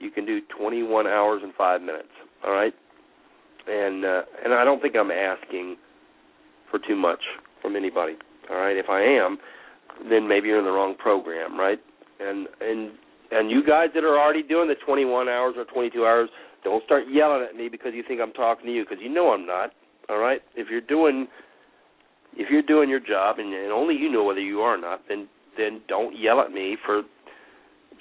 you 0.00 0.10
can 0.10 0.26
do 0.26 0.40
21 0.58 1.06
hours 1.06 1.40
and 1.44 1.54
five 1.54 1.80
minutes. 1.80 2.08
All 2.44 2.52
right, 2.52 2.74
and 3.68 4.04
uh, 4.04 4.22
and 4.44 4.52
I 4.52 4.64
don't 4.64 4.82
think 4.82 4.96
I'm 4.96 5.12
asking 5.12 5.76
for 6.68 6.80
too 6.80 6.96
much 6.96 7.20
from 7.60 7.76
anybody. 7.76 8.16
All 8.50 8.56
right, 8.56 8.76
if 8.76 8.86
I 8.88 9.02
am, 9.02 9.38
then 10.08 10.28
maybe 10.28 10.48
you're 10.48 10.58
in 10.58 10.64
the 10.64 10.70
wrong 10.70 10.94
program, 10.98 11.58
right? 11.58 11.78
And 12.20 12.48
and 12.60 12.92
and 13.30 13.50
you 13.50 13.64
guys 13.64 13.88
that 13.94 14.04
are 14.04 14.18
already 14.18 14.42
doing 14.42 14.68
the 14.68 14.74
21 14.84 15.28
hours 15.28 15.54
or 15.56 15.64
22 15.64 16.04
hours, 16.04 16.28
don't 16.64 16.84
start 16.84 17.04
yelling 17.10 17.46
at 17.48 17.56
me 17.56 17.68
because 17.68 17.92
you 17.94 18.02
think 18.06 18.20
I'm 18.20 18.32
talking 18.32 18.66
to 18.66 18.72
you 18.72 18.84
because 18.84 19.02
you 19.02 19.08
know 19.08 19.32
I'm 19.32 19.46
not. 19.46 19.70
All 20.08 20.18
right, 20.18 20.40
if 20.56 20.68
you're 20.70 20.80
doing 20.80 21.28
if 22.34 22.50
you're 22.50 22.62
doing 22.62 22.88
your 22.88 23.00
job 23.00 23.38
and, 23.38 23.52
and 23.52 23.72
only 23.72 23.94
you 23.94 24.10
know 24.10 24.24
whether 24.24 24.40
you 24.40 24.60
are 24.60 24.74
or 24.74 24.80
not, 24.80 25.02
then 25.08 25.28
then 25.56 25.82
don't 25.88 26.18
yell 26.18 26.40
at 26.40 26.50
me 26.50 26.76
for 26.84 27.02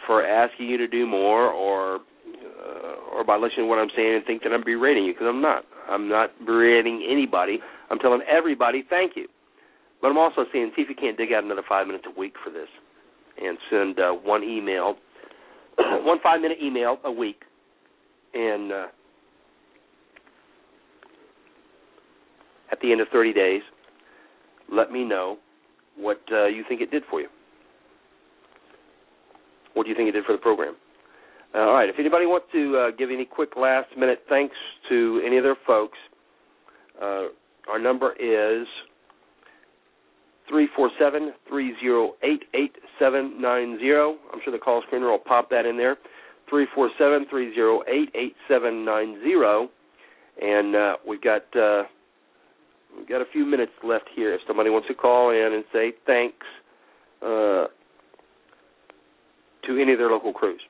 for 0.07 0.25
asking 0.25 0.67
you 0.67 0.77
to 0.77 0.87
do 0.87 1.05
more 1.05 1.51
or 1.51 1.95
uh, 1.95 3.13
or 3.13 3.23
by 3.23 3.35
listening 3.35 3.65
to 3.65 3.67
what 3.67 3.77
I'm 3.77 3.89
saying 3.95 4.15
and 4.15 4.25
think 4.25 4.43
that 4.43 4.51
I'm 4.51 4.63
berating 4.63 5.05
you 5.05 5.13
because 5.13 5.27
I'm 5.27 5.41
not. 5.41 5.63
I'm 5.89 6.07
not 6.07 6.29
berating 6.45 7.05
anybody. 7.09 7.59
I'm 7.89 7.99
telling 7.99 8.21
everybody 8.29 8.83
thank 8.89 9.15
you. 9.15 9.27
But 10.01 10.09
I'm 10.09 10.17
also 10.17 10.45
saying 10.51 10.71
see 10.75 10.81
if 10.81 10.89
you 10.89 10.95
can't 10.95 11.17
dig 11.17 11.31
out 11.31 11.43
another 11.43 11.63
five 11.67 11.87
minutes 11.87 12.05
a 12.07 12.19
week 12.19 12.33
for 12.43 12.49
this, 12.49 12.67
and 13.41 13.57
send 13.69 13.99
uh, 13.99 14.11
one 14.11 14.43
email, 14.43 14.95
one 15.77 16.17
five 16.23 16.41
minute 16.41 16.57
email 16.61 16.97
a 17.03 17.11
week, 17.11 17.43
and 18.33 18.71
uh, 18.71 18.87
at 22.71 22.79
the 22.81 22.91
end 22.91 23.01
of 23.01 23.07
30 23.09 23.33
days, 23.33 23.61
let 24.71 24.91
me 24.91 25.03
know 25.03 25.37
what 25.97 26.21
uh, 26.31 26.47
you 26.47 26.63
think 26.67 26.81
it 26.81 26.89
did 26.89 27.03
for 27.09 27.21
you. 27.21 27.27
What 29.73 29.83
do 29.83 29.89
you 29.89 29.95
think 29.95 30.09
it 30.09 30.13
did 30.13 30.25
for 30.25 30.31
the 30.31 30.37
program? 30.37 30.75
Uh, 31.53 31.59
all 31.59 31.73
right. 31.73 31.89
If 31.89 31.95
anybody 31.99 32.25
wants 32.25 32.47
to 32.53 32.77
uh, 32.77 32.91
give 32.97 33.09
any 33.09 33.25
quick 33.25 33.57
last 33.57 33.89
minute 33.97 34.23
thanks 34.29 34.55
to 34.89 35.21
any 35.25 35.37
of 35.37 35.43
their 35.43 35.57
folks, 35.67 35.97
uh, 37.01 37.25
our 37.69 37.79
number 37.79 38.13
is 38.13 38.67
three 40.49 40.67
four 40.75 40.89
seven 40.99 41.33
three 41.47 41.75
zero 41.79 42.13
eight 42.23 42.43
eight 42.53 42.75
seven 42.99 43.41
nine 43.41 43.77
zero. 43.79 44.17
I'm 44.33 44.39
sure 44.43 44.51
the 44.51 44.59
call 44.59 44.83
screener 44.83 45.09
will 45.11 45.19
pop 45.19 45.49
that 45.49 45.65
in 45.65 45.77
there. 45.77 45.97
Three 46.49 46.67
four 46.75 46.89
seven 46.97 47.25
three 47.29 47.53
zero 47.53 47.81
eight 47.87 48.09
eight 48.15 48.35
seven 48.47 48.83
nine 48.85 49.19
zero. 49.23 49.69
And 50.41 50.75
uh, 50.75 50.95
we've 51.07 51.21
got 51.21 51.43
uh, 51.55 51.83
we've 52.97 53.07
got 53.07 53.21
a 53.21 53.25
few 53.31 53.45
minutes 53.45 53.73
left 53.83 54.09
here. 54.15 54.33
If 54.33 54.41
somebody 54.47 54.69
wants 54.69 54.87
to 54.87 54.93
call 54.93 55.29
in 55.29 55.53
and 55.53 55.63
say 55.71 55.93
thanks 56.05 56.45
uh, 57.21 57.67
to 59.67 59.81
any 59.81 59.93
of 59.93 59.99
their 59.99 60.09
local 60.09 60.33
crews. 60.33 60.61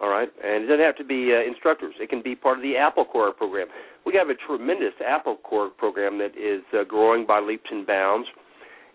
All 0.00 0.08
right, 0.08 0.28
and 0.42 0.64
it 0.64 0.66
doesn't 0.66 0.84
have 0.84 0.96
to 0.96 1.04
be 1.04 1.32
uh, 1.32 1.48
instructors. 1.48 1.94
It 2.00 2.08
can 2.10 2.22
be 2.22 2.34
part 2.34 2.58
of 2.58 2.62
the 2.62 2.76
Apple 2.76 3.04
Core 3.04 3.32
program. 3.32 3.68
We 4.04 4.14
have 4.14 4.30
a 4.30 4.34
tremendous 4.34 4.94
Apple 5.06 5.36
Core 5.36 5.70
program 5.70 6.18
that 6.18 6.36
is 6.36 6.62
uh, 6.74 6.82
growing 6.82 7.24
by 7.24 7.38
leaps 7.38 7.70
and 7.70 7.86
bounds. 7.86 8.26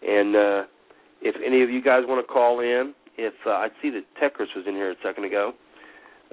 And 0.02 0.36
uh, 0.36 0.64
if 1.22 1.36
any 1.46 1.64
of 1.64 1.70
you 1.70 1.82
guys 1.82 2.04
want 2.08 2.26
to 2.26 2.32
call 2.32 2.60
in, 2.60 2.94
if 3.18 3.34
uh, 3.46 3.52
I 3.52 3.70
see 3.82 3.90
that 3.92 4.04
Tekris 4.22 4.56
was 4.56 4.66
in 4.68 4.76
here 4.76 4.92
a 4.92 4.96
second 5.04 5.26
ago, 5.26 5.54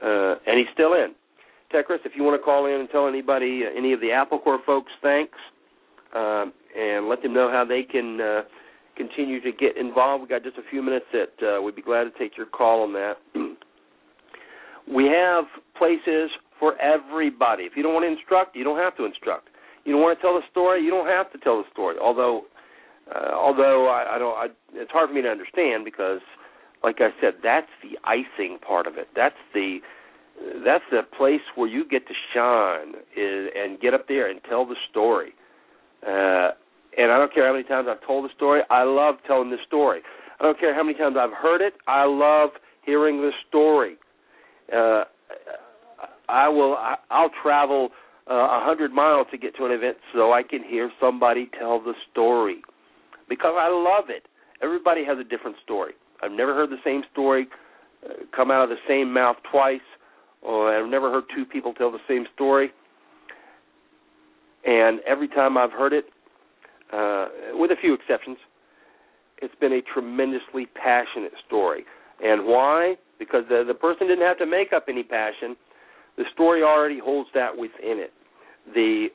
uh, 0.02 0.34
and 0.46 0.58
he's 0.58 0.68
still 0.72 0.94
in. 0.94 1.14
Tekris, 1.72 1.98
if 2.04 2.12
you 2.14 2.22
want 2.22 2.40
to 2.40 2.44
call 2.44 2.66
in 2.66 2.80
and 2.80 2.88
tell 2.90 3.08
anybody, 3.08 3.62
uh, 3.64 3.76
any 3.76 3.92
of 3.92 4.00
the 4.00 4.12
Apple 4.12 4.38
Core 4.38 4.60
folks, 4.64 4.92
thanks, 5.02 5.38
uh, 6.14 6.46
and 6.76 7.08
let 7.08 7.22
them 7.22 7.32
know 7.32 7.50
how 7.50 7.64
they 7.64 7.82
can 7.82 8.20
uh, 8.20 8.42
continue 8.96 9.40
to 9.40 9.50
get 9.50 9.76
involved. 9.76 10.22
We've 10.22 10.30
got 10.30 10.42
just 10.42 10.58
a 10.58 10.70
few 10.70 10.82
minutes 10.82 11.06
that 11.12 11.34
uh, 11.42 11.62
we'd 11.62 11.74
be 11.74 11.82
glad 11.82 12.04
to 12.04 12.10
take 12.18 12.36
your 12.36 12.46
call 12.46 12.82
on 12.82 12.92
that. 12.92 13.14
we 14.94 15.06
have 15.06 15.44
places 15.76 16.30
for 16.60 16.80
everybody. 16.80 17.64
If 17.64 17.72
you 17.76 17.82
don't 17.82 17.94
want 17.94 18.04
to 18.04 18.12
instruct, 18.12 18.54
you 18.54 18.64
don't 18.64 18.78
have 18.78 18.96
to 18.98 19.04
instruct. 19.04 19.48
You 19.84 19.92
don't 19.92 20.02
want 20.02 20.18
to 20.18 20.22
tell 20.22 20.34
the 20.34 20.46
story, 20.50 20.82
you 20.82 20.90
don't 20.90 21.08
have 21.08 21.30
to 21.32 21.38
tell 21.38 21.58
the 21.58 21.68
story. 21.72 21.96
Although, 22.00 22.42
uh, 23.12 23.34
although 23.34 23.88
I, 23.88 24.16
I 24.16 24.18
don't, 24.18 24.36
I, 24.36 24.46
it's 24.72 24.90
hard 24.90 25.10
for 25.10 25.14
me 25.14 25.22
to 25.22 25.28
understand 25.28 25.84
because, 25.84 26.20
like 26.82 26.96
I 27.00 27.10
said, 27.20 27.34
that's 27.42 27.68
the 27.82 27.98
icing 28.04 28.58
part 28.66 28.86
of 28.86 28.96
it. 28.96 29.08
That's 29.14 29.36
the 29.52 29.78
that's 30.64 30.84
the 30.90 31.02
place 31.16 31.40
where 31.54 31.68
you 31.68 31.86
get 31.88 32.08
to 32.08 32.14
shine 32.34 32.94
is, 33.16 33.50
and 33.56 33.80
get 33.80 33.94
up 33.94 34.08
there 34.08 34.28
and 34.28 34.40
tell 34.48 34.66
the 34.66 34.74
story. 34.90 35.32
Uh, 36.02 36.50
and 36.96 37.12
I 37.12 37.18
don't 37.18 37.32
care 37.32 37.46
how 37.46 37.52
many 37.52 37.64
times 37.64 37.86
I've 37.88 38.04
told 38.06 38.24
the 38.24 38.34
story. 38.34 38.62
I 38.70 38.82
love 38.82 39.16
telling 39.26 39.50
the 39.50 39.58
story. 39.66 40.00
I 40.40 40.44
don't 40.44 40.58
care 40.58 40.74
how 40.74 40.82
many 40.82 40.98
times 40.98 41.16
I've 41.18 41.32
heard 41.32 41.60
it. 41.60 41.74
I 41.86 42.04
love 42.04 42.50
hearing 42.84 43.20
the 43.20 43.30
story. 43.48 43.96
Uh, 44.72 45.04
I 46.28 46.48
will. 46.48 46.74
I, 46.74 46.96
I'll 47.10 47.30
travel 47.42 47.90
uh, 48.28 48.34
a 48.34 48.36
uh, 48.36 48.64
hundred 48.64 48.92
miles 48.92 49.26
to 49.30 49.38
get 49.38 49.56
to 49.56 49.66
an 49.66 49.72
event 49.72 49.98
so 50.12 50.32
I 50.32 50.42
can 50.42 50.62
hear 50.62 50.90
somebody 51.00 51.48
tell 51.58 51.80
the 51.80 51.94
story 52.10 52.62
because 53.28 53.54
I 53.58 53.68
love 53.68 54.10
it. 54.10 54.26
Everybody 54.62 55.04
has 55.04 55.18
a 55.18 55.24
different 55.24 55.56
story. 55.62 55.92
I've 56.22 56.32
never 56.32 56.54
heard 56.54 56.70
the 56.70 56.82
same 56.84 57.02
story 57.12 57.48
uh, 58.04 58.24
come 58.34 58.50
out 58.50 58.64
of 58.64 58.70
the 58.70 58.82
same 58.88 59.12
mouth 59.12 59.36
twice, 59.50 59.80
or 60.42 60.74
I've 60.76 60.88
never 60.88 61.10
heard 61.10 61.24
two 61.34 61.44
people 61.44 61.74
tell 61.74 61.90
the 61.90 61.98
same 62.08 62.26
story. 62.34 62.70
And 64.64 65.00
every 65.06 65.28
time 65.28 65.58
I've 65.58 65.72
heard 65.72 65.92
it, 65.92 66.06
uh, 66.92 67.26
with 67.52 67.70
a 67.70 67.76
few 67.80 67.92
exceptions, 67.92 68.38
it's 69.42 69.54
been 69.60 69.72
a 69.72 69.82
tremendously 69.82 70.66
passionate 70.74 71.32
story. 71.46 71.84
And 72.22 72.46
why? 72.46 72.94
Because 73.18 73.44
the 73.48 73.64
the 73.66 73.74
person 73.74 74.06
didn't 74.06 74.24
have 74.24 74.38
to 74.38 74.46
make 74.46 74.72
up 74.72 74.86
any 74.88 75.02
passion. 75.02 75.56
The 76.16 76.24
story 76.32 76.62
already 76.62 76.98
holds 76.98 77.28
that 77.34 77.56
within 77.56 77.98
it. 77.98 78.12
The 78.74 79.08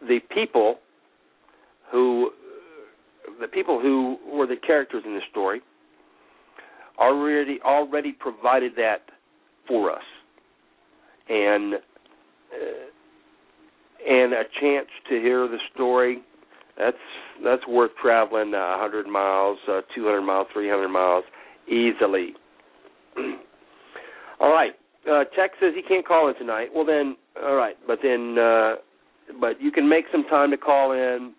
the 0.00 0.20
people 0.34 0.78
who 1.92 2.30
the 3.40 3.48
people 3.48 3.80
who 3.80 4.18
were 4.30 4.46
the 4.46 4.56
characters 4.56 5.02
in 5.06 5.14
the 5.14 5.20
story 5.30 5.60
already 6.98 7.58
already 7.64 8.12
provided 8.12 8.72
that 8.76 9.02
for 9.66 9.90
us, 9.90 10.02
and 11.28 11.74
uh, 11.74 11.78
and 14.06 14.32
a 14.32 14.42
chance 14.60 14.88
to 15.08 15.20
hear 15.20 15.48
the 15.48 15.58
story. 15.74 16.22
That's 16.78 16.96
that's 17.44 17.66
worth 17.68 17.92
traveling 18.00 18.52
uh, 18.52 18.76
100 18.78 19.06
miles, 19.06 19.58
uh, 19.68 19.80
200 19.94 20.22
miles, 20.22 20.46
300 20.52 20.88
miles 20.88 21.24
easily. 21.68 22.34
all 24.40 24.52
right. 24.52 24.72
Uh, 25.10 25.24
Tech 25.36 25.52
says 25.60 25.72
he 25.74 25.82
can't 25.82 26.06
call 26.06 26.28
in 26.28 26.34
tonight. 26.36 26.68
Well 26.74 26.84
then, 26.84 27.16
all 27.42 27.54
right. 27.54 27.76
But 27.86 27.98
then, 28.02 28.36
uh, 28.38 28.74
but 29.40 29.60
you 29.60 29.70
can 29.70 29.88
make 29.88 30.06
some 30.10 30.24
time 30.24 30.50
to 30.50 30.56
call 30.56 30.92
in 30.92 31.34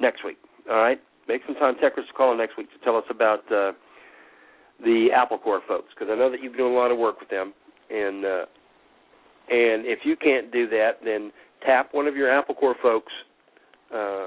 next 0.00 0.24
week. 0.24 0.36
All 0.70 0.76
right. 0.76 1.00
Make 1.28 1.42
some 1.46 1.54
time, 1.56 1.74
Techers, 1.76 2.06
to 2.06 2.12
call 2.16 2.36
next 2.36 2.56
week 2.56 2.70
to 2.72 2.84
tell 2.84 2.96
us 2.96 3.04
about 3.10 3.40
uh, 3.52 3.72
the 4.82 5.08
Apple 5.14 5.38
Core 5.38 5.60
folks 5.66 5.88
because 5.94 6.08
I 6.10 6.16
know 6.16 6.30
that 6.30 6.42
you've 6.42 6.52
been 6.52 6.62
doing 6.62 6.74
a 6.74 6.76
lot 6.76 6.90
of 6.90 6.98
work 6.98 7.20
with 7.20 7.30
them. 7.30 7.52
And 7.90 8.24
uh, 8.24 8.44
and 9.48 9.86
if 9.86 10.00
you 10.04 10.16
can't 10.16 10.52
do 10.52 10.68
that, 10.68 10.98
then 11.04 11.32
tap 11.64 11.90
one 11.92 12.06
of 12.06 12.16
your 12.16 12.30
Apple 12.30 12.54
Core 12.54 12.76
folks 12.80 13.12
uh, 13.94 14.26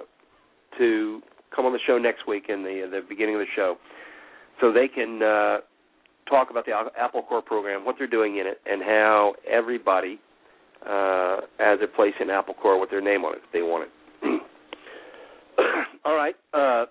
to 0.78 1.22
come 1.56 1.66
on 1.66 1.74
the 1.74 1.80
show 1.88 1.98
next 1.98 2.28
week 2.28 2.46
in 2.50 2.64
the 2.64 2.88
the 2.90 3.02
beginning 3.08 3.36
of 3.36 3.40
the 3.40 3.48
show, 3.56 3.76
so 4.62 4.72
they 4.72 4.88
can 4.88 5.22
uh, 5.24 5.58
talk 6.30 6.50
about 6.52 6.66
the 6.66 6.74
Apple 6.98 7.24
Core 7.24 7.42
program, 7.42 7.86
what 7.86 7.96
they're 7.98 8.08
doing 8.08 8.38
in 8.38 8.48
it, 8.48 8.60
and 8.66 8.82
how 8.82 9.34
everybody 9.50 10.20
uh, 10.86 11.38
has 11.60 11.80
a 11.82 11.88
place 11.88 12.14
in 12.20 12.30
Apple 12.30 12.54
Core 12.54 12.80
with 12.80 12.90
their 12.90 13.02
name 13.02 13.26
on 13.26 13.34
it 13.34 13.42
if 13.46 13.52
they 13.54 13.62
want 13.62 13.84
it. 13.84 13.90
All 16.06 16.16
right. 16.16 16.36
Uh, 16.54 16.86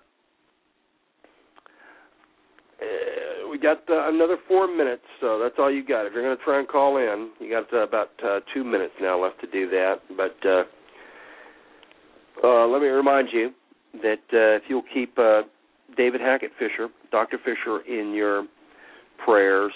uh, 2.81 3.49
we 3.49 3.57
got 3.57 3.77
uh, 3.89 4.09
another 4.09 4.37
four 4.47 4.67
minutes, 4.67 5.03
so 5.21 5.39
that's 5.39 5.55
all 5.57 5.71
you 5.71 5.85
got. 5.85 6.05
If 6.05 6.13
you're 6.13 6.21
going 6.21 6.37
to 6.37 6.43
try 6.43 6.59
and 6.59 6.67
call 6.67 6.97
in, 6.97 7.31
you 7.39 7.49
got 7.49 7.73
uh, 7.73 7.83
about 7.83 8.09
uh, 8.23 8.41
two 8.53 8.65
minutes 8.65 8.93
now 9.01 9.21
left 9.23 9.39
to 9.39 9.47
do 9.47 9.69
that. 9.69 9.95
But 10.17 10.35
uh, 10.45 10.63
uh, 12.43 12.67
let 12.67 12.81
me 12.81 12.89
remind 12.89 13.29
you 13.31 13.51
that 14.01 14.19
uh, 14.33 14.57
if 14.57 14.63
you'll 14.67 14.83
keep 14.93 15.17
uh, 15.17 15.43
David 15.95 16.19
Hackett 16.19 16.51
Fischer, 16.59 16.89
Dr. 17.11 17.37
Fischer, 17.37 17.79
in 17.87 18.13
your 18.13 18.45
prayers 19.23 19.71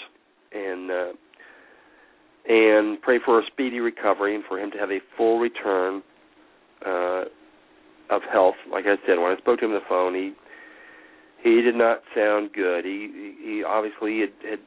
and 0.52 0.92
uh, 0.92 1.12
and 2.48 3.02
pray 3.02 3.20
for 3.24 3.40
a 3.40 3.44
speedy 3.48 3.80
recovery 3.80 4.36
and 4.36 4.44
for 4.50 4.60
him 4.60 4.72
to 4.72 4.78
have 4.78 4.90
a 4.90 5.00
full 5.16 5.40
return 5.40 6.02
uh, 6.86 7.24
of 8.10 8.22
health. 8.32 8.56
Like 8.72 8.86
I 8.86 8.96
said, 9.06 9.18
when 9.18 9.32
I 9.32 9.38
spoke 9.38 9.60
to 9.60 9.66
him 9.66 9.72
on 9.72 9.80
the 9.80 9.90
phone, 9.90 10.14
he 10.16 10.34
he 11.44 11.62
did 11.62 11.76
not 11.76 12.02
sound 12.16 12.52
good. 12.54 12.86
He 12.86 13.36
he 13.42 13.64
obviously 13.64 14.22
had, 14.22 14.50
had 14.50 14.60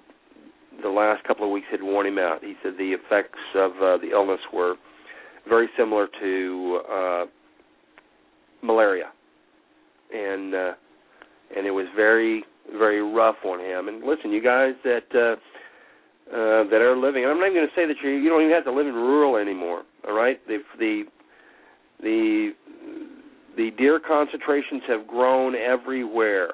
the 0.83 0.89
last 0.89 1.25
couple 1.25 1.45
of 1.45 1.51
weeks 1.51 1.67
had 1.71 1.83
worn 1.83 2.07
him 2.07 2.19
out. 2.19 2.43
He 2.43 2.55
said 2.63 2.73
the 2.79 2.93
effects 2.93 3.39
of 3.55 3.73
uh, 3.73 3.99
the 3.99 4.11
illness 4.13 4.41
were 4.53 4.77
very 5.49 5.69
similar 5.77 6.09
to 6.21 6.81
uh, 6.91 7.25
malaria, 8.63 9.11
and 10.15 10.55
uh, 10.55 10.73
and 11.57 11.67
it 11.67 11.73
was 11.73 11.87
very 11.97 12.45
very 12.79 13.03
rough 13.03 13.37
on 13.45 13.61
him. 13.61 13.89
And 13.89 14.05
listen, 14.05 14.31
you 14.31 14.43
guys 14.43 14.73
that 14.85 15.09
uh, 15.15 15.37
uh, 16.33 16.65
that 16.71 16.81
are 16.81 16.97
living, 16.97 17.25
I'm 17.27 17.39
not 17.39 17.47
even 17.47 17.59
going 17.59 17.69
to 17.69 17.75
say 17.75 17.87
that 17.87 17.97
you 18.03 18.11
you 18.11 18.31
don't 18.31 18.43
even 18.43 18.55
have 18.55 18.65
to 18.65 18.73
live 18.73 18.87
in 18.87 18.95
rural 18.95 19.37
anymore. 19.37 19.83
All 20.07 20.15
right, 20.15 20.41
the 20.47 20.59
the 20.79 21.05
the 22.01 22.53
the 23.57 23.71
deer 23.77 24.01
concentrations 24.01 24.83
have 24.89 25.07
grown 25.07 25.55
everywhere. 25.55 26.51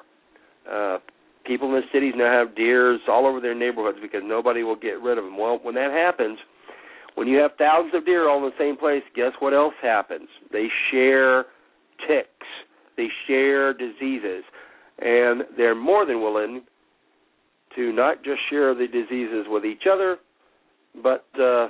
Uh, 0.69 0.97
people 1.45 1.67
in 1.69 1.81
the 1.81 1.87
cities 1.93 2.13
now 2.15 2.31
have 2.31 2.55
deers 2.55 2.99
all 3.07 3.25
over 3.25 3.39
their 3.39 3.55
neighborhoods 3.55 3.97
because 4.01 4.21
nobody 4.23 4.63
will 4.63 4.75
get 4.75 5.01
rid 5.01 5.17
of 5.17 5.23
them. 5.23 5.37
Well, 5.37 5.59
when 5.61 5.75
that 5.75 5.91
happens, 5.91 6.37
when 7.15 7.27
you 7.27 7.37
have 7.37 7.51
thousands 7.57 7.93
of 7.95 8.05
deer 8.05 8.29
all 8.29 8.37
in 8.37 8.43
the 8.43 8.57
same 8.57 8.77
place, 8.77 9.03
guess 9.15 9.31
what 9.39 9.53
else 9.53 9.73
happens? 9.81 10.27
They 10.51 10.67
share 10.91 11.45
ticks. 12.07 12.47
They 12.97 13.07
share 13.27 13.73
diseases 13.73 14.43
and 15.01 15.43
they're 15.55 15.75
more 15.75 16.05
than 16.05 16.21
willing 16.21 16.61
to 17.75 17.93
not 17.93 18.23
just 18.23 18.39
share 18.49 18.73
the 18.73 18.87
diseases 18.87 19.45
with 19.47 19.65
each 19.65 19.83
other, 19.91 20.17
but 21.01 21.25
uh, 21.35 21.69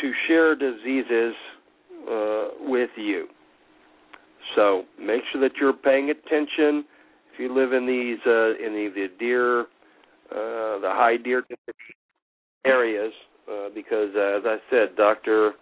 to 0.00 0.12
share 0.28 0.54
diseases 0.54 1.34
uh, 2.10 2.48
with 2.60 2.90
you. 2.96 3.26
So 4.56 4.84
make 4.98 5.22
sure 5.32 5.40
that 5.40 5.52
you're 5.60 5.72
paying 5.72 6.10
attention. 6.10 6.84
If 7.32 7.38
you 7.38 7.54
live 7.54 7.72
in 7.72 7.86
these 7.86 8.18
uh, 8.26 8.50
in 8.64 8.72
the, 8.72 8.90
the 8.94 9.06
deer, 9.18 9.60
uh, 9.60 10.80
the 10.80 10.90
high 10.92 11.16
deer 11.16 11.44
areas, 12.66 13.12
uh, 13.50 13.68
because 13.74 14.10
uh, 14.16 14.38
as 14.38 14.42
I 14.44 14.56
said, 14.70 14.96
Doctor 14.96 15.52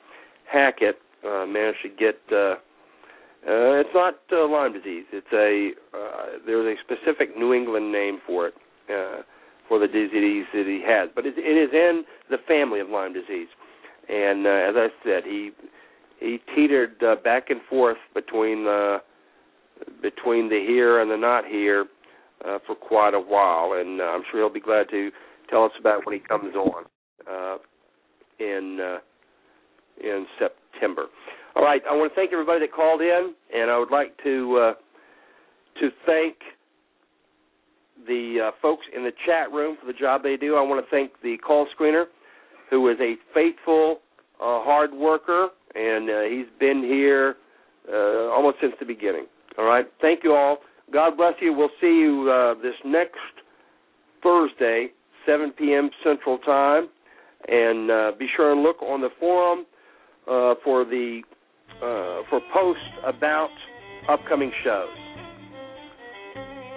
Hackett 0.51 0.99
uh, 1.25 1.47
managed 1.47 1.79
to 1.83 1.89
get 1.89 2.17
uh, 2.33 2.55
uh, 3.47 3.79
it's 3.79 3.95
not 3.95 4.19
uh, 4.33 4.49
Lyme 4.49 4.73
disease. 4.73 5.05
It's 5.13 5.33
a 5.33 5.71
uh, 5.97 6.39
there's 6.45 6.77
a 6.77 6.81
specific 6.83 7.37
New 7.37 7.55
England 7.55 7.93
name 7.93 8.19
for 8.27 8.49
it 8.49 8.55
uh, 8.91 9.23
for 9.69 9.79
the 9.79 9.87
disease 9.87 10.45
that 10.53 10.67
he 10.67 10.83
has, 10.85 11.09
but 11.15 11.25
it, 11.25 11.39
is 11.39 11.71
in 11.73 12.03
the 12.31 12.39
family 12.49 12.81
of 12.81 12.89
Lyme 12.89 13.13
disease. 13.13 13.49
And 14.09 14.47
uh, 14.47 14.51
as 14.51 14.75
I 14.75 14.89
said, 15.05 15.23
he 15.25 15.51
he 16.21 16.39
teetered 16.55 17.03
uh, 17.03 17.17
back 17.23 17.51
and 17.51 17.61
forth 17.69 17.99
between 18.15 18.65
the 18.65 18.99
between 20.03 20.49
the 20.49 20.65
here 20.67 21.01
and 21.01 21.11
the 21.11 21.17
not 21.17 21.45
here 21.47 21.87
uh, 22.45 22.59
for 22.67 22.75
quite 22.75 23.15
a 23.15 23.21
while, 23.21 23.79
and 23.79 24.01
uh, 24.01 24.05
I'm 24.05 24.23
sure 24.31 24.41
he'll 24.41 24.53
be 24.53 24.61
glad 24.61 24.89
to 24.91 25.11
tell 25.51 25.65
us 25.65 25.73
about 25.79 26.05
when 26.05 26.19
he 26.19 26.21
comes 26.21 26.55
on 26.55 26.85
uh, 27.31 27.59
in 28.41 28.79
uh, 28.81 28.99
in 30.03 30.27
September. 30.39 31.07
All 31.57 31.65
right, 31.65 31.83
I 31.91 31.97
want 31.97 32.13
to 32.13 32.17
thank 32.17 32.33
everybody 32.33 32.61
that 32.61 32.73
called 32.73 33.01
in, 33.01 33.35
and 33.55 33.71
I 33.71 33.79
would 33.79 33.91
like 33.91 34.17
to 34.25 34.59
uh, 34.59 34.75
to 35.81 35.91
thank 36.07 36.37
the 38.07 38.49
uh, 38.49 38.51
folks 38.63 38.87
in 38.95 39.03
the 39.03 39.13
chat 39.27 39.51
room 39.51 39.77
for 39.81 39.87
the 39.87 39.99
job 39.99 40.23
they 40.23 40.37
do. 40.37 40.57
I 40.57 40.63
want 40.63 40.85
to 40.85 40.91
thank 40.91 41.13
the 41.23 41.37
call 41.39 41.67
screener, 41.79 42.05
who 42.71 42.89
is 42.89 42.97
a 43.01 43.15
faithful, 43.35 43.99
uh, 44.41 44.63
hard 44.63 44.93
worker, 44.93 45.49
and 45.75 46.11
uh, 46.11 46.23
he's 46.23 46.47
been 46.59 46.83
here 46.83 47.37
uh, 47.91 48.31
almost 48.31 48.59
since 48.61 48.75
the 48.79 48.87
beginning. 48.87 49.27
All 49.59 49.65
right. 49.65 49.87
Thank 50.01 50.25
you 50.25 50.35
all. 50.35 50.59
God 50.93 51.17
bless 51.17 51.35
you. 51.41 51.53
We'll 51.53 51.71
see 51.81 51.87
you 51.87 52.31
uh, 52.31 52.55
this 52.63 52.75
next 52.85 53.19
Thursday, 54.23 54.89
7 55.27 55.53
p.m. 55.53 55.91
Central 56.05 56.39
Time, 56.39 56.89
and 57.47 57.91
uh, 57.91 58.13
be 58.19 58.27
sure 58.37 58.53
and 58.53 58.63
look 58.63 58.81
on 58.83 59.01
the 59.01 59.11
forum 59.19 59.67
uh, 60.27 60.55
for 60.65 60.85
the 60.85 61.23
uh, 61.77 62.23
for 62.29 62.41
posts 62.53 62.83
about 63.05 63.51
upcoming 64.09 64.53
shows. 64.65 64.89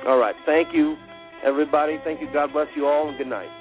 All 0.07 0.17
right. 0.17 0.35
Thank 0.45 0.69
you, 0.73 0.95
everybody. 1.45 1.97
Thank 2.03 2.21
you. 2.21 2.27
God 2.33 2.53
bless 2.53 2.67
you 2.75 2.85
all, 2.87 3.09
and 3.09 3.17
good 3.17 3.27
night. 3.27 3.60